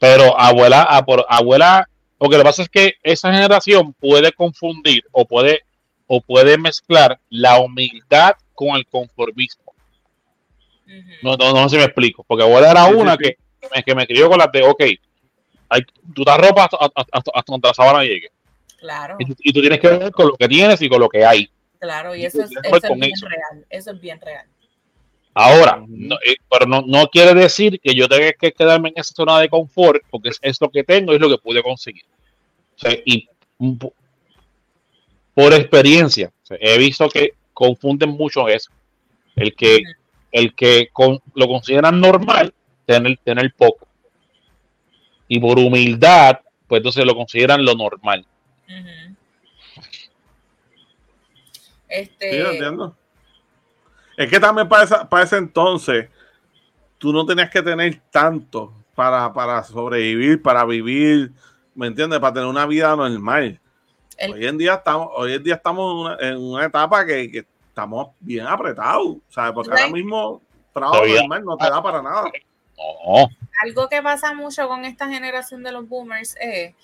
Pero 0.00 0.36
abuela, 0.36 0.82
a 0.82 1.04
por, 1.04 1.24
abuela, 1.28 1.88
lo 2.18 2.28
que 2.28 2.40
pasa 2.42 2.62
es 2.62 2.68
que 2.68 2.94
esa 3.04 3.32
generación 3.32 3.92
puede 3.92 4.32
confundir 4.32 5.04
o 5.12 5.24
puede, 5.26 5.60
o 6.08 6.20
puede 6.20 6.58
mezclar 6.58 7.20
la 7.30 7.60
humildad 7.60 8.32
con 8.52 8.70
el 8.70 8.84
conformismo. 8.88 9.72
Ujú. 10.88 10.96
No, 11.22 11.36
no, 11.36 11.52
no 11.52 11.68
sé 11.68 11.76
si 11.76 11.78
me 11.78 11.84
explico, 11.84 12.24
porque 12.26 12.42
abuela 12.42 12.72
era 12.72 12.86
una. 12.86 13.16
Que, 13.16 13.36
que 13.60 13.68
me, 13.72 13.82
que 13.84 13.94
me 13.94 14.06
crió 14.08 14.28
con 14.28 14.38
la 14.40 14.48
de, 14.52 14.64
ok, 14.64 14.82
hay, 15.72 15.82
tú 16.14 16.24
das 16.24 16.38
ropa 16.38 16.64
hasta, 16.64 16.76
hasta, 16.76 17.00
hasta- 17.12 17.30
hasta 17.34 17.52
donde 17.52 17.68
la 17.68 17.74
sábana 17.74 18.02
llegue. 18.04 18.28
Claro. 18.78 19.16
Y 19.18 19.24
tú, 19.26 19.34
y 19.38 19.52
tú 19.52 19.60
tienes 19.60 19.80
que 19.80 19.88
ver 19.88 20.12
con 20.12 20.26
lo 20.28 20.34
que 20.36 20.48
tienes 20.48 20.80
y 20.82 20.88
con 20.88 21.00
lo 21.00 21.08
que 21.08 21.24
hay. 21.24 21.48
Claro, 21.78 22.14
y 22.14 22.22
Y 22.22 22.26
eso 22.26 22.42
es, 22.42 22.50
eso 22.50 22.76
es 22.76 22.82
bien 22.98 23.12
eso. 23.12 23.26
real, 23.26 23.66
eso 23.70 23.90
es 23.92 24.00
bien 24.00 24.20
real. 24.20 24.46
Ahora, 25.34 25.82
no, 25.88 26.16
eh, 26.26 26.36
pero 26.50 26.66
no, 26.66 26.82
no 26.86 27.06
quiere 27.08 27.32
decir 27.34 27.80
que 27.80 27.94
yo 27.94 28.06
tenga 28.08 28.32
que 28.34 28.52
quedarme 28.52 28.90
en 28.90 28.94
esa 28.98 29.14
zona 29.14 29.38
de 29.40 29.48
confort, 29.48 30.02
porque 30.10 30.28
es, 30.28 30.38
es 30.42 30.60
lo 30.60 30.68
que 30.68 30.84
tengo 30.84 31.12
y 31.12 31.14
es 31.16 31.20
lo 31.20 31.28
que 31.30 31.38
pude 31.38 31.62
conseguir. 31.62 32.04
O 32.76 32.78
sea, 32.78 32.92
y 33.06 33.28
po- 33.78 33.94
por 35.34 35.54
experiencia, 35.54 36.30
o 36.42 36.46
sea, 36.46 36.58
he 36.60 36.76
visto 36.78 37.08
que 37.08 37.32
confunden 37.54 38.10
mucho 38.10 38.46
eso. 38.48 38.70
El 39.34 39.54
que, 39.54 39.80
el 40.30 40.54
que 40.54 40.88
con- 40.92 41.20
lo 41.34 41.46
consideran 41.48 41.98
normal, 42.00 42.52
tener, 42.84 43.18
tener 43.24 43.54
poco. 43.56 43.86
Y 45.34 45.40
por 45.40 45.58
humildad, 45.58 46.40
pues 46.66 46.80
entonces 46.80 47.06
lo 47.06 47.14
consideran 47.14 47.64
lo 47.64 47.74
normal. 47.74 48.26
Ujú. 48.68 49.16
Sí, 49.88 50.10
Este, 51.88 52.50
entiendo. 52.50 52.94
Es 54.14 54.28
que 54.28 54.38
también 54.38 54.68
para, 54.68 54.84
esa- 54.84 55.08
para 55.08 55.24
ese 55.24 55.38
entonces, 55.38 56.10
tú 56.98 57.14
no 57.14 57.24
tenías 57.24 57.48
que 57.48 57.62
tener 57.62 57.98
tanto 58.10 58.74
para, 58.94 59.32
para 59.32 59.64
sobrevivir, 59.64 60.42
para 60.42 60.66
vivir, 60.66 61.32
¿me 61.74 61.86
entiendes? 61.86 62.20
Para 62.20 62.34
tener 62.34 62.48
una 62.50 62.66
vida 62.66 62.94
normal. 62.94 63.58
el- 64.18 64.32
Hoy 64.34 64.46
en 64.46 64.58
día 64.58 64.74
estamos, 64.74 65.08
hoy 65.14 65.32
en 65.32 65.42
día 65.42 65.54
estamos 65.54 65.90
en 65.92 65.96
una, 65.96 66.28
en 66.28 66.36
una 66.36 66.66
etapa 66.66 67.06
que, 67.06 67.30
que 67.32 67.46
estamos 67.68 68.08
bien 68.20 68.46
apretados, 68.46 69.16
¿sabes? 69.30 69.52
Porque 69.54 69.70
ahora 69.70 69.88
mismo 69.94 70.42
trabajo 70.74 71.04
normal 71.20 71.42
no 71.46 71.56
te 71.56 71.70
da 71.70 71.82
para 71.82 72.02
nada. 72.02 72.30
No, 73.06 73.28
algo 73.62 73.88
que 73.88 74.02
pasa 74.02 74.34
mucho 74.34 74.68
con 74.68 74.84
esta 74.84 75.08
generación 75.08 75.62
de 75.62 75.72
los 75.72 75.88
boomers 75.88 76.36
es 76.40 76.74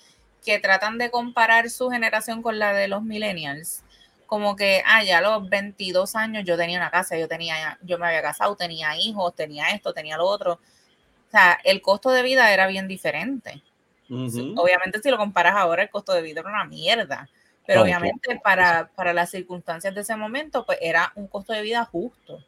que 0.45 0.59
tratan 0.59 0.97
de 0.97 1.11
comparar 1.11 1.69
su 1.69 1.89
generación 1.89 2.41
con 2.41 2.59
la 2.59 2.73
de 2.73 2.87
los 2.87 3.03
millennials. 3.03 3.83
Como 4.25 4.55
que, 4.55 4.83
ah, 4.85 5.03
ya 5.03 5.17
a 5.17 5.21
los 5.21 5.49
22 5.49 6.15
años 6.15 6.43
yo 6.45 6.55
tenía 6.55 6.77
una 6.77 6.91
casa, 6.91 7.17
yo 7.17 7.27
tenía, 7.27 7.77
yo 7.81 7.97
me 7.97 8.07
había 8.07 8.21
casado, 8.21 8.55
tenía 8.55 8.95
hijos, 8.97 9.35
tenía 9.35 9.69
esto, 9.71 9.93
tenía 9.93 10.17
lo 10.17 10.25
otro. 10.25 10.53
O 10.53 11.31
sea, 11.31 11.59
el 11.63 11.81
costo 11.81 12.11
de 12.11 12.21
vida 12.21 12.53
era 12.53 12.67
bien 12.67 12.87
diferente. 12.87 13.61
Obviamente, 14.09 14.99
si 15.01 15.09
lo 15.09 15.17
comparas 15.17 15.55
ahora, 15.55 15.83
el 15.83 15.89
costo 15.89 16.13
de 16.13 16.21
vida 16.21 16.41
era 16.41 16.49
una 16.49 16.65
mierda. 16.65 17.29
Pero 17.65 17.83
obviamente 17.83 18.39
para, 18.43 18.89
para 18.95 19.13
las 19.13 19.29
circunstancias 19.29 19.93
de 19.93 20.01
ese 20.01 20.15
momento, 20.15 20.65
pues 20.65 20.79
era 20.81 21.11
un 21.15 21.27
costo 21.27 21.53
de 21.53 21.61
vida 21.61 21.85
justo. 21.85 22.43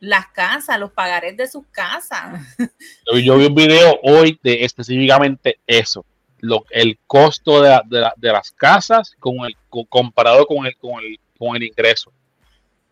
Las 0.00 0.28
casas, 0.28 0.78
los 0.80 0.90
pagarés 0.92 1.36
de 1.36 1.46
sus 1.46 1.64
casas. 1.70 2.40
Yo, 3.12 3.18
yo 3.18 3.36
vi 3.36 3.46
un 3.46 3.54
video 3.54 4.00
hoy 4.02 4.38
de 4.42 4.64
específicamente 4.64 5.58
eso, 5.66 6.04
lo, 6.38 6.64
el 6.70 6.98
costo 7.06 7.60
de, 7.62 7.68
la- 7.68 7.82
de 7.86 8.00
la- 8.00 8.14
de 8.16 8.32
las 8.32 8.50
casas 8.50 9.14
con 9.18 9.44
el, 9.44 9.56
co- 9.68 9.84
comparado 9.84 10.46
con 10.46 10.64
el, 10.66 10.76
con 10.76 11.02
el, 11.04 11.18
con 11.38 11.54
el 11.56 11.64
ingreso. 11.64 12.12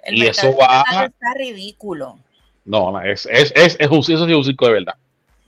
El 0.01 0.19
Y 0.19 0.27
eso 0.27 0.55
va- 0.57 0.85
está 1.07 1.35
ridículo. 1.35 2.19
No, 2.65 2.93
no, 2.93 3.01
es, 3.01 3.25
es, 3.27 3.53
es, 3.57 3.77
es 3.79 3.91
eso 3.91 4.03
sí 4.03 4.13
es 4.13 4.21
un 4.21 4.45
circo 4.45 4.67
de 4.67 4.73
verdad. 4.75 4.95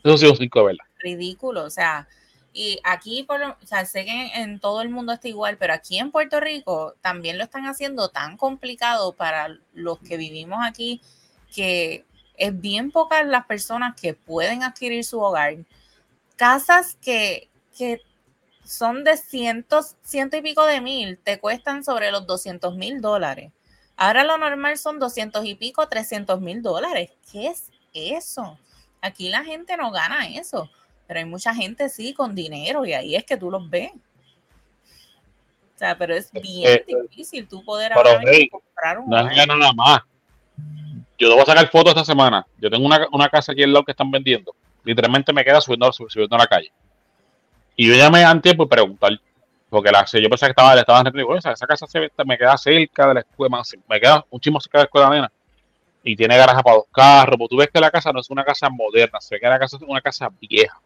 Eso 0.03 0.17
sí 0.17 0.25
es 0.25 0.31
un 0.33 0.39
circo 0.39 0.61
de 0.61 0.65
verdad. 0.67 0.85
ridículo. 0.99 1.65
O 1.65 1.71
sea, 1.71 2.09
Y 2.55 2.81
aquí, 2.85 3.23
por 3.23 3.41
o 3.43 3.57
sea, 3.67 3.85
sé 3.85 4.05
que 4.07 4.11
en, 4.11 4.43
en 4.51 4.61
todo 4.61 4.81
el 4.83 4.89
mundo 4.89 5.13
está 5.13 5.29
igual, 5.29 5.57
pero 5.59 5.75
aquí 5.75 5.99
en 5.99 6.11
Puerto 6.11 6.41
Rico 6.41 6.95
también 7.03 7.37
lo 7.39 7.45
están 7.45 7.67
haciendo 7.67 8.09
tan 8.09 8.37
complicado 8.39 9.13
para 9.13 9.57
los 9.75 9.99
que 10.01 10.17
vivimos 10.17 10.59
aquí 10.67 11.01
que 11.55 12.05
es 12.36 12.59
bien 12.59 12.90
pocas 12.90 13.26
las 13.26 13.46
personas 13.46 14.01
que 14.01 14.14
pueden 14.14 14.62
adquirir 14.62 15.05
su 15.05 15.20
hogar. 15.20 15.57
Casas 16.36 16.96
que, 17.03 17.48
que 17.76 18.01
son 18.64 19.05
de 19.05 19.16
cientos, 19.16 19.96
ciento 20.03 20.36
y 20.36 20.42
pico 20.42 20.64
de 20.64 20.80
mil, 20.80 21.18
te 21.18 21.38
cuestan 21.38 21.84
sobre 21.84 22.11
los 22.11 22.26
200 22.26 22.76
mil 22.76 23.01
dólares. 23.01 23.53
Ahora 23.96 24.24
lo 24.24 24.38
normal 24.38 24.78
son 24.78 24.98
200 24.98 25.44
y 25.44 25.55
pico, 25.55 25.86
300 25.86 26.40
mil 26.40 26.62
dólares. 26.62 27.11
¿Qué 27.30 27.48
es 27.48 27.68
eso? 27.92 28.59
Aquí 29.03 29.28
la 29.28 29.44
gente 29.44 29.76
no 29.76 29.90
gana 29.90 30.26
eso, 30.28 30.70
pero 31.07 31.20
hay 31.20 31.26
mucha 31.26 31.55
gente 31.55 31.88
sí 31.88 32.14
con 32.14 32.34
dinero 32.34 32.84
y 32.86 32.94
ahí 32.94 33.16
es 33.16 33.24
que 33.24 33.36
tú 33.36 33.51
los 33.51 33.68
ves. 33.68 33.90
O 35.74 35.78
sea, 35.78 35.98
pero 35.98 36.14
es 36.14 36.30
bien 36.32 36.68
Eh, 36.68 36.84
difícil 37.09 37.48
tú 37.48 37.64
poder 37.64 37.92
ahora 37.92 38.20
hey, 38.24 38.48
comprar 38.48 38.98
un 38.98 39.11
No 39.11 39.30
es 39.30 39.46
nada 39.46 39.72
más. 39.72 40.01
Yo 41.21 41.29
te 41.29 41.35
voy 41.35 41.43
a 41.43 41.47
sacar 41.47 41.68
fotos 41.68 41.91
esta 41.91 42.05
semana. 42.05 42.47
Yo 42.59 42.71
tengo 42.71 42.87
una, 42.87 43.07
una 43.12 43.29
casa 43.29 43.53
aquí 43.53 43.62
al 43.62 43.73
lado 43.75 43.85
que 43.85 43.93
están 43.93 44.11
vendiendo. 44.11 44.55
Literalmente 44.83 45.33
me 45.35 45.45
queda 45.45 45.61
subiendo, 45.61 45.93
subiendo 45.93 46.35
a 46.35 46.39
la 46.39 46.47
calle. 46.47 46.73
Y 47.77 47.87
yo 47.89 47.95
llamé 47.95 48.25
antes 48.25 48.55
por 48.55 48.68
preguntar. 48.68 49.12
Porque 49.68 49.93
la, 49.93 50.05
yo 50.07 50.29
pensaba 50.29 50.49
que 50.49 50.53
estaba, 50.53 50.75
le 50.75 50.81
estaban 50.81 51.05
repitiendo, 51.05 51.37
esa, 51.37 51.53
esa 51.53 51.66
casa 51.66 51.87
se, 51.87 52.11
me 52.25 52.39
queda 52.39 52.57
cerca 52.57 53.07
de 53.07 53.14
la 53.14 53.21
escuela, 53.21 53.62
me 53.89 54.01
queda 54.01 54.25
un 54.31 54.41
chismo 54.41 54.59
cerca 54.61 54.79
de 54.79 54.83
la 54.83 54.87
escuela 54.87 55.11
nena. 55.11 55.33
Y 56.03 56.16
tiene 56.16 56.37
garaje 56.39 56.62
para 56.62 56.77
dos 56.77 56.87
carros. 56.91 57.37
Pues 57.37 57.51
tú 57.51 57.57
ves 57.59 57.68
que 57.73 57.79
la 57.81 57.91
casa 57.91 58.11
no 58.12 58.21
es 58.21 58.31
una 58.31 58.43
casa 58.43 58.71
moderna, 58.71 59.21
se 59.21 59.35
ve 59.37 59.41
que 59.41 59.47
la 59.47 59.59
casa 59.59 59.77
es 59.77 59.83
una 59.87 60.01
casa 60.01 60.29
vieja. 60.41 60.81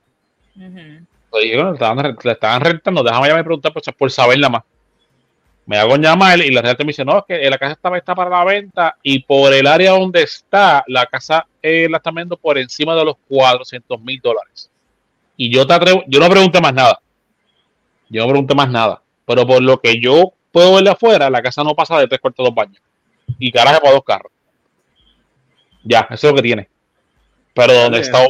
Ujú. 0.57 0.67
Entonces, 0.67 1.53
yo, 1.53 1.65
le, 1.65 1.73
estaban, 1.75 1.99
re- 1.99 2.17
le 2.23 2.33
estaban 2.33 2.61
rentando, 2.61 3.03
déjame 3.05 3.29
llamar 3.29 3.41
y 3.41 3.45
preguntar 3.45 3.73
por, 3.73 3.83
por 3.95 4.11
saber 4.11 4.39
nada 4.39 4.51
más. 4.51 4.63
Me 5.67 5.79
hago 5.79 5.97
llamar 5.97 6.41
y 6.41 6.51
la 6.51 6.61
realidad 6.61 6.85
me 6.85 6.89
dice, 6.89 7.05
no, 7.05 7.19
es 7.19 7.25
que 7.27 7.49
la 7.49 7.57
casa 7.57 7.73
está, 7.73 7.97
está 7.97 8.15
para 8.15 8.31
la 8.31 8.45
venta 8.45 8.97
y 9.03 9.21
por 9.21 9.53
el 9.53 9.67
área 9.67 9.93
donde 9.93 10.23
está, 10.23 10.85
la 10.87 11.07
casa 11.07 11.47
eh, 11.63 11.89
la 11.91 11.97
están 11.97 12.15
vendiendo 12.15 12.37
por 12.37 12.59
encima 12.59 12.95
de 12.95 13.05
los 13.05 13.17
400 13.29 14.01
mil 14.03 14.21
dólares. 14.21 14.71
Y 15.37 15.51
yo 15.51 15.67
te 15.67 15.73
atrevo, 15.73 16.05
yo 16.07 16.21
no 16.21 16.29
pregunté 16.29 16.61
más 16.61 16.75
nada. 16.75 17.01
Yo 18.11 18.23
no 18.23 18.29
pregunté 18.29 18.55
más 18.55 18.71
nada. 18.71 19.03
Pero 19.25 19.47
por 19.47 19.63
lo 19.63 19.81
que 19.81 19.99
yo 19.99 20.35
puedo 20.53 20.75
ver 20.75 20.85
de 20.85 20.91
afuera, 20.91 21.31
la 21.31 21.43
casa 21.43 21.65
no 21.65 21.75
pasa 21.75 21.99
de 21.99 22.07
tres 22.07 22.21
cuartos 22.21 22.45
de 22.45 22.51
dos 22.51 22.55
baños. 22.55 22.83
Y 23.39 23.51
garaje 23.51 23.81
para 23.81 23.95
dos 23.95 24.05
carros. 24.05 24.33
Ya, 25.83 26.07
eso 26.11 26.29
es 26.29 26.33
lo 26.33 26.37
que 26.37 26.43
tiene. 26.43 26.69
Pero 27.55 27.73
donde 27.73 28.01
está 28.01 28.27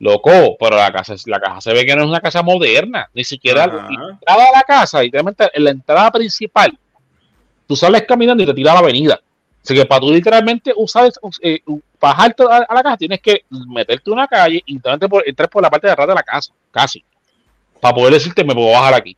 Loco, 0.00 0.56
pero 0.58 0.76
la 0.76 0.90
casa, 0.90 1.14
la 1.26 1.38
casa 1.38 1.60
se 1.60 1.74
ve 1.74 1.84
que 1.84 1.94
no 1.94 2.02
es 2.02 2.08
una 2.08 2.20
casa 2.20 2.42
moderna, 2.42 3.10
ni 3.12 3.22
siquiera 3.22 3.66
la 3.66 3.86
entrada 4.10 4.46
de 4.46 4.52
la 4.52 4.62
casa, 4.62 5.02
literalmente 5.02 5.50
en 5.52 5.62
la 5.62 5.70
entrada 5.70 6.10
principal, 6.10 6.76
tú 7.66 7.76
sales 7.76 8.04
caminando 8.08 8.42
y 8.42 8.46
te 8.46 8.54
tiras 8.54 8.72
a 8.72 8.74
la 8.76 8.80
avenida. 8.80 9.20
Así 9.62 9.74
que 9.74 9.84
para 9.84 10.00
tú 10.00 10.10
literalmente 10.10 10.72
usar, 10.74 11.12
eh, 11.42 11.60
bajarte 12.00 12.44
a, 12.44 12.64
a 12.66 12.74
la 12.74 12.82
casa, 12.82 12.96
tienes 12.96 13.20
que 13.20 13.44
meterte 13.68 14.04
en 14.06 14.12
una 14.14 14.26
calle 14.26 14.62
y 14.64 14.72
literalmente 14.72 15.06
por, 15.06 15.28
entrar 15.28 15.50
por 15.50 15.62
la 15.62 15.68
parte 15.68 15.86
de 15.86 15.92
atrás 15.92 16.08
de 16.08 16.14
la 16.14 16.22
casa, 16.22 16.50
casi, 16.70 17.04
para 17.78 17.94
poder 17.94 18.14
decirte 18.14 18.42
me 18.42 18.54
puedo 18.54 18.72
bajar 18.72 18.94
aquí. 18.94 19.14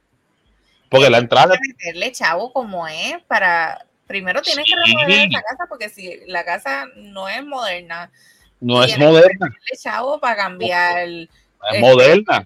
Porque 0.88 1.08
la 1.08 1.18
entrada, 1.18 1.54
que 1.54 1.68
meterle 1.68 2.10
chavo 2.10 2.52
como 2.52 2.88
es 2.88 3.22
para 3.28 3.86
primero 4.08 4.42
tienes 4.42 4.64
que 4.64 4.72
Sí. 4.72 4.92
remodelar 4.96 5.28
esa 5.28 5.42
casa 5.42 5.64
porque 5.68 5.88
si 5.88 6.20
la 6.26 6.44
casa 6.44 6.86
no 6.96 7.28
es 7.28 7.44
moderna 7.44 8.10
no 8.62 8.82
es 8.82 8.98
moderna, 8.98 9.48
chavo 9.80 10.18
para 10.18 10.36
cambiar 10.36 11.06
no 11.08 11.26
es 11.70 11.80
moderna. 11.80 12.44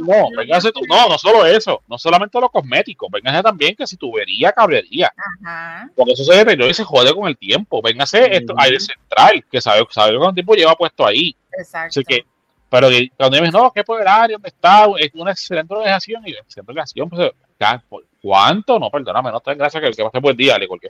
No, 0.00 0.28
véngase 0.36 0.72
tú- 0.72 0.80
no, 0.86 1.08
no 1.08 1.18
solo 1.18 1.46
eso, 1.46 1.82
no 1.88 1.98
solamente 1.98 2.38
los 2.40 2.50
cosméticos, 2.50 3.10
véngase 3.10 3.42
también 3.42 3.74
que 3.74 3.86
si 3.86 3.96
tubería, 3.96 4.52
cablería. 4.52 5.12
ajá, 5.44 5.88
Porque 5.96 6.12
eso 6.12 6.24
se 6.24 6.34
deteriora 6.34 6.70
y 6.70 6.74
se 6.74 6.84
jode 6.84 7.14
con 7.14 7.28
el 7.28 7.36
tiempo. 7.36 7.80
Véngase 7.82 8.36
esto, 8.36 8.52
Ujú. 8.52 8.62
aire 8.62 8.80
central, 8.80 9.44
que 9.50 9.60
sabe, 9.60 9.86
sabe 9.90 10.18
cuánto 10.18 10.34
tiempo 10.34 10.54
lleva 10.54 10.74
puesto 10.76 11.06
ahí. 11.06 11.34
exacto. 11.58 12.00
Así 12.00 12.04
que, 12.04 12.24
pero 12.68 12.88
cuando 13.16 13.36
me 13.40 13.46
dicen, 13.46 13.60
no, 13.60 13.72
el 14.00 14.08
área 14.08 14.34
donde 14.36 14.48
está, 14.48 14.86
es 14.98 15.10
una 15.14 15.32
excelente 15.32 15.74
organización. 15.74 16.22
Y 16.26 16.32
excelente 16.32 16.72
organización, 16.72 17.08
pues, 17.10 17.30
ya, 17.60 17.82
¿por 17.88 18.04
¿cuánto? 18.22 18.78
No, 18.78 18.90
perdóname, 18.90 19.30
no 19.30 19.40
ten 19.40 19.58
gracias 19.58 19.80
que 19.80 19.88
el 19.88 19.96
que 19.96 20.04
pase 20.04 20.18
buen 20.20 20.36
día, 20.36 20.58
le 20.58 20.66
porque 20.68 20.88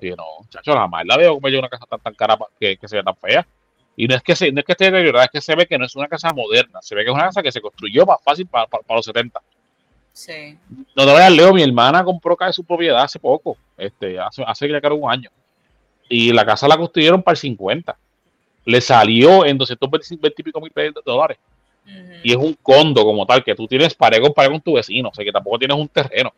Y 0.00 0.08
yo, 0.10 0.16
no, 0.16 0.24
chacho, 0.50 0.72
jamás 0.74 1.04
la 1.06 1.16
veo 1.16 1.34
como 1.34 1.48
yo 1.48 1.58
una 1.58 1.68
casa 1.68 1.86
tan, 1.86 2.00
tan 2.00 2.14
cara 2.14 2.38
que, 2.60 2.76
que 2.76 2.88
se 2.88 2.96
ve 2.96 3.02
tan 3.02 3.16
fea. 3.16 3.46
Y 3.96 4.06
no 4.06 4.14
es 4.14 4.22
que 4.22 4.36
se, 4.36 4.52
no 4.52 4.60
es 4.60 4.66
que 4.66 4.72
esté 4.72 4.86
deteriorada, 4.86 5.24
es 5.24 5.30
que 5.30 5.40
se 5.40 5.54
ve 5.54 5.66
que 5.66 5.78
no 5.78 5.86
es 5.86 5.96
una 5.96 6.06
casa 6.06 6.30
moderna, 6.34 6.80
se 6.82 6.94
ve 6.94 7.02
que 7.02 7.10
es 7.10 7.14
una 7.14 7.24
casa 7.24 7.42
que 7.42 7.50
se 7.50 7.60
construyó 7.62 8.04
más 8.04 8.18
fácil 8.22 8.46
para, 8.46 8.66
para, 8.66 8.82
para 8.82 8.98
los 8.98 9.06
70. 9.06 9.40
sí. 10.12 10.58
No 10.94 11.06
te 11.06 11.12
vayas, 11.12 11.32
Leo, 11.32 11.54
mi 11.54 11.62
hermana 11.62 12.04
compró 12.04 12.36
casa 12.36 12.48
de 12.48 12.52
su 12.54 12.64
propiedad 12.64 13.02
hace 13.02 13.18
poco, 13.18 13.56
este, 13.76 14.18
hace, 14.18 14.42
hace 14.46 14.68
ya 14.68 14.80
creo 14.80 14.96
un 14.96 15.10
año. 15.10 15.30
Y 16.08 16.32
la 16.32 16.44
casa 16.44 16.68
la 16.68 16.76
construyeron 16.76 17.22
para 17.22 17.32
el 17.32 17.38
50. 17.38 17.96
Le 18.66 18.80
salió 18.80 19.44
en 19.46 19.56
220 19.56 20.34
y 20.36 20.42
pico 20.42 20.60
mil 20.60 20.72
dólares. 21.04 21.38
Ujú. 21.86 22.12
Y 22.22 22.30
es 22.32 22.36
un 22.36 22.54
condo 22.62 23.04
como 23.04 23.24
tal, 23.26 23.42
que 23.42 23.54
tú 23.54 23.66
tienes 23.66 23.94
pared 23.94 24.20
con 24.20 24.32
pared 24.34 24.50
con 24.50 24.60
tu 24.60 24.74
vecino, 24.74 25.08
o 25.08 25.14
sea 25.14 25.24
que 25.24 25.32
tampoco 25.32 25.58
tienes 25.58 25.76
un 25.76 25.88
terreno. 25.88 26.32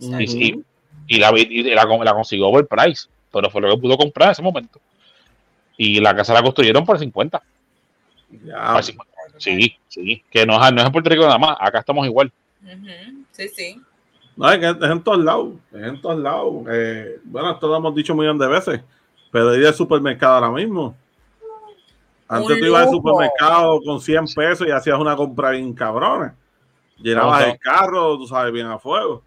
Y- 0.00 0.64
y 1.10 1.18
la, 1.18 1.32
y 1.36 1.62
la, 1.74 1.84
la 1.84 2.14
consiguió 2.14 2.50
por 2.50 2.66
price, 2.68 3.08
pero 3.32 3.50
fue 3.50 3.60
lo 3.60 3.68
que 3.74 3.80
pudo 3.80 3.98
comprar 3.98 4.28
en 4.28 4.32
ese 4.32 4.42
momento. 4.42 4.80
Y 5.76 5.98
la 6.00 6.14
casa 6.14 6.32
la 6.32 6.42
construyeron 6.42 6.84
por 6.86 6.98
50. 6.98 7.42
Ya, 8.44 8.72
por 8.74 8.82
50. 8.84 9.12
Sí, 9.38 9.76
sí, 9.88 10.22
que 10.30 10.46
no, 10.46 10.64
es- 10.64 10.72
no 10.72 10.80
es 10.80 10.86
en 10.86 10.92
Puerto 10.92 11.10
Rico 11.10 11.24
nada 11.24 11.38
más, 11.38 11.56
acá 11.58 11.80
estamos 11.80 12.06
igual. 12.06 12.30
Sí, 13.32 13.48
sí. 13.48 13.80
No, 14.36 14.50
es 14.52 14.58
que 14.58 14.68
es 14.68 14.90
en 14.90 15.02
todos 15.02 15.18
lados, 15.18 15.54
es 15.72 15.82
en 15.82 16.00
todos 16.00 16.18
lados. 16.20 16.64
Eh, 16.70 17.18
bueno, 17.24 17.50
esto 17.50 17.66
lo 17.66 17.76
hemos 17.76 17.94
dicho 17.94 18.12
un 18.12 18.20
millón 18.20 18.38
de 18.38 18.46
veces, 18.46 18.80
pero 19.32 19.54
ir 19.56 19.66
al 19.66 19.74
supermercado 19.74 20.34
ahora 20.34 20.50
mismo. 20.50 20.94
Antes 22.28 22.46
tú 22.60 22.66
ibas 22.66 22.82
al 22.82 22.86
supermercado 22.92 23.80
con 23.84 24.00
100 24.00 24.26
pesos 24.32 24.66
y 24.68 24.70
hacías 24.70 24.98
una 24.98 25.16
compra 25.16 25.50
bien 25.50 25.72
cabrona. 25.74 26.36
Llenabas 26.98 27.40
el 27.54 27.58
carro, 27.58 28.16
tú 28.16 28.26
sabes, 28.28 28.52
bien 28.52 28.66
a 28.68 28.78
fuego. 28.78 29.24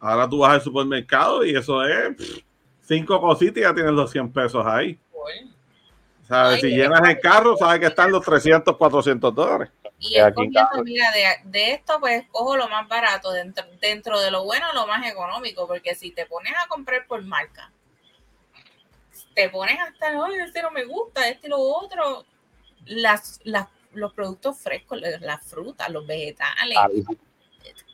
Ahora 0.00 0.28
tú 0.28 0.38
vas 0.38 0.52
al 0.52 0.60
supermercado 0.62 1.44
y 1.44 1.56
eso 1.56 1.84
es 1.84 2.16
pff, 2.16 2.38
cinco 2.82 3.20
cositas 3.20 3.56
y 3.58 3.60
ya 3.62 3.74
tienes 3.74 3.92
los 3.92 4.10
100 4.10 4.32
pesos 4.32 4.64
ahí. 4.66 4.98
¿Sabes? 6.28 6.54
Ay, 6.54 6.60
si 6.60 6.66
es 6.68 6.72
llenas 6.76 7.08
el 7.08 7.20
carro, 7.20 7.56
sabes 7.56 7.78
que 7.80 7.86
están 7.86 8.10
los 8.10 8.24
300, 8.24 8.76
400 8.76 9.34
dólares. 9.34 9.70
Y 9.98 10.18
cabe. 10.70 10.82
mira, 10.84 11.10
de, 11.12 11.24
de 11.50 11.72
esto 11.72 11.98
pues 12.00 12.24
cojo 12.30 12.56
lo 12.56 12.68
más 12.68 12.86
barato, 12.88 13.30
dentro, 13.32 13.64
dentro 13.80 14.20
de 14.20 14.30
lo 14.30 14.44
bueno, 14.44 14.66
lo 14.74 14.86
más 14.86 15.06
económico, 15.06 15.66
porque 15.66 15.94
si 15.94 16.10
te 16.10 16.26
pones 16.26 16.52
a 16.62 16.66
comprar 16.68 17.06
por 17.06 17.22
marca, 17.22 17.70
te 19.34 19.48
pones 19.50 19.78
hasta, 19.80 20.12
no, 20.12 20.26
este 20.26 20.62
no 20.62 20.70
me 20.70 20.84
gusta, 20.84 21.28
este 21.28 21.46
y 21.46 21.50
lo 21.50 21.60
otro, 21.60 22.24
las, 22.86 23.40
las, 23.44 23.68
los 23.92 24.12
productos 24.12 24.58
frescos, 24.58 25.00
la- 25.00 25.18
las 25.20 25.44
frutas, 25.44 25.88
los 25.90 26.06
vegetales, 26.06 26.76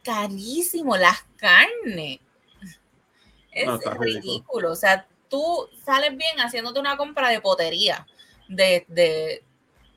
carísimo, 0.03 0.97
las 0.97 1.23
carnes. 1.37 2.21
Es 3.51 3.67
No, 3.67 3.79
ridículo. 3.99 4.73
O 4.73 4.77
sea, 4.77 5.07
tú 5.29 5.69
sales 5.85 6.17
bien 6.17 6.39
haciéndote 6.39 6.81
una 6.81 6.97
compra 6.97 7.29
de 7.29 7.41
potería, 7.41 8.07
de, 8.49 8.85
de 8.89 9.43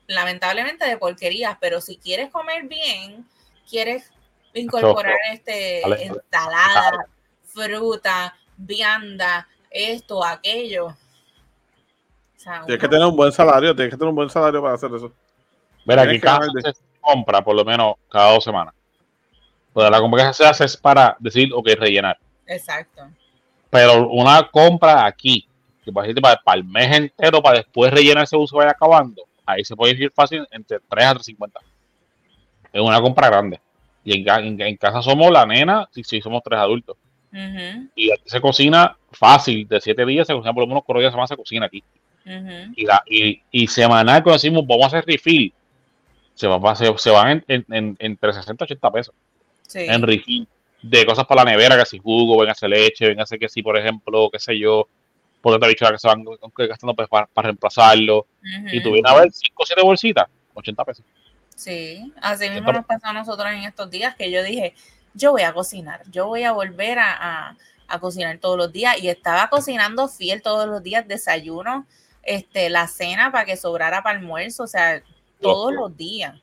lamentablemente 0.06 0.86
de 0.86 0.96
porquerías, 0.98 1.56
pero 1.60 1.80
si 1.80 1.96
quieres 1.96 2.30
comer 2.30 2.64
bien, 2.64 3.26
quieres 3.68 4.10
incorporar 4.54 5.16
este 5.32 5.82
ensalada, 6.04 7.06
fruta, 7.44 8.36
vianda, 8.56 9.48
esto, 9.70 10.24
aquello. 10.24 10.86
O 10.86 10.96
sea, 12.36 12.62
Tienes 12.64 12.80
que 12.80 12.88
tener 12.88 13.06
un 13.06 13.16
buen 13.16 13.32
salario, 13.32 13.74
tienes 13.74 13.92
que 13.92 13.98
tener 13.98 14.10
un 14.10 14.16
buen 14.16 14.30
salario 14.30 14.62
para 14.62 14.74
hacer 14.74 14.90
eso. 14.94 15.12
Mira, 15.84 16.02
aquí 16.02 16.20
cada 16.20 16.46
se 16.46 16.72
compra 17.00 17.42
por 17.42 17.54
lo 17.54 17.64
menos 17.64 17.94
cada 18.10 18.32
dos 18.32 18.44
semanas. 18.44 18.74
Pues 19.76 19.90
la 19.90 20.00
compra 20.00 20.28
que 20.28 20.32
se 20.32 20.46
hace 20.46 20.64
es 20.64 20.74
para 20.74 21.14
decir, 21.20 21.50
ok, 21.52 21.68
rellenar. 21.78 22.16
Exacto. 22.46 23.02
Pero 23.68 24.08
una 24.08 24.48
compra 24.50 25.04
aquí, 25.04 25.46
que 25.84 25.92
para, 25.92 26.04
decirte, 26.06 26.22
para, 26.22 26.36
para 26.42 26.56
el 26.56 26.64
mes 26.64 26.96
entero, 26.96 27.42
para 27.42 27.58
después 27.58 27.92
rellenar 27.92 28.24
ese 28.24 28.38
uso 28.38 28.56
vaya 28.56 28.70
acabando, 28.70 29.24
ahí 29.44 29.66
se 29.66 29.76
puede 29.76 29.92
ir 29.92 30.10
fácil 30.12 30.46
entre 30.50 30.78
3 30.88 31.04
a 31.04 31.10
350. 31.16 31.60
Es 32.72 32.80
una 32.80 33.02
compra 33.02 33.28
grande. 33.28 33.60
Y 34.02 34.16
en, 34.16 34.24
ca- 34.24 34.40
en- 34.40 34.58
en 34.58 34.76
casa 34.78 35.02
somos 35.02 35.30
la 35.30 35.44
nena, 35.44 35.86
si, 35.92 36.02
si 36.04 36.22
somos 36.22 36.42
tres 36.42 36.58
adultos. 36.58 36.96
Y 37.94 38.10
aquí 38.10 38.22
se 38.24 38.40
cocina 38.40 38.96
fácil, 39.12 39.68
de 39.68 39.78
7 39.78 40.06
días 40.06 40.26
se 40.26 40.32
cocina 40.32 40.54
por 40.54 40.62
lo 40.62 40.68
menos 40.68 40.84
cuatro 40.86 41.00
días 41.00 41.12
a 41.12 41.18
la 41.18 41.26
semana 41.26 41.26
se 41.26 41.36
cocina 41.36 41.66
aquí. 41.66 41.84
ujú. 42.24 42.72
y, 42.76 42.86
la, 42.86 43.02
y, 43.06 43.42
y 43.50 43.66
semanal, 43.66 44.22
cuando 44.22 44.36
decimos 44.38 44.66
vamos 44.66 44.84
a 44.84 44.86
hacer 44.86 45.04
refill, 45.06 45.52
se, 46.34 46.46
va, 46.46 46.74
se, 46.74 46.96
se 46.96 47.10
van 47.10 47.28
en, 47.28 47.44
en, 47.48 47.64
en- 47.74 47.96
entre 47.98 48.32
60 48.32 48.64
y 48.64 48.72
80 48.72 48.90
pesos 48.90 49.14
Sí. 49.66 49.80
en 49.80 50.02
refill 50.02 50.48
de 50.82 51.06
cosas 51.06 51.26
para 51.26 51.44
la 51.44 51.50
nevera, 51.50 51.76
que 51.78 51.86
si 51.86 51.98
jugo, 51.98 52.38
venga 52.38 52.54
a 52.60 52.68
leche, 52.68 53.08
venga 53.08 53.24
a 53.24 53.38
que 53.38 53.48
si, 53.48 53.62
por 53.62 53.76
ejemplo, 53.76 54.30
qué 54.30 54.38
sé 54.38 54.58
yo, 54.58 54.88
por 55.40 55.54
otra 55.54 55.68
bichuela 55.68 55.92
que 55.92 55.98
se 55.98 56.08
van 56.08 56.24
gastando 56.56 56.94
pues, 56.94 57.08
para, 57.08 57.26
para 57.26 57.46
reemplazarlo. 57.46 58.26
Y 58.42 58.78
Ujú. 58.78 58.84
tú 58.84 58.92
vienes 58.92 59.10
a 59.10 59.14
ver 59.16 59.32
5 59.32 59.62
o 59.62 59.66
7 59.66 59.82
bolsitas, 59.82 60.26
80 60.54 60.84
pesos. 60.84 61.04
Sí, 61.54 62.12
así 62.20 62.50
mismo 62.50 62.70
nos 62.70 62.84
pasó 62.84 63.06
a 63.06 63.12
nosotros 63.14 63.50
en 63.50 63.62
estos 63.64 63.90
días 63.90 64.14
que 64.14 64.30
yo 64.30 64.42
dije, 64.42 64.74
yo 65.14 65.32
voy 65.32 65.42
a 65.42 65.54
cocinar, 65.54 66.02
yo 66.10 66.26
voy 66.26 66.42
a 66.42 66.52
volver 66.52 66.98
a, 66.98 67.56
a, 67.88 67.98
cocinar 67.98 68.36
todos 68.38 68.58
los 68.58 68.72
días 68.72 68.98
y 69.02 69.08
estaba 69.08 69.48
cocinando 69.48 70.06
fiel 70.08 70.42
todos 70.42 70.68
los 70.68 70.82
días, 70.82 71.08
desayuno, 71.08 71.86
este, 72.22 72.68
la 72.68 72.86
cena 72.88 73.32
para 73.32 73.46
que 73.46 73.56
sobrara 73.56 74.02
para 74.02 74.18
almuerzo, 74.18 74.64
o 74.64 74.66
sea, 74.66 75.02
todos 75.40 75.72
los 75.72 75.96
días. 75.96 76.34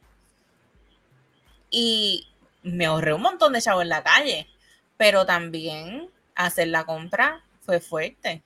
Y 1.70 2.28
me 2.64 2.86
ahorré 2.86 3.14
un 3.14 3.22
montón 3.22 3.54
de 3.54 3.62
chavo 3.62 3.82
en 3.82 3.90
la 3.90 4.04
calle, 4.04 4.48
pero 4.98 5.26
también 5.26 6.10
hacer 6.36 6.70
la 6.70 6.86
compra 6.86 7.42
fue 7.62 7.80
fuerte. 7.80 8.42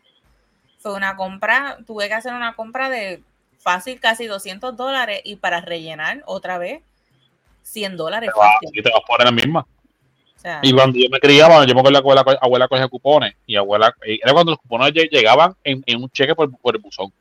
Fue 0.80 0.93
una 0.93 1.15
compra, 1.15 1.78
tuve 1.86 2.07
que 2.07 2.13
hacer 2.13 2.34
una 2.34 2.55
compra 2.55 2.89
de 2.89 3.22
fácil 3.59 3.99
casi 3.99 4.28
200 4.28 4.76
dólares 4.76 5.22
y 5.24 5.36
para 5.36 5.61
rellenar 5.61 6.24
otra 6.26 6.57
vez 6.57 6.82
100 7.63 7.97
dólares. 7.97 8.30
Y 8.72 8.82
te 8.82 8.89
vas 8.89 9.01
a 9.01 9.05
poner 9.05 9.26
la 9.26 9.32
misma. 9.32 9.65
y 10.61 10.74
cuando 10.74 10.97
yo 10.97 11.09
me 11.09 11.20
criaba, 11.20 11.65
yo 11.65 11.74
me 11.74 11.82
acuerdo 11.82 12.01
que 12.01 12.09
abuela, 12.09 12.39
abuela 12.41 12.68
cogía 12.68 12.88
cupones 12.88 13.36
y 13.45 13.55
abuela, 13.55 13.93
era 14.01 14.34
cuando 14.34 14.51
los 14.51 14.59
cupones 14.59 14.93
llegaban 14.93 15.55
en, 15.63 15.84
un 16.01 16.09
cheque 16.09 16.36
por, 16.36 16.49
el 16.49 16.82
buzón. 16.82 17.11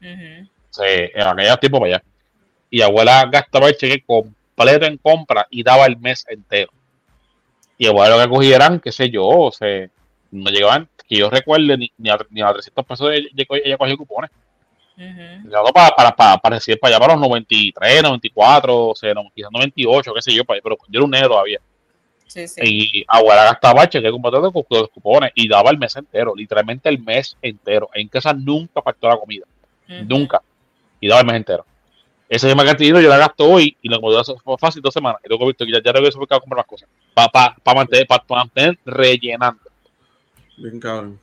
sí, 0.00 0.82
en 0.82 1.26
aquellos 1.26 1.60
tiempos 1.60 1.80
para 1.80 1.94
allá. 1.94 2.04
Y 2.70 2.80
abuela 2.82 3.26
gastaba 3.30 3.68
el 3.68 3.76
cheque 3.76 4.02
completo 4.54 4.86
en 4.86 4.98
compra 4.98 5.46
y 5.50 5.62
daba 5.62 5.86
el 5.86 5.98
mes 5.98 6.24
entero. 6.28 6.72
Y 7.76 7.86
abuela 7.86 8.16
lo 8.16 8.22
que 8.22 8.28
cogieran, 8.28 8.80
qué 8.80 8.92
sé 8.92 9.10
yo, 9.10 9.26
o 9.26 9.52
sea, 9.52 9.88
no 10.30 10.50
llegaban, 10.50 10.88
que 11.08 11.16
yo 11.16 11.30
recuerde, 11.30 11.76
ni, 11.76 11.92
ni, 11.98 12.10
a, 12.10 12.18
ni 12.30 12.40
a 12.40 12.52
300 12.52 12.86
pesos 12.86 13.10
ella, 13.12 13.28
ella 13.64 13.76
cogía 13.76 13.96
cupones. 13.96 14.30
para, 15.72 15.90
para, 15.90 16.16
para, 16.16 16.38
para, 16.38 16.56
decir, 16.56 16.78
para 16.78 16.96
allá 16.96 17.00
para 17.00 17.14
los 17.14 17.22
93, 17.22 18.02
94, 18.02 18.86
o 18.88 18.94
sea, 18.94 19.12
quizás 19.34 19.50
98, 19.50 20.14
qué 20.14 20.22
sé 20.22 20.32
yo, 20.32 20.44
para, 20.44 20.60
pero 20.62 20.76
yo 20.88 20.98
era 20.98 21.04
un 21.04 21.10
negro 21.10 21.28
todavía. 21.30 21.60
Sí, 22.26 22.48
sí. 22.48 22.60
Y 22.62 23.04
abuela 23.06 23.44
gastaba 23.44 23.88
cheque 23.88 24.10
completo 24.10 24.40
de 24.40 24.80
los 24.80 24.88
cupones 24.88 25.30
y 25.34 25.48
daba 25.48 25.70
el 25.70 25.78
mes 25.78 25.94
entero, 25.96 26.34
literalmente 26.34 26.88
el 26.88 26.98
mes 26.98 27.36
entero. 27.42 27.90
En 27.92 28.08
casa 28.08 28.32
nunca 28.32 28.82
faltó 28.82 29.08
la 29.08 29.16
comida, 29.16 29.46
nunca. 30.06 30.42
Y 31.00 31.08
daba 31.08 31.20
el 31.20 31.26
mes 31.26 31.36
entero. 31.36 31.66
Ese 32.28 32.46
mismo 32.46 32.64
cantidad 32.64 33.00
yo 33.00 33.08
la 33.08 33.18
gasto 33.18 33.44
hoy 33.44 33.76
y 33.82 33.88
lo 33.88 34.00
fue 34.00 34.58
fácil 34.58 34.80
dos 34.80 34.94
semanas. 34.94 35.20
Y 35.24 35.28
luego 35.28 35.46
visto 35.46 35.64
que 35.64 35.72
ya, 35.72 35.82
ya 35.82 35.92
regreso 35.92 36.22
a 36.22 36.40
comprar 36.40 36.58
más 36.58 36.66
cosas. 36.66 36.88
Para 37.12 37.28
pa, 37.28 37.56
pa 37.62 37.74
mantener, 37.74 38.06
pa 38.06 38.24
mantener 38.28 38.78
rellenando. 38.84 39.60
Bien 40.56 40.80
cabrón. 40.80 41.20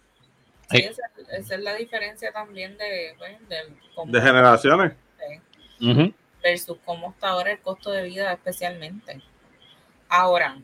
Sí, 0.69 0.77
esa, 0.77 1.01
esa, 1.31 1.55
es 1.55 1.61
la 1.61 1.75
diferencia 1.75 2.31
también 2.31 2.77
de, 2.77 3.15
de, 4.05 4.21
generaciones. 4.21 4.93
Versus 6.41 6.77
cómo 6.85 7.11
está 7.11 7.29
ahora 7.29 7.51
el 7.51 7.59
costo 7.59 7.91
de 7.91 8.03
vida 8.03 8.31
especialmente. 8.31 9.21
Ahora, 10.07 10.57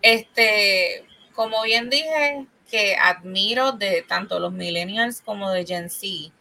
este, 0.00 1.04
como 1.34 1.62
bien 1.62 1.90
dije, 1.90 2.46
que 2.70 2.96
admiro 2.96 3.72
de 3.72 4.02
tanto 4.02 4.38
los 4.38 4.52
millennials 4.52 5.20
como 5.20 5.50
de 5.50 5.66
Gen 5.66 5.90
Z, 5.90 6.32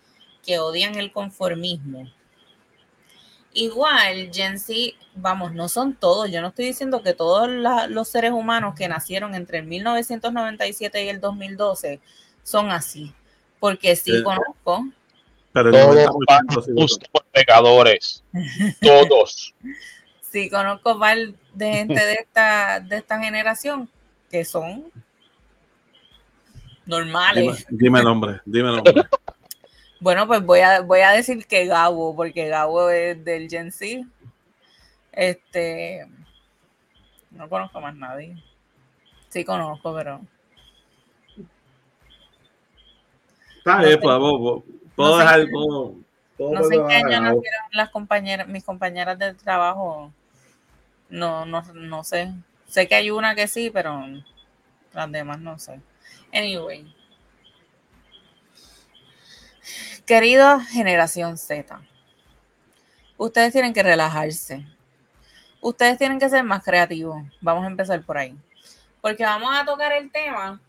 que 0.43 0.59
odian 0.59 0.95
el 0.95 1.11
conformismo. 1.11 2.07
Igual, 3.53 4.31
Gen 4.33 4.59
Z, 4.59 4.95
vamos, 5.15 5.53
no 5.53 5.69
son 5.69 5.93
todos. 5.93 6.29
Yo 6.31 6.41
no 6.41 6.47
estoy 6.47 6.65
diciendo 6.65 7.03
que 7.03 7.13
todos 7.13 7.49
los 7.89 8.07
seres 8.07 8.31
humanos 8.31 8.73
que 8.75 8.87
nacieron 8.87 9.35
entre 9.35 9.59
el 9.59 9.65
1997 9.65 11.05
y 11.05 11.09
el 11.09 11.21
2012 11.21 11.99
son 12.43 12.71
así. 12.71 13.13
Porque 13.59 13.95
sí 13.95 14.17
eh, 14.17 14.23
conozco. 14.23 14.87
Pero 15.51 15.71
todos 15.71 16.99
pecadores. 17.31 18.23
todos. 18.81 19.53
Sí 20.21 20.49
conozco 20.49 20.95
mal 20.95 21.35
de 21.53 21.73
gente 21.73 22.05
de 22.05 22.13
esta, 22.13 22.79
de 22.79 22.97
esta 22.97 23.19
generación 23.19 23.87
que 24.31 24.43
son 24.43 24.85
normales. 26.87 27.65
Dime, 27.69 27.99
dime 27.99 28.03
nombre, 28.03 28.41
dime 28.45 28.71
nombre. 28.71 28.93
Bueno, 30.03 30.27
pues 30.27 30.45
voy 30.45 30.59
a, 30.59 30.81
voy 30.81 30.99
a 30.99 31.11
decir 31.11 31.47
que 31.47 31.65
Gabo, 31.65 32.13
porque 32.13 32.49
Gabo 32.49 32.89
es 32.89 33.23
del 33.23 33.49
Gen 33.49 33.71
Z. 33.71 34.05
Este. 35.13 36.05
No 37.31 37.47
conozco 37.47 37.79
más 37.79 37.95
nadie. 37.95 38.35
Sí 39.29 39.45
conozco, 39.45 39.95
pero. 39.95 40.19
Está 43.59 43.79
bien, 43.79 43.97
pues, 44.01 44.63
puedo 44.93 45.17
dejar 45.19 45.45
todo. 45.49 45.95
no 46.37 46.63
sé 46.65 46.81
qué 46.85 46.95
año 46.95 47.21
nacieron 47.21 47.63
las 47.71 47.89
compañeras, 47.89 48.45
mis 48.49 48.65
compañeras 48.65 49.17
de 49.17 49.33
trabajo. 49.35 50.11
No, 51.07 51.45
no, 51.45 51.61
no 51.75 52.03
sé. 52.03 52.33
Sé 52.67 52.89
que 52.89 52.95
hay 52.95 53.09
una 53.09 53.35
que 53.35 53.47
sí, 53.47 53.69
pero 53.69 54.03
las 54.91 55.11
demás 55.13 55.39
no 55.39 55.57
sé. 55.57 55.79
Anyway. 56.33 56.93
Querida 60.05 60.59
generación 60.61 61.37
Z, 61.37 61.81
ustedes 63.17 63.53
tienen 63.53 63.73
que 63.73 63.83
relajarse. 63.83 64.65
Ustedes 65.61 65.97
tienen 65.97 66.19
que 66.19 66.29
ser 66.29 66.43
más 66.43 66.63
creativos. 66.63 67.23
Vamos 67.39 67.63
a 67.63 67.67
empezar 67.67 68.03
por 68.03 68.17
ahí. 68.17 68.35
Porque 69.01 69.23
vamos 69.23 69.49
a 69.53 69.65
tocar 69.65 69.93
el 69.93 70.11
tema 70.11 70.59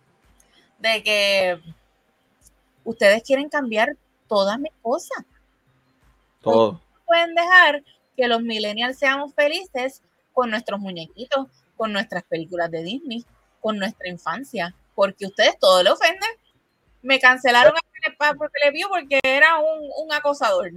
de 0.79 1.03
que 1.03 1.61
ustedes 2.85 3.23
quieren 3.23 3.49
cambiar 3.49 3.97
todas 4.29 4.59
mis 4.59 4.73
cosas. 4.83 5.25
Todo. 6.41 6.81
Pueden 7.07 7.35
dejar 7.35 7.83
que 8.17 8.29
los 8.29 8.43
millennials 8.43 8.99
seamos 8.99 9.35
felices 9.35 10.03
con 10.33 10.51
nuestros 10.51 10.79
muñequitos, 10.79 11.49
con 11.77 11.93
nuestras 11.93 12.23
películas 12.25 12.71
de 12.71 12.83
Disney, 12.83 13.25
con 13.61 13.79
nuestra 13.79 14.09
infancia, 14.09 14.75
porque 14.95 15.27
ustedes 15.27 15.59
todo 15.59 15.83
le 15.83 15.91
ofenden. 15.91 16.31
Me 17.05 17.21
cancelaron 17.21 17.73
porque 18.37 18.59
le 18.65 18.71
vio 18.71 18.89
porque 18.89 19.21
era 19.23 19.59
un, 19.59 19.89
un 20.05 20.13
acosador. 20.13 20.71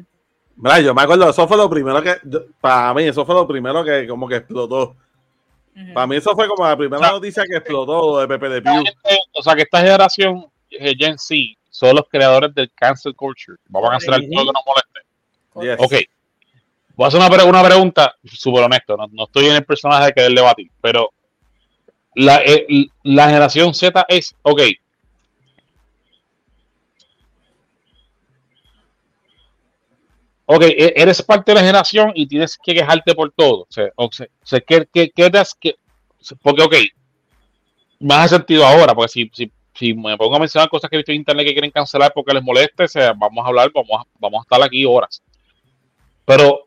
yo 0.83 0.93
me 0.93 1.01
acuerdo, 1.01 1.29
eso 1.29 1.47
fue 1.47 1.57
lo 1.57 1.69
primero 1.69 2.01
que, 2.01 2.17
para 2.59 2.93
mí, 2.93 3.03
eso 3.03 3.25
fue 3.25 3.33
lo 3.33 3.47
primero 3.47 3.83
que 3.83 4.07
como 4.07 4.27
que 4.27 4.35
explotó. 4.35 4.95
Para 5.93 6.07
mí 6.07 6.15
eso 6.15 6.35
fue 6.35 6.47
como 6.47 6.65
la 6.65 6.75
primera 6.75 7.11
noticia 7.11 7.43
que 7.47 7.57
explotó 7.57 8.19
de 8.19 8.27
Pepe 8.27 8.49
de 8.49 8.61
Pew. 8.61 8.83
O 9.33 9.43
sea, 9.43 9.55
que 9.55 9.61
esta 9.61 9.79
generación, 9.79 10.45
eh, 10.71 10.95
Gen 10.97 11.17
Z, 11.19 11.35
son 11.69 11.95
los 11.95 12.09
creadores 12.09 12.53
del 12.55 12.71
cancel 12.73 13.15
culture. 13.15 13.57
Vamos 13.69 13.89
a 13.89 13.91
cancelar 13.91 14.21
todo 14.21 14.45
que 14.45 14.51
nos 14.53 14.63
moleste. 14.65 15.83
Ok. 15.83 15.93
Voy 16.95 17.05
a 17.05 17.07
hacer 17.09 17.19
una, 17.19 17.45
una 17.45 17.63
pregunta 17.63 18.15
súper 18.25 18.63
honesto. 18.63 18.97
No, 19.11 19.25
estoy 19.25 19.45
en 19.45 19.55
el 19.55 19.65
personaje 19.65 20.07
de 20.07 20.13
querer 20.13 20.31
debatir, 20.31 20.71
pero 20.81 21.11
la, 22.15 22.41
eh, 22.43 22.87
la 23.03 23.27
generación 23.27 23.75
Z 23.75 24.03
es, 24.09 24.35
ok, 24.41 24.61
ok, 30.47 30.63
e-, 30.63 30.93
eres 30.95 31.21
parte 31.21 31.51
de 31.51 31.55
la 31.55 31.61
generación 31.61 32.11
y 32.15 32.25
tienes 32.25 32.57
que 32.57 32.73
quejarte 32.73 33.13
por 33.13 33.31
todo. 33.31 33.63
O 33.63 33.67
sea, 33.69 33.89
o 33.95 34.09
sea 34.11 34.59
¿qué, 34.61 34.87
qué, 34.91 35.11
qué 35.11 35.31
que, 35.59 35.75
porque, 36.41 36.63
ok, 36.63 36.75
me 37.99 38.13
hace 38.15 38.35
sentido 38.35 38.65
ahora, 38.65 38.95
porque 38.95 39.09
si, 39.09 39.31
si, 39.33 39.51
si, 39.73 39.93
me 39.93 40.17
pongo 40.17 40.35
a 40.35 40.39
mencionar 40.39 40.69
cosas 40.69 40.89
que 40.89 40.95
he 40.95 40.99
visto 40.99 41.11
en 41.11 41.17
internet 41.17 41.45
que 41.45 41.53
quieren 41.53 41.71
cancelar 41.71 42.11
porque 42.13 42.33
les 42.33 42.43
moleste, 42.43 42.83
o 42.83 42.87
sea, 42.87 43.13
vamos 43.13 43.43
a 43.43 43.47
hablar, 43.49 43.71
vamos 43.73 44.01
a, 44.01 44.03
vamos 44.19 44.39
a 44.39 44.43
estar 44.43 44.63
aquí 44.63 44.85
horas. 44.85 45.21
Pero 46.25 46.63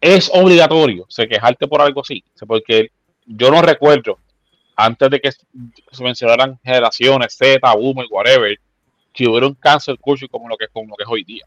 es 0.00 0.30
obligatorio, 0.32 1.04
o 1.04 1.10
sea, 1.10 1.26
quejarte 1.26 1.68
por 1.68 1.80
algo 1.80 2.00
así, 2.00 2.22
o 2.40 2.46
porque 2.46 2.90
yo 3.26 3.50
no 3.50 3.62
recuerdo, 3.62 4.18
antes 4.74 5.10
de 5.10 5.20
que 5.20 5.30
se 5.30 6.02
mencionaran 6.02 6.58
generaciones, 6.64 7.36
Z, 7.36 7.60
Boomer, 7.74 8.06
whatever, 8.10 8.58
que 9.12 9.28
hubiera 9.28 9.46
un 9.46 9.54
cancel 9.54 9.98
culture 9.98 10.28
como 10.28 10.48
lo 10.48 10.56
que, 10.56 10.66
como 10.68 10.88
lo 10.88 10.96
que 10.96 11.04
es 11.04 11.08
hoy 11.08 11.24
día 11.24 11.44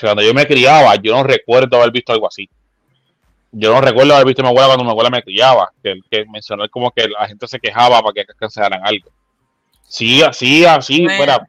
cuando 0.00 0.22
yo 0.22 0.34
me 0.34 0.46
criaba, 0.46 0.94
yo 0.96 1.14
no 1.14 1.22
recuerdo 1.22 1.76
haber 1.76 1.90
visto 1.90 2.12
algo 2.12 2.26
así. 2.26 2.48
Yo 3.52 3.72
no 3.72 3.80
recuerdo 3.80 4.14
haber 4.14 4.26
visto 4.26 4.42
a 4.42 4.44
mi 4.44 4.48
abuela 4.50 4.66
cuando 4.68 4.84
mi 4.84 4.90
abuela 4.90 5.10
me 5.10 5.22
criaba, 5.22 5.72
que, 5.82 5.94
que 6.10 6.26
mencionó 6.26 6.68
como 6.68 6.90
que 6.90 7.08
la 7.08 7.26
gente 7.26 7.48
se 7.48 7.58
quejaba 7.58 8.02
para 8.02 8.12
que 8.12 8.24
cancelaran 8.38 8.80
algo. 8.84 9.10
Sí, 9.88 10.22
así, 10.22 10.64
así, 10.64 11.06
fuera. 11.08 11.48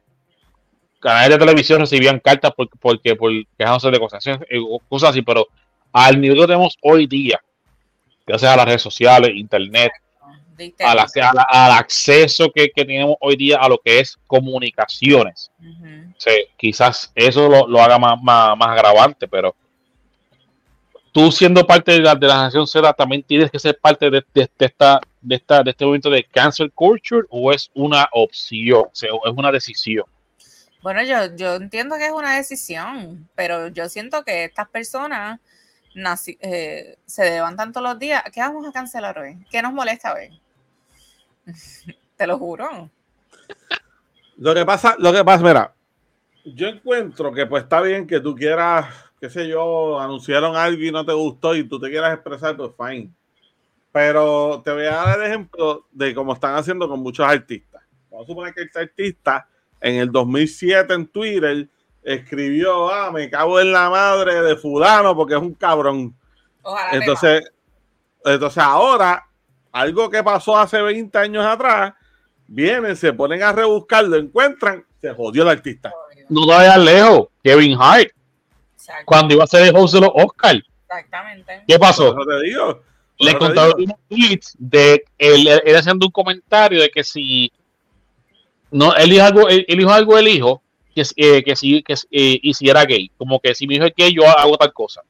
Canales 1.00 1.30
de 1.30 1.38
televisión 1.38 1.80
recibían 1.80 2.18
cartas 2.18 2.52
porque, 2.56 2.76
porque 2.80 3.14
por 3.14 3.30
quejándose 3.56 3.90
de 3.90 4.00
cosas, 4.00 4.26
eh, 4.26 4.60
cosas 4.88 5.10
así, 5.10 5.22
pero 5.22 5.46
al 5.92 6.20
nivel 6.20 6.38
que 6.38 6.46
tenemos 6.46 6.76
hoy 6.82 7.06
día, 7.06 7.40
gracias 8.26 8.52
a 8.52 8.56
las 8.56 8.66
redes 8.66 8.82
sociales, 8.82 9.30
internet, 9.34 9.92
al, 10.80 11.70
acceso 11.72 12.50
que, 12.52 12.68
tenemos 12.74 13.16
hoy 13.20 13.36
día 13.36 13.58
a 13.58 13.68
lo 13.68 13.78
que 13.78 14.00
es 14.00 14.18
comunicaciones. 14.26 15.52
Quizás 16.56 17.12
eso 17.14 17.66
lo, 17.66 17.80
haga 17.80 17.98
más, 17.98 18.20
más, 18.22 18.68
agravante, 18.68 19.28
pero 19.28 19.54
tú 21.12 21.30
siendo 21.32 21.66
parte 21.66 21.92
de 21.92 22.00
la, 22.00 22.14
de 22.14 22.26
la 22.26 22.42
nación 22.44 22.66
Z 22.66 22.92
también 22.92 23.22
tienes 23.22 23.50
que 23.50 23.58
ser 23.58 23.78
parte 23.78 24.10
de, 24.10 24.24
esta, 24.34 25.00
de, 25.20 25.36
esta, 25.36 25.62
de 25.62 25.70
este 25.70 25.84
movimiento 25.84 26.10
de 26.10 26.24
cancel 26.24 26.72
culture 26.72 27.26
o 27.30 27.52
es 27.52 27.70
una 27.74 28.08
opción, 28.12 28.84
o 29.12 29.28
es 29.28 29.34
una 29.36 29.52
decisión. 29.52 30.04
Bueno, 30.82 31.02
yo, 31.02 31.34
yo 31.36 31.54
entiendo 31.54 31.96
que 31.96 32.06
es 32.06 32.12
una 32.12 32.36
decisión, 32.36 33.28
pero 33.34 33.68
yo 33.68 33.88
siento 33.88 34.24
que 34.24 34.44
estas 34.44 34.68
personas 34.68 35.40
eh, 36.40 36.96
se 37.06 37.24
levantan 37.24 37.72
todos 37.72 37.88
los 37.88 37.98
días. 37.98 38.22
¿Qué 38.32 38.40
vamos 38.40 38.66
a 38.66 38.72
cancelar 38.72 39.18
hoy? 39.18 39.44
¿Qué 39.50 39.60
nos 39.62 39.72
molesta 39.72 40.14
hoy? 40.14 40.40
Te 42.16 42.26
lo 42.26 42.38
juro. 42.38 42.90
Lo 44.36 44.54
que 44.54 44.64
pasa, 44.64 44.94
lo 44.98 45.12
que 45.12 45.24
pasa, 45.24 45.42
mira, 45.42 45.74
yo 46.54 46.68
encuentro 46.68 47.32
que 47.32 47.46
pues 47.46 47.64
está 47.64 47.80
bien 47.80 48.06
que 48.06 48.20
tú 48.20 48.34
quieras, 48.34 48.86
qué 49.20 49.30
sé 49.30 49.48
yo, 49.48 49.98
anunciaron 49.98 50.56
algo 50.56 50.82
y 50.82 50.90
no 50.90 51.04
te 51.04 51.12
gustó 51.12 51.54
y 51.54 51.64
tú 51.64 51.80
te 51.80 51.90
quieras 51.90 52.14
expresar, 52.14 52.56
pues 52.56 52.70
fine. 52.76 53.10
Pero 53.92 54.62
te 54.64 54.72
voy 54.72 54.84
a 54.84 54.92
dar 54.92 55.20
el 55.20 55.26
ejemplo 55.26 55.86
de 55.90 56.14
cómo 56.14 56.32
están 56.32 56.54
haciendo 56.54 56.88
con 56.88 57.00
muchos 57.00 57.26
artistas. 57.26 57.82
Vamos 58.10 58.26
a 58.26 58.28
suponer 58.28 58.54
que 58.54 58.62
este 58.62 58.80
artista 58.80 59.48
en 59.80 59.96
el 59.96 60.10
2007 60.12 60.94
en 60.94 61.06
Twitter 61.06 61.68
escribió, 62.02 62.90
ah, 62.90 63.10
me 63.10 63.28
cago 63.28 63.60
en 63.60 63.72
la 63.72 63.90
madre 63.90 64.42
de 64.42 64.56
fulano 64.56 65.14
porque 65.16 65.34
es 65.34 65.40
un 65.40 65.54
cabrón. 65.54 66.16
entonces, 66.92 67.50
entonces 68.24 68.62
ahora, 68.62 69.26
algo 69.72 70.08
que 70.10 70.22
pasó 70.22 70.56
hace 70.56 70.80
20 70.80 71.16
años 71.18 71.44
atrás, 71.44 71.94
vienen, 72.46 72.96
se 72.96 73.12
ponen 73.12 73.42
a 73.42 73.52
rebuscar, 73.52 74.04
lo 74.04 74.16
encuentran, 74.16 74.84
se 75.00 75.12
jodió 75.14 75.42
el 75.42 75.50
artista. 75.50 75.92
No 76.28 76.46
te 76.46 76.52
vayas 76.52 76.78
lejos, 76.78 77.28
Kevin 77.42 77.76
Hart. 77.80 78.10
Cuando 79.04 79.34
iba 79.34 79.44
a 79.44 79.46
ser 79.46 79.68
el 79.68 79.76
host 79.76 79.94
de 79.94 80.00
los 80.00 80.10
Oscar. 80.14 80.62
Exactamente. 80.82 81.62
¿Qué 81.66 81.78
pasó? 81.78 82.14
te 82.14 82.42
digo. 82.42 82.82
Le 83.18 83.36
contaron 83.36 83.74
un 83.78 83.94
tweet 84.08 84.40
de 84.58 85.04
él, 85.18 85.48
él, 85.64 85.76
haciendo 85.76 86.06
un 86.06 86.12
comentario 86.12 86.80
de 86.80 86.88
que 86.88 87.02
si 87.02 87.50
no, 88.70 88.94
él 88.94 89.10
dijo 89.10 89.24
algo, 89.24 89.48
él, 89.48 89.64
dijo 89.66 89.90
algo 89.90 90.16
del 90.16 90.28
hijo 90.28 90.62
que, 90.94 91.02
eh, 91.16 91.42
que 91.42 91.56
si 91.56 91.82
que 91.82 91.94
eh, 91.94 92.38
hiciera 92.42 92.84
gay, 92.84 93.10
como 93.16 93.40
que 93.40 93.56
si 93.56 93.66
mi 93.66 93.74
hijo 93.74 93.86
es 93.86 93.94
gay, 93.96 94.14
yo 94.14 94.24
hago 94.24 94.56
tal 94.56 94.72
cosa. 94.72 95.02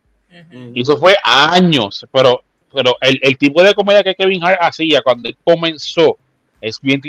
Y 0.74 0.82
eso 0.82 0.96
fue 0.96 1.16
años, 1.22 2.06
pero, 2.12 2.42
pero 2.72 2.96
el, 3.00 3.18
el, 3.22 3.36
tipo 3.36 3.62
de 3.62 3.74
comedia 3.74 4.04
que 4.04 4.14
Kevin 4.14 4.44
Hart 4.44 4.58
hacía 4.60 5.02
cuando 5.02 5.28
él 5.28 5.36
comenzó 5.42 6.16
es 6.60 6.80
bien, 6.80 7.00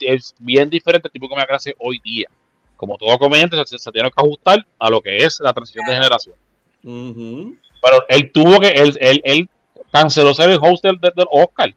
es 0.00 0.34
bien 0.38 0.70
diferente 0.70 1.08
al 1.08 1.12
tipo 1.12 1.26
de 1.26 1.30
comedia 1.30 1.46
que 1.46 1.54
hace 1.54 1.74
hoy 1.78 2.00
día. 2.02 2.28
Como 2.76 2.98
todo 2.98 3.18
comediante, 3.18 3.56
se, 3.66 3.92
tiene 3.92 4.10
que 4.10 4.20
ajustar 4.20 4.66
a 4.78 4.90
lo 4.90 5.00
que 5.00 5.16
es 5.18 5.40
la 5.40 5.52
transición 5.52 5.86
de 5.86 5.94
generación. 5.94 6.34
Pero 6.82 8.04
él 8.08 8.32
tuvo 8.32 8.60
que, 8.60 8.68
él, 8.68 8.96
él, 9.00 9.20
él 9.24 9.48
canceló 9.90 10.34
ser 10.34 10.50
el 10.50 10.58
host 10.60 10.84
del, 10.84 10.98
del 11.00 11.26
Oscar 11.30 11.74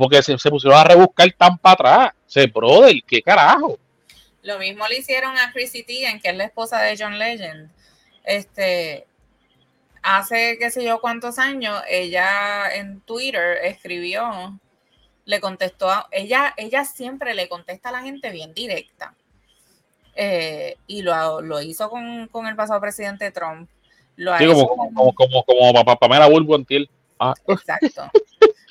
porque 0.00 0.22
se, 0.22 0.38
se, 0.38 0.48
pusieron 0.48 0.78
a 0.78 0.84
rebuscar 0.84 1.30
tan 1.32 1.58
para 1.58 1.74
atrás. 1.74 2.14
Se 2.26 2.46
brother, 2.46 2.96
¿qué 3.06 3.20
carajo? 3.20 3.78
Lo 4.40 4.58
mismo 4.58 4.88
le 4.88 4.96
hicieron 4.96 5.36
a 5.36 5.52
Chrissy 5.52 5.82
Teigen, 5.82 6.18
que 6.20 6.30
es 6.30 6.36
la 6.36 6.44
esposa 6.44 6.80
de 6.80 6.96
John 6.98 7.18
Legend. 7.18 7.70
Este, 8.24 9.06
hace 10.02 10.56
qué 10.58 10.70
sé 10.70 10.84
yo 10.84 11.02
cuántos 11.02 11.38
años, 11.38 11.82
ella 11.86 12.74
en 12.74 13.02
Twitter 13.02 13.58
escribió, 13.62 14.58
le 15.26 15.38
contestó, 15.38 15.90
a, 15.90 16.08
ella, 16.12 16.54
ella 16.56 16.86
siempre 16.86 17.34
le 17.34 17.50
contesta 17.50 17.90
a 17.90 17.92
la 17.92 18.00
gente 18.00 18.30
bien 18.30 18.54
directa. 18.54 19.14
Eh, 20.14 20.76
y 20.86 21.02
lo, 21.02 21.40
lo 21.40 21.62
hizo 21.62 21.88
con, 21.88 22.28
con, 22.28 22.46
el 22.46 22.56
pasado 22.56 22.80
presidente 22.80 23.30
Trump. 23.30 23.68
Lo 24.16 24.36
sí, 24.36 24.46
como, 24.46 24.66
como, 24.66 25.14
como, 25.14 25.44
como, 25.44 25.72
como 25.74 25.96
Pamela 25.98 26.28
Ah. 27.18 27.34
Exacto. 27.46 28.10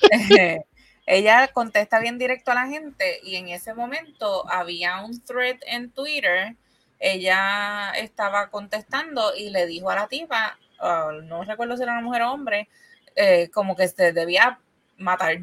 ella 1.06 1.48
contesta 1.48 2.00
bien 2.00 2.18
directo 2.18 2.50
a 2.50 2.54
la 2.54 2.66
gente 2.66 3.20
y 3.22 3.36
en 3.36 3.48
ese 3.48 3.74
momento 3.74 4.48
había 4.50 5.02
un 5.02 5.20
thread 5.20 5.56
en 5.66 5.90
Twitter, 5.90 6.54
ella 6.98 7.90
estaba 7.92 8.50
contestando 8.50 9.34
y 9.34 9.50
le 9.50 9.66
dijo 9.66 9.90
a 9.90 9.96
la 9.96 10.08
tipa, 10.08 10.58
ah, 10.78 11.12
no 11.24 11.44
recuerdo 11.44 11.76
si 11.76 11.82
era 11.82 11.92
una 11.92 12.02
mujer 12.02 12.22
o 12.22 12.32
hombre, 12.32 12.68
eh, 13.16 13.50
como 13.52 13.74
que 13.74 13.88
se 13.88 14.12
debía 14.12 14.58
matar. 14.98 15.40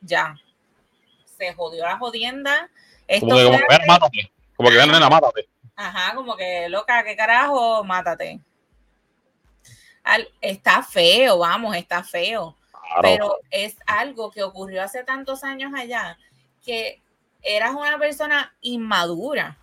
Ya. 0.00 0.36
Se 1.38 1.52
jodió 1.54 1.84
la 1.84 1.98
jodienda. 1.98 2.70
Esto 3.06 3.28
como, 3.28 4.10
que, 4.10 4.30
como, 4.60 4.70
que, 4.70 4.78
que 4.78 4.86
nena, 4.86 5.08
mátate. 5.08 5.48
Ajá, 5.74 6.14
como 6.14 6.36
que 6.36 6.68
loca, 6.68 7.02
qué 7.02 7.16
carajo, 7.16 7.82
mátate. 7.82 8.40
está 10.42 10.82
feo, 10.82 11.38
vamos, 11.38 11.74
está 11.74 12.02
feo. 12.02 12.56
Pero 13.00 13.38
es 13.50 13.78
algo 13.86 14.30
que 14.30 14.42
ocurrió 14.42 14.82
hace 14.82 15.02
tantos 15.04 15.44
años 15.44 15.72
allá, 15.74 16.18
que 16.62 17.02
eras 17.40 17.70
una 17.70 17.98
persona 17.98 18.54
inmadura, 18.60 19.58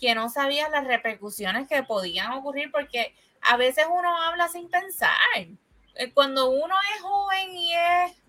que 0.00 0.14
no 0.14 0.30
sabías 0.30 0.70
las 0.70 0.86
repercusiones 0.86 1.68
que 1.68 1.82
podían 1.82 2.32
ocurrir, 2.32 2.70
porque 2.72 3.14
a 3.42 3.58
veces 3.58 3.84
uno 3.90 4.16
habla 4.22 4.48
sin 4.48 4.70
pensar. 4.70 5.10
Eh, 5.94 6.12
cuando 6.14 6.48
uno 6.48 6.74
es 6.96 7.02
joven 7.02 7.54
y 7.54 7.74
es 7.74 8.22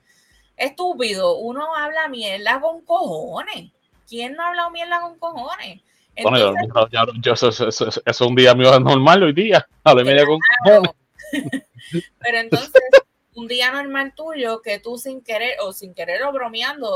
estúpido, 0.57 1.37
uno 1.37 1.73
habla 1.73 2.09
mierda 2.09 2.59
con 2.59 2.83
cojones. 2.83 3.71
¿Quién 4.07 4.33
no 4.33 4.43
ha 4.43 4.47
hablado 4.49 4.71
mierda 4.71 5.01
con 5.01 5.17
cojones? 5.19 5.81
bueno, 6.21 6.37
yo, 7.21 7.33
eso, 7.33 7.49
es 8.05 8.21
un 8.21 8.35
día 8.35 8.55
mío 8.55 8.79
normal 8.79 9.23
hoy 9.23 9.33
día. 9.33 9.67
Hablo 9.83 10.03
mierda 10.03 10.25
con 10.25 10.39
cojones. 10.63 10.91
Pero 12.19 12.37
entonces 12.37 12.81
un 13.35 13.47
día 13.47 13.71
normal 13.71 14.13
tuyo 14.15 14.61
que 14.61 14.79
tú 14.79 14.97
sin 14.97 15.21
querer 15.21 15.57
o 15.61 15.73
sin 15.73 15.93
querer 15.93 16.23
o 16.23 16.31
bromeando 16.31 16.87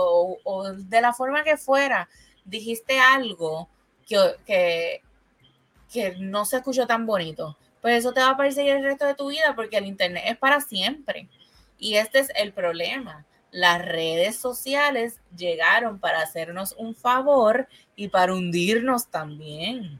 o, 0.44 0.72
de 0.74 1.02
la 1.02 1.14
forma 1.14 1.44
que 1.44 1.58
fuera, 1.58 2.10
dijiste 2.46 2.98
algo 2.98 3.68
que, 4.08 5.02
que, 5.92 6.16
no 6.18 6.46
se 6.46 6.58
escuchó 6.58 6.88
tan 6.88 7.06
bonito. 7.06 7.58
Pues 7.82 7.98
eso 8.00 8.14
te 8.14 8.22
va 8.22 8.32
a 8.32 8.38
perseguir 8.38 8.78
el 8.78 8.84
resto 8.84 9.06
de 9.06 9.16
tu 9.16 9.30
vida 9.30 9.54
porque 9.56 9.78
el 9.78 9.86
Internet 9.86 10.24
es 10.28 10.38
para 10.38 10.62
siempre. 10.62 11.28
Y 11.78 11.96
este 11.96 12.20
es 12.20 12.32
el 12.36 12.52
problema. 12.54 13.26
Las 13.52 13.84
redes 13.84 14.38
sociales 14.38 15.20
llegaron 15.36 16.00
para 16.00 16.22
hacernos 16.22 16.76
un 16.78 16.96
favor 16.96 17.68
y 17.96 18.08
para 18.08 18.34
hundirnos 18.34 19.08
también. 19.08 20.00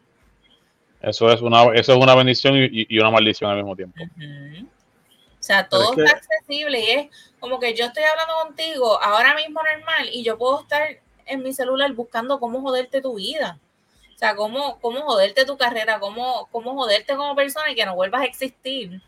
Eso 1.02 1.32
es 1.32 1.42
una, 1.42 1.64
eso 1.74 1.94
es 1.94 1.98
una 1.98 2.14
bendición 2.16 2.56
y, 2.58 3.00
una 3.00 3.10
maldición 3.10 3.50
al 3.50 3.58
mismo 3.58 3.76
tiempo. 3.76 4.04
O 4.04 5.42
sea, 5.42 5.68
todo 5.68 5.94
está 5.94 6.18
accesible 6.18 6.80
y 6.80 6.90
es 6.92 7.08
como 7.40 7.60
que 7.60 7.74
yo 7.74 7.86
estoy 7.86 8.04
hablando 8.04 8.34
contigo 8.44 9.02
ahora 9.02 9.34
mismo 9.34 9.62
normal 9.64 10.10
y 10.12 10.24
yo 10.24 10.38
puedo 10.38 10.62
estar 10.62 11.00
en 11.26 11.44
mi 11.44 11.54
celular 11.54 11.92
buscando 11.94 12.40
cómo 12.40 12.62
joderte 12.62 13.02
tu 13.02 13.16
vida. 13.16 13.58
O 14.14 14.18
sea, 14.20 14.36
cómo, 14.36 14.80
cómo 14.82 15.02
joderte 15.02 15.46
tu 15.46 15.58
carrera, 15.58 16.00
cómo, 16.00 16.50
cómo 16.52 16.76
joderte 16.76 17.16
como 17.16 17.36
persona 17.36 17.72
y 17.72 17.76
que 17.76 17.86
no 17.86 17.96
vuelvas 17.96 18.22
a 18.22 18.26
existir 18.26 19.02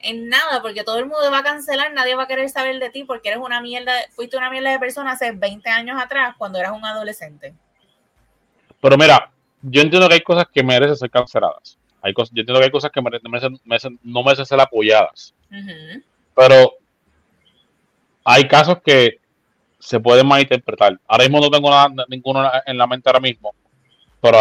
en 0.00 0.28
nada, 0.28 0.62
porque 0.62 0.84
todo 0.84 0.98
el 0.98 1.06
mundo 1.06 1.30
va 1.30 1.38
a 1.38 1.42
cancelar, 1.42 1.92
nadie 1.92 2.14
va 2.14 2.24
a 2.24 2.28
querer 2.28 2.48
saber 2.48 2.78
de 2.78 2.90
ti 2.90 3.04
porque 3.04 3.28
eres 3.30 3.40
una 3.40 3.60
mierda, 3.60 3.92
fuiste 4.10 4.36
una 4.36 4.50
mierda 4.50 4.70
de 4.70 4.78
persona 4.78 5.12
hace 5.12 5.32
20 5.32 5.68
años 5.70 6.00
atrás 6.00 6.34
cuando 6.38 6.58
eras 6.58 6.72
un 6.72 6.84
adolescente. 6.84 7.54
Pero 8.80 8.96
mira, 8.96 9.30
yo 9.62 9.80
entiendo 9.80 10.08
que 10.08 10.14
hay 10.14 10.20
cosas 10.20 10.46
que 10.52 10.62
merecen 10.62 10.96
ser 10.96 11.10
canceladas. 11.10 11.78
Hay 12.02 12.12
cosas, 12.12 12.32
yo 12.34 12.40
entiendo 12.40 12.60
que 12.60 12.66
hay 12.66 12.70
cosas 12.70 12.90
que 12.92 13.02
merecen, 13.02 13.98
no 14.02 14.22
merecen 14.22 14.46
ser 14.46 14.60
apoyadas. 14.60 15.34
Pero 16.34 16.74
hay 18.22 18.46
casos 18.46 18.78
que 18.84 19.18
se 19.78 19.98
pueden 20.00 20.26
malinterpretar. 20.26 20.98
Ahora 21.06 21.24
mismo 21.24 21.40
no 21.40 21.50
tengo 21.50 21.70
nada, 21.70 21.88
ninguno 22.08 22.50
en 22.66 22.78
la 22.78 22.86
mente 22.86 23.08
ahora 23.08 23.20
mismo, 23.20 23.54
pero, 24.20 24.38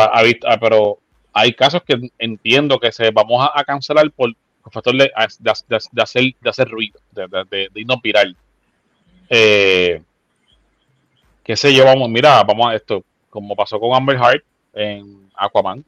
pero 0.59 0.99
hay 1.33 1.53
casos 1.53 1.83
que 1.83 2.09
entiendo 2.17 2.79
que 2.79 2.91
se 2.91 3.11
vamos 3.11 3.47
a, 3.53 3.63
cancelar 3.63 4.09
por 4.11 4.33
el 4.65 4.71
factor 4.71 4.95
de, 4.95 5.11
hacer, 5.15 6.23
de 6.41 6.49
hacer 6.49 6.67
ruido, 6.69 6.99
de, 7.11 7.27
de, 7.27 7.69
de 7.71 7.81
irnos 7.81 8.01
viral. 8.01 8.35
Eh, 9.29 10.01
qué 11.43 11.55
sé 11.55 11.73
yo, 11.73 11.85
vamos, 11.85 12.09
mira, 12.09 12.43
vamos 12.43 12.67
a 12.67 12.75
esto, 12.75 13.03
como 13.29 13.55
pasó 13.55 13.79
con 13.79 13.95
Amber 13.95 14.17
Heart 14.17 14.43
en 14.73 15.29
Aquaman 15.35 15.83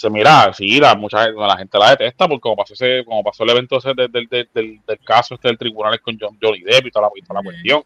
se 0.00 0.08
mira, 0.08 0.50
sí, 0.54 0.80
la, 0.80 0.94
mucha, 0.94 1.30
la 1.30 1.58
gente 1.58 1.78
la 1.78 1.90
detesta 1.90 2.26
porque 2.26 2.40
como 2.40 2.56
pasó 2.56 2.72
ese, 2.72 3.04
como 3.04 3.22
pasó 3.22 3.44
el 3.44 3.50
evento 3.50 3.76
ese 3.76 3.92
del, 3.94 4.10
del, 4.10 4.28
del, 4.28 4.80
del 4.86 4.98
caso 5.04 5.34
este 5.34 5.48
del 5.48 5.58
tribunal 5.58 6.00
con 6.00 6.16
John, 6.18 6.38
Johnny 6.40 6.62
Depp 6.62 6.86
y 6.86 6.90
toda 6.90 7.08
la, 7.08 7.12
y 7.14 7.20
toda 7.20 7.40
la 7.40 7.44
cuestión. 7.44 7.82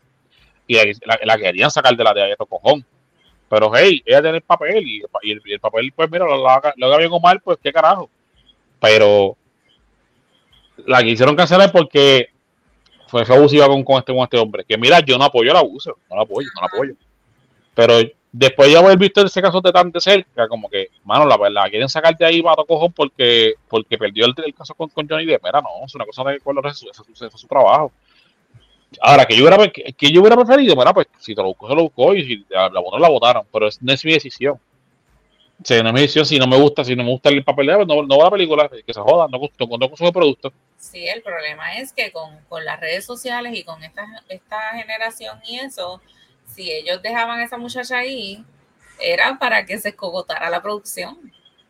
Y 0.69 0.77
la, 0.77 1.19
la, 1.25 1.37
querían 1.37 1.73
sacar 1.73 1.97
de 1.97 2.05
la 2.05 2.15
de 2.15 2.23
ahí 2.23 2.35
cojón. 2.37 2.87
Pero 3.49 3.73
hey, 3.75 4.01
ella 4.07 4.23
tiene 4.23 4.37
el 4.37 4.43
papel 4.45 4.87
y, 4.87 5.03
y, 5.23 5.33
el, 5.33 5.43
el, 5.45 5.59
papel, 5.59 5.93
pues 5.95 6.09
mira, 6.09 6.25
lo, 6.25 6.49
haga, 6.49 6.73
lo 6.77 6.87
haga 6.87 6.99
bien 6.99 7.11
o 7.13 7.19
mal, 7.19 7.41
pues 7.41 7.59
qué 7.61 7.73
carajo. 7.73 8.09
Pero 8.85 9.35
la 10.85 11.03
quisieron 11.03 11.35
cancelar 11.35 11.73
porque 11.73 12.29
fue, 13.07 13.23
abusiva 13.23 13.67
con, 13.67 13.83
con, 13.83 13.97
este, 13.97 14.13
con 14.13 14.25
este 14.25 14.37
hombre. 14.37 14.63
Que 14.69 14.77
mira, 14.77 15.01
yo 15.01 15.17
no 15.17 15.25
apoyo 15.25 15.51
el 15.51 15.57
abuso, 15.57 15.97
no 16.11 16.17
lo 16.17 16.23
apoyo, 16.23 16.49
no 16.55 16.61
lo 16.61 16.67
apoyo. 16.67 16.95
Pero 17.75 17.95
después 18.31 18.71
de 18.71 18.77
haber 18.77 18.99
visto 18.99 19.25
ese 19.25 19.41
caso 19.41 19.63
de 19.63 19.73
tan 19.73 19.91
de 19.91 20.01
cerca, 20.03 20.47
como 20.49 20.69
que, 20.69 20.89
mano, 21.03 21.25
la 21.25 21.39
verdad, 21.39 21.71
quieren 21.71 21.89
sacarte 21.89 22.27
ahí 22.27 22.43
para 22.43 22.63
cojón 22.63 22.93
porque, 22.93 23.55
porque 23.69 23.97
perdió 23.97 24.27
el, 24.27 24.55
caso 24.55 24.75
con, 24.75 24.91
con, 24.91 25.09
Johnny 25.09 25.25
Depp. 25.25 25.43
Mira, 25.43 25.63
no, 25.63 25.87
es 25.87 25.95
una 25.95 26.05
cosa 26.05 26.23
de 26.25 26.37
acuerdo, 26.37 26.61
es 26.69 26.77
su, 26.77 27.39
su, 27.39 27.47
trabajo. 27.47 27.91
Ahora, 29.01 29.25
que 29.25 29.35
yo 29.35 29.47
hubiera, 29.47 29.67
que, 29.67 30.13
yo 30.13 30.21
hubiera 30.21 30.37
preferido, 30.37 30.77
mira, 30.77 30.93
pues 30.93 31.07
si 31.19 31.35
te 31.35 31.41
lo 31.41 31.49
buscó, 31.49 31.69
se 31.71 31.75
lo 31.75 31.85
buscó 31.85 32.15
y 32.15 32.23
si 32.27 32.47
la 32.51 32.69
votaron, 32.69 33.01
la 33.01 33.09
votaron, 33.09 33.47
pero 33.51 33.67
es, 33.67 33.81
no 33.81 33.95
es 33.95 34.05
mi 34.05 34.13
decisión. 34.13 34.61
Sí, 35.63 35.81
no 35.83 35.89
es 35.89 35.95
mi 35.95 36.01
decisión, 36.01 36.27
si 36.27 36.39
no 36.39 36.47
me 36.47 36.57
gusta, 36.57 36.85
si 36.85 36.97
no 36.97 37.05
me 37.05 37.11
gusta 37.11 37.29
el 37.29 37.45
papel 37.45 37.67
de 37.69 37.87
no, 37.87 38.03
no 38.03 38.19
va 38.19 38.25
a 38.25 38.27
la 38.27 38.31
película, 38.33 38.69
que 38.69 38.93
se 38.93 39.01
joda, 39.01 39.29
no, 39.31 39.39
no, 39.39 39.79
no 39.79 39.89
consumo 39.89 40.09
el 40.09 40.13
producto. 40.13 40.53
Sí, 40.77 41.07
el 41.07 41.23
problema 41.23 41.79
es 41.79 41.93
que 41.93 42.11
con, 42.11 42.39
con 42.49 42.65
las 42.65 42.81
redes 42.81 43.05
sociales 43.05 43.53
y 43.55 43.63
con 43.63 43.83
esta, 43.83 44.05
esta 44.29 44.59
generación 44.75 45.39
y 45.47 45.59
eso, 45.59 46.01
si 46.47 46.71
ellos 46.71 47.01
dejaban 47.03 47.39
a 47.39 47.45
esa 47.45 47.57
muchacha 47.57 47.99
ahí, 47.99 48.45
era 49.01 49.39
para 49.39 49.65
que 49.65 49.79
se 49.79 49.91
escogotara 49.91 50.51
la 50.51 50.61
producción. 50.61 51.17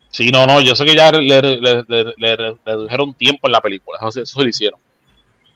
Sí, 0.09 0.31
no, 0.31 0.45
no, 0.47 0.61
yo 0.61 0.75
sé 0.75 0.85
que 0.85 0.95
ya 0.95 1.11
le, 1.11 1.41
le, 1.41 2.13
le, 2.17 2.55
redujeron 2.65 3.13
tiempo 3.13 3.47
en 3.47 3.51
la 3.51 3.61
película, 3.61 3.99
eso, 4.01 4.21
eso 4.21 4.41
lo 4.41 4.49
hicieron. 4.49 4.79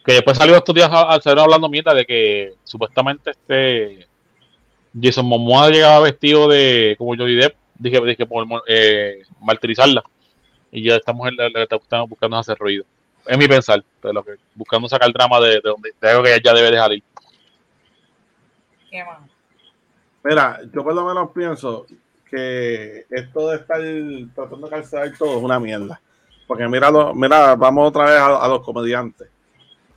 Que 0.05 0.13
después 0.13 0.37
salió 0.37 0.55
estos 0.55 0.75
días 0.75 0.89
al 0.91 1.21
ser 1.21 1.39
hablando 1.39 1.67
mierda 1.67 1.93
de 1.93 2.05
que 2.05 2.53
supuestamente 2.63 3.31
este 3.31 4.07
Jason 4.99 5.25
Momoa 5.25 5.69
llegaba 5.69 5.99
vestido 5.99 6.47
de 6.47 6.95
como 6.97 7.15
Johnny 7.15 7.35
Depp 7.35 7.58
dije, 7.79 7.99
dije 8.01 8.25
por 8.25 8.45
eh, 8.67 9.23
martirizarla. 9.41 10.03
Y 10.71 10.83
ya 10.83 10.97
estamos, 10.97 11.27
en 11.27 11.35
la, 11.37 11.63
estamos 11.63 12.09
buscando 12.09 12.37
hacer 12.37 12.57
ruido. 12.57 12.85
Es 13.25 13.37
mi 13.37 13.47
pensar, 13.47 13.83
de 14.03 14.13
lo 14.13 14.23
que, 14.23 14.35
buscando 14.53 14.87
sacar 14.87 15.11
drama 15.11 15.39
de, 15.39 15.55
de 15.55 15.61
donde 15.63 15.93
de 15.99 16.09
algo 16.09 16.23
que 16.23 16.39
ya 16.43 16.53
debe 16.53 16.71
dejar 16.71 16.93
ir. 16.93 17.03
¿Qué 18.89 19.03
Mira, 20.23 20.59
yo 20.73 20.83
por 20.83 20.93
lo 20.93 21.05
menos 21.05 21.31
pienso 21.31 21.85
que 22.29 23.05
esto 23.09 23.49
de 23.49 23.57
estar 23.57 23.81
tratando 24.35 24.67
de 24.67 24.71
calzar 24.71 25.11
todo 25.17 25.37
es 25.37 25.43
una 25.43 25.59
mierda. 25.59 25.99
Porque 26.45 26.67
mira, 26.67 26.91
mira 27.13 27.55
vamos 27.55 27.89
otra 27.89 28.05
vez 28.05 28.19
a, 28.19 28.43
a, 28.43 28.47
los 28.47 28.61
comediantes. 28.61 29.29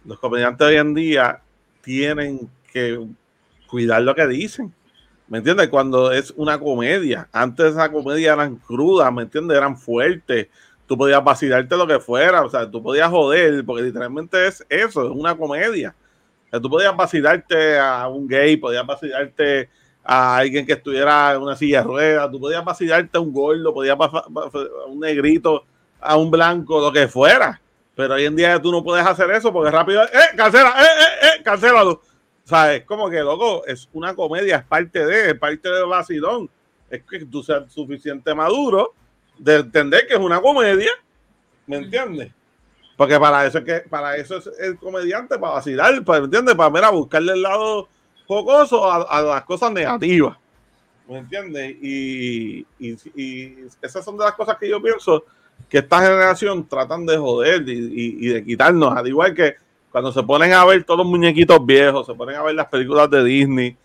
Los 0.05 0.18
comediantes 0.18 0.66
hoy 0.66 0.76
en 0.76 0.95
día 0.95 1.41
tienen 1.80 2.51
que 2.72 3.05
cuidar 3.66 4.03
lo 4.03 4.14
que 4.14 4.26
dicen. 4.26 4.72
¿Me 5.33 5.39
entiendes? 5.39 5.70
Cuando 5.70 6.12
es 6.12 6.30
una 6.37 6.61
comedia. 6.61 7.26
Antes 7.33 7.72
esa 7.72 7.91
comedia 7.91 8.35
eran 8.35 8.57
crudas, 8.57 9.11
¿me 9.11 9.22
entiendes? 9.22 9.57
Eran 9.57 9.78
fuertes. 9.78 10.49
Tú 10.87 10.99
podías 10.99 11.24
vacilarte 11.24 11.74
lo 11.74 11.87
que 11.87 11.99
fuera, 12.01 12.43
o 12.43 12.51
sea, 12.51 12.70
tú 12.70 12.83
podías 12.83 13.09
joder, 13.09 13.64
porque 13.64 13.85
literalmente 13.85 14.47
es 14.47 14.62
eso, 14.68 15.07
es 15.07 15.11
una 15.11 15.35
comedia. 15.35 15.95
O 16.53 16.61
tú 16.61 16.68
podías 16.68 16.95
vacilarte 16.95 17.78
a 17.78 18.09
un 18.09 18.28
gay, 18.28 18.59
podías 18.59 18.85
vacilarte 18.85 19.70
a 20.05 20.37
alguien 20.37 20.66
que 20.66 20.74
estuviera 20.74 21.33
en 21.33 21.41
una 21.41 21.57
silla 21.57 21.78
de 21.78 21.85
ruedas, 21.85 22.30
tú 22.30 22.39
podías 22.39 22.62
vacilarte 22.62 23.16
a 23.16 23.20
un 23.22 23.33
gordo, 23.33 23.72
podías 23.72 23.97
a 23.99 24.87
un 24.87 25.01
negrito, 25.01 25.64
a 25.99 26.18
un 26.18 26.30
blanco, 26.30 26.78
lo 26.78 26.93
que 26.93 27.09
fuera. 27.09 27.59
Pero 27.97 28.16
hoy 28.16 28.26
en 28.26 28.37
día 28.37 28.61
tú 28.61 28.70
no 28.70 28.85
puedes 28.85 29.07
hacer 29.07 29.30
eso 29.30 29.51
porque 29.51 29.70
rápido, 29.70 30.03
¡eh, 30.03 30.37
cancela! 30.37 30.74
¡eh, 30.78 30.85
eh, 30.85 31.26
eh! 31.39 31.43
¡Cancélalo! 31.43 32.03
¿Sabes? 32.53 32.84
Como 32.84 33.09
que, 33.09 33.20
loco, 33.20 33.64
es 33.64 33.88
una 33.94 34.14
comedia, 34.14 34.57
es 34.57 34.64
parte 34.64 35.07
de, 35.07 35.30
es 35.30 35.38
parte 35.38 35.70
del 35.70 35.86
vacilón. 35.86 36.50
Es 36.90 37.03
que 37.03 37.24
tú 37.24 37.42
seas 37.42 37.72
suficiente 37.72 38.34
maduro 38.34 38.92
de 39.38 39.57
entender 39.57 40.07
que 40.07 40.12
es 40.12 40.20
una 40.20 40.38
comedia. 40.38 40.90
¿Me 41.66 41.78
entiendes? 41.78 42.30
Porque 42.94 43.18
para 43.18 43.46
eso 43.46 43.57
es 43.57 43.64
que, 43.64 43.88
para 43.88 44.18
eso 44.18 44.36
es 44.36 44.50
el 44.61 44.76
comediante, 44.76 45.38
para 45.38 45.55
vacilar, 45.55 45.94
¿me 46.07 46.16
entiendes? 46.18 46.55
Para 46.55 46.68
ver, 46.68 46.84
a 46.84 46.90
buscarle 46.90 47.32
el 47.32 47.40
lado 47.40 47.88
jocoso 48.26 48.84
a, 48.92 49.22
las 49.22 49.44
cosas 49.44 49.72
negativas. 49.72 50.36
¿Me 51.09 51.20
entiendes? 51.20 51.74
Y, 51.80 52.66
y, 52.78 52.98
y, 53.16 53.66
esas 53.80 54.05
son 54.05 54.18
de 54.18 54.24
las 54.24 54.34
cosas 54.34 54.59
que 54.59 54.68
yo 54.68 54.82
pienso 54.82 55.24
que 55.70 55.78
esta 55.78 56.03
generación 56.03 56.68
tratan 56.68 57.07
de 57.07 57.16
joder 57.16 57.66
y 57.66 58.28
de 58.28 58.44
quitarnos, 58.44 58.94
al 58.94 59.09
igual 59.09 59.34
que 59.34 59.57
cuando 59.93 60.11
se 60.11 60.22
ponen 60.22 60.55
a 60.55 60.64
ver 60.64 60.82
todos 60.84 60.99
los 60.99 61.07
muñequitos 61.07 61.64
viejos, 61.64 62.07
se 62.07 62.14
ponen 62.14 62.36
a 62.36 62.43
ver 62.43 62.55
las 62.55 62.66
películas 62.66 63.11
de 63.11 63.22
Disney 63.22 63.76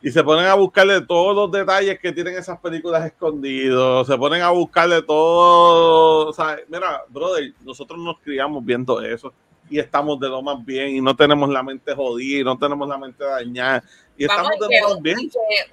y 0.00 0.10
se 0.12 0.22
ponen 0.22 0.46
a 0.46 0.54
buscarle 0.54 1.00
todos 1.00 1.34
los 1.34 1.50
detalles 1.50 1.98
que 1.98 2.12
tienen 2.12 2.36
esas 2.36 2.60
películas 2.60 3.04
escondidos, 3.04 4.06
se 4.06 4.16
ponen 4.16 4.42
a 4.42 4.50
buscarle 4.50 5.02
todo, 5.02 6.28
o 6.28 6.32
sea, 6.32 6.58
mira, 6.68 7.02
brother, 7.08 7.52
nosotros 7.64 7.98
nos 7.98 8.20
criamos 8.20 8.64
viendo 8.64 9.00
eso 9.00 9.32
y 9.68 9.80
estamos 9.80 10.20
de 10.20 10.28
lo 10.28 10.42
más 10.42 10.64
bien 10.64 10.94
y 10.94 11.00
no 11.00 11.16
tenemos 11.16 11.48
la 11.48 11.62
mente 11.64 11.92
jodida 11.92 12.40
y 12.40 12.44
no 12.44 12.56
tenemos 12.56 12.88
la 12.88 12.98
mente 12.98 13.24
dañada 13.24 13.82
y 14.16 14.24
estamos 14.24 14.52
de 14.60 14.80
lo 14.80 14.90
más 14.90 15.02
bien. 15.02 15.18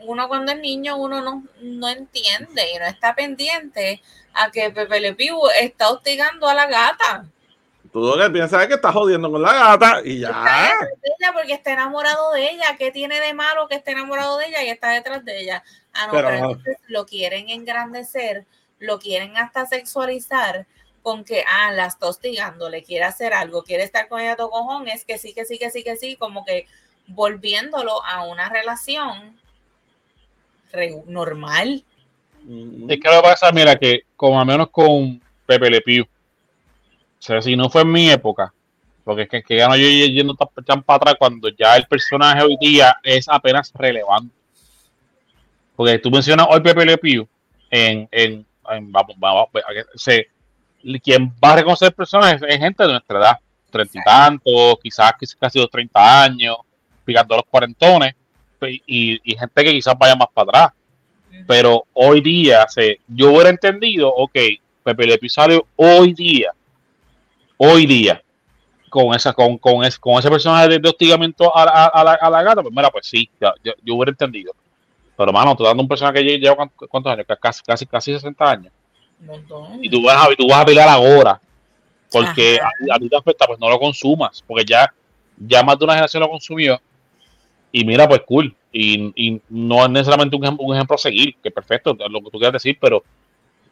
Uno 0.01 0.27
cuando 0.27 0.51
es 0.51 0.59
niño 0.59 0.97
uno 0.97 1.21
no, 1.21 1.43
no 1.61 1.89
entiende 1.89 2.63
y 2.73 2.79
no 2.79 2.85
está 2.85 3.13
pendiente 3.13 4.01
a 4.33 4.49
que 4.49 4.71
Pepe 4.71 4.99
Le 4.99 5.13
Pew 5.13 5.37
está 5.61 5.91
hostigando 5.91 6.47
a 6.47 6.55
la 6.55 6.65
gata. 6.65 7.25
Tú 7.93 7.99
lo 7.99 8.17
que 8.17 8.27
piensas 8.31 8.59
es 8.63 8.67
que 8.67 8.73
está 8.73 8.91
jodiendo 8.91 9.31
con 9.31 9.39
la 9.39 9.53
gata 9.53 10.01
y 10.03 10.21
ya. 10.21 10.29
Está 11.03 11.31
porque 11.31 11.53
está 11.53 11.73
enamorado 11.73 12.31
de 12.31 12.49
ella. 12.49 12.75
¿Qué 12.75 12.89
tiene 12.89 13.19
de 13.19 13.35
malo 13.35 13.67
que 13.67 13.75
esté 13.75 13.91
enamorado 13.91 14.39
de 14.39 14.47
ella 14.47 14.63
y 14.63 14.69
está 14.69 14.89
detrás 14.89 15.23
de 15.23 15.39
ella? 15.39 15.63
Ah, 15.93 16.07
no, 16.07 16.13
pero, 16.13 16.29
entonces 16.29 16.77
lo 16.87 17.05
quieren 17.05 17.49
engrandecer, 17.49 18.45
lo 18.79 18.97
quieren 18.97 19.37
hasta 19.37 19.67
sexualizar 19.67 20.65
con 21.03 21.23
que, 21.23 21.43
ah, 21.47 21.71
la 21.71 21.85
está 21.85 22.07
hostigando, 22.07 22.67
le 22.67 22.81
quiere 22.81 23.05
hacer 23.05 23.31
algo, 23.31 23.61
quiere 23.61 23.83
estar 23.83 24.07
con 24.07 24.19
ella 24.19 24.35
todo 24.35 24.49
cojón, 24.49 24.87
es 24.87 25.05
que 25.05 25.19
sí, 25.19 25.35
que 25.35 25.45
sí, 25.45 25.59
que 25.59 25.69
sí, 25.69 25.83
que 25.83 25.95
sí, 25.95 26.15
como 26.15 26.43
que 26.45 26.65
volviéndolo 27.05 28.03
a 28.03 28.23
una 28.25 28.49
relación 28.49 29.37
normal. 31.05 31.83
Es 32.89 32.99
que 32.99 33.09
lo 33.09 33.21
que 33.21 33.21
pasa, 33.21 33.51
mira, 33.51 33.75
que 33.75 34.01
como 34.15 34.39
al 34.39 34.47
menos 34.47 34.69
con 34.71 35.21
Pepe 35.45 35.69
Le 35.69 35.81
Pew, 35.81 36.05
sea, 37.25 37.41
si 37.41 37.55
no 37.55 37.69
fue 37.69 37.83
en 37.83 37.91
mi 37.91 38.09
época, 38.09 38.53
porque 39.03 39.23
es 39.23 39.29
que, 39.29 39.43
que 39.43 39.57
ya 39.57 39.67
no 39.67 39.77
yo 39.77 39.87
yendo 39.87 40.35
tan, 40.65 40.83
para 40.83 40.97
atrás 40.97 41.15
cuando 41.17 41.47
ya 41.49 41.77
el 41.77 41.85
personaje 41.85 42.43
hoy 42.43 42.57
día 42.59 42.97
es 43.01 43.27
apenas 43.29 43.71
relevante. 43.73 44.33
Porque 45.75 45.99
tú 45.99 46.11
mencionas 46.11 46.47
hoy 46.49 46.59
Pepe 46.59 46.85
Le 46.85 46.97
Pew 46.97 47.27
en, 47.69 48.07
en, 48.11 48.45
vamos, 48.91 49.15
vamos, 49.17 49.47
se, 49.95 50.27
quien 51.01 51.33
va 51.43 51.53
a 51.53 51.55
reconocer 51.55 51.87
el 51.87 51.93
personaje 51.93 52.39
es 52.47 52.59
gente 52.59 52.83
de 52.83 52.91
nuestra 52.91 53.19
edad, 53.19 53.37
treinta 53.71 53.99
y 53.99 54.03
tantos, 54.03 54.79
quizás, 54.83 55.13
casi 55.39 55.59
los 55.59 55.69
treinta 55.69 56.23
años, 56.23 56.57
picando 57.05 57.37
los 57.37 57.45
cuarentones, 57.45 58.15
y, 58.61 59.19
y, 59.23 59.35
gente 59.37 59.63
que 59.63 59.71
quizás 59.71 59.97
vaya 59.97 60.15
más 60.15 60.27
para 60.33 60.49
atrás. 60.49 60.71
Pero 61.47 61.85
hoy 61.93 62.21
día, 62.21 62.65
se, 62.67 62.99
yo 63.07 63.31
hubiera 63.31 63.49
entendido, 63.49 64.13
ok, 64.13 64.37
Pepe 64.83 65.07
Le 65.07 65.17
Pew 65.17 65.29
salió 65.29 65.65
hoy 65.75 66.13
día 66.13 66.53
hoy 67.57 67.85
día 67.85 68.21
con 68.89 69.15
esa 69.15 69.33
con, 69.33 69.57
con, 69.57 69.81
con 69.99 70.19
ese 70.19 70.29
personaje 70.29 70.79
de, 70.79 70.87
hostigamiento 70.87 71.55
a, 71.55 71.63
a, 71.63 71.85
a, 71.87 72.03
la, 72.03 72.13
a, 72.13 72.29
la, 72.29 72.43
gata, 72.43 72.61
pues 72.61 72.73
mira, 72.75 72.91
pues 72.91 73.07
sí, 73.07 73.27
ya, 73.41 73.51
yo, 73.63 73.73
yo, 73.83 73.95
hubiera 73.95 74.11
entendido. 74.11 74.53
Pero 75.17 75.31
mano, 75.33 75.55
tú 75.55 75.63
dando 75.63 75.81
un 75.81 75.89
personaje 75.89 76.23
que 76.23 76.39
lleva 76.39 76.69
cuántos 76.89 77.11
años, 77.11 77.25
casi, 77.41 77.63
casi, 77.63 77.85
casi 77.87 78.13
60 78.13 78.49
años. 78.49 78.73
Y 79.81 79.89
tú 79.89 80.03
vas 80.03 80.27
a, 80.27 80.35
tú 80.35 80.47
vas 80.47 80.61
a 80.61 80.65
pelear 80.65 80.89
ahora. 80.89 81.39
Porque 82.11 82.59
a, 82.91 82.99
ti 82.99 83.09
te 83.09 83.15
afecta, 83.15 83.47
pues 83.47 83.59
no 83.59 83.69
lo 83.69 83.79
consumas. 83.79 84.43
Porque 84.45 84.65
ya, 84.65 84.93
ya 85.37 85.63
más 85.63 85.77
de 85.79 85.85
una 85.85 85.93
generación 85.93 86.21
lo 86.21 86.29
consumió. 86.29 86.79
Y 87.71 87.83
mira, 87.85 88.07
pues 88.07 88.21
cool. 88.21 88.55
Y, 88.71 89.11
y 89.15 89.41
no 89.49 89.83
es 89.83 89.89
necesariamente 89.89 90.35
un, 90.35 90.55
un 90.59 90.75
ejemplo 90.75 90.95
a 90.95 90.99
seguir, 90.99 91.35
que 91.41 91.51
perfecto, 91.51 91.93
lo 91.93 92.19
que 92.21 92.29
tú 92.31 92.37
quieras 92.37 92.53
decir, 92.53 92.77
pero 92.79 93.03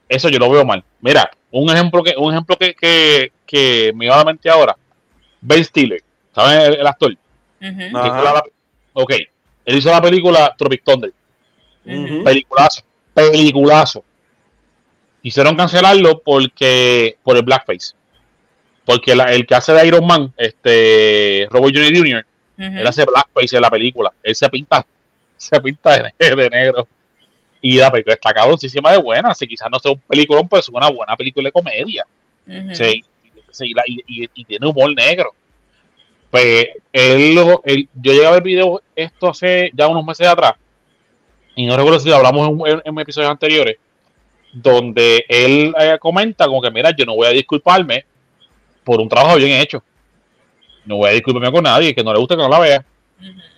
eso 0.08 0.30
yo 0.30 0.40
lo 0.40 0.50
veo 0.50 0.66
mal. 0.66 0.84
Mira, 1.00 1.32
un 1.52 1.70
ejemplo 1.70 2.04
que, 2.04 2.14
un 2.18 2.32
ejemplo 2.34 2.58
que, 2.58 2.76
que, 2.76 3.32
que 3.52 3.92
me 3.94 4.06
iba 4.06 4.16
a 4.16 4.20
la 4.20 4.26
mente 4.26 4.50
ahora, 4.50 4.78
Ben 5.42 5.64
Stiller, 5.64 6.02
¿sabes 6.34 6.78
el, 6.78 6.88
actor? 6.88 7.16
ok, 8.94 9.14
él 9.66 9.78
hizo 9.78 9.92
la 9.92 10.02
película 10.02 10.56
Tropic 10.58 10.84
Thunder. 10.84 11.12
Peliculazo, 11.84 12.82
peliculazo. 13.14 14.06
Quisieron 15.22 15.56
cancelarlo 15.56 16.20
porque 16.20 17.18
por 17.24 17.36
el 17.36 17.44
blackface. 17.44 17.94
Porque 18.86 19.12
el 19.12 19.46
que 19.46 19.56
hace 19.56 19.74
de 19.74 19.88
Iron 19.88 20.06
Man, 20.06 20.34
este 20.38 21.48
Robert 21.52 21.76
Jr. 21.76 21.98
Jr., 21.98 22.26
él 22.58 22.88
hace 22.88 23.06
blackface 23.06 23.56
en 23.56 23.62
la 23.62 23.70
película. 23.70 24.14
Él 24.24 24.36
se 24.36 24.50
pinta, 24.50 24.86
se 25.38 25.60
pinta 25.60 26.14
de 26.18 26.50
negro. 26.50 26.88
Y 27.62 27.78
la 27.78 27.92
película 27.92 28.16
está 28.16 28.34
cabroncísima 28.34 28.92
de 28.92 28.98
buena. 28.98 29.34
Si 29.36 29.48
quizás 29.48 29.70
no 29.72 29.80
sea 29.80 29.92
un 29.92 30.00
peliculón, 30.00 30.48
pues 30.48 30.64
es 30.64 30.70
una 30.70 30.90
buena 30.90 31.16
película 31.16 31.48
de 31.48 31.52
comedia. 31.52 32.06
sí, 32.74 33.04
y, 33.60 34.28
tiene 34.46 34.68
humor 34.68 34.94
negro. 34.96 35.34
Pues 36.30 36.68
él, 36.94 37.36
yo 37.36 38.14
llegué 38.14 38.26
a 38.26 38.32
ver 38.32 38.44
video 38.44 38.82
esto 38.96 39.30
hace 39.30 39.72
ya 39.74 39.88
unos 39.88 40.06
meses 40.06 40.28
atrás. 40.28 40.54
Y 41.56 41.66
no 41.66 41.76
recuerdo 41.76 42.00
si 42.00 42.10
lo 42.10 42.16
hablamos 42.16 42.70
en, 42.84 43.00
episodios 43.00 43.32
anteriores. 43.32 43.78
Donde 44.54 45.26
él 45.30 45.74
eh, 45.80 45.98
comenta 46.00 46.46
como 46.46 46.62
que, 46.62 46.72
mira, 46.72 46.92
yo 46.96 47.06
no 47.06 47.16
voy 47.16 47.28
a 47.28 47.32
disculparme 47.32 48.06
por 48.84 49.00
un 49.00 49.10
trabajo 49.10 49.38
bien 49.38 49.60
hecho. 49.62 49.84
No 50.86 50.98
voy 50.98 51.10
a 51.10 51.14
disculparme 51.14 51.52
con 51.52 51.64
nadie 51.64 51.94
que 51.94 52.04
no 52.04 52.14
le 52.14 52.20
guste 52.20 52.36
que 52.36 52.42
no 52.42 52.50
la 52.50 52.60
vea. 52.60 52.86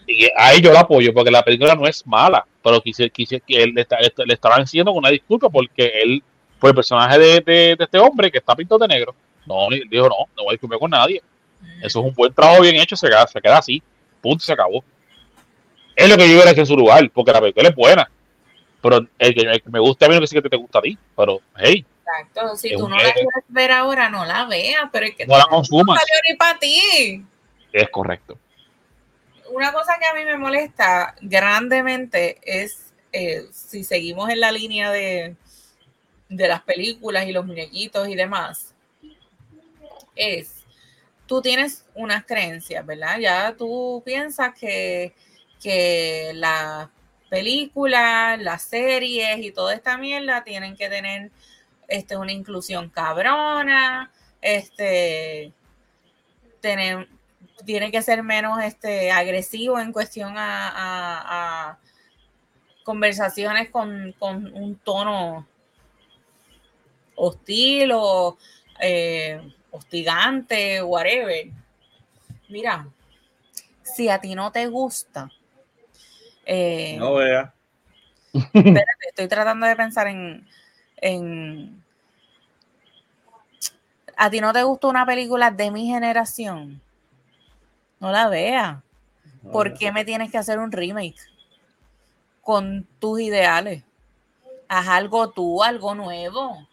Y 0.08 0.28
ahí 0.36 0.62
yo 0.62 0.72
la 0.72 0.82
apoyo 0.82 1.14
porque 1.14 1.32
la 1.32 1.44
película 1.44 1.76
no 1.76 1.88
es 1.88 2.06
mala, 2.06 2.46
pero 2.62 2.82
quise, 2.82 3.10
quise 3.10 3.40
que 3.40 3.64
él 3.64 3.74
le, 3.74 3.88
le 4.26 4.34
estaban 4.34 4.62
haciendo 4.62 4.92
una 4.92 5.10
disculpa 5.10 5.50
porque 5.50 5.92
él, 6.02 6.24
por 6.60 6.70
el 6.70 6.76
personaje 6.76 7.18
de, 7.18 7.42
de, 7.42 7.78
este 7.80 7.98
hombre 7.98 8.32
que 8.32 8.40
está 8.40 8.56
pintado 8.56 8.80
de 8.80 8.88
negro, 8.88 9.16
no, 9.46 9.68
dijo 9.70 10.10
no, 10.10 10.16
no 10.36 10.44
voy 10.44 10.50
a 10.50 10.52
disculpar 10.54 10.80
con 10.80 10.92
nadie. 10.92 11.22
Eso 11.82 12.00
es 12.00 12.06
un 12.06 12.14
buen 12.14 12.34
trabajo 12.34 12.62
bien 12.62 12.76
hecho, 12.76 12.96
se 12.96 13.08
queda, 13.08 13.26
se 13.28 13.42
queda 13.42 13.58
así, 13.58 13.82
punto, 14.22 14.44
se 14.44 14.54
acabó. 14.54 14.84
Es 15.96 16.10
lo 16.10 16.18
que 16.18 16.28
yo 16.28 16.34
hubiera 16.36 16.52
hecho 16.52 16.62
en 16.62 16.68
su 16.68 16.76
lugar, 16.76 17.10
porque 17.14 17.32
la 17.32 17.40
película 17.42 17.70
es 17.70 17.76
buena. 17.76 18.10
Pero 18.82 18.98
el 19.18 19.34
que, 19.36 19.42
el 19.42 19.62
que 19.62 19.70
me 19.70 19.80
gusta 19.80 20.06
a 20.06 20.10
mí 20.10 20.16
no 20.16 20.22
decir 20.22 20.42
que 20.42 20.50
te 20.50 20.58
gusta 20.58 20.80
a 20.80 20.82
ti. 20.82 20.98
Pero, 21.16 21.40
hey, 21.58 21.86
Exacto. 22.06 22.58
Si 22.58 22.76
tú 22.76 22.90
no 22.90 22.98
la 22.98 23.04
es- 23.08 23.14
quieres 23.14 23.30
ver 23.48 23.72
ahora, 23.72 24.10
no 24.10 24.26
la 24.26 24.46
veas, 24.46 24.90
pero 24.92 25.06
es 25.06 25.16
que 25.16 25.26
no 25.26 25.38
la 25.38 25.44
no 25.46 25.50
consumas. 25.50 26.00
salió 26.00 26.22
ni 26.30 26.36
para 26.36 26.60
ti. 26.60 27.26
Es 27.72 27.90
correcto. 27.90 28.38
Una 29.52 29.72
cosa 29.72 29.94
que 30.00 30.06
a 30.06 30.14
mí 30.14 30.26
me 30.26 30.38
molesta 30.38 31.16
grandemente 31.22 32.40
es 32.44 32.92
eh, 33.14 33.46
si 33.52 33.84
seguimos 33.84 34.30
en 34.30 34.40
la 34.42 34.52
línea 34.52 34.92
de, 34.92 35.36
de 36.30 36.48
las 36.48 36.62
películas 36.64 37.28
y 37.28 37.32
los 37.32 37.46
muñequitos 37.46 38.08
y 38.10 38.16
demás, 38.16 38.73
es, 40.16 40.64
tú 41.26 41.42
tienes 41.42 41.86
unas 41.96 42.26
creencias, 42.26 42.86
¿verdad? 42.86 43.20
Ya 43.20 43.56
tú 43.58 44.02
piensas 44.06 44.54
que, 44.54 45.14
que 45.62 46.32
las 46.36 46.90
películas, 47.30 48.40
las 48.42 48.62
series 48.64 49.40
y 49.40 49.52
toda 49.52 49.74
esta 49.74 49.98
mierda 49.98 50.44
tienen 50.44 50.76
que 50.76 50.90
tener 50.90 51.32
este, 51.88 52.18
una 52.18 52.32
inclusión 52.32 52.90
cabrona, 52.90 54.12
este, 54.42 55.52
tener, 56.62 57.08
tiene 57.66 57.92
que 57.92 58.02
ser 58.02 58.24
menos 58.24 58.62
este, 58.64 59.12
agresivo 59.12 59.80
en 59.80 59.92
cuestión 59.92 60.34
a, 60.38 61.80
conversaciones 62.84 63.70
con, 63.70 64.14
con 64.20 64.54
un 64.54 64.76
tono 64.76 65.48
hostil 67.16 67.92
o 67.94 68.38
eh, 68.82 69.42
hostigante, 69.74 70.82
whatever. 70.84 71.48
Mira, 72.48 72.88
si 73.82 74.08
a 74.08 74.20
ti 74.22 74.36
no 74.36 74.52
te 74.52 74.68
gusta, 74.68 75.30
eh, 76.46 76.96
No 76.98 77.16
vea. 77.16 77.54
espérate, 78.34 79.08
estoy 79.10 79.28
tratando 79.28 79.66
de 79.66 79.76
pensar 79.76 80.08
en, 80.08 80.48
en. 80.98 81.84
A 84.16 84.30
ti 84.30 84.40
no 84.40 84.54
te 84.54 84.62
gusta 84.64 84.88
una 84.88 85.06
película 85.06 85.50
de 85.52 85.72
mi 85.72 85.88
generación. 85.88 86.80
No 88.00 88.12
la 88.12 88.30
veas. 88.30 88.78
No 89.42 89.52
¿Por 89.52 89.70
vea. 89.70 89.78
qué 89.80 89.92
me 89.92 90.06
tienes 90.06 90.32
que 90.32 90.38
hacer 90.38 90.60
un 90.60 90.72
remake? 90.72 91.20
Con 92.42 92.86
tus 93.00 93.20
ideales. 93.22 93.84
Haz 94.68 94.88
algo 94.88 95.32
tú, 95.32 95.64
algo 95.64 95.96
nuevo. 95.96 96.68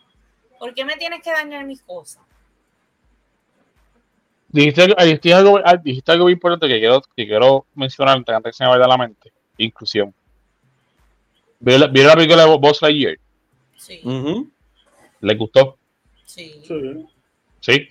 ¿Por 0.58 0.74
qué 0.74 0.84
me 0.84 0.96
tienes 0.96 1.22
que 1.22 1.32
dañar 1.32 1.64
mis 1.64 1.80
cosas? 1.82 2.22
Dijiste, 4.52 4.82
algo- 4.82 4.96
dijiste 5.04 5.32
algo, 5.34 5.60
ah, 5.64 5.76
dijiste 5.76 6.10
algo 6.12 6.24
muy 6.24 6.32
importante 6.32 6.66
que 6.66 6.78
quiero, 6.80 7.00
que 7.16 7.26
quiero 7.26 7.66
mencionar 7.74 8.16
antes 8.16 8.42
que 8.44 8.52
se 8.52 8.64
me 8.64 8.70
vaya 8.70 8.82
de 8.82 8.88
la 8.88 8.96
mente. 8.98 9.32
Inclusión. 9.58 10.12
¿Vieron 11.60 11.80
la, 11.82 11.86
vieron 11.88 12.08
la 12.10 12.16
película 12.16 12.44
de 12.46 12.56
Buzz 12.58 12.82
Lightyear? 12.82 13.18
Sí, 13.76 14.00
Ujú. 14.04 14.50
¿Les 15.20 15.38
gustó? 15.38 15.76
sí, 16.24 16.62
Sí. 16.66 17.06
Sí. 17.60 17.88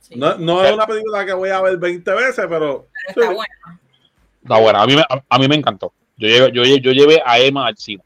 sí. 0.00 0.14
No, 0.16 0.36
no 0.36 0.64
es 0.64 0.72
una 0.72 0.86
película 0.86 1.24
que 1.24 1.32
voy 1.32 1.50
a 1.50 1.60
ver 1.60 1.76
20 1.78 2.10
veces, 2.12 2.44
pero 2.48 2.88
Pero 3.06 3.08
está 3.08 3.28
sí. 3.28 3.34
buena. 3.34 3.80
Está 4.42 4.58
buena. 4.60 4.82
A 4.82 4.86
mí, 4.86 4.96
me- 4.96 5.02
a, 5.02 5.22
a 5.28 5.38
mí 5.38 5.48
me 5.48 5.54
encantó. 5.54 5.92
Yo 6.16 6.28
llevé, 6.28 6.50
yo, 6.52 6.62
yo 6.64 6.92
llevé 6.92 7.22
a 7.24 7.38
Emma 7.38 7.66
al 7.68 7.76
cine. 7.76 8.02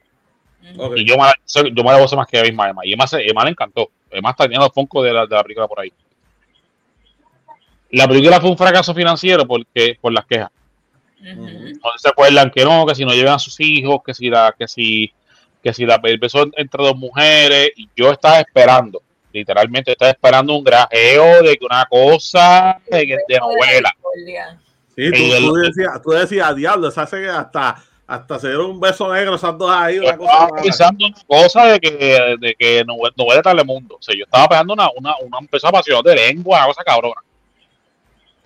Ujú. 0.75 0.83
Ok. 0.83 0.93
Y 0.99 1.07
yo 1.09 1.17
me, 1.17 1.23
la- 1.25 1.35
yo 1.47 1.83
me 1.85 1.91
la 1.93 1.99
gozo 1.99 2.17
más 2.17 2.27
que 2.27 2.39
a 2.39 2.43
misma 2.43 2.69
Emma. 2.69 2.83
Y 2.85 2.93
Emma, 2.93 3.07
se- 3.07 3.27
Emma 3.29 3.45
le 3.45 3.51
encantó. 3.51 3.91
Emma 4.11 4.31
está 4.31 4.45
teniendo 4.45 4.71
Funko 4.71 5.03
de 5.03 5.13
la, 5.13 5.27
de 5.27 5.35
la 5.35 5.43
película 5.43 5.67
por 5.67 5.81
ahí. 5.81 5.93
La 7.97 8.07
película 8.07 8.41
fue 8.41 8.51
un 8.51 8.59
fracaso 8.59 8.95
financiero 8.95 9.47
porque, 9.47 9.97
por 10.01 10.13
las 10.13 10.27
quejas. 10.27 10.51
No 11.23 11.91
se 11.97 12.09
acuerdan 12.09 12.51
que 12.51 12.65
no, 12.65 12.87
que 12.87 12.95
si 12.95 13.05
no 13.05 13.13
llevan 13.13 13.35
a 13.35 13.39
sus 13.39 13.59
hijos, 13.61 14.01
que 14.05 14.13
si 14.15 14.29
la, 14.29 14.55
que 14.57 14.69
si, 14.69 15.13
que 15.63 15.73
si 15.73 15.87
la 15.87 15.99
beso 15.99 16.47
entre 16.57 16.85
dos 16.85 16.97
mujeres, 16.97 17.71
y 17.77 17.89
yo 17.97 18.13
estaba 18.13 18.39
esperando, 18.41 19.03
literalmente 19.33 19.93
estaba 19.93 20.11
esperando 20.11 20.55
un 20.55 20.63
grajeo 20.63 21.43
de 21.43 21.57
que 21.57 21.65
una 21.65 21.87
cosa 21.87 22.79
de, 22.91 23.19
de 23.29 23.39
novela. 23.39 23.91
Sí, 24.95 25.11
tú, 25.11 25.35
el- 25.35 25.45
tú 25.45 25.55
decías, 25.55 26.03
tú 26.03 26.11
decías, 26.11 26.55
diablo, 26.57 26.91
se 26.91 27.01
hace 27.01 27.21
que 27.23 27.29
hasta, 27.29 27.83
hasta 28.07 28.39
se 28.39 28.49
dieron 28.49 28.71
un 28.73 28.81
beso 28.81 29.13
negro 29.13 29.35
esas 29.35 29.57
dos 29.59 29.71
ahí, 29.71 29.97
Yo 29.97 30.03
una 30.03 30.17
cosa 30.17 30.33
estaba 30.45 30.63
pensando 30.63 31.07
en 31.07 31.15
una 31.15 31.25
cosa 31.27 31.67
de 31.67 31.81
que, 31.81 32.37
de 32.41 32.55
que 32.59 32.85
novela, 32.85 33.15
novela 33.17 33.37
de 33.37 33.43
Telemundo. 33.43 33.97
O 33.97 34.03
sea, 34.03 34.15
yo 34.15 34.25
estaba 34.25 34.49
pegando 34.49 34.75
una, 34.75 34.89
una, 34.97 35.15
una 35.23 35.39
empezó 35.41 35.69
apasionada 35.69 36.11
de 36.11 36.17
lengua, 36.17 36.59
una 36.59 36.67
cosa 36.69 36.85
cabrona. 36.85 37.21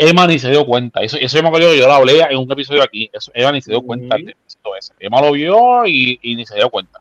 Emma 0.03 0.27
ni 0.27 0.39
se 0.39 0.51
dio 0.51 0.65
cuenta. 0.65 1.01
Eso, 1.03 1.17
eso 1.19 1.37
yo 1.37 1.43
me 1.43 1.49
acuerdo 1.49 1.71
que 1.71 1.79
yo 1.79 1.87
lo 1.87 1.93
hablé 1.93 2.21
en 2.23 2.39
un 2.39 2.51
episodio 2.51 2.83
aquí. 2.83 3.11
Eso, 3.13 3.31
Emma 3.35 3.53
ni 3.53 3.61
se 3.61 3.71
dio 3.71 3.83
cuenta 3.83 4.17
Ujú. 4.17 4.25
de 4.25 4.37
todo 4.63 4.77
eso. 4.77 4.95
Emma 4.99 5.21
lo 5.21 5.33
vio 5.33 5.85
y, 5.87 6.19
y 6.23 6.37
ni 6.37 6.47
se 6.47 6.55
dio 6.57 6.71
cuenta. 6.71 7.01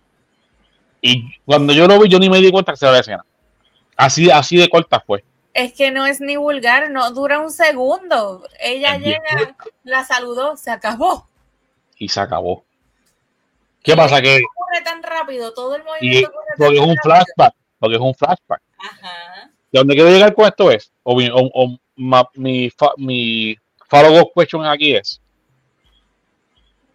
Y 1.01 1.37
cuando 1.45 1.71
yo 1.71 1.87
lo 1.87 1.97
vi, 1.99 2.09
yo 2.09 2.19
ni 2.19 2.29
me 2.29 2.39
di 2.39 2.51
cuenta 2.51 2.73
que 2.73 2.77
se 2.77 2.85
era 2.85 2.93
la 2.93 2.99
escena. 2.99 3.25
Así, 3.95 4.29
así 4.29 4.57
de 4.57 4.67
corta 4.69 4.99
fue. 4.99 5.23
Es 5.53 5.73
que 5.73 5.91
no 5.91 6.05
es 6.05 6.19
ni 6.21 6.35
vulgar, 6.35 6.91
no 6.91 7.11
dura 7.11 7.39
un 7.39 7.51
segundo. 7.51 8.43
Ella 8.59 8.95
Es 8.95 9.03
bien 9.03 9.19
llega, 9.33 9.55
la 9.83 10.03
saludó, 10.03 10.57
se 10.57 10.69
acabó. 10.71 11.27
Y 11.97 12.09
se 12.09 12.19
acabó. 12.19 12.65
¿Qué 13.81 13.95
pasa? 13.95 14.21
Que 14.21 14.41
Corre 14.55 14.81
tan 14.83 15.01
rápido, 15.01 15.53
todo 15.53 15.75
el 15.75 15.81
y, 15.81 15.85
movimiento 15.85 16.31
tan 16.31 16.57
porque 16.57 16.75
es 16.75 16.81
un 16.81 16.95
rápido. 16.95 17.01
flashback. 17.03 17.53
Porque 17.79 17.95
es 17.95 18.01
un 18.01 18.13
flashback. 18.15 18.61
Ajá. 18.77 19.49
¿De 19.71 19.79
dónde 19.79 19.93
quiero 19.95 20.09
llegar 20.09 20.33
con 20.33 20.45
esto 20.45 20.69
es? 20.71 20.91
O, 21.03 21.13
o- 21.15 21.51
o 21.53 21.77
ma- 21.99 22.29
mi, 22.33 22.69
fa- 22.69 22.93
mi 22.97 23.55
follow-up 23.87 24.31
question 24.33 24.65
aquí 24.65 24.95
es: 24.95 25.21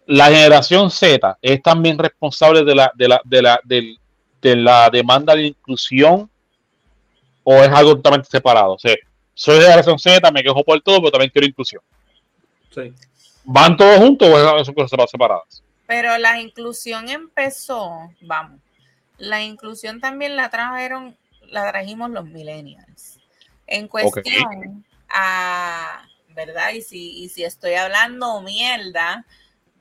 ¿la 0.07 0.25
generación 0.25 0.89
Z 0.91 1.37
es 1.41 1.61
también 1.61 1.97
responsable 1.97 2.63
de 2.63 2.75
la, 2.75 2.91
de 2.95 3.07
la, 3.07 3.21
de 3.23 3.41
la, 3.41 3.59
del- 3.63 3.99
de 4.41 4.55
la 4.55 4.89
demanda 4.89 5.35
de 5.35 5.47
inclusión 5.47 6.29
o 7.43 7.53
es 7.55 7.69
algo 7.69 7.95
totalmente 7.95 8.29
separado? 8.29 8.73
O 8.73 8.79
sea, 8.79 8.95
soy 9.33 9.55
de 9.57 9.63
generación 9.65 9.99
Z, 9.99 10.31
me 10.31 10.43
quejo 10.43 10.63
por 10.63 10.81
todo, 10.81 10.99
pero 10.99 11.11
también 11.11 11.31
quiero 11.31 11.47
inclusión. 11.47 11.81
Sí. 12.73 12.93
¿Van 13.43 13.77
todos 13.77 13.97
juntos 13.97 14.27
o 14.27 14.65
son 14.65 14.73
cosas 14.73 15.09
separadas? 15.09 15.63
Pero 15.87 16.17
la 16.17 16.41
inclusión 16.41 17.09
empezó, 17.09 18.09
vamos, 18.21 18.59
la 19.17 19.43
inclusión 19.43 20.01
también 20.01 20.35
la 20.35 20.49
trajeron, 20.49 21.15
la 21.49 21.69
trajimos 21.71 22.09
los 22.09 22.25
millennials. 22.25 23.19
En 23.67 23.87
cuestión 23.87 24.83
a, 25.15 26.05
¿verdad? 26.29 26.71
Y 26.73 26.81
si, 26.81 27.23
y 27.23 27.29
si 27.29 27.43
estoy 27.43 27.73
hablando 27.75 28.41
mierda, 28.41 29.25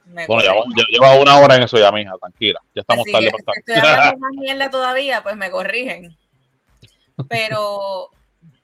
me 0.05 0.27
Bueno, 0.27 0.55
corrigen. 0.55 0.87
lleva, 0.91 1.19
una 1.19 1.39
hora 1.39 1.57
en 1.57 1.63
eso 1.65 1.77
ya, 1.79 1.91
mija, 1.91 2.17
tranquila. 2.19 2.61
Ya 2.75 2.83
estamos 2.83 3.03
Así 3.05 3.13
tarde 3.13 3.27
que 3.27 3.43
para 3.43 3.55
si 3.55 3.61
estar. 3.61 3.77
estoy 3.77 3.91
hablando 3.91 4.19
más 4.21 4.33
mierda 4.33 4.71
todavía, 4.71 5.23
pues 5.23 5.37
me 5.37 5.51
corrigen. 5.51 6.17
Pero 7.29 8.11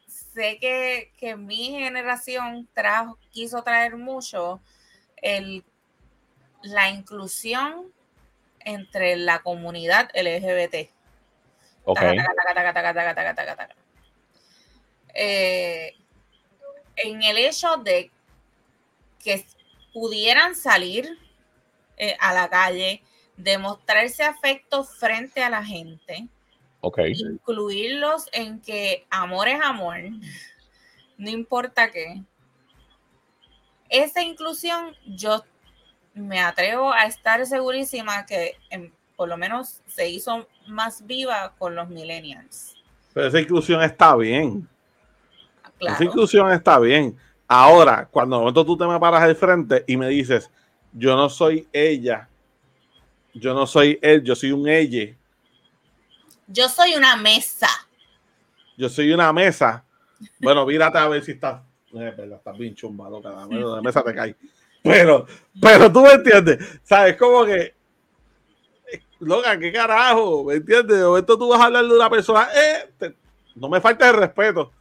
sé 0.06 0.58
que, 0.58 1.12
que 1.18 1.36
mi 1.36 1.70
generación 1.70 2.68
trajo, 2.72 3.18
quiso 3.30 3.62
traer 3.62 3.96
mucho 3.96 4.60
el, 5.16 5.64
la 6.62 6.90
inclusión 6.90 7.92
entre 8.60 9.16
la 9.16 9.40
comunidad 9.40 10.10
LGBT. 10.14 10.90
Ok. 11.84 11.98
Taca, 11.98 12.22
en 17.02 17.22
el 17.22 17.38
hecho 17.38 17.76
de 17.76 18.10
que 19.22 19.44
pudieran 19.92 20.54
salir 20.54 21.18
eh, 21.96 22.16
a 22.20 22.32
la 22.32 22.48
calle, 22.48 23.02
demostrarse 23.36 24.22
afecto 24.22 24.84
frente 24.84 25.42
a 25.42 25.50
la 25.50 25.64
gente, 25.64 26.28
incluirlos 27.32 28.26
en 28.32 28.60
que 28.60 29.06
amor 29.10 29.48
es 29.48 29.60
amor, 29.62 29.98
no 31.18 31.30
importa 31.30 31.90
qué. 31.90 32.22
Esa 33.88 34.22
inclusión 34.22 34.94
yo 35.06 35.44
me 36.14 36.40
atrevo 36.40 36.92
a 36.92 37.04
estar 37.06 37.44
segurísima 37.46 38.24
que 38.24 38.56
en- 38.70 38.92
por 39.16 39.28
lo 39.28 39.36
menos 39.36 39.82
se 39.86 40.08
hizo 40.08 40.46
más 40.66 41.04
viva 41.06 41.54
con 41.58 41.74
los 41.74 41.88
millennials. 41.88 42.74
Pero 43.12 43.26
esa 43.26 43.40
inclusión 43.40 43.82
está 43.82 44.16
bien. 44.16 44.66
Esa 45.80 45.96
Claro. 45.96 46.04
inclusión 46.04 46.52
está 46.52 46.78
bien. 46.78 47.16
Ahora, 47.48 48.06
cuando 48.10 48.36
de 48.36 48.40
momento 48.40 48.64
tú 48.64 48.76
te 48.76 48.86
me 48.86 49.00
paras 49.00 49.22
al 49.22 49.34
frente 49.34 49.84
y 49.86 49.96
me 49.96 50.08
dices, 50.08 50.50
yo 50.92 51.16
no 51.16 51.28
soy 51.28 51.66
ella, 51.72 52.28
yo 53.34 53.54
no 53.54 53.66
soy 53.66 53.98
él, 54.02 54.22
yo 54.22 54.34
soy 54.36 54.52
un 54.52 54.68
ella, 54.68 55.14
Yo 56.46 56.68
soy 56.68 56.94
una 56.94 57.16
mesa. 57.16 57.68
yo 58.76 58.88
soy 58.88 59.12
una 59.12 59.32
mesa. 59.32 59.84
Bueno, 60.40 60.66
mírate 60.66 60.98
a 60.98 61.08
ver 61.08 61.24
si 61.24 61.32
estás. 61.32 61.62
Eh, 61.92 62.12
verdad, 62.16 62.38
estás 62.38 62.56
bien 62.58 62.74
chumba, 62.74 63.08
loca. 63.08 63.30
La 63.30 63.80
mesa- 63.82 64.02
te 64.04 64.14
cae. 64.14 64.36
Pero, 64.82 65.26
pero 65.60 65.90
tú 65.92 66.02
me 66.02 66.12
entiendes. 66.12 66.80
¿Sabes? 66.82 67.16
Como 67.16 67.44
que. 67.44 67.74
Loca, 69.20 69.58
qué 69.58 69.72
carajo. 69.72 70.44
¿Me 70.44 70.54
entiendes? 70.54 70.98
De 70.98 71.04
momento 71.04 71.36
tú 71.38 71.48
vas 71.48 71.60
a 71.60 71.64
hablar 71.66 71.84
de 71.84 71.94
una 71.94 72.08
persona. 72.10 72.48
Eh, 72.54 72.90
te- 72.98 73.14
no 73.56 73.68
me 73.68 73.80
falta 73.80 74.08
el 74.08 74.16
respeto. 74.16 74.72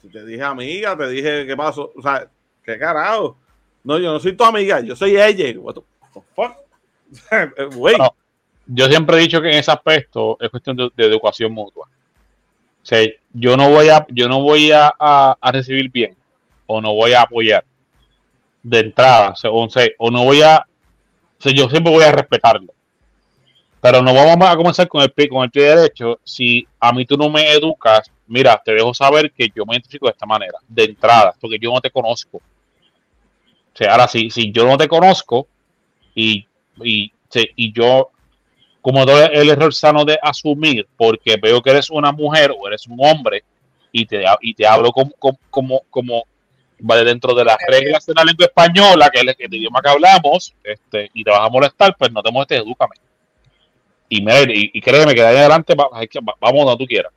Pues 0.00 0.12
si 0.12 0.18
te 0.18 0.24
dije 0.24 0.42
amiga, 0.42 0.96
te 0.96 1.08
dije 1.08 1.46
qué 1.46 1.56
pasó. 1.56 1.92
O 1.96 2.02
sea, 2.02 2.28
qué 2.62 2.78
carajo. 2.78 3.36
No, 3.84 3.98
yo 3.98 4.12
no 4.12 4.20
soy 4.20 4.36
tu 4.36 4.44
amiga, 4.44 4.80
yo 4.80 4.96
soy 4.96 5.16
ella. 5.16 5.58
What? 6.36 6.52
Güey. 7.74 7.96
Bueno, 7.96 8.14
yo 8.66 8.86
siempre 8.86 9.16
he 9.16 9.20
dicho 9.20 9.40
que 9.40 9.48
en 9.48 9.58
ese 9.58 9.70
aspecto 9.70 10.36
es 10.40 10.50
cuestión 10.50 10.76
de, 10.76 10.90
educación 10.96 11.52
mutua. 11.52 11.88
O 11.88 12.96
yo 13.32 13.56
no 13.56 13.70
voy 13.70 13.88
a, 13.88 14.06
yo 14.10 14.28
no 14.28 14.42
voy 14.42 14.70
a, 14.72 14.92
a, 14.98 15.52
recibir 15.52 15.90
bien 15.90 16.16
o 16.66 16.80
no 16.80 16.94
voy 16.94 17.12
a 17.12 17.22
apoyar 17.22 17.64
de 18.62 18.80
entrada, 18.80 19.30
o, 19.30 19.68
sea, 19.70 19.86
o 19.98 20.10
no 20.10 20.24
voy 20.24 20.42
a, 20.42 20.66
o 21.44 21.48
yo 21.50 21.68
siempre 21.68 21.92
voy 21.92 22.04
a 22.04 22.12
respetarlo. 22.12 22.72
Pero 23.86 24.02
no 24.02 24.12
vamos 24.12 24.48
a 24.48 24.56
comenzar 24.56 24.88
con 24.88 25.00
el 25.00 25.12
pie, 25.12 25.28
con 25.28 25.44
el 25.44 25.50
pie 25.52 25.76
derecho. 25.76 26.18
Si 26.24 26.66
a 26.80 26.92
mí 26.92 27.06
tú 27.06 27.16
no 27.16 27.30
me 27.30 27.52
educas, 27.52 28.10
mira, 28.26 28.60
te 28.64 28.72
dejo 28.72 28.92
saber 28.92 29.30
que 29.30 29.48
yo 29.54 29.64
me 29.64 29.74
identifico 29.74 30.06
de 30.06 30.10
esta 30.10 30.26
manera, 30.26 30.58
de 30.66 30.86
entrada, 30.86 31.32
porque 31.40 31.56
yo 31.56 31.72
no 31.72 31.80
te 31.80 31.88
conozco. 31.92 32.42
Ahora 33.88 34.08
si, 34.08 34.28
si 34.30 34.50
yo 34.50 34.66
no 34.66 34.76
te 34.76 34.88
conozco 34.88 35.46
y, 36.16 36.48
y, 36.82 37.12
y 37.54 37.72
yo 37.72 38.10
como 38.82 39.04
el 39.04 39.50
error 39.50 39.72
sano 39.72 40.04
de 40.04 40.18
asumir, 40.20 40.88
porque 40.96 41.36
veo 41.40 41.62
que 41.62 41.70
eres 41.70 41.88
una 41.88 42.10
mujer 42.10 42.52
o 42.58 42.66
eres 42.66 42.88
un 42.88 42.98
hombre 42.98 43.44
y 43.92 44.04
te, 44.04 44.24
y 44.40 44.52
te 44.54 44.66
hablo 44.66 44.90
como, 44.90 45.12
como, 45.48 45.82
como, 45.90 46.24
vale 46.80 47.04
dentro 47.04 47.36
de 47.36 47.44
las 47.44 47.58
reglas 47.68 48.04
de 48.04 48.14
la 48.14 48.24
lengua 48.24 48.46
española, 48.46 49.10
que 49.10 49.20
es 49.20 49.36
el, 49.38 49.54
idioma 49.54 49.80
que 49.80 49.90
hablamos, 49.90 50.56
este, 50.64 51.08
y 51.14 51.22
te 51.22 51.30
vas 51.30 51.42
a 51.42 51.50
molestar, 51.50 51.94
pues 51.96 52.10
no 52.10 52.20
te 52.20 52.32
molestes, 52.32 52.62
edúcame. 52.62 53.05
Y, 54.08 54.22
me, 54.22 54.44
y, 54.46 54.80
créeme 54.80 55.14
que 55.14 55.20
de 55.20 55.26
ahí 55.26 55.36
adelante 55.36 55.74
vamos 55.74 56.64
donde 56.64 56.76
tú 56.76 56.86
quieras. 56.86 57.12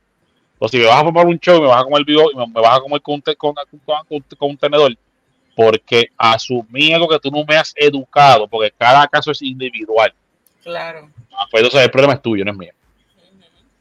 O 0.58 0.68
si 0.68 0.78
me 0.78 0.86
vas 0.86 1.00
a 1.00 1.04
formar 1.04 1.26
un 1.26 1.38
show 1.38 1.56
y 1.56 1.60
me 1.60 1.68
vas 1.68 1.82
a 1.82 1.84
comer 1.84 2.04
vivo, 2.04 2.30
me 2.34 2.60
vas 2.60 2.78
a 2.78 2.80
comer 2.80 3.00
con 3.00 3.20
con, 3.38 3.54
con, 3.84 4.24
con 4.38 4.50
un 4.50 4.56
tenedor, 4.56 4.94
porque 5.56 6.08
asumí 6.18 6.92
algo 6.92 7.08
que 7.08 7.18
tú 7.18 7.30
no 7.30 7.44
me 7.46 7.56
has 7.56 7.72
educado, 7.76 8.46
porque 8.48 8.72
cada 8.76 9.06
caso 9.08 9.30
es 9.30 9.40
individual. 9.42 10.12
Claro. 10.62 11.08
Ah, 11.32 11.46
pues 11.50 11.62
entonces 11.62 11.82
el 11.82 11.90
problema 11.90 12.14
es 12.14 12.22
tuyo, 12.22 12.44
no 12.44 12.50
es 12.50 12.58
mío. 12.58 12.72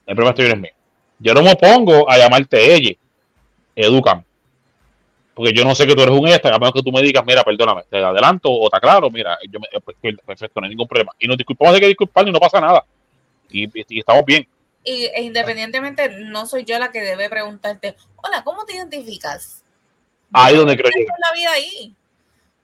El 0.05 0.15
problema 0.15 0.29
es 0.29 0.35
tuyo, 0.35 0.49
no 0.49 0.55
es 0.55 0.61
mío. 0.61 0.71
Yo 1.19 1.33
no 1.33 1.41
me 1.41 1.51
opongo 1.51 2.09
a 2.09 2.17
llamarte 2.17 2.73
ella. 2.73 2.91
Edúcame. 3.75 4.23
Porque 5.33 5.53
yo 5.53 5.63
no 5.63 5.73
sé 5.73 5.87
que 5.87 5.95
tú 5.95 6.01
eres 6.01 6.13
un 6.13 6.27
esta, 6.27 6.49
a 6.49 6.59
menos 6.59 6.73
que 6.73 6.81
tú 6.81 6.91
me 6.91 7.01
digas, 7.01 7.23
mira, 7.25 7.43
perdóname, 7.43 7.83
te 7.89 7.97
adelanto 7.97 8.49
o 8.51 8.65
está 8.65 8.79
claro, 8.81 9.09
mira, 9.09 9.37
yo 9.49 9.57
me, 9.59 9.67
eh, 9.71 9.79
pues, 9.79 9.95
perfecto, 10.25 10.59
no 10.59 10.65
hay 10.65 10.71
ningún 10.71 10.87
problema. 10.87 11.13
Y 11.17 11.27
nos 11.27 11.37
disculpamos 11.37 11.75
de 11.75 11.79
que 11.79 11.87
disculpar 11.87 12.27
y 12.27 12.31
no 12.31 12.39
pasa 12.39 12.59
nada. 12.59 12.83
Y, 13.49 13.99
estamos 13.99 14.25
bien. 14.25 14.47
Y 14.83 15.05
e 15.05 15.21
independientemente, 15.21 16.09
no 16.25 16.45
soy 16.45 16.63
yo 16.63 16.79
la 16.79 16.91
que 16.91 17.01
debe 17.01 17.29
preguntarte, 17.29 17.95
hola, 18.15 18.43
¿cómo 18.43 18.65
te 18.65 18.75
identificas? 18.75 19.63
Ahí 20.31 20.55
donde 20.55 20.77
creo 20.77 20.91
yo. 20.95 21.05
la 21.05 21.35
vida 21.35 21.51
ahí? 21.51 21.95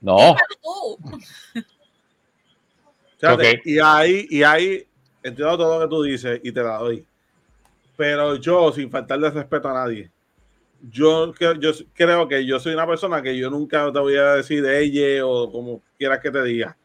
No. 0.01 0.35
Y 3.63 3.79
ahí, 3.79 4.27
y 4.29 4.43
ahí 4.43 4.87
entiendo 5.23 5.57
todo 5.57 5.79
lo 5.79 5.85
que 5.85 5.89
tú 5.89 6.03
dices 6.03 6.39
y 6.43 6.51
te 6.51 6.61
la 6.61 6.77
doy. 6.77 7.05
Pero 7.97 8.35
yo, 8.35 8.71
sin 8.71 8.91
faltarle 8.91 9.29
respeto 9.29 9.69
a 9.69 9.73
nadie, 9.73 10.11
yo, 10.91 11.33
yo 11.59 11.71
creo 11.93 12.27
que 12.27 12.45
yo 12.45 12.59
soy 12.59 12.73
una 12.73 12.85
persona 12.85 13.21
que 13.21 13.35
yo 13.35 13.49
nunca 13.49 13.91
te 13.91 13.99
voy 13.99 14.17
a 14.17 14.35
decir 14.35 14.61
de 14.61 14.83
ella 14.83 15.25
o 15.25 15.51
como 15.51 15.81
quieras 15.97 16.19
que 16.19 16.29
te 16.29 16.43
diga. 16.43 16.77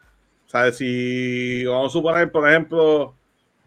O 0.46 0.50
sea, 0.50 0.72
si 0.72 1.64
vamos 1.64 1.90
a 1.90 1.92
suponer, 1.92 2.32
por 2.32 2.48
ejemplo, 2.48 3.14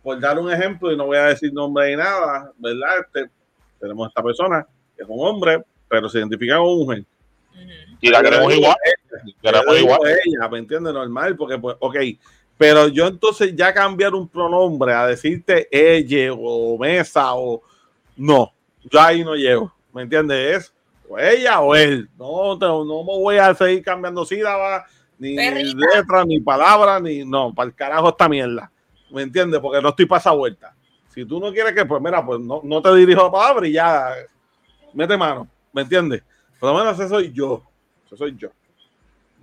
por 0.03 0.19
dar 0.19 0.37
un 0.37 0.51
ejemplo, 0.51 0.91
y 0.91 0.97
no 0.97 1.05
voy 1.05 1.17
a 1.17 1.25
decir 1.25 1.51
nombre 1.53 1.89
ni 1.89 1.95
nada, 1.95 2.51
¿verdad? 2.57 2.99
Este, 2.99 3.31
tenemos 3.79 4.09
esta 4.09 4.21
persona 4.21 4.67
que 4.95 5.03
es 5.03 5.09
un 5.09 5.25
hombre, 5.25 5.63
pero 5.87 6.09
se 6.09 6.19
identifica 6.19 6.57
como 6.57 6.75
mujer. 6.75 7.03
Y 8.01 8.09
la 8.09 8.21
queremos 8.21 8.53
igual. 8.53 8.75
Queremos 9.41 9.79
igual. 9.79 9.99
Ella, 10.25 10.49
¿me 10.49 10.59
entiendes? 10.59 10.93
Normal, 10.93 11.35
porque, 11.37 11.57
pues, 11.57 11.77
ok, 11.79 11.95
pero 12.57 12.87
yo 12.87 13.07
entonces 13.07 13.55
ya 13.55 13.73
cambiar 13.73 14.13
un 14.13 14.27
pronombre 14.27 14.93
a 14.93 15.07
decirte 15.07 15.67
ella 15.71 16.33
o 16.33 16.77
mesa 16.77 17.33
o 17.33 17.61
no, 18.15 18.53
yo 18.91 19.01
ahí 19.01 19.23
no 19.23 19.35
llego, 19.35 19.73
¿me 19.93 20.03
entiendes? 20.03 20.73
o 21.07 21.19
ella 21.19 21.61
o 21.61 21.75
él. 21.75 22.09
No, 22.17 22.55
no, 22.55 22.83
me 22.83 23.19
voy 23.19 23.37
a 23.37 23.53
seguir 23.53 23.83
cambiando 23.83 24.25
sílabas, 24.25 24.83
ni 25.17 25.35
letras, 25.35 26.25
ni 26.25 26.39
palabras, 26.39 27.01
ni 27.01 27.23
no, 27.23 27.53
para 27.53 27.67
el 27.67 27.75
carajo 27.75 28.09
esta 28.09 28.29
mierda. 28.29 28.71
¿Me 29.13 29.21
entiendes? 29.21 29.59
Porque 29.61 29.81
no 29.81 29.89
estoy 29.89 30.05
para 30.05 30.19
esa 30.19 30.31
vuelta. 30.31 30.75
Si 31.13 31.23
tú 31.23 31.39
no 31.39 31.53
quieres 31.53 31.73
que, 31.73 31.85
pues 31.85 32.01
mira, 32.01 32.25
pues 32.25 32.39
no, 32.39 32.61
no 32.63 32.81
te 32.81 32.93
dirijo 32.95 33.23
la 33.23 33.31
palabra 33.31 33.67
y 33.67 33.73
ya 33.73 34.13
mete 34.93 35.15
mano, 35.15 35.47
¿me 35.71 35.83
entiendes? 35.83 36.23
Por 36.59 36.71
lo 36.71 36.79
menos 36.79 36.99
ese 36.99 37.07
soy 37.07 37.31
yo. 37.31 37.63
Eso 38.05 38.17
soy 38.17 38.35
yo. 38.35 38.49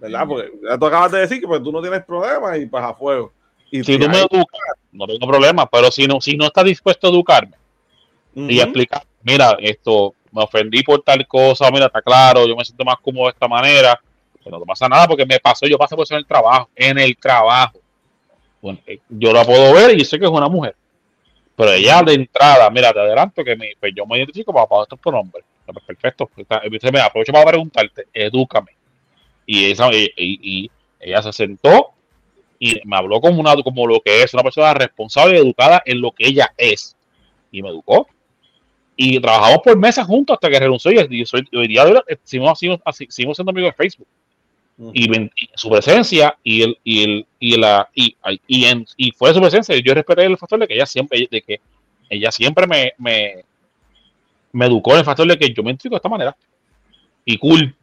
¿verdad? 0.00 0.26
Porque 0.26 0.50
ya 0.68 0.78
tú 0.78 0.86
acabas 0.86 1.12
de 1.12 1.20
decir 1.20 1.40
que 1.40 1.46
pues, 1.46 1.62
tú 1.62 1.70
no 1.70 1.80
tienes 1.80 2.04
problemas 2.04 2.58
y 2.58 2.66
pues 2.66 2.82
a 2.82 2.94
fuego. 2.94 3.32
Y 3.70 3.84
si 3.84 3.98
tú 3.98 4.08
me 4.08 4.18
educas, 4.18 4.60
no 4.90 5.06
tengo 5.06 5.26
problema, 5.26 5.66
pero 5.66 5.90
si 5.90 6.06
no, 6.06 6.20
si 6.20 6.36
no 6.36 6.46
estás 6.46 6.64
dispuesto 6.64 7.06
a 7.06 7.10
educarme 7.10 7.56
y 8.34 8.58
explicar, 8.58 9.04
mira, 9.22 9.56
esto 9.60 10.14
me 10.32 10.42
ofendí 10.42 10.82
por 10.82 11.02
tal 11.02 11.24
cosa, 11.26 11.70
mira, 11.70 11.86
está 11.86 12.02
claro, 12.02 12.46
yo 12.46 12.56
me 12.56 12.64
siento 12.64 12.84
más 12.84 12.96
cómodo 13.00 13.26
de 13.26 13.32
esta 13.32 13.46
manera, 13.46 14.00
pero 14.42 14.58
no 14.58 14.64
pasa 14.64 14.88
nada 14.88 15.06
porque 15.06 15.26
me 15.26 15.38
pasó, 15.38 15.66
yo 15.66 15.78
pasé 15.78 15.94
por 15.94 16.04
eso 16.04 16.14
en 16.14 16.18
el 16.18 16.26
trabajo, 16.26 16.68
en 16.74 16.98
el 16.98 17.16
trabajo. 17.16 17.79
Eh, 18.86 19.00
yo 19.08 19.32
la 19.32 19.44
puedo 19.44 19.72
ver 19.74 19.98
y 19.98 20.04
sé 20.04 20.18
que 20.18 20.24
es 20.26 20.30
una 20.30 20.48
mujer. 20.48 20.74
Pero 21.56 21.72
ella 21.72 22.02
de 22.02 22.14
entrada, 22.14 22.70
mira, 22.70 22.92
te 22.92 23.00
adelanto 23.00 23.44
que 23.44 23.56
me, 23.56 23.72
pues 23.78 23.92
yo 23.94 24.06
me 24.06 24.18
identifico 24.18 24.52
para, 24.52 24.66
para 24.66 24.82
estos 24.82 24.98
pronombres. 24.98 25.44
Pues, 25.66 25.84
perfecto. 25.84 26.30
Me 26.92 27.00
aprovecho 27.00 27.32
para 27.32 27.46
preguntarte, 27.46 28.06
edúcame 28.12 28.72
y, 29.46 29.70
esa, 29.70 29.90
y, 29.92 30.70
ella 31.00 31.22
se 31.22 31.32
sentó 31.32 31.90
y 32.58 32.80
me 32.84 32.96
habló 32.96 33.20
como, 33.20 33.40
una, 33.40 33.56
como 33.62 33.86
lo 33.86 34.00
que 34.00 34.22
es 34.22 34.32
una 34.34 34.42
persona 34.42 34.74
responsable 34.74 35.36
y 35.36 35.40
educada 35.40 35.82
en 35.84 36.00
lo 36.00 36.12
que 36.12 36.28
ella 36.28 36.52
es. 36.56 36.96
Y 37.50 37.62
me 37.62 37.70
educó. 37.70 38.06
Y 38.96 39.18
trabajamos 39.18 39.60
por 39.64 39.76
meses 39.78 40.04
juntos 40.04 40.34
hasta 40.34 40.50
que 40.50 40.60
renunció. 40.60 40.92
Y 40.92 41.24
hoy 41.56 41.68
día 41.68 41.84
seguimos, 42.22 42.58
siendo 42.58 43.50
amigos 43.50 43.70
de 43.70 43.72
Facebook. 43.72 44.06
Y, 44.94 45.30
su 45.54 45.68
presencia 45.68 46.38
y 46.42 46.62
el 46.62 46.78
y 46.84 47.02
el 47.02 47.26
y 47.38 47.56
la 47.58 47.88
y, 47.94 48.16
y, 48.46 48.64
en, 48.64 48.86
y 48.96 49.10
fue 49.12 49.34
su 49.34 49.40
presencia 49.40 49.76
yo 49.76 49.92
respeté 49.92 50.24
el 50.24 50.38
factor 50.38 50.58
de 50.58 50.66
que 50.66 50.74
ella 50.74 50.86
siempre 50.86 51.28
de 51.30 51.42
que 51.42 51.60
ella 52.08 52.32
siempre 52.32 52.66
me, 52.66 52.94
me, 52.96 53.44
me 54.52 54.66
educó 54.66 54.92
en 54.92 55.00
el 55.00 55.04
factor 55.04 55.26
de 55.26 55.38
que 55.38 55.52
yo 55.52 55.62
me 55.62 55.72
entiendo 55.72 55.96
de 55.96 55.98
esta 55.98 56.08
manera 56.08 56.34
y 57.26 57.36
cool 57.36 57.74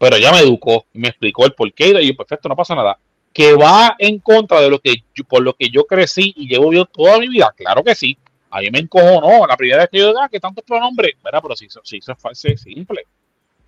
pero 0.00 0.16
ella 0.16 0.32
me 0.32 0.38
educó 0.38 0.86
me 0.94 1.08
explicó 1.08 1.44
el 1.44 1.52
porqué 1.52 1.88
y 2.00 2.08
yo, 2.08 2.16
perfecto, 2.16 2.48
no 2.48 2.56
pasa 2.56 2.74
nada. 2.74 2.98
Que 3.34 3.52
va 3.52 3.96
en 3.98 4.18
contra 4.18 4.60
de 4.62 4.70
lo 4.70 4.78
que 4.78 4.94
por 5.28 5.42
lo 5.42 5.52
que 5.52 5.68
yo 5.68 5.84
crecí 5.84 6.32
y 6.36 6.48
llevo 6.48 6.70
viendo 6.70 6.86
toda 6.86 7.18
mi 7.18 7.28
vida, 7.28 7.52
claro 7.54 7.84
que 7.84 7.94
sí. 7.94 8.16
A 8.50 8.60
mí 8.60 8.70
me 8.70 8.78
encojonó 8.78 9.46
la 9.46 9.56
primera 9.58 9.82
vez 9.82 9.90
que 9.90 9.98
yo, 9.98 10.18
ah, 10.18 10.28
que 10.30 10.40
tantos 10.40 10.64
pronombres, 10.64 11.12
Mira, 11.22 11.42
pero 11.42 11.54
si, 11.54 11.68
si 11.84 11.98
eso 11.98 12.16
es 12.32 12.60
simple. 12.62 13.02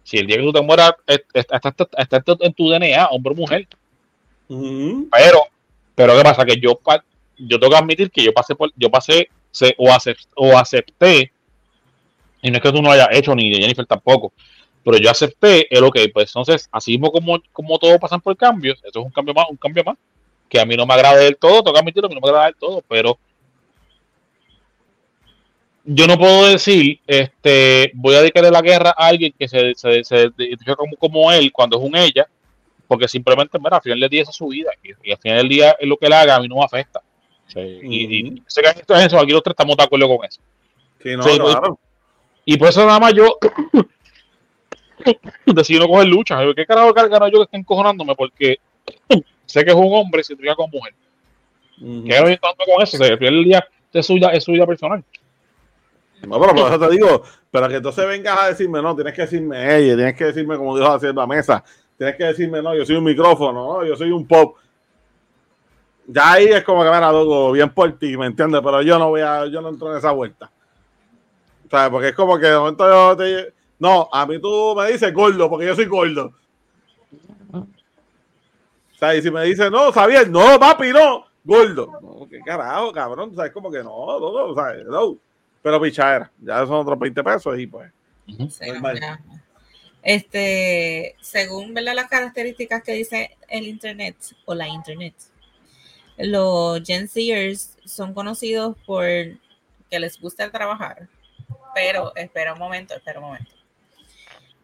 Si 0.05 0.19
el 0.19 0.27
día 0.27 0.37
que 0.37 0.43
tú 0.43 0.53
te 0.53 0.63
mueras, 0.63 0.95
está, 1.07 1.73
en 2.41 2.55
tu 2.55 2.69
DNA, 2.69 3.07
hombre 3.07 3.33
o 3.33 3.37
mujer. 3.37 3.69
Pero, 4.49 5.39
pero 5.95 6.17
¿qué 6.17 6.23
pasa? 6.23 6.45
Que 6.45 6.61
yo, 6.61 6.79
yo 7.39 7.61
tengo 7.61 7.71
que 7.71 7.79
admitir 7.79 8.11
que 8.11 8.25
yo 8.25 8.33
pasé 8.33 8.55
por, 8.55 8.71
yo 8.77 8.91
pasé 8.91 9.29
o, 9.79 9.91
acepté, 9.93 10.29
o 10.37 10.57
acepté, 10.57 11.33
y 12.43 12.51
no 12.51 12.57
es 12.57 12.63
que 12.63 12.73
tú 12.73 12.83
no 12.83 12.89
lo 12.89 12.93
hayas 12.93 13.09
hecho, 13.13 13.35
ni 13.35 13.51
de 13.51 13.61
Jennifer 13.61 13.87
tampoco, 13.87 14.33
pero 14.85 14.99
yo 14.99 15.11
acepté 15.11 15.67
el 15.75 15.85
ok, 15.85 15.99
pues 16.13 16.31
entonces, 16.31 16.69
así 16.73 16.93
mismo 16.93 17.13
como, 17.13 17.41
como 17.53 17.79
todos 17.79 17.99
pasan 17.99 18.21
por 18.21 18.37
cambios, 18.37 18.79
eso 18.79 19.01
es 19.01 19.05
un 19.05 19.11
cambio 19.11 19.35
más, 19.35 19.47
un 19.49 19.57
cambio 19.57 19.85
más, 19.85 19.97
que 20.49 20.61
a 20.61 20.67
mí 20.67 20.77
no 20.77 20.87
me 20.87 20.95
agrada 20.95 21.17
del 21.17 21.37
todo, 21.37 21.63
tengo 21.63 21.75
que 21.75 21.81
admitirlo, 21.81 22.07
a 22.07 22.09
mí 22.09 22.15
no 22.15 22.21
me 22.21 22.29
agrada 22.29 22.47
del 22.47 22.57
todo, 22.57 22.83
pero 22.89 23.19
yo 25.85 26.07
no 26.07 26.19
puedo 26.19 26.49
decir, 26.49 27.01
este, 27.07 27.91
voy 27.95 28.15
a 28.15 28.21
dedicarle 28.21 28.51
la 28.51 28.63
guerra 28.63 28.95
a 28.97 29.09
alguien 29.09 29.35
que 29.37 29.49
se, 29.49 29.75
se, 29.75 30.05
se 30.05 30.31
identifica 30.39 30.77
como, 30.77 30.97
como, 30.97 31.33
él 31.33 31.51
cuando 31.53 31.79
es 31.79 31.85
un 31.85 31.97
ella, 31.97 32.27
porque 32.87 33.09
simplemente, 33.09 33.59
mira, 33.59 33.77
al 33.77 33.83
final 33.83 34.01
del 34.01 34.11
día 34.11 34.23
esa 34.23 34.31
es 34.31 34.37
su 34.37 34.49
vida, 34.49 34.71
y, 34.83 35.11
al 35.11 35.19
final 35.19 35.39
del 35.39 35.49
día 35.49 35.77
es 35.79 35.89
lo 35.89 35.97
que 35.97 36.07
él 36.07 36.13
haga, 36.13 36.37
a 36.37 36.41
mí 36.41 36.49
no 36.49 36.57
me 36.57 36.65
afecta. 36.65 37.03
y, 37.57 38.19
y, 38.19 38.43
sé 38.47 38.63
que 38.63 38.69
aquí 38.69 39.33
los 39.33 39.43
tres 39.43 39.53
estamos 39.53 39.77
de 39.77 39.83
acuerdo 39.83 40.17
con 40.17 40.25
eso. 40.25 40.41
Sí, 41.03 41.17
no, 41.17 41.25
claro. 41.25 41.79
Y 42.45 42.57
por 42.57 42.69
eso 42.69 42.85
nada 42.85 42.99
más 42.99 43.15
yo 43.15 43.39
decidí 45.47 45.79
no 45.79 45.89
coger 45.89 46.09
lucha. 46.09 46.39
¿Qué 46.55 46.67
carajo 46.67 46.95
carga 46.95 47.29
yo 47.29 47.39
que 47.39 47.45
estoy 47.45 47.61
encojonándome? 47.61 48.15
Porque 48.15 48.59
sé 49.47 49.65
que 49.65 49.71
es 49.71 49.77
un 49.77 49.95
hombre 49.95 50.21
y 50.21 50.25
se 50.25 50.37
trata 50.37 50.57
con 50.57 50.71
mujer. 50.71 50.95
Uh 51.81 52.05
¿Qué 52.05 52.17
hago 52.17 52.27
tanto 52.27 52.65
con 52.65 52.83
eso? 52.83 52.97
Se 52.97 53.13
el 53.13 53.45
día 53.45 53.65
es 53.93 54.07
suya, 54.07 54.29
es 54.29 54.45
suya 54.45 54.67
personal. 54.67 55.05
No, 56.27 56.41
pero 56.41 56.55
por 56.55 56.69
eso 56.69 56.79
te 56.79 56.91
digo, 56.91 57.23
pero 57.51 57.69
que 57.69 57.77
entonces 57.77 58.07
vengas 58.07 58.39
a 58.39 58.49
decirme, 58.49 58.81
no, 58.81 58.95
tienes 58.95 59.13
que 59.13 59.23
decirme 59.23 59.77
ella, 59.77 59.97
tienes 59.97 60.15
que 60.15 60.25
decirme 60.27 60.57
como 60.57 60.77
dijo 60.77 60.93
haciendo 60.93 61.21
la 61.21 61.27
mesa, 61.27 61.65
tienes 61.99 62.17
que 62.17 62.25
decirme, 62.25 62.63
no, 62.63 62.75
yo 62.75 62.87
soy 62.87 62.97
un 62.97 63.05
micrófono, 63.05 63.53
no, 63.53 63.85
yo 63.85 63.97
soy 63.97 64.11
un 64.11 64.27
pop. 64.27 64.57
Ya 66.07 66.33
ahí 66.33 66.47
es 66.47 66.65
como 66.65 66.83
que 66.83 66.91
me 66.91 67.01
la 67.01 67.53
bien 67.53 67.71
por 67.71 67.93
ti, 67.99 68.17
¿me 68.17 68.27
entiendes? 68.27 68.61
Pero 68.63 68.83
yo 68.83 68.99
no 68.99 69.09
voy 69.11 69.21
a, 69.21 69.47
yo 69.47 69.61
no 69.61 69.69
entro 69.69 69.91
en 69.91 69.99
esa 69.99 70.13
vuelta. 70.13 70.51
¿Sabes? 71.71 71.91
Porque 71.91 72.09
es 72.09 72.15
como 72.15 72.39
que 72.39 72.47
de 72.47 72.59
momento 72.59 72.89
yo 72.89 73.17
te, 73.17 73.55
no, 73.79 74.09
a 74.13 74.27
mí 74.27 74.41
tú 74.41 74.75
me 74.77 74.93
dices 74.93 75.13
gordo, 75.13 75.51
porque 75.51 75.67
yo 75.67 75.75
soy 75.75 75.87
gordo. 75.87 76.33
O 77.53 77.67
sea, 78.97 79.17
y 79.17 79.23
si 79.23 79.31
me 79.31 79.43
dices, 79.43 79.71
no, 79.73 79.91
Xavier, 79.91 80.31
no, 80.31 80.59
papi, 80.61 80.93
no, 80.93 81.25
gordo. 81.43 81.91
Okay. 82.21 82.41
carajo, 82.43 82.93
cabrón? 82.93 83.35
¿Sabes? 83.35 83.51
Como 83.51 83.73
que 83.73 83.83
no, 83.83 84.21
no, 84.21 84.49
no, 84.49 84.55
¿sabes? 84.55 84.87
No. 84.87 85.17
Pero 85.63 85.81
pichadera, 85.81 86.31
ya 86.41 86.67
son 86.67 86.75
otros 86.75 86.99
20 86.99 87.23
pesos 87.23 87.59
y 87.59 87.67
pues. 87.67 87.93
Sí. 88.27 88.67
Este, 90.03 91.15
según 91.21 91.73
¿verdad? 91.75 91.95
las 91.95 92.09
características 92.09 92.83
que 92.83 92.93
dice 92.93 93.37
el 93.49 93.69
Internet 93.69 94.17
o 94.45 94.55
la 94.55 94.67
Internet, 94.67 95.15
los 96.19 96.83
Gen 96.85 97.09
Zers 97.09 97.79
son 97.85 98.13
conocidos 98.13 98.77
por 98.85 99.05
que 99.05 100.01
les 100.01 100.21
gusta 100.21 100.51
trabajar, 100.51 101.09
pero 101.75 102.15
espera 102.17 102.55
un 102.55 102.59
momento, 102.59 102.95
espera 102.95 103.21
un 103.21 103.27
momento. 103.27 103.53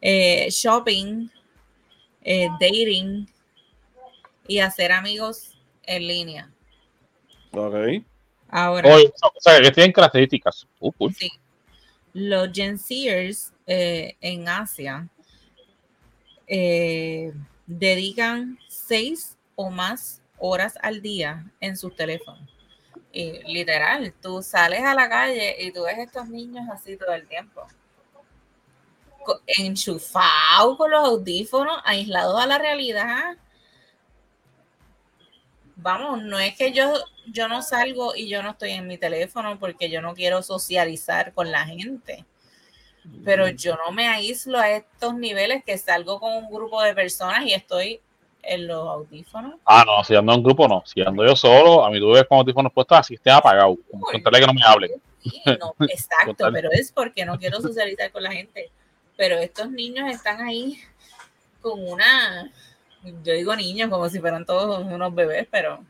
Eh, 0.01 0.49
shopping, 0.51 1.29
eh, 2.23 2.49
dating 2.61 3.29
y 4.47 4.59
hacer 4.59 4.91
amigos 4.91 5.57
en 5.85 6.07
línea. 6.07 6.51
Ok. 7.53 8.03
Ahora, 8.49 8.97
o 8.97 9.41
sea, 9.41 9.61
que 9.61 9.70
tienen 9.70 9.93
características. 9.93 10.66
Uh. 10.81 11.11
Sí. 11.11 11.31
Los 12.15 12.51
Gen 12.53 12.79
eh, 13.66 14.16
en 14.20 14.49
Asia 14.49 15.07
eh, 16.47 17.33
dedican 17.66 18.59
seis 18.69 19.37
o 19.55 19.70
más 19.70 20.23
horas 20.39 20.79
al 20.83 21.03
día 21.03 21.45
en 21.61 21.77
sus 21.77 21.95
teléfonos. 21.95 22.49
Y 23.12 23.43
literal, 23.53 24.15
tú 24.23 24.43
sales 24.43 24.81
a 24.81 24.95
la 24.95 25.09
calle 25.09 25.57
y 25.59 25.73
tú 25.73 25.85
ves 25.85 25.99
estos 25.99 26.29
niños 26.29 26.65
así 26.73 26.97
todo 26.97 27.12
el 27.12 27.27
tiempo. 27.27 27.66
Enchufados 29.47 30.77
con 30.79 30.91
los 30.91 31.07
audífonos, 31.07 31.79
aislados 31.85 32.41
a 32.41 32.47
la 32.47 32.59
realidad. 32.59 33.37
Vamos, 35.80 36.22
no 36.22 36.40
es 36.40 36.56
que 36.56 36.72
yo, 36.72 36.92
yo 37.26 37.46
no 37.46 37.62
salgo 37.62 38.14
y 38.16 38.28
yo 38.28 38.42
no 38.42 38.50
estoy 38.50 38.72
en 38.72 38.88
mi 38.88 38.98
teléfono 38.98 39.59
porque 39.60 39.88
yo 39.88 40.02
no 40.02 40.14
quiero 40.14 40.42
socializar 40.42 41.32
con 41.32 41.52
la 41.52 41.64
gente. 41.66 42.24
Pero 43.24 43.48
yo 43.48 43.76
no 43.76 43.92
me 43.92 44.09
aíslo 44.09 44.59
a 44.59 44.70
estos 44.70 45.14
niveles 45.14 45.62
que 45.64 45.78
salgo 45.78 46.18
con 46.18 46.34
un 46.34 46.50
grupo 46.50 46.82
de 46.82 46.94
personas 46.94 47.44
y 47.46 47.55
estoy 47.55 48.00
en 48.42 48.66
los 48.66 48.88
audífonos. 48.88 49.55
Ah, 49.64 49.84
no, 49.86 50.02
si 50.02 50.16
ando 50.16 50.34
en 50.34 50.42
grupo 50.42 50.66
no. 50.66 50.82
Si 50.84 51.00
ando 51.00 51.24
yo 51.24 51.36
solo, 51.36 51.84
a 51.86 51.90
mí 51.90 52.00
tú 52.00 52.10
ves 52.10 52.24
con 52.28 52.38
audífonos 52.38 52.72
puestos 52.72 52.98
así, 52.98 53.14
estén 53.14 53.34
apagados. 53.34 53.78
Contarle 53.88 54.40
que 54.40 54.46
no 54.46 54.55
me 54.55 54.62
hablen. 54.64 54.90
Sí, 55.22 55.42
no, 55.60 55.74
exacto, 55.86 56.48
pero 56.52 56.70
es 56.72 56.90
porque 56.90 57.24
no 57.24 57.38
quiero 57.38 57.60
socializar 57.60 58.10
con 58.10 58.24
la 58.24 58.32
gente. 58.32 58.70
Pero 59.16 59.36
estos 59.36 59.70
niños 59.70 60.10
están 60.10 60.40
ahí 60.40 60.78
con 61.60 61.86
una, 61.86 62.52
yo 63.03 63.33
digo 63.33 63.55
niños 63.57 63.91
como 63.91 64.09
si 64.09 64.20
fueran 64.20 64.45
todos 64.45 64.85
unos 64.85 65.15
bebés, 65.15 65.47
pero 65.51 65.85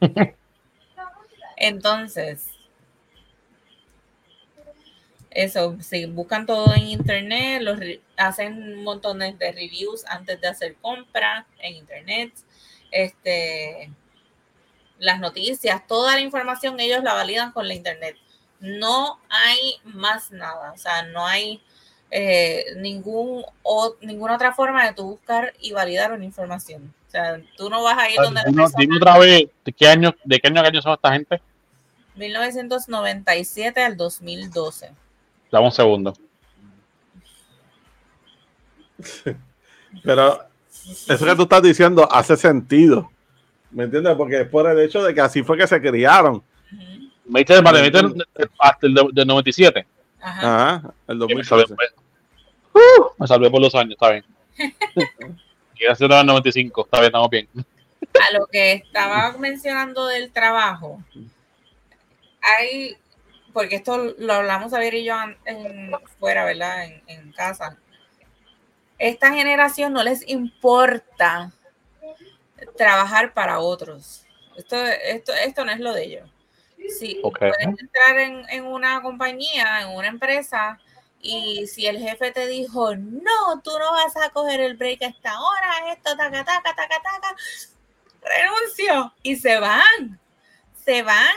entonces, 1.56 2.48
eso, 5.30 5.76
si 5.80 6.06
buscan 6.06 6.46
todo 6.46 6.74
en 6.74 6.88
internet, 6.88 7.62
los 7.62 7.78
hacen 8.16 8.74
un 8.74 8.84
montón 8.84 9.18
de 9.20 9.32
de 9.32 9.52
reviews 9.52 10.04
antes 10.06 10.40
de 10.40 10.48
hacer 10.48 10.76
compras 10.76 11.46
en 11.58 11.76
internet, 11.76 12.32
este, 12.90 13.90
las 14.98 15.18
noticias, 15.18 15.86
toda 15.86 16.14
la 16.14 16.20
información 16.20 16.78
ellos 16.78 17.02
la 17.02 17.14
validan 17.14 17.52
con 17.52 17.66
la 17.66 17.74
internet. 17.74 18.16
No 18.60 19.18
hay 19.28 19.80
más 19.84 20.30
nada, 20.30 20.72
o 20.72 20.78
sea, 20.78 21.02
no 21.02 21.26
hay 21.26 21.60
eh, 22.14 22.66
ningún 22.76 23.42
o, 23.62 23.96
ninguna 24.02 24.34
otra 24.36 24.52
forma 24.52 24.86
de 24.86 24.92
tú 24.92 25.04
buscar 25.04 25.54
y 25.60 25.72
validar 25.72 26.12
una 26.12 26.26
información. 26.26 26.92
O 27.08 27.10
sea, 27.10 27.40
tú 27.56 27.70
no 27.70 27.82
vas 27.82 27.96
a 27.98 28.10
ir 28.10 28.16
donde 28.16 28.42
la 28.42 28.50
Dime, 28.50 28.64
dime 28.76 28.96
otra 28.98 29.18
vez, 29.18 29.48
¿de 29.64 29.72
qué 29.72 29.88
año, 29.88 30.14
de 30.22 30.38
qué 30.38 30.48
año 30.48 30.60
a 30.60 30.62
qué 30.64 30.68
año 30.68 30.82
son 30.82 30.92
esta 30.92 31.12
gente? 31.12 31.40
1997 32.16 33.82
al 33.82 33.96
2012. 33.96 34.92
Dame 35.50 35.64
un 35.64 35.72
segundo. 35.72 36.14
Pero 40.04 40.44
eso 41.08 41.24
que 41.24 41.34
tú 41.36 41.42
estás 41.42 41.62
diciendo 41.62 42.06
hace 42.12 42.36
sentido. 42.36 43.10
¿Me 43.70 43.84
entiendes? 43.84 44.14
Porque 44.16 44.42
es 44.42 44.48
por 44.48 44.68
el 44.68 44.78
hecho 44.80 45.02
de 45.02 45.14
que 45.14 45.20
así 45.22 45.42
fue 45.42 45.56
que 45.56 45.66
se 45.66 45.80
criaron. 45.80 46.42
Me 47.24 47.40
dice, 47.40 47.60
vale, 47.62 47.80
me 47.80 47.90
dice 47.90 48.24
hasta 48.58 48.86
el 48.86 48.94
de- 48.94 49.08
del 49.12 49.26
97. 49.26 49.86
Ajá. 50.20 50.74
Ajá, 50.74 50.94
el 51.08 51.16
Me 51.18 51.42
salvé, 51.44 51.62
2013. 51.62 52.01
Uh, 52.74 53.10
me 53.18 53.26
salvé 53.26 53.50
por 53.50 53.60
los 53.60 53.74
años, 53.74 53.92
está 53.92 54.10
bien. 54.10 54.24
Quiero 55.76 55.92
hacer 55.92 56.10
el 56.10 56.26
95, 56.26 56.84
está 56.84 56.98
bien, 57.00 57.06
estamos 57.06 57.30
bien. 57.30 57.48
A 57.56 58.32
lo 58.38 58.46
que 58.46 58.72
estaba 58.72 59.32
mencionando 59.38 60.06
del 60.06 60.32
trabajo, 60.32 61.02
hay, 62.40 62.96
porque 63.52 63.76
esto 63.76 64.14
lo 64.18 64.32
hablamos 64.32 64.72
Javier 64.72 64.94
y 64.94 65.04
yo 65.04 65.14
en, 65.44 65.92
fuera, 66.18 66.44
¿verdad? 66.44 66.84
En, 66.84 67.02
en 67.06 67.32
casa. 67.32 67.78
Esta 68.98 69.32
generación 69.32 69.92
no 69.92 70.02
les 70.02 70.28
importa 70.28 71.52
trabajar 72.76 73.32
para 73.34 73.58
otros. 73.58 74.24
Esto, 74.56 74.76
esto, 74.76 75.32
esto 75.32 75.64
no 75.64 75.72
es 75.72 75.80
lo 75.80 75.92
de 75.92 76.04
ellos. 76.04 76.30
Si 76.98 77.20
Ok. 77.22 77.38
puedes 77.38 77.80
entrar 77.80 78.18
en, 78.18 78.44
en 78.50 78.64
una 78.66 79.00
compañía, 79.02 79.82
en 79.82 79.88
una 79.88 80.08
empresa, 80.08 80.78
y 81.22 81.68
si 81.68 81.86
el 81.86 81.98
jefe 81.98 82.32
te 82.32 82.48
dijo, 82.48 82.96
no, 82.96 83.60
tú 83.62 83.70
no 83.78 83.92
vas 83.92 84.16
a 84.16 84.30
coger 84.30 84.60
el 84.60 84.76
break 84.76 85.02
a 85.02 85.06
esta 85.06 85.40
hora, 85.40 85.92
esto, 85.92 86.16
taca, 86.16 86.44
taca, 86.44 86.74
taca, 86.74 87.00
taca, 87.00 87.36
renuncio. 88.20 89.14
Y 89.22 89.36
se 89.36 89.60
van, 89.60 90.18
se 90.84 91.02
van, 91.04 91.36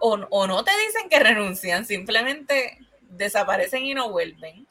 o, 0.00 0.14
o 0.30 0.46
no 0.48 0.64
te 0.64 0.72
dicen 0.84 1.08
que 1.08 1.20
renuncian, 1.20 1.84
simplemente 1.86 2.78
desaparecen 3.10 3.84
y 3.84 3.94
no 3.94 4.10
vuelven. 4.10 4.66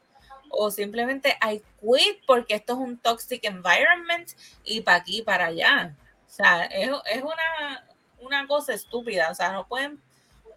O 0.49 0.71
simplemente 0.71 1.37
I 1.41 1.61
quit 1.79 2.19
porque 2.25 2.55
esto 2.55 2.73
es 2.73 2.79
un 2.79 2.97
toxic 2.97 3.43
environment 3.45 4.29
y 4.65 4.81
para 4.81 4.97
aquí 4.97 5.19
y 5.19 5.21
para 5.21 5.45
allá. 5.47 5.95
O 6.27 6.29
sea, 6.29 6.65
es, 6.65 6.89
es 7.11 7.23
una, 7.23 7.85
una 8.19 8.47
cosa 8.47 8.73
estúpida. 8.73 9.29
O 9.31 9.35
sea, 9.35 9.51
no 9.51 9.67
pueden, 9.67 10.01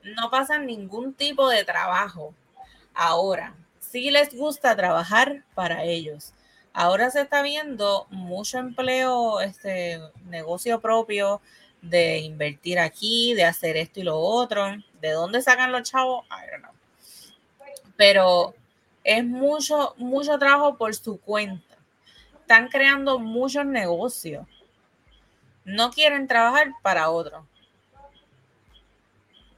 no 0.02 0.30
pasan 0.30 0.66
ningún 0.66 1.14
tipo 1.14 1.48
de 1.48 1.64
trabajo. 1.64 2.34
Ahora, 2.94 3.55
sí 3.90 4.10
les 4.10 4.34
gusta 4.34 4.76
trabajar 4.76 5.42
para 5.54 5.84
ellos. 5.84 6.32
Ahora 6.72 7.10
se 7.10 7.22
está 7.22 7.42
viendo 7.42 8.06
mucho 8.10 8.58
empleo, 8.58 9.40
este 9.40 10.00
negocio 10.26 10.80
propio, 10.80 11.40
de 11.82 12.18
invertir 12.18 12.78
aquí, 12.78 13.34
de 13.34 13.44
hacer 13.44 13.76
esto 13.76 14.00
y 14.00 14.04
lo 14.04 14.18
otro. 14.18 14.66
¿De 15.00 15.10
dónde 15.10 15.42
sacan 15.42 15.72
los 15.72 15.82
chavos? 15.90 16.24
I 16.26 16.50
don't 16.50 16.62
know. 16.62 16.74
Pero 17.96 18.54
es 19.02 19.24
mucho, 19.24 19.94
mucho 19.96 20.38
trabajo 20.38 20.76
por 20.76 20.94
su 20.94 21.18
cuenta. 21.20 21.74
Están 22.40 22.68
creando 22.68 23.18
muchos 23.18 23.64
negocios. 23.66 24.46
No 25.64 25.90
quieren 25.90 26.28
trabajar 26.28 26.72
para 26.82 27.10
otro. 27.10 27.46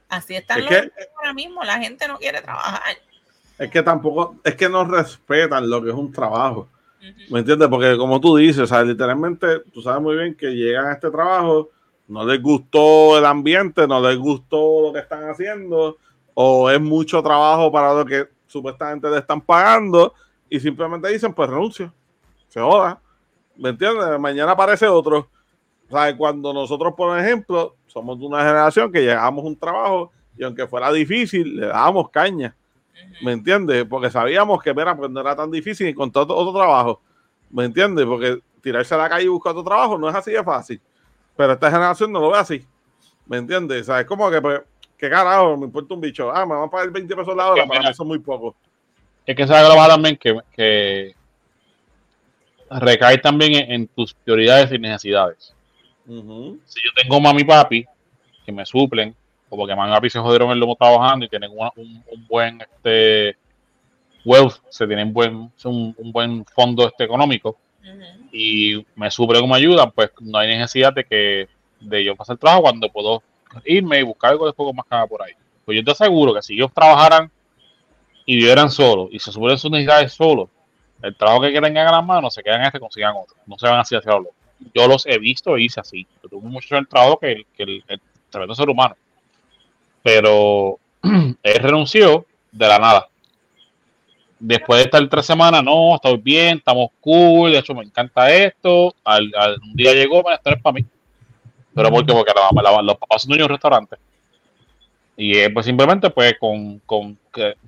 Así 0.09 0.35
están 0.35 0.59
Es 0.59 0.65
los 0.65 0.73
que- 0.91 1.09
ahora 1.17 1.33
mismo. 1.33 1.63
La 1.63 1.77
gente 1.79 2.07
no 2.07 2.17
quiere 2.17 2.41
trabajar. 2.41 2.97
Es 3.57 3.69
que 3.69 3.83
tampoco, 3.83 4.35
es 4.43 4.55
que 4.55 4.67
no 4.69 4.83
respetan 4.83 5.69
lo 5.69 5.81
que 5.81 5.89
es 5.89 5.95
un 5.95 6.11
trabajo. 6.11 6.69
¿Me 7.29 7.39
entiendes? 7.39 7.67
Porque 7.67 7.97
como 7.97 8.19
tú 8.21 8.37
dices, 8.37 8.59
o 8.59 8.67
sea, 8.67 8.83
literalmente, 8.83 9.59
tú 9.71 9.81
sabes 9.81 10.01
muy 10.01 10.15
bien 10.15 10.35
que 10.35 10.51
llegan 10.51 10.85
a 10.85 10.93
este 10.93 11.11
trabajo, 11.11 11.69
no 12.07 12.25
les 12.25 12.41
gustó 12.41 13.17
el 13.17 13.25
ambiente, 13.25 13.87
no 13.87 14.01
les 14.01 14.17
gustó 14.17 14.81
lo 14.81 14.93
que 14.93 14.99
están 14.99 15.29
haciendo, 15.29 15.97
o 16.33 16.69
es 16.69 16.79
mucho 16.79 17.21
trabajo 17.21 17.71
para 17.71 17.93
lo 17.93 18.05
que 18.05 18.27
supuestamente 18.47 19.09
le 19.09 19.17
están 19.17 19.41
pagando, 19.41 20.13
y 20.49 20.59
simplemente 20.59 21.09
dicen, 21.09 21.33
pues 21.33 21.49
renuncio, 21.49 21.93
se 22.47 22.61
joda. 22.61 23.01
¿Me 23.57 23.69
entiendes? 23.69 24.19
Mañana 24.19 24.51
aparece 24.51 24.87
otro. 24.87 25.29
O 25.89 25.95
sea, 25.95 26.15
cuando 26.15 26.53
nosotros, 26.53 26.93
por 26.95 27.19
ejemplo, 27.19 27.75
somos 27.87 28.19
de 28.19 28.25
una 28.25 28.39
generación 28.39 28.91
que 28.91 29.01
llegamos 29.01 29.43
a 29.43 29.47
un 29.47 29.57
trabajo 29.57 30.11
y 30.37 30.43
aunque 30.43 30.67
fuera 30.67 30.91
difícil, 30.91 31.57
le 31.57 31.67
dábamos 31.67 32.09
caña. 32.09 32.55
¿Me 33.21 33.31
entiendes? 33.31 33.85
Porque 33.89 34.09
sabíamos 34.09 34.61
que 34.61 34.73
mira, 34.73 34.95
pues 34.95 35.09
no 35.09 35.21
era 35.21 35.35
tan 35.35 35.51
difícil 35.51 35.87
encontrar 35.87 36.23
otro, 36.23 36.35
otro 36.35 36.53
trabajo. 36.53 37.01
¿Me 37.49 37.65
entiendes? 37.65 38.05
Porque 38.05 38.39
tirarse 38.61 38.93
a 38.95 38.97
la 38.97 39.09
calle 39.09 39.25
y 39.25 39.29
buscar 39.29 39.51
otro 39.51 39.63
trabajo 39.63 39.97
no 39.97 40.09
es 40.09 40.15
así 40.15 40.31
de 40.31 40.43
fácil. 40.43 40.81
Pero 41.35 41.53
esta 41.53 41.71
generación 41.71 42.11
no 42.11 42.19
lo 42.19 42.31
ve 42.31 42.37
así. 42.37 42.65
¿Me 43.25 43.37
entiendes? 43.37 43.81
O 43.81 43.85
sea, 43.85 44.01
es 44.01 44.05
como 44.05 44.29
que, 44.29 44.41
pues, 44.41 44.61
¿qué 44.97 45.09
carajo? 45.09 45.57
Me 45.57 45.65
importa 45.65 45.93
un 45.93 46.01
bicho. 46.01 46.31
Ah, 46.31 46.45
me 46.45 46.55
van 46.55 46.67
a 46.67 46.69
pagar 46.69 46.91
20 46.91 47.15
pesos 47.15 47.35
la 47.35 47.51
hora. 47.51 47.65
Para 47.65 47.81
mí 47.81 47.87
eso 47.89 48.03
es 48.03 48.07
muy 48.07 48.19
poco. 48.19 48.55
Es 49.25 49.35
que 49.35 49.47
se 49.47 49.53
ha 49.53 49.87
también 49.87 50.17
que, 50.17 50.37
que 50.55 51.15
recae 52.69 53.17
también 53.19 53.55
en, 53.55 53.71
en 53.71 53.87
tus 53.87 54.13
prioridades 54.13 54.71
y 54.71 54.79
necesidades. 54.79 55.53
Si 56.05 56.81
yo 56.83 56.91
tengo 57.01 57.21
mami 57.21 57.41
y 57.41 57.45
papi 57.45 57.85
que 58.45 58.51
me 58.51 58.65
suplen, 58.65 59.15
o 59.55 59.65
y 59.69 59.75
papi 59.75 60.09
se 60.09 60.19
jodieron 60.19 60.47
en 60.49 60.53
el 60.53 60.59
lomo 60.59 60.75
trabajando 60.75 61.25
y 61.25 61.29
tienen 61.29 61.51
una- 61.53 61.71
un, 61.75 62.03
un 62.11 62.27
buen 62.27 62.61
este 62.61 63.37
wealth, 64.25 64.55
se 64.69 64.87
tienen 64.87 65.13
buen, 65.13 65.51
un, 65.65 65.95
un 65.97 66.11
buen 66.11 66.45
fondo 66.45 66.87
este 66.87 67.03
económico 67.03 67.57
Ujú. 67.81 68.29
y 68.31 68.85
me 68.95 69.11
suplen 69.11 69.41
como 69.41 69.55
ayuda, 69.55 69.89
pues 69.91 70.11
no 70.21 70.37
hay 70.37 70.47
necesidad 70.57 70.93
de 70.93 71.03
que 71.03 71.47
de 71.79 72.03
yo 72.03 72.15
pasar 72.15 72.35
el 72.35 72.39
trabajo 72.39 72.63
cuando 72.63 72.89
puedo 72.89 73.21
irme 73.65 73.99
y 73.99 74.03
buscar 74.03 74.31
algo 74.31 74.45
después 74.45 74.73
más 74.73 74.85
cama 74.85 75.05
por 75.07 75.21
ahí. 75.21 75.33
Pues 75.65 75.77
yo 75.77 75.83
te 75.83 75.91
aseguro 75.91 76.33
que 76.33 76.41
si 76.41 76.53
ellos 76.53 76.71
trabajaran 76.73 77.29
y 78.25 78.37
vivieran 78.37 78.71
solos 78.71 79.09
y 79.11 79.19
se 79.19 79.31
subieran 79.31 79.57
sus 79.57 79.69
necesidades 79.69 80.13
solos, 80.13 80.49
el 81.01 81.15
trabajo 81.15 81.41
que 81.41 81.51
quieren 81.51 81.75
en 81.75 81.85
las 81.85 82.05
manos 82.05 82.33
se 82.33 82.41
quedan 82.41 82.61
este 82.61 82.79
consigan 82.79 83.13
otro. 83.15 83.35
No 83.45 83.57
se 83.57 83.67
van 83.67 83.79
así 83.79 83.95
hacia 83.95 84.13
lo 84.13 84.29
Yo 84.73 84.87
los 84.87 85.05
he 85.05 85.17
visto 85.19 85.57
e 85.57 85.63
hice 85.63 85.81
así. 85.81 86.07
Yo 86.23 86.29
tuve 86.29 86.47
mucho 86.47 86.77
el 86.77 86.87
trabajo 86.87 87.19
que 87.19 87.33
el, 87.33 87.45
que 87.55 87.63
el, 87.63 87.83
el 87.89 88.55
ser 88.55 88.69
humano. 88.69 88.95
Pero 90.03 90.77
él 91.01 91.55
renunció 91.55 92.25
de 92.51 92.67
la 92.67 92.77
nada. 92.77 93.07
Después 94.39 94.79
de 94.79 94.83
estar 94.83 95.07
tres 95.07 95.25
semanas, 95.25 95.63
no, 95.63 95.95
estoy 95.95 96.17
bien, 96.17 96.57
estamos 96.57 96.89
cool, 96.99 97.53
de 97.53 97.59
hecho 97.59 97.73
me 97.73 97.83
encanta 97.83 98.29
esto. 98.29 98.93
Al, 99.03 99.31
un 99.63 99.73
día 99.73 99.93
llegó, 99.93 100.21
bueno, 100.21 100.35
esto 100.35 100.49
es 100.49 100.61
para 100.61 100.73
mí. 100.73 100.85
Pero 101.73 101.89
¿por 101.89 102.05
qué? 102.05 102.13
Porque 102.13 102.33
la, 102.35 102.81
los 102.81 102.97
papás 102.97 103.21
son 103.21 103.29
dueños 103.29 103.47
de 103.47 103.53
un 103.53 103.57
restaurante. 103.57 103.95
Y 105.15 105.37
él, 105.37 105.53
pues 105.53 105.65
simplemente, 105.65 106.09
pues, 106.09 106.35
con, 106.39 106.79
con, 106.79 107.17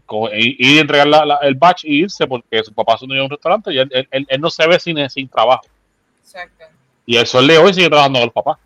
con, 0.05 0.35
ir 0.35 0.55
y 0.59 0.79
entregar 0.79 1.07
la, 1.07 1.39
el 1.43 1.55
batch 1.55 1.85
y 1.85 2.01
irse 2.01 2.27
porque 2.27 2.63
su 2.63 2.73
papá 2.73 2.97
son 2.97 3.07
dueño 3.07 3.21
de 3.21 3.25
un 3.25 3.31
restaurante 3.31 3.73
y 3.73 3.77
él, 3.77 3.89
él, 3.91 4.25
él, 4.27 4.41
no 4.41 4.49
se 4.49 4.67
ve 4.67 4.79
sin, 4.79 5.09
sin 5.09 5.29
trabajo. 5.29 5.63
Exacto. 6.21 6.65
Y 7.05 7.17
el 7.17 7.25
sol 7.25 7.47
de 7.47 7.57
hoy 7.57 7.73
sigue 7.73 7.87
trabajando 7.87 8.19
con 8.19 8.27
los 8.27 8.33
papás. 8.33 8.57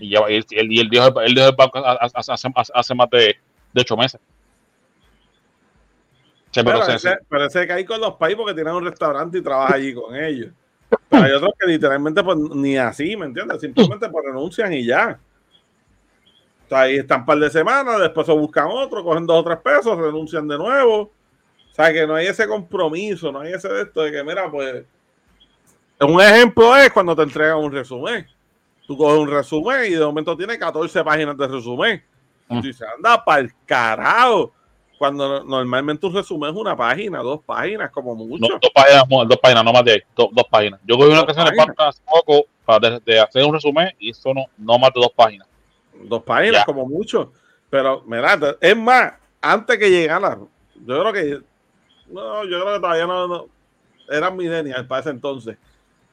Y, 0.00 0.10
ya, 0.10 0.20
y, 0.28 0.36
él, 0.36 0.44
y 0.50 0.80
él, 0.80 0.88
dijo, 0.88 1.20
él 1.20 1.34
dijo 1.34 1.48
el 1.48 1.54
banco 1.56 1.84
hace, 1.84 2.32
hace, 2.32 2.48
hace 2.74 2.94
más 2.94 3.10
de, 3.10 3.36
de 3.72 3.80
ocho 3.80 3.96
meses. 3.96 4.20
pero 6.52 6.80
parece, 7.28 7.66
que 7.66 7.72
hay 7.72 7.84
con 7.84 8.00
los 8.00 8.14
países 8.14 8.38
porque 8.38 8.54
tienen 8.54 8.74
un 8.74 8.84
restaurante 8.84 9.38
y 9.38 9.42
trabaja 9.42 9.74
allí 9.74 9.94
con 9.94 10.14
ellos. 10.14 10.52
Pero 11.08 11.24
hay 11.24 11.32
otros 11.32 11.52
que 11.58 11.66
literalmente 11.66 12.22
pues, 12.22 12.36
ni 12.36 12.76
así, 12.76 13.16
¿me 13.16 13.26
entiendes? 13.26 13.60
Simplemente 13.60 14.08
pues 14.08 14.24
renuncian 14.24 14.72
y 14.72 14.84
ya. 14.84 15.18
O 16.70 16.76
ahí 16.76 16.96
están 16.96 17.20
un 17.20 17.26
par 17.26 17.38
de 17.38 17.50
semanas, 17.50 18.00
después 18.00 18.26
se 18.26 18.32
buscan 18.32 18.66
otro, 18.68 19.04
cogen 19.04 19.26
dos 19.26 19.38
o 19.40 19.44
tres 19.44 19.58
pesos, 19.58 19.96
renuncian 19.96 20.48
de 20.48 20.58
nuevo. 20.58 21.02
O 21.02 21.74
sea, 21.74 21.92
que 21.92 22.06
no 22.06 22.14
hay 22.14 22.26
ese 22.26 22.46
compromiso, 22.46 23.30
no 23.30 23.40
hay 23.40 23.52
ese 23.52 23.68
de 23.68 23.82
esto 23.82 24.02
de 24.02 24.12
que, 24.12 24.24
mira, 24.24 24.50
pues. 24.50 24.84
Un 26.00 26.20
ejemplo 26.20 26.76
es 26.76 26.90
cuando 26.90 27.14
te 27.14 27.22
entregan 27.22 27.58
un 27.58 27.72
resumen. 27.72 28.26
Tú 28.86 28.96
coges 28.96 29.18
un 29.18 29.30
resumen 29.30 29.86
y 29.86 29.94
de 29.94 30.04
momento 30.04 30.36
tiene 30.36 30.58
14 30.58 31.02
páginas 31.02 31.36
de 31.36 31.48
resumen. 31.48 32.02
Y 32.50 32.60
tú 32.60 32.66
dices, 32.66 32.86
anda 32.96 33.24
para 33.24 33.40
el 33.40 33.52
carajo. 33.64 34.52
Cuando 34.98 35.42
normalmente 35.42 36.06
un 36.06 36.14
resumen 36.14 36.50
es 36.50 36.56
una 36.56 36.76
página, 36.76 37.18
dos 37.18 37.40
páginas, 37.44 37.90
como 37.90 38.14
mucho. 38.14 38.58
dos 38.60 38.70
páginas, 38.72 39.04
dos 39.08 39.38
páginas, 39.38 39.64
no 39.64 39.72
más 39.72 39.84
de 39.84 40.04
dos, 40.14 40.28
dos 40.32 40.44
páginas. 40.48 40.80
Yo 40.84 40.96
cogí 40.96 41.10
una 41.10 41.26
canción 41.26 41.46
de 41.46 41.74
hace 41.78 42.02
poco 42.04 42.46
para 42.64 43.00
de, 43.00 43.20
hacer 43.20 43.44
un 43.44 43.54
resumen 43.54 43.90
y 43.98 44.10
eso 44.10 44.32
no, 44.32 44.44
no 44.56 44.78
más 44.78 44.92
de 44.94 45.00
dos 45.00 45.12
páginas. 45.14 45.48
Dos 46.04 46.22
páginas, 46.22 46.64
como 46.64 46.86
mucho. 46.86 47.32
Pero, 47.70 48.02
mira, 48.06 48.38
es 48.60 48.76
más, 48.76 49.14
antes 49.40 49.78
que 49.78 49.90
llegara, 49.90 50.38
yo 50.74 51.00
creo 51.00 51.12
que. 51.12 51.40
No, 52.06 52.44
yo 52.44 52.60
creo 52.60 52.74
que 52.74 52.80
todavía 52.80 53.06
no. 53.06 53.26
no 53.26 53.46
eran 54.08 54.36
millennials 54.36 54.86
para 54.86 55.00
ese 55.00 55.10
entonces. 55.10 55.56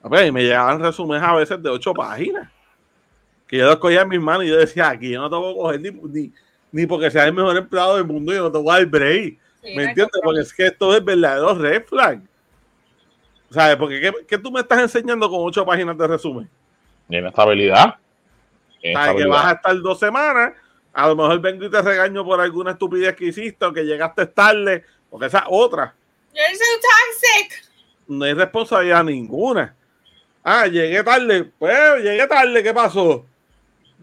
A 0.02 0.07
ver, 0.07 0.31
me 0.31 0.43
llegaban 0.43 0.80
resúmenes 0.80 1.22
a 1.22 1.35
veces 1.35 1.61
de 1.61 1.69
ocho 1.69 1.93
páginas 1.93 2.49
que 3.52 3.57
yo 3.57 3.65
los 3.65 3.76
cogía 3.80 4.03
en 4.03 4.07
mis 4.07 4.22
manos 4.22 4.45
y 4.45 4.48
yo 4.48 4.56
decía, 4.56 4.88
aquí 4.88 5.10
yo 5.10 5.19
no 5.19 5.30
te 5.30 5.36
voy 5.36 5.52
a 5.52 5.56
coger 5.56 5.82
ni, 5.82 6.32
ni, 6.72 6.86
porque 6.88 7.11
sea 7.11 7.26
el 7.26 7.34
mejor 7.34 7.57
empleado 7.57 7.98
del 7.98 8.06
mundo, 8.06 8.32
yo 8.32 8.44
no 8.44 8.52
te 8.52 8.57
voy 8.57 8.72
a 8.72 8.78
dar 8.78 8.86
break. 8.86 9.38
¿Me 9.61 9.84
entiendes? 9.84 10.22
Porque 10.23 10.40
es 10.40 10.53
que 10.53 10.68
esto 10.68 10.95
es 10.95 11.03
verdadero 11.03 11.53
red 11.56 11.84
flag. 11.84 12.22
¿Sabes? 13.49 13.76
Porque 13.76 13.99
¿qué, 13.99 14.14
¿qué, 14.26 14.38
tú 14.38 14.53
me 14.53 14.61
estás 14.61 14.80
enseñando 14.80 15.30
con 15.30 15.41
ocho 15.41 15.65
páginas 15.65 15.98
de 15.98 16.07
resumen? 16.07 16.49
Inestabilidad. 17.10 17.95
¿Sabes? 18.94 19.22
Que 19.22 19.28
vas 19.28 19.45
a 19.45 19.52
estar 19.52 19.78
dos 19.82 19.99
semanas, 19.99 20.53
a 20.94 21.10
lo 21.10 21.18
mejor 21.18 21.41
vengo 21.41 21.65
y 21.65 21.69
te 21.69 21.82
regaño 21.82 22.23
por 22.23 22.40
alguna 22.40 22.72
estupidez 22.72 23.18
que 23.18 23.26
hiciste 23.26 23.65
o 23.65 23.73
que 23.73 23.84
llegaste 23.84 24.28
tarde, 24.28 24.86
porque 25.10 25.26
esa 25.26 25.44
otra. 25.49 25.94
You're 26.34 26.56
so 26.56 26.64
toxic. 26.80 27.69
No 28.07 28.23
hay 28.23 28.34
responsabilidad 28.34 29.03
ninguna. 29.03 29.76
Ah, 30.41 30.68
llegué 30.68 31.03
tarde. 31.03 31.52
Pues 31.60 32.02
llegué 32.02 32.26
tarde, 32.28 32.64
¿qué 32.64 32.73
pasó? 32.73 33.26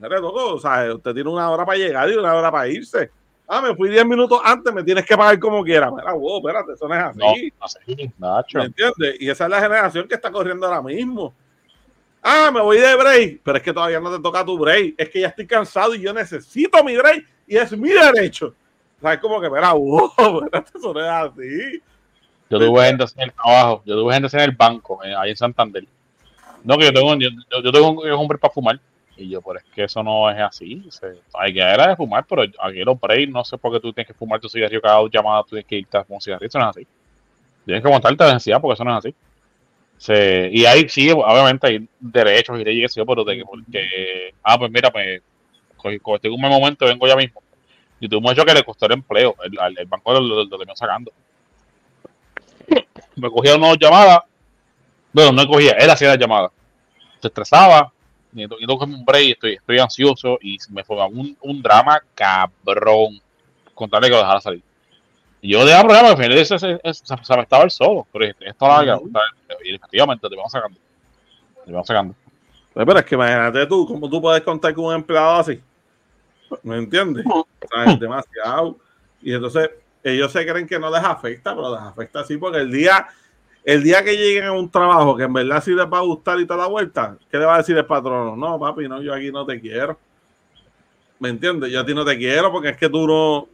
O 0.01 0.59
sea, 0.59 0.95
usted 0.95 1.15
tiene 1.15 1.31
una 1.31 1.51
hora 1.51 1.65
para 1.65 1.79
llegar 1.79 2.09
y 2.11 2.15
una 2.15 2.35
hora 2.35 2.51
para 2.51 2.69
irse. 2.69 3.11
Ah, 3.51 3.63
me 3.63 3.75
fui 3.75 3.89
10 3.89 4.05
minutos 4.05 4.41
antes, 4.45 4.73
me 4.75 4.83
tienes 4.83 5.07
que 5.07 5.17
pagar 5.17 5.39
como 5.39 5.65
quiera. 5.65 5.91
Mira, 5.91 6.13
wow, 6.13 6.37
espérate, 6.37 6.73
eso 6.75 6.87
no 6.87 6.95
es 6.95 7.01
así. 7.01 7.19
No, 7.19 7.65
así, 7.65 8.13
Nacho. 8.19 8.59
¿Me 8.59 8.65
entiendes? 8.67 9.17
Y 9.21 9.31
esa 9.31 9.45
es 9.45 9.51
la 9.51 9.61
generación 9.61 10.07
que 10.07 10.15
está 10.15 10.31
corriendo 10.31 10.67
ahora 10.67 10.83
mismo. 10.83 11.33
Ah, 12.23 12.51
me 12.53 12.61
voy 12.61 12.79
de 12.79 12.95
break, 12.95 13.41
pero 13.43 13.57
es 13.57 13.63
que 13.63 13.73
todavía 13.73 14.01
no 14.01 14.15
te 14.15 14.23
toca 14.23 14.45
tu 14.45 14.59
break. 14.59 14.95
Es 14.99 15.09
que 15.09 15.21
ya 15.21 15.29
estoy 15.29 15.47
cansado 15.47 15.95
y 15.95 16.03
yo 16.03 16.13
necesito 16.13 16.85
mi 16.85 16.95
break 16.97 17.27
y 17.47 17.57
es 17.57 17.73
mi 17.77 17.89
derecho. 17.89 18.55
¿Sabes? 19.01 19.19
Como 19.19 19.41
que, 19.41 19.49
mira, 19.49 19.73
wow, 19.73 20.13
espérate, 20.45 20.79
eso 20.79 20.93
no 20.93 21.01
es 21.01 21.07
así. 21.07 21.83
Yo 22.51 22.59
tuve 22.59 22.85
gente 22.85 23.05
en 23.17 23.23
el 23.23 23.33
trabajo, 23.33 23.83
yo 23.87 23.95
tuve 23.95 24.13
gente 24.13 24.37
en 24.37 24.43
el 24.43 24.53
banco, 24.53 25.03
eh, 25.05 25.15
ahí 25.17 25.31
en 25.31 25.37
Santander. 25.37 25.87
No, 26.65 26.77
que 26.77 26.85
yo 26.85 26.93
tengo, 26.93 27.15
yo, 27.17 27.31
yo 27.63 27.73
tengo 27.73 27.91
un 27.93 28.11
hombre 28.11 28.37
para 28.37 28.53
fumar 28.53 28.79
y 29.19 29.29
yo, 29.29 29.43
pero 29.43 29.59
es 29.59 29.65
que 29.75 29.85
eso 29.85 30.03
no 30.03 30.31
es 30.31 30.39
así. 30.39 30.89
hay 31.35 31.53
que 31.53 31.61
era 31.61 31.89
de 31.89 31.97
fumar, 31.97 32.25
pero 32.25 32.43
aquí 32.43 32.79
los 32.85 33.01
breaks, 33.01 33.33
no 33.33 33.45
sé 33.45 33.59
por 33.59 33.73
qué 33.73 33.81
tú 33.81 33.93
tienes 33.93 34.07
que 34.07 34.15
fumar 34.15 34.41
tu 34.41 34.49
cigarrillo 34.49 34.81
cada 34.81 34.99
dos 34.99 35.11
llamadas, 35.11 35.45
tú 35.47 35.51
tienes 35.51 35.67
que 35.67 35.77
irte 35.77 35.97
a 35.97 36.05
fumar 36.05 36.17
un 36.17 36.21
cigarrillo, 36.21 36.49
eso 36.49 36.59
no 36.59 36.71
es 36.71 36.77
así. 36.77 36.87
Tienes 37.65 37.83
que 37.83 37.89
aguantarte 37.89 38.25
la 38.25 38.31
densidad 38.31 38.61
porque 38.61 38.75
eso 38.75 38.85
no 38.85 38.93
es 38.93 39.05
así. 39.05 39.15
Se, 39.99 40.49
y 40.53 40.65
ahí 40.65 40.89
sí, 40.89 41.11
obviamente 41.11 41.67
hay 41.67 41.89
derechos 41.99 42.59
y 42.61 42.65
leyes, 42.65 42.95
pero 42.95 43.25
de 43.25 43.37
que, 43.39 43.45
porque, 43.45 44.35
ah, 44.45 44.57
pues 44.57 44.71
mira, 44.71 44.91
pues, 44.93 45.21
estoy 45.85 46.01
en 46.23 46.33
un 46.33 46.41
momento, 46.41 46.87
vengo 46.87 47.07
ya 47.07 47.17
mismo. 47.17 47.43
Y 48.01 48.09
tuve 48.09 48.21
mucho 48.21 48.45
que 48.45 48.55
le 48.55 48.63
costó 48.63 48.87
el 48.87 48.93
empleo, 48.93 49.35
el, 49.43 49.79
el 49.79 49.87
banco 49.87 50.13
lo, 50.13 50.21
lo, 50.21 50.45
lo, 50.45 50.77
sacando. 50.77 51.13
Me 53.17 53.29
cogía 53.29 53.57
una 53.57 53.75
llamada, 53.75 54.25
bueno, 55.13 55.33
no 55.33 55.49
cogía, 55.49 55.73
él 55.73 55.91
hacía 55.91 56.09
la 56.09 56.17
llamada. 56.17 56.53
Se 57.21 57.27
estresaba, 57.27 57.93
necesito 58.33 58.75
cogerme 58.75 58.97
un 58.97 59.05
break, 59.05 59.31
estoy, 59.33 59.55
estoy 59.55 59.79
ansioso 59.79 60.39
y 60.41 60.59
me 60.71 60.85
forma 60.85 61.07
un, 61.07 61.37
un 61.41 61.63
drama 61.63 62.03
cabrón 62.15 63.21
contarle 63.75 64.09
que 64.09 64.15
lo 64.15 64.21
dejara 64.21 64.41
salir. 64.41 64.63
Y 65.41 65.53
yo 65.53 65.65
dejaba 65.65 65.85
problema, 65.85 66.09
al 66.09 66.17
final 66.17 66.33
ese, 66.33 66.59
se, 66.59 66.67
me 66.67 67.43
estaba 67.43 67.63
el 67.63 67.71
solo, 67.71 68.07
pero 68.13 68.25
esto 68.25 68.69
larga, 68.69 68.99
y 69.65 69.75
efectivamente 69.75 70.29
te 70.29 70.37
vamos 70.37 70.51
sacando. 70.51 70.79
Te 71.65 71.73
vamos 71.73 71.87
sacando. 71.87 72.15
Pues, 72.75 72.87
pero 72.87 72.99
es 72.99 73.05
que 73.05 73.15
imagínate 73.15 73.67
tú, 73.67 73.87
¿cómo 73.87 74.09
tú 74.09 74.21
puedes 74.21 74.43
contar 74.43 74.75
con 74.75 74.87
un 74.87 74.95
empleado 74.95 75.37
así? 75.37 75.61
¿Me 76.63 76.77
entiendes? 76.77 77.25
O 77.27 77.47
sea, 77.71 77.93
es 77.93 78.01
demasiado. 78.01 78.79
Y 79.21 79.33
entonces 79.33 79.71
ellos 80.03 80.33
se 80.33 80.47
creen 80.47 80.67
que 80.67 80.79
no 80.79 80.91
les 80.91 81.03
afecta, 81.03 81.55
pero 81.55 81.75
les 81.75 81.83
afecta 81.83 82.21
así 82.21 82.37
porque 82.37 82.59
el 82.59 82.71
día 82.71 83.07
el 83.69 83.83
día 83.83 84.03
que 84.03 84.17
lleguen 84.17 84.45
a 84.45 84.53
un 84.53 84.71
trabajo 84.71 85.15
que 85.15 85.25
en 85.25 85.33
verdad 85.35 85.63
sí 85.63 85.73
les 85.73 85.85
va 85.85 85.99
a 85.99 86.01
gustar 86.01 86.41
y 86.41 86.47
toda 86.47 86.61
la 86.61 86.69
vuelta, 86.69 87.19
¿qué 87.31 87.37
le 87.37 87.45
va 87.45 87.57
a 87.57 87.59
decir 87.59 87.77
el 87.77 87.85
patrón? 87.85 88.41
No, 88.41 88.59
papi, 88.59 88.89
no, 88.89 89.03
yo 89.03 89.13
aquí 89.13 89.31
no 89.31 89.45
te 89.45 89.61
quiero. 89.61 89.99
¿Me 91.19 91.29
entiendes? 91.29 91.71
Yo 91.71 91.81
a 91.81 91.85
ti 91.85 91.93
no 91.93 92.03
te 92.03 92.17
quiero 92.17 92.51
porque 92.51 92.71
es 92.71 92.79
que 92.79 92.89
tú 92.89 93.07
no, 93.07 93.37
o 93.41 93.49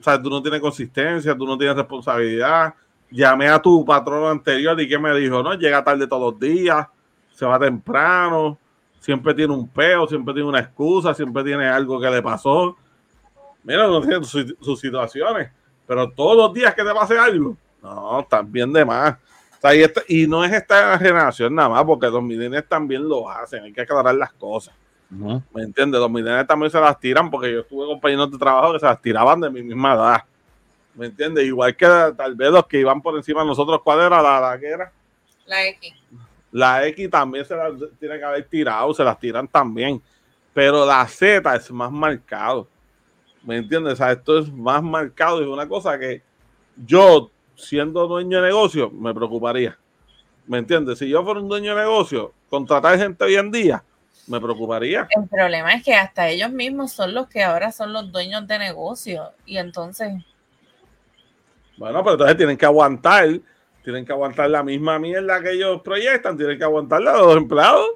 sea, 0.00 0.20
tú 0.20 0.28
no 0.28 0.42
tienes 0.42 0.60
consistencia, 0.60 1.38
tú 1.38 1.46
no 1.46 1.56
tienes 1.56 1.76
responsabilidad. 1.76 2.74
Llamé 3.08 3.50
a 3.50 3.62
tu 3.62 3.84
patrón 3.84 4.32
anterior 4.32 4.80
y 4.80 4.88
que 4.88 4.98
me 4.98 5.16
dijo, 5.16 5.40
no, 5.44 5.54
llega 5.54 5.84
tarde 5.84 6.08
todos 6.08 6.32
los 6.32 6.40
días, 6.40 6.84
se 7.32 7.46
va 7.46 7.56
temprano, 7.56 8.58
siempre 8.98 9.32
tiene 9.32 9.54
un 9.54 9.68
peo, 9.68 10.08
siempre 10.08 10.34
tiene 10.34 10.48
una 10.48 10.58
excusa, 10.58 11.14
siempre 11.14 11.44
tiene 11.44 11.68
algo 11.68 12.00
que 12.00 12.10
le 12.10 12.20
pasó. 12.20 12.76
Mira, 13.62 13.86
no 13.86 14.00
tiene 14.00 14.24
sus, 14.24 14.56
sus 14.60 14.80
situaciones, 14.80 15.52
pero 15.86 16.10
todos 16.10 16.36
los 16.36 16.52
días 16.52 16.74
que 16.74 16.82
te 16.82 16.92
pase 16.92 17.16
algo, 17.16 17.56
no, 17.80 18.26
también 18.28 18.72
de 18.72 18.84
más 18.84 19.18
y, 20.08 20.26
no 20.26 20.44
es 20.44 20.52
esta 20.52 20.98
generación 20.98 21.54
nada 21.54 21.68
más, 21.68 21.84
porque 21.84 22.08
los 22.08 22.22
millennials 22.22 22.68
también 22.68 23.08
lo 23.08 23.28
hacen, 23.28 23.64
hay 23.64 23.72
que 23.72 23.82
aclarar 23.82 24.14
las 24.14 24.32
cosas. 24.32 24.74
¿Me 25.08 25.62
entiendes? 25.62 26.00
Los 26.00 26.10
millennials 26.10 26.46
también 26.46 26.70
se 26.70 26.80
las 26.80 26.98
tiran, 26.98 27.30
porque 27.30 27.52
yo 27.52 27.64
tuve 27.64 27.86
compañeros 27.86 28.30
de 28.30 28.38
trabajo 28.38 28.72
que 28.72 28.78
se 28.78 28.86
las 28.86 29.00
tiraban 29.00 29.40
de 29.40 29.50
mi 29.50 29.62
misma 29.62 29.94
edad. 29.94 30.24
¿Me 30.94 31.06
entiendes? 31.06 31.44
Igual 31.44 31.76
que 31.76 31.86
tal 32.16 32.34
vez 32.34 32.50
los 32.50 32.66
que 32.66 32.80
iban 32.80 33.00
por 33.00 33.14
encima 33.16 33.42
de 33.42 33.46
nosotros, 33.46 33.80
¿cuál 33.84 34.00
era 34.00 34.22
la, 34.22 34.40
la 34.40 34.58
que 34.58 34.66
era? 34.66 34.92
La 35.46 35.66
X. 35.66 35.94
La 36.50 36.86
X 36.86 37.10
también 37.10 37.44
se 37.44 37.54
las 37.54 37.72
tiene 38.00 38.18
que 38.18 38.24
haber 38.24 38.44
tirado, 38.44 38.92
se 38.92 39.04
las 39.04 39.18
tiran 39.18 39.46
también. 39.46 40.02
Pero 40.52 40.84
la 40.84 41.06
Z 41.06 41.54
es 41.54 41.70
más 41.70 41.90
marcado. 41.90 42.68
¿Me 43.42 43.56
entiendes? 43.56 43.94
O 43.94 43.96
sea, 43.96 44.12
esto 44.12 44.38
es 44.38 44.52
más 44.52 44.82
marcado 44.82 45.40
y 45.40 45.44
es 45.44 45.48
una 45.48 45.68
cosa 45.68 45.98
que 45.98 46.22
yo 46.76 47.30
siendo 47.62 48.06
dueño 48.08 48.40
de 48.40 48.48
negocio, 48.48 48.90
me 48.90 49.14
preocuparía. 49.14 49.78
¿Me 50.46 50.58
entiendes? 50.58 50.98
Si 50.98 51.08
yo 51.08 51.22
fuera 51.22 51.40
un 51.40 51.48
dueño 51.48 51.74
de 51.74 51.82
negocio, 51.82 52.32
contratar 52.50 52.98
gente 52.98 53.24
hoy 53.24 53.36
en 53.36 53.50
día, 53.50 53.84
me 54.26 54.40
preocuparía. 54.40 55.06
El 55.10 55.28
problema 55.28 55.72
es 55.72 55.84
que 55.84 55.94
hasta 55.94 56.28
ellos 56.28 56.50
mismos 56.50 56.92
son 56.92 57.14
los 57.14 57.28
que 57.28 57.42
ahora 57.42 57.70
son 57.70 57.92
los 57.92 58.10
dueños 58.10 58.46
de 58.46 58.58
negocio. 58.58 59.30
Y 59.46 59.56
entonces. 59.56 60.12
Bueno, 61.76 62.02
pero 62.02 62.12
entonces 62.12 62.36
tienen 62.36 62.56
que 62.56 62.66
aguantar, 62.66 63.28
tienen 63.84 64.04
que 64.04 64.12
aguantar 64.12 64.50
la 64.50 64.62
misma 64.62 64.98
mierda 64.98 65.40
que 65.40 65.52
ellos 65.52 65.80
proyectan, 65.82 66.36
tienen 66.36 66.58
que 66.58 66.64
aguantar 66.64 67.06
a 67.06 67.18
los 67.18 67.36
empleados. 67.36 67.90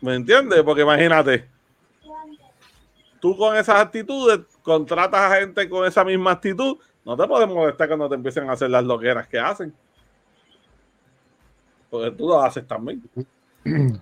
¿Me 0.00 0.14
entiendes? 0.14 0.62
Porque 0.62 0.82
imagínate, 0.82 1.46
tú 3.20 3.36
con 3.36 3.56
esas 3.56 3.76
actitudes 3.76 4.40
contratas 4.62 5.20
a 5.20 5.36
gente 5.36 5.68
con 5.68 5.86
esa 5.86 6.04
misma 6.04 6.32
actitud, 6.32 6.78
no 7.04 7.16
te 7.16 7.26
puedes 7.26 7.48
molestar 7.48 7.88
cuando 7.88 8.08
te 8.08 8.14
empiecen 8.14 8.48
a 8.48 8.52
hacer 8.52 8.70
las 8.70 8.84
loqueras 8.84 9.26
que 9.26 9.38
hacen. 9.38 9.74
Porque 11.88 12.10
tú 12.12 12.28
lo 12.28 12.40
haces 12.40 12.66
también. 12.66 13.02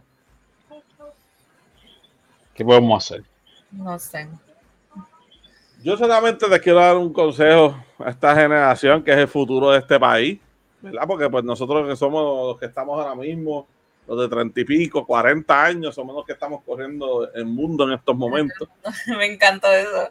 ¿Qué 2.54 2.64
podemos 2.64 3.04
hacer? 3.04 3.24
No 3.70 3.98
sé. 3.98 4.28
Yo 5.82 5.96
solamente 5.96 6.48
les 6.48 6.60
quiero 6.60 6.80
dar 6.80 6.96
un 6.96 7.12
consejo 7.12 7.76
a 7.98 8.10
esta 8.10 8.34
generación 8.34 9.02
que 9.02 9.12
es 9.12 9.18
el 9.18 9.28
futuro 9.28 9.70
de 9.70 9.78
este 9.78 9.98
país, 9.98 10.40
¿verdad? 10.80 11.04
Porque 11.06 11.30
pues 11.30 11.44
nosotros 11.44 11.88
que 11.88 11.94
somos 11.94 12.48
los 12.48 12.58
que 12.58 12.66
estamos 12.66 12.98
ahora 13.00 13.14
mismo, 13.14 13.68
los 14.08 14.18
de 14.20 14.28
treinta 14.28 14.60
y 14.60 14.64
pico, 14.64 15.06
40 15.06 15.64
años, 15.64 15.94
somos 15.94 16.16
los 16.16 16.26
que 16.26 16.32
estamos 16.32 16.64
corriendo 16.64 17.32
el 17.32 17.46
mundo 17.46 17.84
en 17.84 17.92
estos 17.92 18.16
momentos. 18.16 18.68
Me 19.06 19.26
encantó 19.26 19.72
eso. 19.72 20.10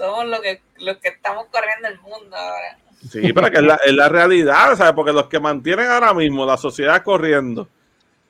Somos 0.00 0.26
los 0.26 0.40
que, 0.40 0.62
los 0.78 0.96
que 0.96 1.08
estamos 1.08 1.46
corriendo 1.50 1.88
el 1.88 2.00
mundo 2.00 2.34
ahora. 2.34 2.78
Sí, 3.10 3.34
pero 3.34 3.50
que 3.50 3.58
es 3.58 3.62
la, 3.62 3.74
es 3.84 3.92
la 3.92 4.08
realidad, 4.08 4.76
¿sabes? 4.76 4.94
Porque 4.94 5.12
los 5.12 5.26
que 5.26 5.38
mantienen 5.38 5.90
ahora 5.90 6.14
mismo 6.14 6.46
la 6.46 6.56
sociedad 6.56 7.02
corriendo 7.02 7.68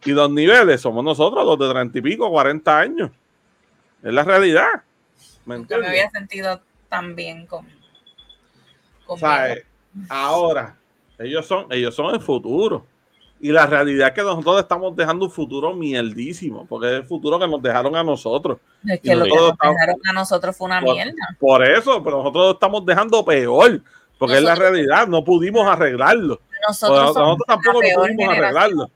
y 0.04 0.10
los 0.10 0.30
niveles 0.30 0.80
somos 0.80 1.04
nosotros, 1.04 1.44
los 1.44 1.58
de 1.58 1.72
treinta 1.72 1.98
y 1.98 2.02
pico, 2.02 2.28
40 2.28 2.78
años. 2.78 3.10
Es 4.02 4.12
la 4.12 4.24
realidad. 4.24 4.82
¿Me 5.44 5.58
Nunca 5.58 5.78
me 5.78 5.86
había 5.86 6.10
sentido 6.10 6.60
tan 6.88 7.14
bien 7.14 7.46
con, 7.46 7.68
con 9.06 9.20
¿Sabes? 9.20 9.64
Ahora, 10.08 10.76
ellos 11.18 11.46
son, 11.46 11.66
ellos 11.70 11.94
son 11.94 12.14
el 12.14 12.20
futuro. 12.20 12.84
Y 13.42 13.52
la 13.52 13.64
realidad 13.66 14.08
es 14.08 14.14
que 14.14 14.22
nosotros 14.22 14.60
estamos 14.60 14.94
dejando 14.94 15.24
un 15.24 15.30
futuro 15.30 15.72
mierdísimo, 15.74 16.66
porque 16.68 16.88
es 16.88 16.92
el 16.96 17.04
futuro 17.04 17.38
que 17.38 17.48
nos 17.48 17.62
dejaron 17.62 17.96
a 17.96 18.04
nosotros. 18.04 18.58
Es 18.86 19.00
que 19.00 19.14
lo 19.14 19.24
que 19.24 19.30
nos 19.30 19.52
estamos- 19.52 19.74
dejaron 19.76 19.96
a 20.08 20.12
nosotros 20.12 20.56
fue 20.56 20.66
una 20.66 20.80
Por- 20.82 20.94
mierda. 20.94 21.12
Por 21.38 21.66
eso, 21.66 22.02
pero 22.04 22.18
nosotros 22.18 22.44
lo 22.44 22.50
estamos 22.52 22.84
dejando 22.84 23.24
peor, 23.24 23.80
porque 24.18 24.36
es 24.36 24.42
la 24.42 24.54
realidad, 24.54 25.06
no 25.08 25.24
pudimos 25.24 25.66
arreglarlo. 25.66 26.38
Nosotros, 26.68 27.14
tampoco 27.46 27.72
no 27.72 27.80
pudimos 27.80 28.06
generación. 28.06 28.30
arreglarlo. 28.44 28.90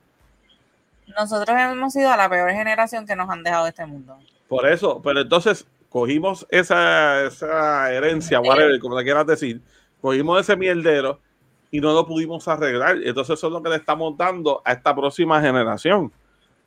Nosotros 1.17 1.57
hemos 1.57 1.93
sido 1.93 2.15
la 2.15 2.29
peor 2.29 2.51
generación 2.51 3.05
que 3.07 3.15
nos 3.15 3.29
han 3.29 3.41
dejado 3.43 3.63
de 3.63 3.69
este 3.69 3.85
mundo. 3.85 4.17
Por 4.47 4.67
eso, 4.67 5.01
pero 5.03 5.21
entonces 5.21 5.65
cogimos 5.89 6.45
esa, 6.49 7.23
esa 7.25 7.91
herencia, 7.91 8.39
whatever, 8.41 8.79
como 8.79 8.97
le 8.97 9.03
quieras 9.03 9.25
decir, 9.25 9.61
cogimos 10.01 10.39
ese 10.41 10.55
mierdero 10.55 11.19
y 11.75 11.81
no 11.81 11.93
lo 11.93 12.07
pudimos 12.07 12.47
arreglar. 12.47 12.99
Entonces 13.03 13.37
eso 13.37 13.47
es 13.47 13.53
lo 13.53 13.61
que 13.61 13.69
le 13.69 13.75
estamos 13.75 14.15
dando 14.17 14.61
a 14.63 14.71
esta 14.71 14.95
próxima 14.95 15.41
generación. 15.41 16.09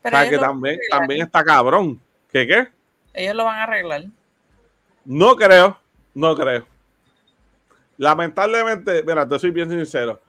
Pero 0.02 0.16
o 0.16 0.20
sea, 0.20 0.28
ellos, 0.28 0.38
que 0.38 0.46
también, 0.46 0.78
también 0.90 1.22
está 1.22 1.42
cabrón. 1.42 1.98
¿Qué 2.30 2.46
qué? 2.46 2.68
ellos 3.14 3.34
lo 3.34 3.44
van 3.44 3.58
a 3.58 3.62
arreglar. 3.62 4.04
No 5.06 5.34
creo, 5.34 5.78
no 6.12 6.36
creo. 6.36 6.66
Lamentablemente, 7.96 9.02
mira, 9.02 9.26
te 9.26 9.38
soy 9.38 9.50
bien 9.50 9.70
sincero. 9.70 10.20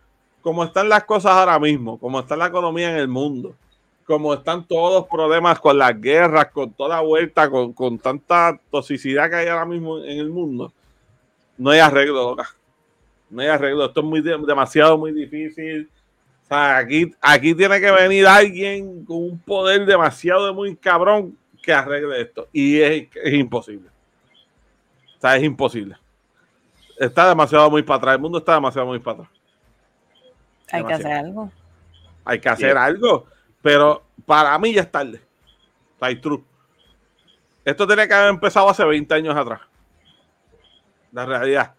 Como 0.41 0.63
están 0.63 0.87
las 0.87 1.03
cosas 1.03 1.33
ahora 1.33 1.59
mismo, 1.59 1.99
como 1.99 2.21
está 2.21 2.37
la 2.37 2.47
economía 2.47 2.89
en 2.89 2.95
el 2.95 3.09
mundo, 3.09 3.53
como 4.05 4.33
están 4.33 4.65
todos 4.65 5.01
los 5.01 5.09
problemas 5.09 5.59
con 5.59 5.77
las 5.77 5.99
guerras, 5.99 6.51
con 6.53 6.71
toda 6.71 7.01
vuelta, 7.01 7.49
con, 7.49 7.73
con 7.73 7.99
tanta 7.99 8.57
toxicidad 8.71 9.29
que 9.29 9.35
hay 9.35 9.47
ahora 9.47 9.65
mismo 9.65 9.99
en 9.99 10.19
el 10.19 10.29
mundo, 10.29 10.71
no 11.57 11.69
hay 11.69 11.79
arreglo, 11.79 12.29
loca. 12.29 12.49
No 13.29 13.41
hay 13.41 13.47
arreglo. 13.47 13.85
Esto 13.85 13.99
es 14.01 14.05
muy 14.05 14.21
de- 14.21 14.37
demasiado, 14.45 14.97
muy 14.97 15.11
difícil. 15.11 15.89
O 16.43 16.47
sea, 16.47 16.77
aquí, 16.77 17.13
aquí 17.21 17.53
tiene 17.53 17.79
que 17.79 17.91
venir 17.91 18.25
alguien 18.27 19.05
con 19.05 19.17
un 19.17 19.39
poder 19.39 19.85
demasiado 19.85 20.47
de 20.47 20.51
muy 20.53 20.75
cabrón 20.75 21.37
que 21.61 21.71
arregle 21.71 22.21
esto. 22.21 22.47
Y 22.51 22.79
es, 22.81 23.07
es 23.23 23.33
imposible. 23.33 23.89
O 25.17 25.21
sea, 25.21 25.35
es 25.37 25.43
imposible. 25.43 25.95
Está 26.97 27.29
demasiado 27.29 27.69
muy 27.69 27.83
para 27.83 27.97
atrás. 27.97 28.15
El 28.15 28.21
mundo 28.21 28.39
está 28.39 28.55
demasiado 28.55 28.87
muy 28.87 28.99
para 28.99 29.19
atrás. 29.23 29.29
Hay 30.71 30.83
que 30.85 30.93
hacer 30.93 31.11
algo. 31.11 31.51
Hay 32.25 32.39
que 32.39 32.49
hacer 32.49 32.77
algo. 32.77 33.25
Pero 33.61 34.03
para 34.25 34.57
mí 34.57 34.73
ya 34.73 34.81
es 34.81 34.91
tarde. 34.91 35.21
O 35.95 35.99
sea, 35.99 36.09
es 36.09 36.21
true. 36.21 36.43
Esto 37.63 37.85
tenía 37.85 38.07
que 38.07 38.13
haber 38.13 38.29
empezado 38.29 38.69
hace 38.69 38.83
20 38.83 39.13
años 39.13 39.35
atrás. 39.35 39.61
La 41.11 41.25
realidad. 41.25 41.73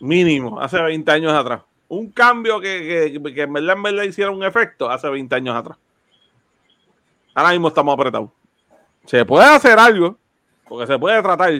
Mínimo, 0.00 0.60
hace 0.60 0.80
20 0.80 1.10
años 1.10 1.32
atrás. 1.32 1.62
Un 1.88 2.10
cambio 2.10 2.60
que, 2.60 3.20
que, 3.22 3.34
que 3.34 3.42
en 3.42 3.52
verdad, 3.52 3.76
en 3.76 3.82
verdad 3.82 4.02
hiciera 4.02 4.30
un 4.30 4.42
efecto 4.42 4.90
hace 4.90 5.08
20 5.08 5.34
años 5.34 5.54
atrás. 5.54 5.78
Ahora 7.34 7.52
mismo 7.52 7.68
estamos 7.68 7.94
apretados. 7.94 8.30
Se 9.04 9.24
puede 9.24 9.46
hacer 9.46 9.78
algo, 9.78 10.18
porque 10.68 10.86
se 10.86 10.98
puede 10.98 11.22
tratar, 11.22 11.52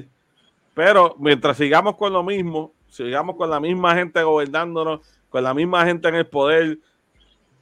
pero 0.75 1.15
mientras 1.19 1.57
sigamos 1.57 1.97
con 1.97 2.13
lo 2.13 2.23
mismo, 2.23 2.73
sigamos 2.89 3.37
con 3.37 3.49
la 3.51 3.61
misma 3.61 3.95
gente 3.95 4.23
gobernándonos, 4.23 5.01
con 5.29 5.45
la 5.45 5.55
misma 5.55 5.85
gente 5.85 6.09
en 6.09 6.17
el 6.17 6.27
poder, 6.27 6.79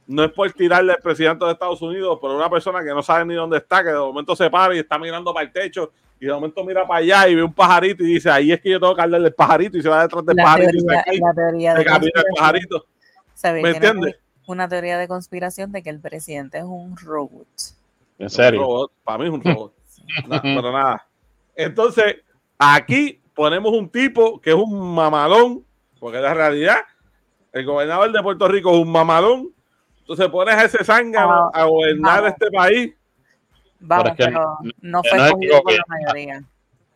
no 0.07 0.23
es 0.23 0.31
por 0.31 0.51
tirarle 0.53 0.93
al 0.93 1.01
presidente 1.01 1.45
de 1.45 1.51
Estados 1.51 1.81
Unidos, 1.81 2.17
pero 2.21 2.35
una 2.35 2.49
persona 2.49 2.83
que 2.83 2.89
no 2.89 3.01
sabe 3.01 3.25
ni 3.25 3.33
dónde 3.33 3.57
está, 3.57 3.83
que 3.83 3.89
de 3.89 3.97
momento 3.97 4.35
se 4.35 4.49
para 4.49 4.75
y 4.75 4.79
está 4.79 4.97
mirando 4.97 5.33
para 5.33 5.45
el 5.45 5.51
techo, 5.51 5.91
y 6.19 6.25
de 6.25 6.33
momento 6.33 6.63
mira 6.63 6.87
para 6.87 6.99
allá 6.99 7.27
y 7.27 7.35
ve 7.35 7.43
un 7.43 7.53
pajarito 7.53 8.03
y 8.03 8.07
dice, 8.15 8.29
ahí 8.29 8.51
es 8.51 8.61
que 8.61 8.69
yo 8.69 8.79
tengo 8.79 8.95
que 8.95 9.01
darle 9.01 9.17
el 9.17 9.33
pajarito 9.33 9.77
y 9.77 9.81
se 9.81 9.89
va 9.89 10.03
detrás 10.03 10.25
del 10.25 10.35
La 10.37 10.43
pajarito 10.43 10.77
y 10.77 10.79
se 10.79 10.85
la 11.19 11.33
teoría 11.33 11.71
se 11.73 11.77
de 11.79 11.85
camina 11.85 12.11
el 12.15 12.25
pajarito. 12.35 12.85
¿Me 13.61 13.69
entiendes? 13.71 14.15
Una 14.47 14.67
teoría 14.69 14.97
de 14.97 15.07
conspiración 15.07 15.71
de 15.71 15.81
que 15.83 15.89
el 15.89 15.99
presidente 15.99 16.57
es 16.59 16.63
un 16.63 16.95
robot. 16.97 17.47
En 18.17 18.25
Un 18.25 18.29
serio. 18.29 18.61
robot, 18.61 18.91
para 19.03 19.17
mí 19.19 19.25
es 19.25 19.31
un 19.31 19.43
robot. 19.43 19.73
Na- 20.27 20.41
pero 20.41 20.71
nada. 20.71 21.07
Entonces, 21.55 22.17
aquí 22.57 23.21
ponemos 23.33 23.73
un 23.73 23.89
tipo 23.89 24.39
que 24.39 24.51
es 24.51 24.55
un 24.55 24.93
mamalón, 24.95 25.65
porque 25.99 26.19
la 26.19 26.33
realidad, 26.33 26.77
el 27.51 27.65
gobernador 27.65 28.11
de 28.11 28.21
Puerto 28.21 28.47
Rico 28.47 28.71
es 28.73 28.77
un 28.81 28.91
mamalón. 28.91 29.49
Entonces 30.01 30.27
pones 30.29 30.53
a 30.55 30.63
ese 30.65 30.83
zángano 30.83 31.49
Ah, 31.53 31.61
a 31.61 31.63
gobernar 31.65 32.21
vamos. 32.21 32.31
este 32.39 32.51
país. 32.51 32.93
Vamos, 33.87 34.03
Pero 34.03 34.13
es 34.13 34.17
que 34.17 34.25
pero 34.25 34.57
no- 34.81 35.01
fue 35.03 35.17
no 35.19 35.31
cogido 35.31 35.55
que 35.57 35.61
por 35.63 35.73
la 35.73 35.83
mayoría. 35.87 36.43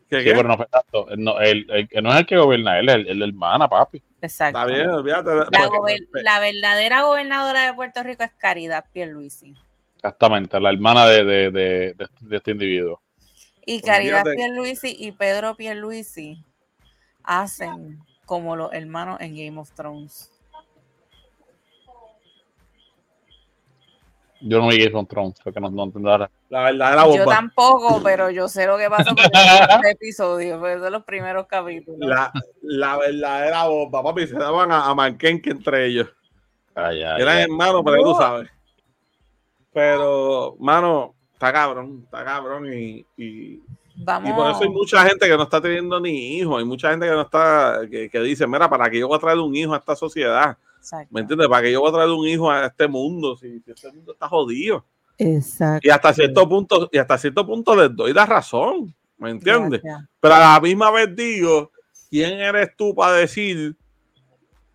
¿Qué, 0.10 0.18
Sí, 0.20 0.24
qué? 0.24 0.32
pero 0.34 0.48
no 0.48 0.57
fue 0.57 0.66
tanto. 0.66 1.10
El, 1.10 1.24
no, 1.24 1.40
el, 1.40 1.68
el 1.70 1.88
que 1.88 2.02
no 2.02 2.11
es 2.11 2.20
el 2.20 2.26
que 2.26 2.38
gobierna, 2.38 2.80
él 2.80 2.90
es 2.90 2.95
el, 2.95 3.07
el 3.10 3.22
hermana, 3.22 3.68
papi. 3.68 4.02
Exacto. 4.22 4.60
Está 4.60 4.72
bien, 4.74 4.90
olvídate. 4.90 5.30
La, 5.36 5.45
Porque- 5.45 5.68
gober- 5.78 6.07
la 6.24 6.40
verdadera 6.40 7.03
gobernadora 7.03 7.66
de 7.68 7.74
Puerto 7.76 8.02
Rico 8.03 8.24
es 8.24 8.32
Caridad 8.32 8.86
Pierluisi. 8.91 9.56
Exactamente, 9.98 10.60
la 10.60 10.70
hermana 10.72 11.06
de, 11.06 11.24
de, 11.24 11.52
de, 11.52 11.94
de- 11.94 12.07
de 12.22 12.38
este 12.38 12.52
individuo. 12.52 13.02
Y 13.66 13.82
Caridad 13.82 14.22
Olvídate. 14.26 14.36
Pierluisi 14.36 14.95
y 14.98 15.11
Pedro 15.11 15.56
Pierluisi 15.56 16.44
hacen 17.24 17.99
como 18.26 18.56
los 18.56 18.74
hermanos 18.74 19.22
en 19.22 19.36
Game 19.36 19.60
of 19.60 19.72
Thrones. 19.74 20.32
Yo 24.41 24.60
no 24.60 24.68
vi 24.70 24.84
Game 24.84 24.98
of 24.98 25.07
Thrones, 25.10 25.40
porque 25.44 25.60
no, 25.60 25.70
no. 25.70 25.91
La 26.49 26.64
verdadera 26.64 27.03
Yo 27.03 27.10
bomba. 27.10 27.36
tampoco, 27.36 28.02
pero 28.03 28.30
yo 28.30 28.48
sé 28.48 28.66
lo 28.66 28.78
que 28.78 28.90
pasó 28.90 29.14
con 29.14 29.26
este 29.26 29.91
episodio, 29.91 30.60
fue 30.60 30.80
de 30.80 30.90
los 30.90 31.03
primeros 31.03 31.45
capítulos. 31.48 31.99
La, 31.99 32.32
la 32.61 32.98
verdadera 32.98 33.66
bomba. 33.66 34.02
Papi, 34.03 34.28
se 34.28 34.38
daban 34.38 34.72
a, 34.72 34.86
a 34.86 34.95
manquenque 34.95 35.49
entre 35.49 35.88
ellos. 35.88 36.07
Ay, 36.74 37.03
ay, 37.03 37.22
Eran 37.22 37.38
ay. 37.38 37.44
hermanos, 37.44 37.82
pero 37.84 38.03
tú 38.03 38.16
sabes. 38.16 38.49
Pero, 39.74 40.56
mano, 40.60 41.16
está 41.34 41.52
cabrón, 41.52 42.02
está 42.06 42.24
cabrón. 42.24 42.74
Y, 42.74 43.06
y, 43.18 43.61
Vamos. 44.01 44.30
y 44.30 44.34
por 44.34 44.49
eso 44.49 44.63
hay 44.63 44.69
mucha 44.69 45.03
gente 45.03 45.27
que 45.27 45.35
no 45.35 45.43
está 45.43 45.61
teniendo 45.61 45.99
ni 45.99 46.38
hijos. 46.38 46.57
Hay 46.59 46.65
mucha 46.65 46.91
gente 46.91 47.05
que 47.05 47.11
no 47.11 47.21
está, 47.21 47.81
que, 47.89 48.09
que 48.09 48.19
dice, 48.21 48.47
mira, 48.47 48.69
¿para 48.69 48.89
que 48.89 48.99
yo 48.99 49.07
voy 49.07 49.17
a 49.17 49.19
traer 49.19 49.38
un 49.39 49.53
hijo 49.55 49.73
a 49.73 49.77
esta 49.77 49.95
sociedad? 49.95 50.57
Exacto. 50.77 51.09
¿Me 51.11 51.21
entiendes? 51.21 51.47
¿Para 51.49 51.63
que 51.63 51.71
yo 51.71 51.81
voy 51.81 51.89
a 51.89 51.93
traer 51.93 52.09
un 52.09 52.26
hijo 52.26 52.49
a 52.49 52.67
este 52.67 52.88
mundo? 52.88 53.35
Si, 53.35 53.59
si 53.59 53.71
este 53.71 53.91
mundo 53.91 54.13
está 54.13 54.30
jodido. 54.30 54.85
Exacto. 55.17 55.85
Y 55.85 55.91
hasta 55.91 56.13
cierto 56.13 56.47
punto, 56.47 56.89
y 56.91 56.97
hasta 56.97 57.17
cierto 57.17 57.45
punto 57.45 57.76
les 57.76 57.93
doy 57.93 58.13
la 58.13 58.26
razón. 58.26 58.95
¿Me 59.17 59.31
entiendes? 59.31 59.81
Gracias. 59.84 60.09
Pero 60.21 60.34
a 60.34 60.39
la 60.39 60.59
misma 60.61 60.91
vez 60.91 61.13
digo, 61.13 61.71
¿quién 62.09 62.39
eres 62.39 62.69
tú 62.77 62.95
para 62.95 63.13
decir, 63.15 63.76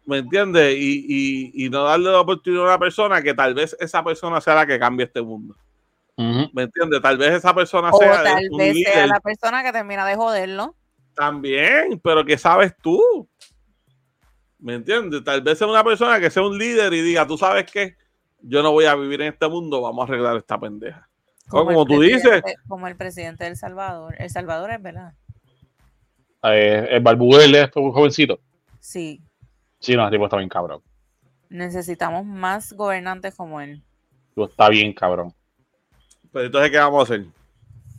¿me 0.04 0.18
entiendes? 0.18 0.76
Y, 0.76 1.06
y, 1.54 1.64
y 1.64 1.70
no 1.70 1.84
darle 1.84 2.10
la 2.10 2.20
oportunidad 2.20 2.64
a 2.64 2.68
una 2.68 2.78
persona 2.78 3.22
que 3.22 3.32
tal 3.32 3.54
vez 3.54 3.74
esa 3.80 4.04
persona 4.04 4.38
sea 4.42 4.54
la 4.54 4.66
que 4.66 4.78
cambie 4.78 5.06
este 5.06 5.22
mundo. 5.22 5.56
¿Me 6.16 6.62
entiendes? 6.62 7.02
Tal 7.02 7.18
vez 7.18 7.32
esa 7.32 7.54
persona 7.54 7.90
O 7.90 7.98
sea 7.98 8.22
tal 8.22 8.44
un 8.50 8.58
vez 8.58 8.76
sea 8.84 9.06
la 9.06 9.20
persona 9.20 9.62
que 9.64 9.72
termina 9.72 10.06
de 10.06 10.14
joderlo. 10.14 10.76
también, 11.14 12.00
pero 12.02 12.24
¿qué 12.24 12.38
sabes 12.38 12.74
tú? 12.82 13.28
¿Me 14.58 14.74
entiendes? 14.74 15.22
Tal 15.24 15.42
vez 15.42 15.58
sea 15.58 15.66
una 15.66 15.84
persona 15.84 16.20
que 16.20 16.30
sea 16.30 16.42
un 16.42 16.56
líder 16.56 16.92
y 16.92 17.02
diga, 17.02 17.26
tú 17.26 17.36
sabes 17.36 17.70
qué, 17.70 17.96
yo 18.40 18.62
no 18.62 18.72
voy 18.72 18.84
a 18.84 18.94
vivir 18.94 19.22
en 19.22 19.32
este 19.32 19.48
mundo, 19.48 19.80
vamos 19.80 20.02
a 20.02 20.12
arreglar 20.12 20.36
esta 20.36 20.58
pendeja. 20.58 21.08
como 21.48 21.84
tú 21.84 22.00
dices. 22.00 22.42
Como 22.68 22.86
el 22.86 22.96
presidente 22.96 23.44
de 23.44 23.50
El 23.50 23.56
Salvador. 23.56 24.14
El 24.18 24.30
Salvador 24.30 24.70
es 24.70 24.82
verdad. 24.82 25.14
Eh, 26.44 26.88
el 26.90 27.02
Barbuel 27.02 27.54
es 27.54 27.70
un 27.74 27.92
jovencito. 27.92 28.38
Sí. 28.78 29.20
Sí, 29.80 29.96
no, 29.96 30.04
el 30.04 30.10
tipo 30.10 30.24
está 30.24 30.36
bien 30.36 30.48
cabrón. 30.48 30.82
Necesitamos 31.48 32.24
más 32.24 32.72
gobernantes 32.72 33.34
como 33.34 33.60
él. 33.60 33.82
Está 34.36 34.68
bien 34.68 34.92
cabrón. 34.92 35.32
Pero 36.34 36.46
entonces, 36.46 36.70
¿qué 36.72 36.78
vamos 36.78 36.98
a 36.98 37.14
hacer? 37.14 37.26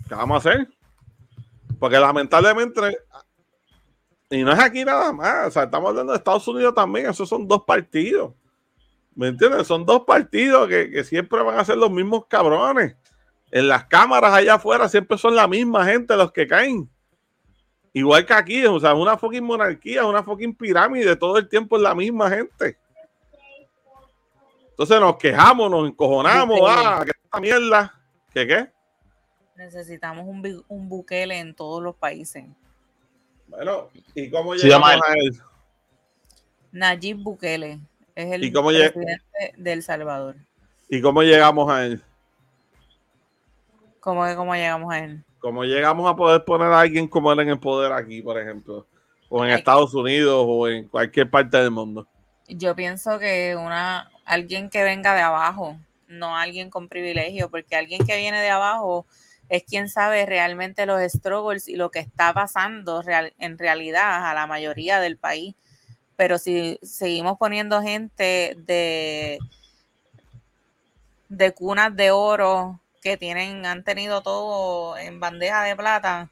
¿Qué 0.10 0.14
vamos 0.14 0.36
a 0.36 0.50
hacer? 0.50 0.68
Porque 1.80 1.98
lamentablemente, 1.98 2.82
y 4.30 4.44
no 4.44 4.52
es 4.52 4.60
aquí 4.60 4.84
nada 4.84 5.14
más, 5.14 5.48
o 5.48 5.52
sea, 5.52 5.64
estamos 5.64 5.90
hablando 5.90 6.12
de 6.12 6.18
Estados 6.18 6.46
Unidos 6.50 6.76
también, 6.76 7.06
esos 7.06 7.30
son 7.30 7.48
dos 7.48 7.64
partidos. 7.64 8.34
¿Me 9.16 9.30
entiendes? 9.30 9.66
Son 9.66 9.86
dos 9.86 10.02
partidos 10.04 10.68
que, 10.68 10.92
que 10.92 11.06
siempre 11.06 11.42
van 11.44 11.58
a 11.58 11.64
ser 11.64 11.78
los 11.78 11.90
mismos 11.90 12.26
cabrones. 12.28 12.98
En 13.52 13.70
las 13.70 13.86
cámaras 13.86 14.34
allá 14.34 14.56
afuera 14.56 14.90
siempre 14.90 15.18
son 15.18 15.34
la 15.34 15.48
misma 15.48 15.86
gente 15.86 16.18
los 16.18 16.34
que 16.34 16.46
caen. 16.46 16.90
Igual 17.94 18.26
que 18.26 18.34
aquí, 18.34 18.66
o 18.66 18.78
sea, 18.82 18.92
es 18.92 18.98
una 18.98 19.18
fucking 19.18 19.46
monarquía, 19.46 20.02
es 20.02 20.08
una 20.08 20.24
fucking 20.24 20.56
pirámide, 20.56 21.16
todo 21.16 21.38
el 21.38 21.48
tiempo 21.48 21.78
es 21.78 21.84
la 21.84 21.96
misma 21.96 22.30
gente. 22.30 22.78
Entonces 24.72 25.00
nos 25.00 25.16
quejamos, 25.16 25.72
nos 25.72 25.88
encojonamos, 25.88 26.60
ah, 26.68 27.04
que 27.06 27.12
esta 27.12 27.40
mierda, 27.40 27.95
¿qué 28.36 28.46
qué? 28.48 28.68
Necesitamos 29.56 30.26
un, 30.28 30.64
un 30.68 30.90
Bukele 30.90 31.40
en 31.40 31.56
todos 31.56 31.82
los 31.82 31.96
países. 31.96 32.44
Bueno, 33.48 33.90
¿y 34.14 34.30
cómo 34.30 34.54
llegamos 34.54 34.90
a 34.92 35.14
él? 35.14 35.42
Nayib 36.74 37.18
Bukele 37.24 37.80
es 38.14 38.32
el 38.34 38.44
¿Y 38.44 38.52
cómo 38.52 38.72
llega- 38.72 38.92
presidente 38.92 39.54
de 39.56 39.74
El 39.74 39.82
Salvador. 39.84 40.36
¿Y 40.90 41.02
cómo 41.02 41.24
llegamos 41.24 41.72
a 41.72 41.86
él? 41.86 42.04
¿Cómo 44.02 44.26
que 44.26 44.36
cómo 44.36 44.54
llegamos 44.54 44.94
a 44.94 45.00
él? 45.00 45.24
¿Cómo 45.40 45.64
llegamos 45.64 46.12
a 46.12 46.16
poder 46.16 46.44
poner 46.44 46.68
a 46.68 46.82
alguien 46.82 47.08
como 47.08 47.32
él 47.32 47.40
en 47.40 47.50
el 47.50 47.60
poder 47.60 47.92
aquí, 47.94 48.22
por 48.22 48.38
ejemplo? 48.40 48.86
O 49.30 49.44
en 49.44 49.52
Ay. 49.52 49.58
Estados 49.58 49.94
Unidos 49.94 50.44
o 50.48 50.68
en 50.68 50.88
cualquier 50.88 51.30
parte 51.30 51.58
del 51.58 51.72
mundo. 51.72 52.08
Yo 52.48 52.76
pienso 52.76 53.18
que 53.18 53.56
una 53.56 54.12
alguien 54.26 54.70
que 54.70 54.84
venga 54.84 55.16
de 55.16 55.22
abajo, 55.22 55.78
no 56.08 56.38
alguien 56.38 56.70
con 56.70 56.88
privilegio, 56.90 57.50
porque 57.50 57.76
alguien 57.76 58.06
que 58.06 58.18
viene 58.18 58.42
de 58.42 58.50
abajo 58.50 59.06
es 59.50 59.64
quien 59.64 59.90
sabe 59.90 60.26
realmente 60.26 60.86
los 60.86 61.02
struggles 61.12 61.68
y 61.68 61.76
lo 61.76 61.92
que 61.92 62.00
está 62.00 62.34
pasando 62.34 63.02
real- 63.02 63.34
en 63.38 63.58
realidad 63.58 64.30
a 64.30 64.34
la 64.34 64.48
mayoría 64.48 65.00
del 65.00 65.18
país. 65.18 65.56
Pero 66.16 66.38
si 66.38 66.80
seguimos 66.82 67.38
poniendo 67.38 67.82
gente 67.82 68.56
de, 68.58 69.40
de 71.30 71.52
cunas 71.54 71.96
de 71.96 72.12
oro 72.12 72.80
que 73.02 73.18
tienen, 73.18 73.66
han 73.66 73.84
tenido 73.84 74.22
todo 74.22 74.98
en 74.98 75.20
bandeja 75.20 75.64
de 75.64 75.76
plata, 75.76 76.32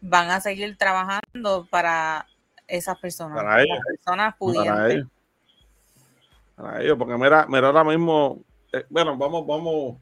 van 0.00 0.30
a 0.30 0.40
seguir 0.40 0.76
trabajando 0.76 1.66
para 1.70 2.26
esas 2.66 2.98
personas, 2.98 3.36
Para 3.36 3.50
para 3.50 3.62
ellos. 3.62 3.78
personas 3.86 4.34
Para 4.34 4.38
pudientes. 4.38 4.94
ellos. 4.94 5.08
Para 6.56 6.82
ellos, 6.82 6.98
porque 6.98 7.16
mira, 7.16 7.46
mira 7.48 7.68
ahora 7.68 7.84
mismo, 7.84 8.42
eh, 8.72 8.84
bueno, 8.90 9.16
vamos, 9.16 9.46
vamos, 9.46 9.96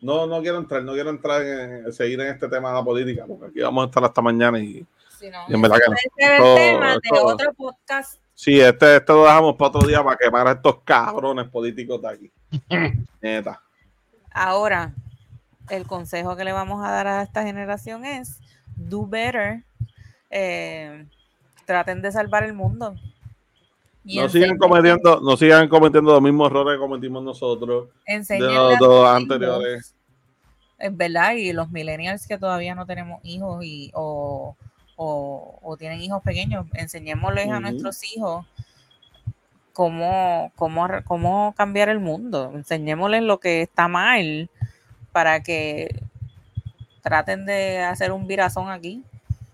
no, 0.00 0.26
no 0.26 0.40
quiero 0.42 0.58
entrar, 0.58 0.82
no 0.82 0.92
quiero 0.92 1.10
entrar 1.10 1.42
en, 1.42 1.86
en 1.86 1.92
seguir 1.92 2.20
en 2.20 2.28
este 2.28 2.48
tema 2.48 2.68
de 2.70 2.74
la 2.76 2.84
política, 2.84 3.24
porque 3.26 3.46
aquí 3.46 3.60
vamos 3.60 3.84
a 3.84 3.86
estar 3.86 4.04
hasta 4.04 4.22
mañana 4.22 4.58
y 4.58 4.84
Si 5.18 5.30
no, 5.30 5.38
Y 5.48 5.54
en 5.54 5.62
verdad 5.62 5.78
que 5.84 5.90
no. 5.90 6.36
Todo- 6.38 6.54
tema 6.56 6.92
de 6.92 7.20
otro 7.20 7.52
podcast. 7.54 8.20
sí, 8.34 8.60
este, 8.60 8.96
este 8.96 9.12
lo 9.12 9.24
dejamos 9.24 9.54
para 9.56 9.68
otro 9.70 9.86
día 9.88 10.02
para 10.02 10.16
quemar 10.16 10.48
a 10.48 10.52
estos 10.52 10.80
cabrones 10.84 11.48
políticos 11.48 12.00
de 12.02 12.08
aquí. 12.08 12.32
Neta. 13.22 13.60
Ahora, 14.30 14.92
el 15.70 15.86
consejo 15.86 16.36
que 16.36 16.44
le 16.44 16.52
vamos 16.52 16.84
a 16.84 16.90
dar 16.90 17.06
a 17.06 17.22
esta 17.22 17.42
generación 17.44 18.04
es 18.04 18.40
do 18.76 19.06
better. 19.06 19.62
Eh, 20.30 21.06
traten 21.64 22.02
de 22.02 22.10
salvar 22.12 22.42
el 22.44 22.52
mundo. 22.52 22.94
No 24.04 24.28
sigan 24.28 24.58
cometiendo, 24.58 25.20
no 25.20 25.36
sigan 25.36 25.68
cometiendo 25.68 26.12
los 26.12 26.22
mismos 26.22 26.50
errores 26.50 26.74
que 26.76 26.80
cometimos 26.80 27.22
nosotros 27.22 27.88
de 28.38 28.54
los 28.54 28.78
dos 28.78 29.06
anteriores. 29.22 29.94
Es 30.78 30.96
verdad, 30.96 31.32
y 31.34 31.52
los 31.52 31.70
millennials 31.70 32.26
que 32.26 32.36
todavía 32.36 32.74
no 32.74 32.84
tenemos 32.84 33.20
hijos 33.24 33.64
y, 33.64 33.90
o, 33.94 34.54
o- 34.96 35.58
o 35.62 35.76
tienen 35.78 36.02
hijos 36.02 36.22
pequeños, 36.22 36.66
enseñémosles 36.74 37.48
a 37.48 37.60
nuestros 37.60 38.02
hijos 38.14 38.44
cómo, 39.72 40.52
cómo, 40.56 40.86
cómo 41.04 41.54
cambiar 41.56 41.88
el 41.88 42.00
mundo, 42.00 42.52
enseñémosles 42.54 43.22
lo 43.22 43.38
que 43.40 43.62
está 43.62 43.88
mal 43.88 44.50
para 45.12 45.42
que 45.42 46.02
traten 47.02 47.46
de 47.46 47.78
hacer 47.80 48.12
un 48.12 48.26
virazón 48.26 48.68
aquí. 48.70 49.02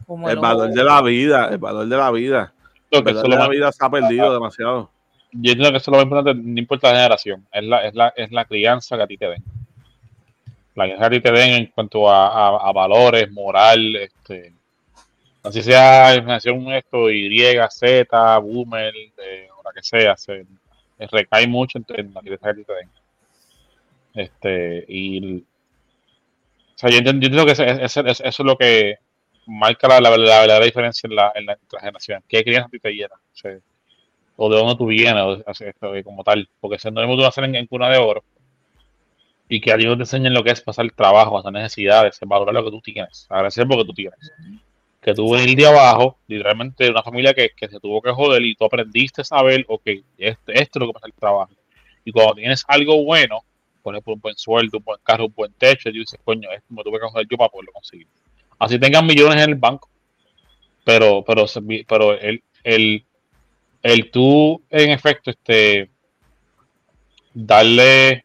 Como 0.07 0.29
El 0.29 0.37
lo- 0.37 0.43
valor 0.43 0.71
de 0.71 0.83
la 0.85 1.01
vida, 1.03 1.49
el 1.49 1.59
valor 1.59 1.87
de 1.87 1.97
la 1.97 2.11
vida. 2.11 2.53
Que 2.91 2.99
eso 3.11 3.29
la 3.29 3.39
más- 3.39 3.49
vida 3.49 3.71
se 3.73 3.85
ha 3.85 3.89
perdido 3.91 4.33
demasiado. 4.35 4.91
yo 5.33 5.53
entiendo 5.53 5.71
que 5.71 5.77
eso 5.77 5.91
es 5.91 5.97
lo 5.97 5.97
más 5.99 6.05
importante, 6.05 6.43
no 6.43 6.59
importa 6.59 6.89
la 6.89 6.95
generación, 6.99 7.47
es 7.53 7.65
la, 7.65 7.87
es 7.87 7.95
la, 7.95 8.09
es 8.17 8.33
la 8.33 8.45
crianza 8.45 8.97
que 8.97 9.03
a 9.03 9.07
ti 9.07 9.17
te 9.17 9.29
den. 9.29 9.45
La 10.75 10.85
crianza 10.85 11.09
que 11.09 11.17
a 11.17 11.21
ti 11.21 11.21
te 11.21 11.33
den 11.33 11.51
en 11.55 11.67
cuanto 11.67 12.11
a, 12.11 12.27
a- 12.29 12.69
a 12.69 12.73
valores, 12.73 13.31
moral, 13.31 13.95
este, 13.97 14.53
así 15.45 15.63
sea 15.63 16.13
generación 16.15 16.71
esto, 16.73 17.11
Y, 17.11 17.39
Z, 17.71 18.39
Boomer, 18.39 18.93
eh, 19.19 19.49
o 19.57 19.63
la 19.63 19.73
que 19.73 19.83
sea, 19.85 20.17
se, 20.17 20.45
recae 20.99 21.47
mucho 21.47 21.79
en, 21.97 22.13
la 22.13 22.21
crianza 22.21 22.47
que 22.47 22.51
a 22.51 22.55
ti 22.55 22.65
te 22.65 22.73
den. 22.75 22.89
Este, 24.15 24.85
y 24.89 25.37
o 25.37 25.43
sea, 26.75 26.91
yo 26.91 26.99
entiendo, 26.99 27.21
yo 27.21 27.27
entiendo 27.29 27.47
que 27.47 27.85
eso 27.85 28.25
es 28.25 28.39
lo 28.41 28.57
que 28.57 28.99
marca 29.47 29.89
la, 29.89 30.01
la, 30.01 30.11
la 30.11 30.41
verdadera 30.41 30.65
diferencia 30.65 31.07
en 31.07 31.17
la, 31.17 31.33
en 31.35 31.47
la, 31.47 31.59
generaciones. 31.79 32.25
¿Qué 32.29 32.43
crianza 32.43 32.69
a 32.69 32.71
ti 32.71 32.79
te 32.79 32.91
llena? 32.91 33.15
O 33.15 33.37
sea, 33.37 33.59
o 34.37 34.49
de 34.49 34.57
dónde 34.57 34.77
tú 34.77 34.87
vienes, 34.87 35.23
o, 35.23 35.43
o 35.47 35.55
sea, 35.55 35.69
esto, 35.69 35.95
eh, 35.95 36.03
como 36.03 36.25
tal. 36.25 36.49
Porque 36.61 36.79
si 36.79 36.91
no 36.91 37.03
hemos 37.03 37.19
nacer 37.19 37.45
en, 37.45 37.55
en 37.55 37.67
cuna 37.67 37.91
de 37.91 37.99
oro 37.99 38.25
y 39.49 39.61
que 39.61 39.73
a 39.73 39.77
Dios 39.77 39.97
te 39.97 40.05
enseñen 40.05 40.33
lo 40.33 40.45
que 40.45 40.53
es 40.53 40.61
pasar 40.61 40.85
el 40.85 40.93
trabajo, 40.93 41.33
pasar 41.33 41.53
necesidades, 41.53 42.19
valorar 42.25 42.55
lo 42.55 42.65
que 42.65 42.71
tú 42.71 42.81
tienes, 42.81 43.27
agradecer 43.29 43.67
lo 43.67 43.77
que 43.79 43.85
tú 43.85 43.93
tienes. 43.93 44.33
Que 45.03 45.13
tú 45.13 45.33
venir 45.33 45.57
de 45.57 45.67
abajo, 45.67 46.19
literalmente 46.29 46.85
de 46.85 46.91
una 46.91 47.03
familia 47.03 47.35
que, 47.35 47.51
que 47.57 47.69
se 47.69 47.81
tuvo 47.81 48.01
que 48.01 48.13
joder 48.13 48.43
y 48.45 48.55
tú 48.55 48.65
aprendiste 48.65 49.23
a 49.23 49.25
saber, 49.25 49.65
ok, 49.67 49.83
este, 50.19 50.53
esto 50.63 50.79
es 50.79 50.81
lo 50.81 50.87
que 50.87 50.93
pasa 50.93 51.07
el 51.07 51.15
trabajo. 51.15 51.51
Y 52.05 52.13
cuando 52.13 52.35
tienes 52.35 52.65
algo 52.69 53.03
bueno, 53.05 53.43
por 53.83 53.95
ejemplo, 53.95 54.15
un 54.15 54.21
buen 54.21 54.37
sueldo, 54.37 54.79
un 54.79 54.85
buen 54.85 55.01
carro, 55.03 55.27
un 55.27 55.35
buen 55.35 55.53
techo, 55.55 55.89
y 55.89 55.93
tú 55.93 55.99
dices, 55.99 56.21
coño, 56.25 56.51
esto 56.53 56.67
me 56.73 56.83
tuve 56.83 57.01
que 57.01 57.09
joder 57.09 57.27
yo 57.29 57.37
para 57.37 57.51
poderlo 57.51 57.73
conseguir. 57.73 58.07
Así 58.61 58.79
tengan 58.79 59.07
millones 59.07 59.43
en 59.43 59.51
el 59.51 59.55
banco. 59.57 59.89
Pero, 60.85 61.25
pero, 61.25 61.47
pero 61.89 62.13
el, 62.19 62.43
el, 62.65 63.05
el 63.83 64.11
tú, 64.11 64.63
en 64.71 64.91
efecto, 64.91 65.31
este, 65.31 65.91
darle 67.35 68.25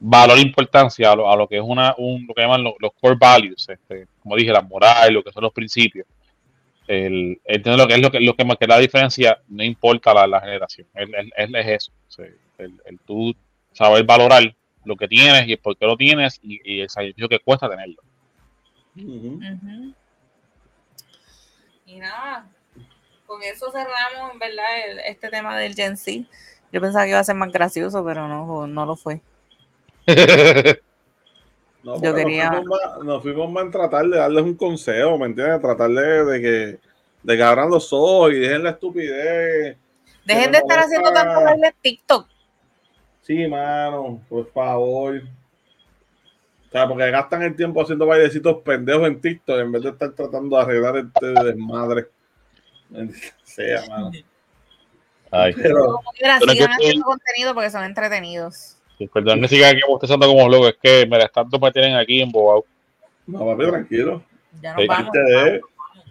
valor 0.00 0.38
e 0.38 0.42
importancia 0.42 1.10
a 1.12 1.16
lo, 1.16 1.30
a 1.30 1.36
lo 1.36 1.48
que 1.48 1.56
es 1.56 1.62
una, 1.64 1.94
un, 1.98 2.24
lo 2.26 2.34
que 2.34 2.42
llaman 2.42 2.62
lo- 2.62 2.76
los 2.78 2.92
core 3.00 3.16
values, 3.18 3.66
este, 3.68 4.06
como 4.22 4.36
dije, 4.36 4.52
la 4.52 4.62
moral, 4.62 5.12
lo 5.12 5.22
que 5.22 5.32
son 5.32 5.42
los 5.42 5.52
principios. 5.52 6.06
El, 6.88 7.40
entiendo 7.44 7.76
lo 7.78 7.88
que 7.88 7.94
es 7.94 8.02
lo 8.02 8.10
que, 8.10 8.20
lo 8.20 8.34
que 8.34 8.44
marca 8.44 8.66
la 8.66 8.78
diferencia, 8.78 9.38
no 9.48 9.64
importa 9.64 10.14
la, 10.26 10.40
generación, 10.40 10.86
es, 10.94 11.08
es- 11.08 11.32
es- 11.36 11.54
es 11.54 11.66
eso. 11.68 11.92
el, 12.58 12.74
el 12.86 12.98
tú 13.06 13.34
saber 13.72 14.04
valorar 14.04 14.54
lo 14.84 14.96
que 14.96 15.08
tienes 15.08 15.48
y 15.48 15.56
por 15.56 15.76
qué 15.76 15.86
lo 15.86 15.96
tienes 15.96 16.40
y, 16.42 16.60
y 16.64 16.80
el 16.80 16.90
sacrificio 16.90 17.28
que 17.28 17.40
cuesta 17.40 17.68
tenerlo. 17.68 18.02
Ujú. 19.04 19.94
Y 21.86 21.98
nada, 22.00 22.46
con 23.26 23.42
eso 23.42 23.70
cerramos, 23.72 24.32
en 24.32 24.38
verdad, 24.38 24.64
el- 24.90 24.98
este 25.00 25.28
tema 25.28 25.56
del 25.56 25.74
Gen 25.74 25.96
Z. 25.96 26.26
Yo 26.72 26.80
pensaba 26.80 27.04
que 27.04 27.10
iba 27.10 27.18
a 27.18 27.24
ser 27.24 27.34
más 27.36 27.50
gracioso, 27.52 28.04
pero 28.04 28.28
no, 28.28 28.66
no 28.66 28.86
lo 28.86 28.96
fue. 28.96 29.20
No, 31.84 32.02
Yo 32.02 32.12
quería- 32.12 32.50
Nos 32.50 32.56
fuimos, 32.58 32.80
más, 32.96 33.04
nos 33.04 33.22
fuimos 33.22 33.50
más 33.52 33.64
en 33.64 33.70
tratar 33.70 34.04
de 34.06 34.18
darles 34.18 34.42
un 34.42 34.56
consejo, 34.56 35.16
¿me 35.16 35.26
entiendes? 35.26 35.60
Tratar 35.60 35.88
de, 35.88 36.24
de 36.24 36.40
que, 36.42 36.78
de 37.22 37.36
que 37.36 37.42
abran 37.42 37.70
los 37.70 37.92
ojos 37.92 38.32
y 38.32 38.40
dejen 38.40 38.64
la 38.64 38.70
estupidez. 38.70 39.76
Dejen 40.24 40.52
de 40.52 40.58
estar 40.58 40.80
haciendo 40.80 41.12
baile 41.12 41.68
en 41.68 41.74
TikTok. 41.80 42.26
Sí, 43.22 43.46
mano, 43.46 44.20
por 44.28 44.50
favor. 44.52 45.22
O 46.68 46.70
sea, 46.70 46.86
porque 46.86 47.10
gastan 47.10 47.42
el 47.42 47.56
tiempo 47.56 47.80
haciendo 47.82 48.06
bailecitos 48.06 48.58
pendejos 48.62 49.08
en 49.08 49.20
TikTok 49.20 49.58
en 49.60 49.72
vez 49.72 49.82
de 49.82 49.88
estar 49.90 50.12
tratando 50.12 50.56
de 50.56 50.62
arreglar 50.62 50.96
este 50.98 51.26
desmadre. 51.44 52.08
Sea, 53.42 53.82
mano. 53.88 54.10
Ay, 55.30 55.52
Pero, 55.54 56.00
sigan 56.46 56.70
haciendo 56.72 57.04
contenido 57.04 57.54
porque 57.54 57.70
son 57.70 57.84
entretenidos. 57.84 58.76
sí, 58.96 59.06
perdón 59.08 59.40
que 59.42 59.48
siga 59.48 59.68
aquí 59.68 59.80
bostezando 59.86 60.26
como 60.26 60.48
loco, 60.48 60.68
es 60.68 60.76
que 60.82 61.06
me 61.06 61.18
tanto 61.28 61.58
me 61.58 61.70
tienen 61.72 61.96
aquí 61.96 62.20
embobado. 62.22 62.64
no, 63.26 63.40
papi, 63.46 63.66
tranquilo. 63.70 64.22
Ya 64.62 64.72
nos 64.74 64.82
Sí. 64.82 64.88
vamos. 64.88 65.10
Este 65.14 65.56
es- 65.56 65.62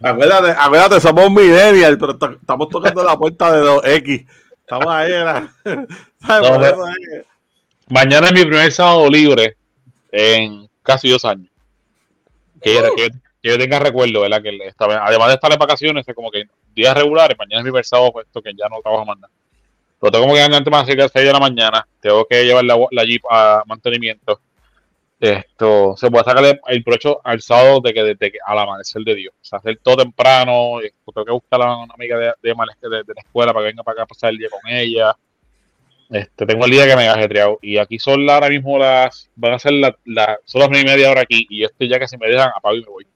Acuérdate, 0.03 0.55
acuérdate, 0.59 0.99
somos 1.01 1.31
millennial, 1.31 1.97
pero 1.97 2.11
estamos 2.11 2.69
tocando 2.69 3.03
la 3.03 3.17
puerta 3.17 3.51
de 3.51 3.61
2X. 3.61 4.27
Estamos 4.61 4.87
ahí, 4.87 5.11
era. 5.11 5.51
Mañana 7.89 8.27
es 8.27 8.33
mi 8.33 8.41
primer 8.45 8.71
sábado 8.71 9.09
libre 9.09 9.55
en 10.11 10.69
casi 10.83 11.09
dos 11.09 11.25
años. 11.25 11.49
Que, 12.61 12.73
yo- 13.43 13.57
tenga 13.57 13.79
recuerdo, 13.79 14.21
¿verdad? 14.21 14.41
Que 14.41 14.49
además 14.79 15.27
de 15.29 15.33
estar 15.35 15.51
en 15.53 15.59
vacaciones, 15.59 16.07
es 16.07 16.15
como 16.15 16.29
que 16.31 16.43
días 16.75 16.95
regulares, 16.95 17.37
mañana 17.37 17.59
es 17.59 17.63
mi 17.65 17.69
primer 17.71 17.85
sábado, 17.85 18.11
puesto 18.11 18.41
que 18.41 18.51
ya 18.57 18.67
no 18.69 18.81
trabajo 18.81 19.05
más 19.05 19.17
nada. 19.19 19.33
Pero 19.99 20.11
tengo 20.11 20.33
que 20.33 20.41
antes 20.41 20.71
más 20.71 20.85
de 20.85 20.95
las 20.95 21.11
6 21.11 21.25
de 21.25 21.33
la 21.33 21.39
mañana, 21.39 21.87
tengo 21.99 22.25
que 22.25 22.43
llevar 22.43 22.63
la, 22.65 22.77
la 22.91 23.03
Jeep 23.05 23.23
a 23.29 23.63
mantenimiento. 23.65 24.39
esto 25.19 25.95
se 25.97 26.11
puede 26.11 26.23
sacar 26.25 26.59
el, 26.67 26.83
provecho 26.83 27.19
al 27.23 27.41
sábado 27.41 27.79
de 27.81 27.93
que, 27.93 28.03
de 28.03 28.31
que 28.31 28.37
al 28.45 28.59
amanecer 28.59 29.01
de 29.03 29.15
Dios. 29.15 29.33
O 29.41 29.45
sea, 29.45 29.59
hacer 29.59 29.79
todo 29.81 29.97
temprano. 29.97 30.81
eh, 30.81 30.93
Tengo 31.13 31.25
que 31.25 31.31
buscar 31.31 31.61
a 31.61 31.77
una 31.77 31.93
amiga 31.93 32.17
de, 32.17 32.33
de, 32.41 32.53
de- 32.53 33.03
de 33.03 33.13
la 33.15 33.21
escuela 33.21 33.53
para 33.53 33.63
que 33.65 33.71
venga 33.71 33.83
para 33.83 33.93
acá 33.95 34.03
a 34.03 34.07
pasar 34.07 34.29
el 34.31 34.37
día 34.37 34.49
con 34.49 34.71
ella. 34.71 35.15
Este, 36.09 36.45
tengo 36.45 36.65
el 36.65 36.71
día 36.71 36.87
que 36.87 36.95
me 36.95 37.07
ajetreado. 37.07 37.59
Y 37.61 37.77
aquí 37.77 37.99
son 37.99 38.25
la- 38.25 38.35
ahora 38.35 38.49
mismo 38.49 38.77
las. 38.77 39.29
Van 39.35 39.53
a 39.53 39.59
ser 39.59 39.73
las. 39.73 39.93
La, 40.05 40.39
son 40.45 40.61
las 40.61 40.69
nueve 40.69 40.85
y 40.87 40.91
media 40.93 41.11
hora 41.11 41.21
aquí. 41.21 41.45
Y 41.49 41.59
yo 41.61 41.67
estoy 41.67 41.89
ya 41.89 41.99
que 41.99 42.07
si 42.07 42.17
me 42.17 42.27
dejan 42.27 42.51
apago 42.55 42.75
y 42.77 42.81
me 42.81 42.87
voy. 42.87 43.07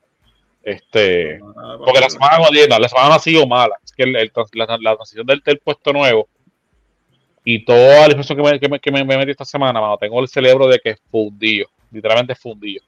Este. 0.64 1.40
Porque 1.84 2.00
la 2.02 2.10
semana, 2.10 2.38
no, 2.40 2.80
la 2.80 2.90
semana 2.90 3.10
no 3.10 3.16
ha 3.16 3.20
sido 3.20 3.48
mala. 3.48 3.76
Es 3.84 3.92
que 3.94 4.04
el- 4.04 4.16
el 4.16 4.32
la, 4.54 4.78
la 4.80 4.96
transición 4.96 5.26
del, 5.26 5.40
del 5.40 5.60
puesto 5.60 5.92
nuevo 5.94 6.28
y 7.44 7.66
toda 7.66 8.08
la 8.08 8.14
información 8.14 8.38
que 8.38 8.44
me, 8.44 8.60
que 8.60 8.70
me, 8.70 8.80
que 8.80 8.92
me- 8.92 9.04
me 9.04 9.18
metí 9.18 9.32
esta 9.32 9.46
semana, 9.46 9.82
mano, 9.82 9.98
tengo 9.98 10.20
el 10.20 10.28
cerebro 10.28 10.68
de 10.68 10.78
que 10.80 10.92
es 10.92 11.02
fundido. 11.10 11.68
Literalmente 11.92 12.36
fundido. 12.36 12.84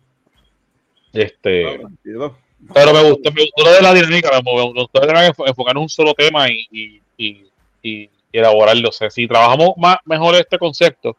Este. 1.11 1.77
Tranquilo. 1.80 2.38
Pero 2.73 2.93
me 2.93 3.03
gustó, 3.09 3.31
me 3.31 3.41
gustó 3.41 3.63
lo 3.65 3.71
de 3.73 3.81
la 3.81 3.93
dinámica. 3.93 4.30
Me, 4.41 4.61
gustó 4.73 5.01
enfocarnos 5.03 5.71
en 5.71 5.77
un 5.77 5.89
solo 5.89 6.13
tema 6.13 6.49
y, 6.49 6.65
y, 6.71 7.01
y, 7.17 7.45
y- 7.81 8.09
y 8.34 8.39
elaborarlo. 8.39 8.89
O 8.89 9.10
si 9.10 9.27
trabajamos 9.27 9.69
más, 9.77 9.97
mejor 10.03 10.35
este 10.35 10.57
concepto 10.57 11.15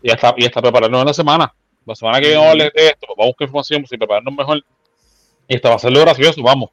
y 0.00 0.10
hasta, 0.10 0.34
y 0.38 0.46
hasta 0.46 0.62
prepararnos 0.62 1.00
en 1.00 1.06
la 1.06 1.12
semana. 1.14 1.52
La 1.84 1.94
semana 1.94 2.20
que 2.20 2.28
viene 2.28 2.40
vamos 2.40 2.54
a 2.54 2.64
de 2.64 2.72
esto, 2.74 3.06
pues 3.06 3.16
vamos 3.16 3.24
a 3.24 3.26
buscar 3.26 3.46
información, 3.48 3.86
si 3.86 3.96
prepararnos 3.98 4.34
mejor 4.34 4.64
y 5.48 5.56
hasta 5.56 5.68
va 5.70 5.74
a 5.74 5.78
serlo 5.78 6.00
gracioso, 6.00 6.42
vamos. 6.42 6.70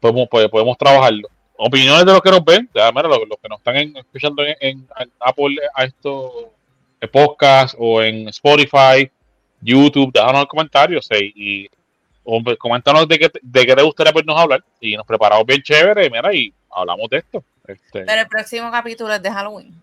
Podemos, 0.00 0.28
pues, 0.30 0.48
podemos 0.48 0.76
trabajarlo. 0.76 1.28
Opiniones 1.56 2.04
de 2.04 2.12
los 2.12 2.20
que 2.20 2.30
nos 2.30 2.44
ven, 2.44 2.68
ya, 2.74 2.90
mira, 2.90 3.08
los, 3.08 3.18
que 3.18 3.48
nos 3.48 3.58
están 3.58 3.76
en- 3.76 3.96
escuchando 3.96 4.42
en, 4.60 4.88
Apple 5.20 5.56
a 5.74 5.84
estos 5.84 6.32
eh, 7.00 7.08
podcast 7.08 7.74
o 7.78 8.02
en 8.02 8.28
Spotify, 8.28 9.10
YouTube, 9.60 10.12
déjanos 10.12 10.46
comentarios 10.46 11.06
eh, 11.10 11.32
y 11.34 11.68
coméntanos 12.58 13.06
de 13.08 13.18
qué, 13.18 13.30
de 13.42 13.66
qué 13.66 13.74
te 13.76 13.82
gustaría 13.82 14.12
vernos 14.12 14.38
hablar 14.38 14.64
y 14.80 14.96
nos 14.96 15.06
preparamos 15.06 15.44
bien 15.46 15.62
chévere, 15.62 16.08
mira, 16.10 16.32
y 16.34 16.52
hablamos 16.70 17.08
de 17.10 17.18
esto. 17.18 17.44
Este, 17.66 18.04
Pero 18.04 18.20
el 18.22 18.28
próximo 18.28 18.70
capítulo 18.70 19.12
es 19.14 19.22
de 19.22 19.30
Halloween. 19.30 19.82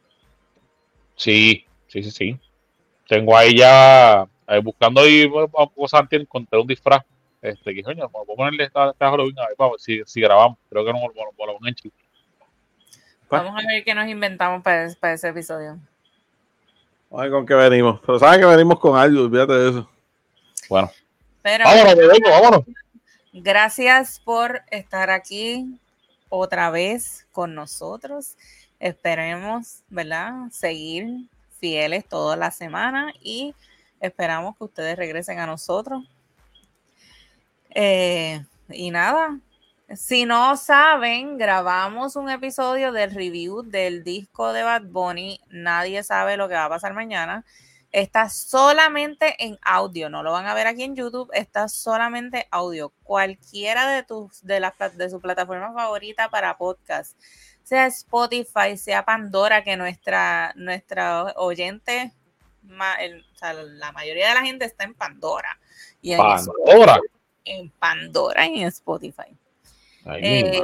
sí, 1.15 1.65
sí, 1.88 2.03
sí, 2.03 2.11
sí. 2.11 2.39
Tengo 3.07 3.38
ahí 3.38 3.57
ya 3.57 4.27
eh, 4.47 4.59
buscando 4.59 5.01
ahí 5.01 5.26
bueno, 5.27 5.49
a 5.55 5.88
Santi 5.88 6.18
encontré 6.18 6.59
un 6.59 6.68
disfraz. 6.68 7.03
Este, 7.41 7.73
que 7.73 7.84
coño, 7.84 8.09
vamos 8.09 8.27
a 8.30 8.35
ponerle 8.35 8.64
esta, 8.65 8.89
esta 8.89 9.09
Halloween 9.09 9.39
a 9.39 9.47
ver, 9.47 9.55
vamos, 9.57 9.81
si, 9.81 10.01
si 10.05 10.19
grabamos. 10.19 10.57
Creo 10.69 10.84
que 10.84 10.91
no 10.91 10.99
lo 10.99 11.59
van 11.59 11.73
a. 11.73 11.76
Vamos 13.30 13.64
a 13.64 13.68
ver 13.68 13.84
qué 13.84 13.93
nos 13.93 14.07
inventamos 14.07 14.64
para, 14.64 14.89
para 14.99 15.14
ese 15.14 15.30
episodio. 15.30 15.77
A 17.11 17.22
ver 17.22 17.31
con 17.31 17.45
qué 17.45 17.53
venimos. 17.53 17.99
Pero 18.05 18.19
sabes 18.19 18.39
que 18.39 18.45
venimos 18.45 18.80
con 18.80 18.97
algo, 18.97 19.23
olvídate 19.23 19.53
de 19.53 19.69
eso. 19.69 19.89
Bueno, 20.69 20.91
Pero 21.41 21.64
vámonos, 21.64 22.09
vámonos. 22.30 22.61
gracias 23.31 24.19
por 24.19 24.61
estar 24.72 25.09
aquí 25.09 25.80
otra 26.30 26.70
vez 26.70 27.28
con 27.32 27.56
nosotros. 27.56 28.38
Esperemos, 28.80 29.84
¿verdad? 29.90 30.34
Seguir 30.52 31.30
fieles 31.60 32.06
toda 32.08 32.36
la 32.36 32.52
semana 32.52 33.14
y 33.22 33.56
esperamos 33.99 34.58
que 34.58 34.66
ustedes 34.66 34.98
regresen 34.98 35.40
a 35.40 35.48
nosotros. 35.48 36.04
Eh, 37.72 38.44
y 38.70 38.91
nada, 38.91 39.40
si 39.95 40.26
no 40.26 40.58
saben, 40.58 41.38
grabamos 41.38 42.16
un 42.16 42.30
episodio 42.30 42.91
del 42.91 43.12
review 43.12 43.62
del 43.64 44.04
disco 44.04 44.52
de 44.52 44.64
Bad 44.64 44.84
Bunny. 44.84 45.40
Nadie 45.49 46.04
sabe 46.04 46.38
lo 46.38 46.49
que 46.49 46.56
va 46.56 46.66
a 46.66 46.70
pasar 46.70 46.94
mañana. 46.94 47.45
Está 47.91 48.30
solamente 48.30 49.35
en 49.43 49.57
audio, 49.61 50.09
no 50.09 50.22
lo 50.22 50.31
van 50.34 50.45
a 50.45 50.53
ver 50.53 50.68
aquí 50.68 50.84
en 50.84 50.95
YouTube, 50.95 51.30
está 51.34 51.68
solamente 51.69 52.47
audio. 52.51 52.89
Cualquiera 53.03 53.88
de 53.88 54.03
tus 54.03 54.43
de 54.45 54.59
las 54.59 54.73
de 54.97 55.09
su 55.09 55.19
plataforma 55.22 55.73
favorita 55.73 56.30
para 56.30 56.57
podcast, 56.57 57.18
sea 57.64 57.85
Spotify, 57.88 58.77
sea 58.77 59.05
Pandora, 59.05 59.64
que 59.64 59.77
nuestra 59.77 60.51
nuestra 60.57 61.34
oyente, 61.38 62.11
ma- 62.64 62.95
el- 62.95 63.26
o 63.34 63.38
sea, 63.38 63.53
la 63.53 63.91
mayoría 63.93 64.30
de 64.30 64.34
la 64.35 64.41
gente 64.41 64.65
está 64.65 64.84
en 64.84 64.93
Pandora 64.93 65.57
y 66.01 66.11
en, 66.11 66.18
Pandora. 66.19 66.99
en 67.45 67.69
Pandora 67.72 68.47
y 68.47 68.61
en 68.61 68.68
Spotify. 68.68 69.35
Ay, 70.05 70.19
Eh. 70.23 70.61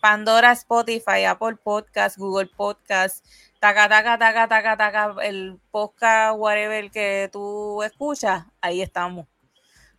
Pandora, 0.00 0.50
Spotify, 0.52 1.24
Apple 1.24 1.54
Podcast, 1.62 2.18
Google 2.18 2.50
Podcast, 2.56 3.24
taca, 3.62 3.88
taca, 3.88 4.18
taca, 4.18 4.48
taca, 4.48 4.76
taca, 4.76 5.14
el 5.22 5.56
podcast, 5.70 6.36
whatever 6.36 6.90
que 6.90 7.30
tú 7.32 7.80
escuchas, 7.84 8.44
ahí 8.60 8.82
estamos. 8.82 9.28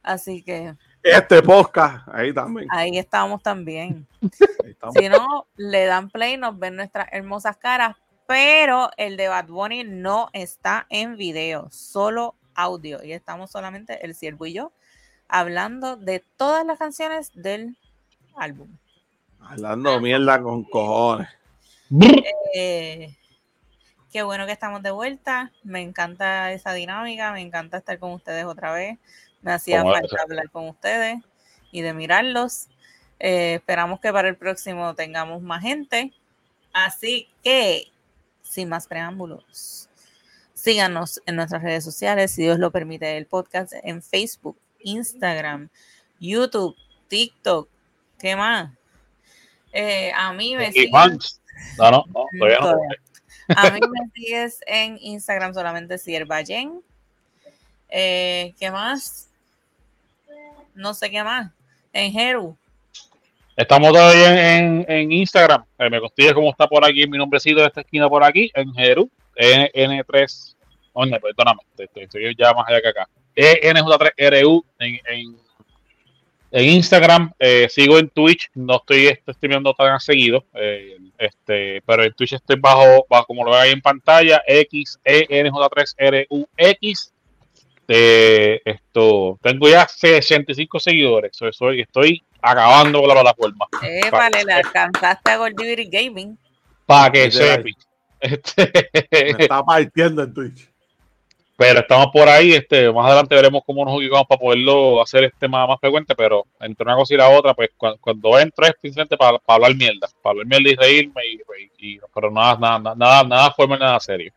Así 0.01 0.43
que 0.43 0.75
Este 1.01 1.41
podcast, 1.41 2.05
ahí 2.11 2.33
también. 2.33 2.67
ahí 2.69 2.97
estamos 2.97 3.41
también. 3.41 4.05
Ahí 4.65 4.71
estamos. 4.71 4.95
Si 4.99 5.07
no, 5.07 5.47
le 5.55 5.85
dan 5.85 6.09
play, 6.09 6.35
nos 6.35 6.59
ven 6.59 6.75
nuestras 6.75 7.07
hermosas 7.13 7.55
caras, 7.55 7.95
pero 8.27 8.89
el 8.97 9.15
de 9.15 9.29
Bad 9.29 9.47
Bunny 9.47 9.85
no 9.85 10.27
está 10.33 10.85
en 10.89 11.15
video, 11.15 11.69
solo 11.71 12.35
audio. 12.55 13.01
Y 13.01 13.13
estamos 13.13 13.49
solamente 13.49 14.05
el 14.05 14.13
siervo 14.13 14.45
y 14.45 14.53
yo 14.55 14.73
hablando 15.29 15.95
de 15.95 16.21
todas 16.35 16.65
las 16.65 16.77
canciones 16.77 17.31
del 17.33 17.77
álbum. 18.35 18.77
Hablando 19.39 20.01
mierda 20.01 20.41
con 20.41 20.65
cojones. 20.65 21.29
Eh, 22.55 23.15
qué 24.13 24.21
bueno 24.21 24.45
que 24.45 24.51
estamos 24.51 24.83
de 24.83 24.91
vuelta. 24.91 25.51
Me 25.63 25.81
encanta 25.81 26.51
esa 26.51 26.71
dinámica, 26.71 27.33
me 27.33 27.41
encanta 27.41 27.79
estar 27.79 27.97
con 27.97 28.11
ustedes 28.11 28.45
otra 28.45 28.71
vez. 28.71 28.99
Me 29.41 29.51
hacía 29.51 29.81
falta 29.81 30.21
hablar 30.21 30.51
con 30.51 30.69
ustedes 30.69 31.17
y 31.71 31.81
de 31.81 31.93
mirarlos. 31.93 32.67
Eh, 33.19 33.55
esperamos 33.55 33.99
que 33.99 34.13
para 34.13 34.29
el 34.29 34.37
próximo 34.37 34.93
tengamos 34.93 35.41
más 35.41 35.63
gente. 35.63 36.13
Así 36.71 37.27
que, 37.43 37.91
sin 38.43 38.69
más 38.69 38.87
preámbulos, 38.87 39.89
síganos 40.53 41.19
en 41.25 41.35
nuestras 41.35 41.63
redes 41.63 41.83
sociales, 41.83 42.31
si 42.31 42.43
Dios 42.43 42.59
lo 42.59 42.71
permite, 42.71 43.17
el 43.17 43.25
podcast 43.25 43.73
en 43.83 44.03
Facebook, 44.03 44.57
Instagram, 44.79 45.69
YouTube, 46.19 46.75
TikTok. 47.07 47.67
¿Qué 48.19 48.35
más? 48.35 48.71
Eh, 49.71 50.11
a 50.15 50.33
mí 50.33 50.55
me 50.55 50.71
siguen-. 50.71 51.17
No, 51.77 51.91
no, 51.91 52.05
no, 52.07 52.25
todavía 52.37 52.59
no. 52.59 52.77
A 53.55 53.69
mí 53.71 53.79
me 53.79 54.09
sigues 54.13 54.59
en 54.65 54.97
Instagram 55.01 55.53
solamente 55.53 55.97
Siervayen. 55.97 56.81
Eh, 57.89 58.53
¿Qué 58.59 58.71
más? 58.71 59.29
No 60.73 60.93
sé 60.93 61.11
qué 61.11 61.23
más. 61.23 61.51
En 61.91 62.17
Heru. 62.17 62.57
Estamos 63.55 63.91
todavía 63.91 64.57
en, 64.57 64.85
en 64.87 65.11
Instagram. 65.11 65.63
Eh, 65.77 65.89
me 65.89 65.99
consigues 65.99 66.33
como 66.33 66.49
está 66.49 66.67
por 66.67 66.83
aquí 66.83 67.05
mi 67.07 67.17
nombrecito 67.17 67.61
de 67.61 67.67
esta 67.67 67.81
esquina 67.81 68.09
por 68.09 68.23
aquí, 68.23 68.51
en 68.55 68.73
Jeru, 68.73 69.09
N, 69.35 69.71
N3. 69.73 70.55
Oye, 70.93 71.19
perdóname, 71.19 71.59
estoy, 71.77 72.03
estoy 72.03 72.35
ya 72.35 72.51
más 72.53 72.67
allá 72.67 72.81
que 72.81 72.87
acá. 72.87 73.07
E, 73.35 73.73
NJ3RU 73.73 74.63
en, 74.79 74.99
en, 75.05 75.37
en 76.53 76.69
Instagram. 76.69 77.31
Eh, 77.39 77.67
sigo 77.69 77.97
en 77.97 78.09
Twitch, 78.09 78.49
no 78.53 78.75
estoy 78.75 79.07
este, 79.07 79.33
streameando 79.33 79.73
tan 79.73 79.99
seguido, 79.99 80.45
eh, 80.53 80.97
este, 81.17 81.81
pero 81.85 82.03
en 82.03 82.13
Twitch 82.13 82.33
estoy 82.33 82.57
bajo, 82.59 83.05
bajo 83.09 83.25
como 83.25 83.43
lo 83.43 83.51
ven 83.51 83.59
ahí 83.61 83.71
en 83.71 83.81
pantalla, 83.81 84.41
X, 84.47 84.99
E, 85.03 85.27
NJ3RUX. 85.27 87.11
Eh, 87.87 88.61
esto, 88.63 89.37
tengo 89.41 89.67
ya 89.67 89.87
65 89.87 90.79
seguidores, 90.79 91.35
so- 91.35 91.51
soy, 91.51 91.81
estoy 91.81 92.23
acabando 92.41 92.99
con 92.99 93.09
la 93.09 93.15
plataforma. 93.15 93.65
Épale, 93.81 94.45
le 94.45 94.53
alcanzaste 94.53 95.31
a 95.31 95.37
Goldberry 95.37 95.89
Gaming. 95.91 96.37
Para 96.85 97.11
que 97.11 97.31
sepi. 97.31 97.73
Este, 98.23 98.89
Me 99.11 99.43
está 99.43 99.61
partiendo 99.61 100.23
en 100.23 100.33
Twitch. 100.33 100.69
Pero 101.55 101.79
estamos 101.79 102.07
por 102.11 102.27
ahí. 102.27 102.53
Este, 102.53 102.91
más 102.91 103.05
adelante 103.05 103.35
veremos 103.35 103.61
cómo 103.65 103.85
nos 103.85 103.95
ubicamos 103.95 104.25
para 104.27 104.39
poderlo 104.39 105.01
hacer 105.01 105.25
este 105.25 105.47
más, 105.47 105.67
más 105.67 105.79
frecuente. 105.79 106.15
Pero 106.15 106.45
entre 106.59 106.83
una 106.85 106.95
cosa 106.95 107.13
y 107.13 107.17
la 107.17 107.29
otra, 107.29 107.53
pues 107.53 107.69
cuando, 107.77 107.99
cuando 107.99 108.39
entro 108.39 108.65
es 108.65 108.73
simplemente 108.81 109.17
para, 109.17 109.37
para 109.39 109.55
hablar 109.55 109.75
mierda, 109.75 110.07
para 110.21 110.31
hablar 110.31 110.47
mierda 110.47 110.69
y 110.69 110.75
reírme, 110.75 111.21
y, 111.77 111.99
pero 112.13 112.31
nada, 112.31 112.57
nada, 112.57 112.95
nada, 112.95 113.23
nada, 113.23 113.51
formal, 113.51 113.79
nada 113.79 113.99
serio. 113.99 114.33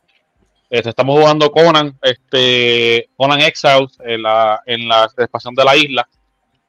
Este, 0.69 0.91
estamos 0.91 1.19
jugando 1.19 1.51
Conan, 1.51 1.97
este, 2.03 3.09
Conan 3.17 3.41
Exiles 3.41 3.97
en 4.01 4.23
la, 4.23 4.61
en 4.67 4.89
la 4.89 5.05
expansión 5.05 5.55
de 5.55 5.65
la 5.65 5.77
isla. 5.77 6.09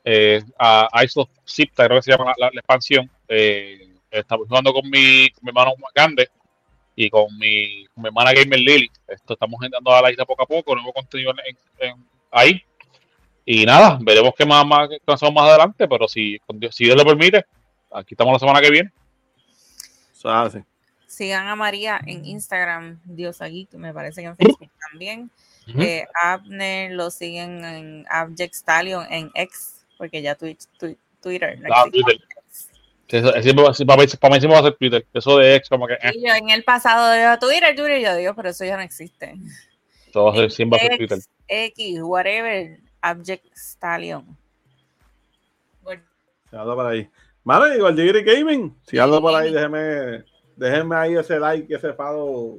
Eh, 0.09 0.41
a 0.57 0.87
Ice 1.03 1.19
of 1.19 1.29
creo 1.75 1.97
que 1.97 2.01
se 2.03 2.11
llama 2.11 2.33
la, 2.37 2.47
expansión. 2.47 3.09
Eh, 3.27 3.89
estamos 4.09 4.47
jugando 4.47 4.71
con 4.71 4.89
mi, 4.89 5.29
con 5.31 5.41
mi 5.43 5.49
hermano 5.49 5.73
Gande 5.93 6.29
y 6.99 7.11
con 7.11 7.25
mi, 7.37 7.85
con 7.93 8.01
mi 8.01 8.07
hermana 8.07 8.33
Gamer 8.33 8.59
Lily. 8.59 8.89
Esto 9.07 9.33
estamos 9.33 9.61
entrando 9.63 9.91
a 9.93 10.01
la 10.01 10.11
isla 10.11 10.25
poco 10.25 10.41
a 10.43 10.47
poco, 10.47 10.73
nuevo 10.73 10.91
contenido 10.91 11.31
en, 11.45 11.87
en- 11.89 12.05
ahí. 12.31 12.61
Y 13.45 13.65
nada, 13.65 13.99
veremos 14.01 14.33
qué 14.35 14.45
más, 14.45 14.65
más 14.65 14.89
qué 14.89 14.99
más 15.05 15.21
adelante, 15.23 15.87
pero 15.87 16.07
si, 16.07 16.39
con 16.39 16.59
Dios- 16.59 16.75
si 16.75 16.85
Dios 16.85 16.97
lo 16.97 17.05
permite, 17.05 17.45
aquí 17.91 18.15
estamos 18.15 18.33
la 18.33 18.39
semana 18.39 18.59
que 18.61 18.71
viene. 18.71 18.91
Sigan 21.05 21.47
a 21.47 21.55
María 21.55 22.01
en 22.05 22.25
Instagram, 22.25 22.99
Diosa 23.05 23.47
Geek, 23.47 23.73
me 23.75 23.93
parece 23.93 24.21
que 24.21 24.27
en 24.27 24.35
Facebook 24.35 24.71
también. 24.89 25.31
Eh, 25.79 26.05
Abner 26.21 26.91
lo 26.93 27.11
siguen 27.11 27.63
en 27.63 28.05
Abject 28.09 28.55
Stallion 28.55 29.05
en 29.11 29.29
X, 29.35 29.85
porque 29.97 30.21
ya 30.21 30.33
Twitch, 30.35 30.61
twi- 30.79 30.97
Twitter 31.21 31.59
no 31.59 31.67
Ah. 31.73 31.85
Twitter. 31.91 32.17
Eso- 33.09 33.33
ese 33.35 33.53
para, 33.53 33.69
mí- 33.71 33.85
para 33.85 34.01
mí 34.01 34.07
para 34.19 34.35
mí 34.35 34.41
sí 34.41 34.47
me 34.47 34.53
va 34.53 34.59
a 34.59 34.63
ser 34.63 34.73
Twitter. 34.77 35.07
Eso 35.13 35.37
de 35.37 35.55
ex, 35.55 35.69
como 35.69 35.87
que. 35.87 35.93
eh, 35.93 36.11
yo 36.15 36.33
en 36.35 36.49
el 36.49 36.63
pasado 36.63 37.15
yo 37.15 37.39
Twitter, 37.39 37.75
Twitter, 37.75 38.01
yo 38.01 38.15
digo, 38.15 38.33
pero 38.35 38.49
eso 38.49 38.65
ya 38.65 38.75
no 38.75 38.83
existe. 38.83 39.33
a 40.13 40.35
ser, 40.35 40.51
siempre 40.51 40.79
va 40.79 40.85
a 40.85 40.87
ser 40.89 40.97
Twitter. 40.97 41.17
X, 41.17 41.29
X, 41.47 41.99
whatever, 42.01 42.79
Abject 43.01 43.45
Stallion. 43.55 44.37
Se 46.49 46.55
anda 46.57 46.75
por 46.75 46.85
ahí. 46.85 47.09
Mano, 47.43 47.73
y 47.73 47.79
Goldiviri 47.79 48.23
Gaming. 48.23 48.75
Si 48.85 48.97
anda 48.99 49.19
por 49.21 49.33
ahí, 49.35 49.53
déjeme, 49.53 50.23
déjenme 50.55 50.95
ahí 50.95 51.15
ese 51.15 51.39
like, 51.39 51.73
ese 51.73 51.93
fado. 51.93 52.57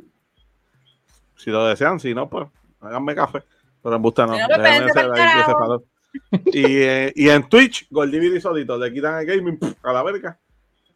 Si 1.37 1.51
lo 1.51 1.67
desean, 1.67 1.99
si 2.01 2.15
no, 2.15 2.29
pues 2.29 2.49
háganme 2.81 3.15
café. 3.15 3.43
Pero 3.83 3.97
en 3.97 4.03
busca 4.03 4.27
no. 4.27 4.35
Si 4.35 4.41
no, 4.41 4.47
pues, 4.49 4.63
déjenme 4.63 4.87
ese 4.91 5.05
like, 5.09 5.41
ese 5.41 5.53
fado. 5.53 5.85
Y, 6.53 6.65
eh, 6.83 7.13
y 7.15 7.29
en 7.29 7.49
Twitch, 7.49 7.87
Goldiviri 7.91 8.41
solito. 8.41 8.77
Le 8.79 8.93
quitan 8.93 9.19
el 9.19 9.27
gaming 9.27 9.59
¡puf! 9.59 9.75
a 9.83 9.93
la 9.93 10.03
verga. 10.03 10.39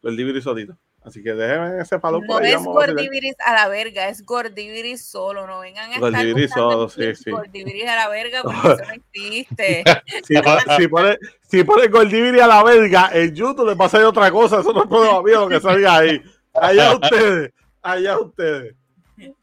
Goldiviri 0.03 0.43
solito. 0.43 0.77
Así 1.05 1.21
que 1.23 1.35
déjenme 1.35 1.81
ese 1.81 1.99
fado 1.99 2.21
No 2.21 2.27
por 2.27 2.45
ahí. 2.45 2.53
es. 2.53 2.63
Gordiviris 2.63 3.35
a 3.45 3.53
la 3.55 3.69
verga, 3.69 4.09
es 4.09 4.25
Gordiviris 4.25 5.05
solo. 5.05 5.47
No 5.47 5.61
vengan 5.61 5.91
a 5.91 5.95
estar 5.95 6.13
Gordiviris 6.13 6.51
buscando 6.51 6.89
solo, 6.89 6.89
sí, 6.89 7.15
sí. 7.25 7.31
Gordiviris 7.31 7.89
a 7.89 7.97
la 7.97 8.09
verga 8.09 8.43
porque 8.45 8.59
eso 8.59 8.85
no 8.87 8.93
existe. 8.93 9.85
Si, 10.23 10.35
si 10.77 10.89
pone, 10.89 11.19
si 11.49 11.65
pone 11.65 11.89
Goldiviri 11.89 12.39
a 12.39 12.47
la 12.47 12.63
verga, 12.63 13.11
en 13.13 13.35
YouTube 13.35 13.69
le 13.69 13.77
pasa 13.77 14.07
otra 14.07 14.31
cosa. 14.31 14.61
Eso 14.61 14.73
no 14.73 14.83
es 14.83 14.89
problema 14.89 15.23
mío 15.23 15.41
lo 15.41 15.49
que 15.49 15.61
salga 15.61 15.97
ahí. 15.97 16.23
Allá 16.55 16.95
ustedes. 16.95 17.53
Allá 17.83 18.21
ustedes. 18.21 18.77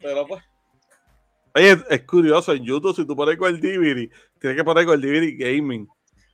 Pero 0.01 0.27
pues. 0.27 0.41
Oye, 1.55 1.77
es 1.89 2.03
curioso. 2.03 2.53
En 2.53 2.63
YouTube, 2.63 2.95
si 2.95 3.05
tú 3.05 3.17
pones 3.17 3.37
Goldiviri, 3.37 4.09
tienes 4.39 4.57
que 4.57 4.63
poner 4.63 4.85
Goldiviri 4.85 5.37
Gaming. 5.37 5.87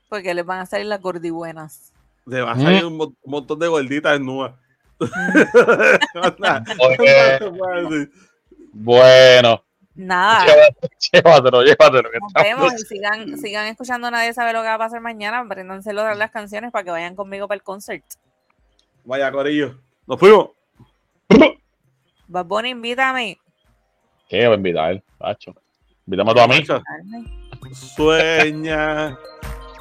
Porque 0.09 0.33
les 0.33 0.45
van 0.45 0.59
a 0.59 0.65
salir 0.65 0.85
las 0.85 1.01
gordibuenas. 1.01 1.91
Le 2.25 2.41
va 2.41 2.53
a 2.53 2.59
salir 2.59 2.85
un, 2.85 2.97
mo- 2.97 3.13
un 3.21 3.31
montón 3.31 3.59
de 3.59 3.67
gorditas 3.67 4.19
nuevas. 4.19 4.53
Bueno, 8.73 9.63
Nada, 9.95 10.45
llévatelo, 11.13 11.63
llévatelo. 11.63 12.11
que 12.11 12.19
nos 12.19 12.33
vemos 12.33 12.73
y 12.73 12.77
sigan, 12.79 13.37
sigan 13.37 13.67
escuchando. 13.67 14.11
Nadie 14.11 14.33
sabe 14.33 14.51
lo 14.51 14.61
que 14.61 14.67
va 14.67 14.73
a 14.73 14.77
pasar 14.77 14.99
mañana. 14.99 15.39
Apréndanse 15.39 15.93
las 15.93 16.31
canciones 16.31 16.71
para 16.71 16.83
que 16.83 16.91
vayan 16.91 17.15
conmigo 17.15 17.47
para 17.47 17.55
el 17.55 17.63
concert. 17.63 18.03
Vaya, 19.05 19.31
Corillo. 19.31 19.79
Nos 20.05 20.19
fuimos. 20.19 20.49
Bad 22.27 22.45
Bunny, 22.45 22.69
invítame. 22.71 23.37
¿Qué 24.27 24.47
va 24.47 24.55
a 24.55 24.57
invitar, 24.57 25.01
Pacho? 25.17 25.55
Invítame 26.05 26.33
tú 26.33 26.39
a 26.41 26.47
mí. 26.47 26.65
Sueña 27.73 29.17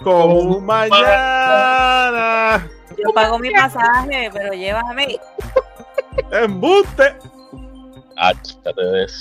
con 0.02 0.32
un 0.32 0.65
mañana. 0.65 2.69
Yo 2.97 3.12
pago 3.15 3.39
mi 3.39 3.51
pasaje, 3.51 4.31
pero 4.32 4.52
llévame. 4.52 5.19
Embuste. 6.31 7.16
Ah, 8.16 8.32
ya 8.62 8.73
te 8.73 8.85
des. 8.85 9.15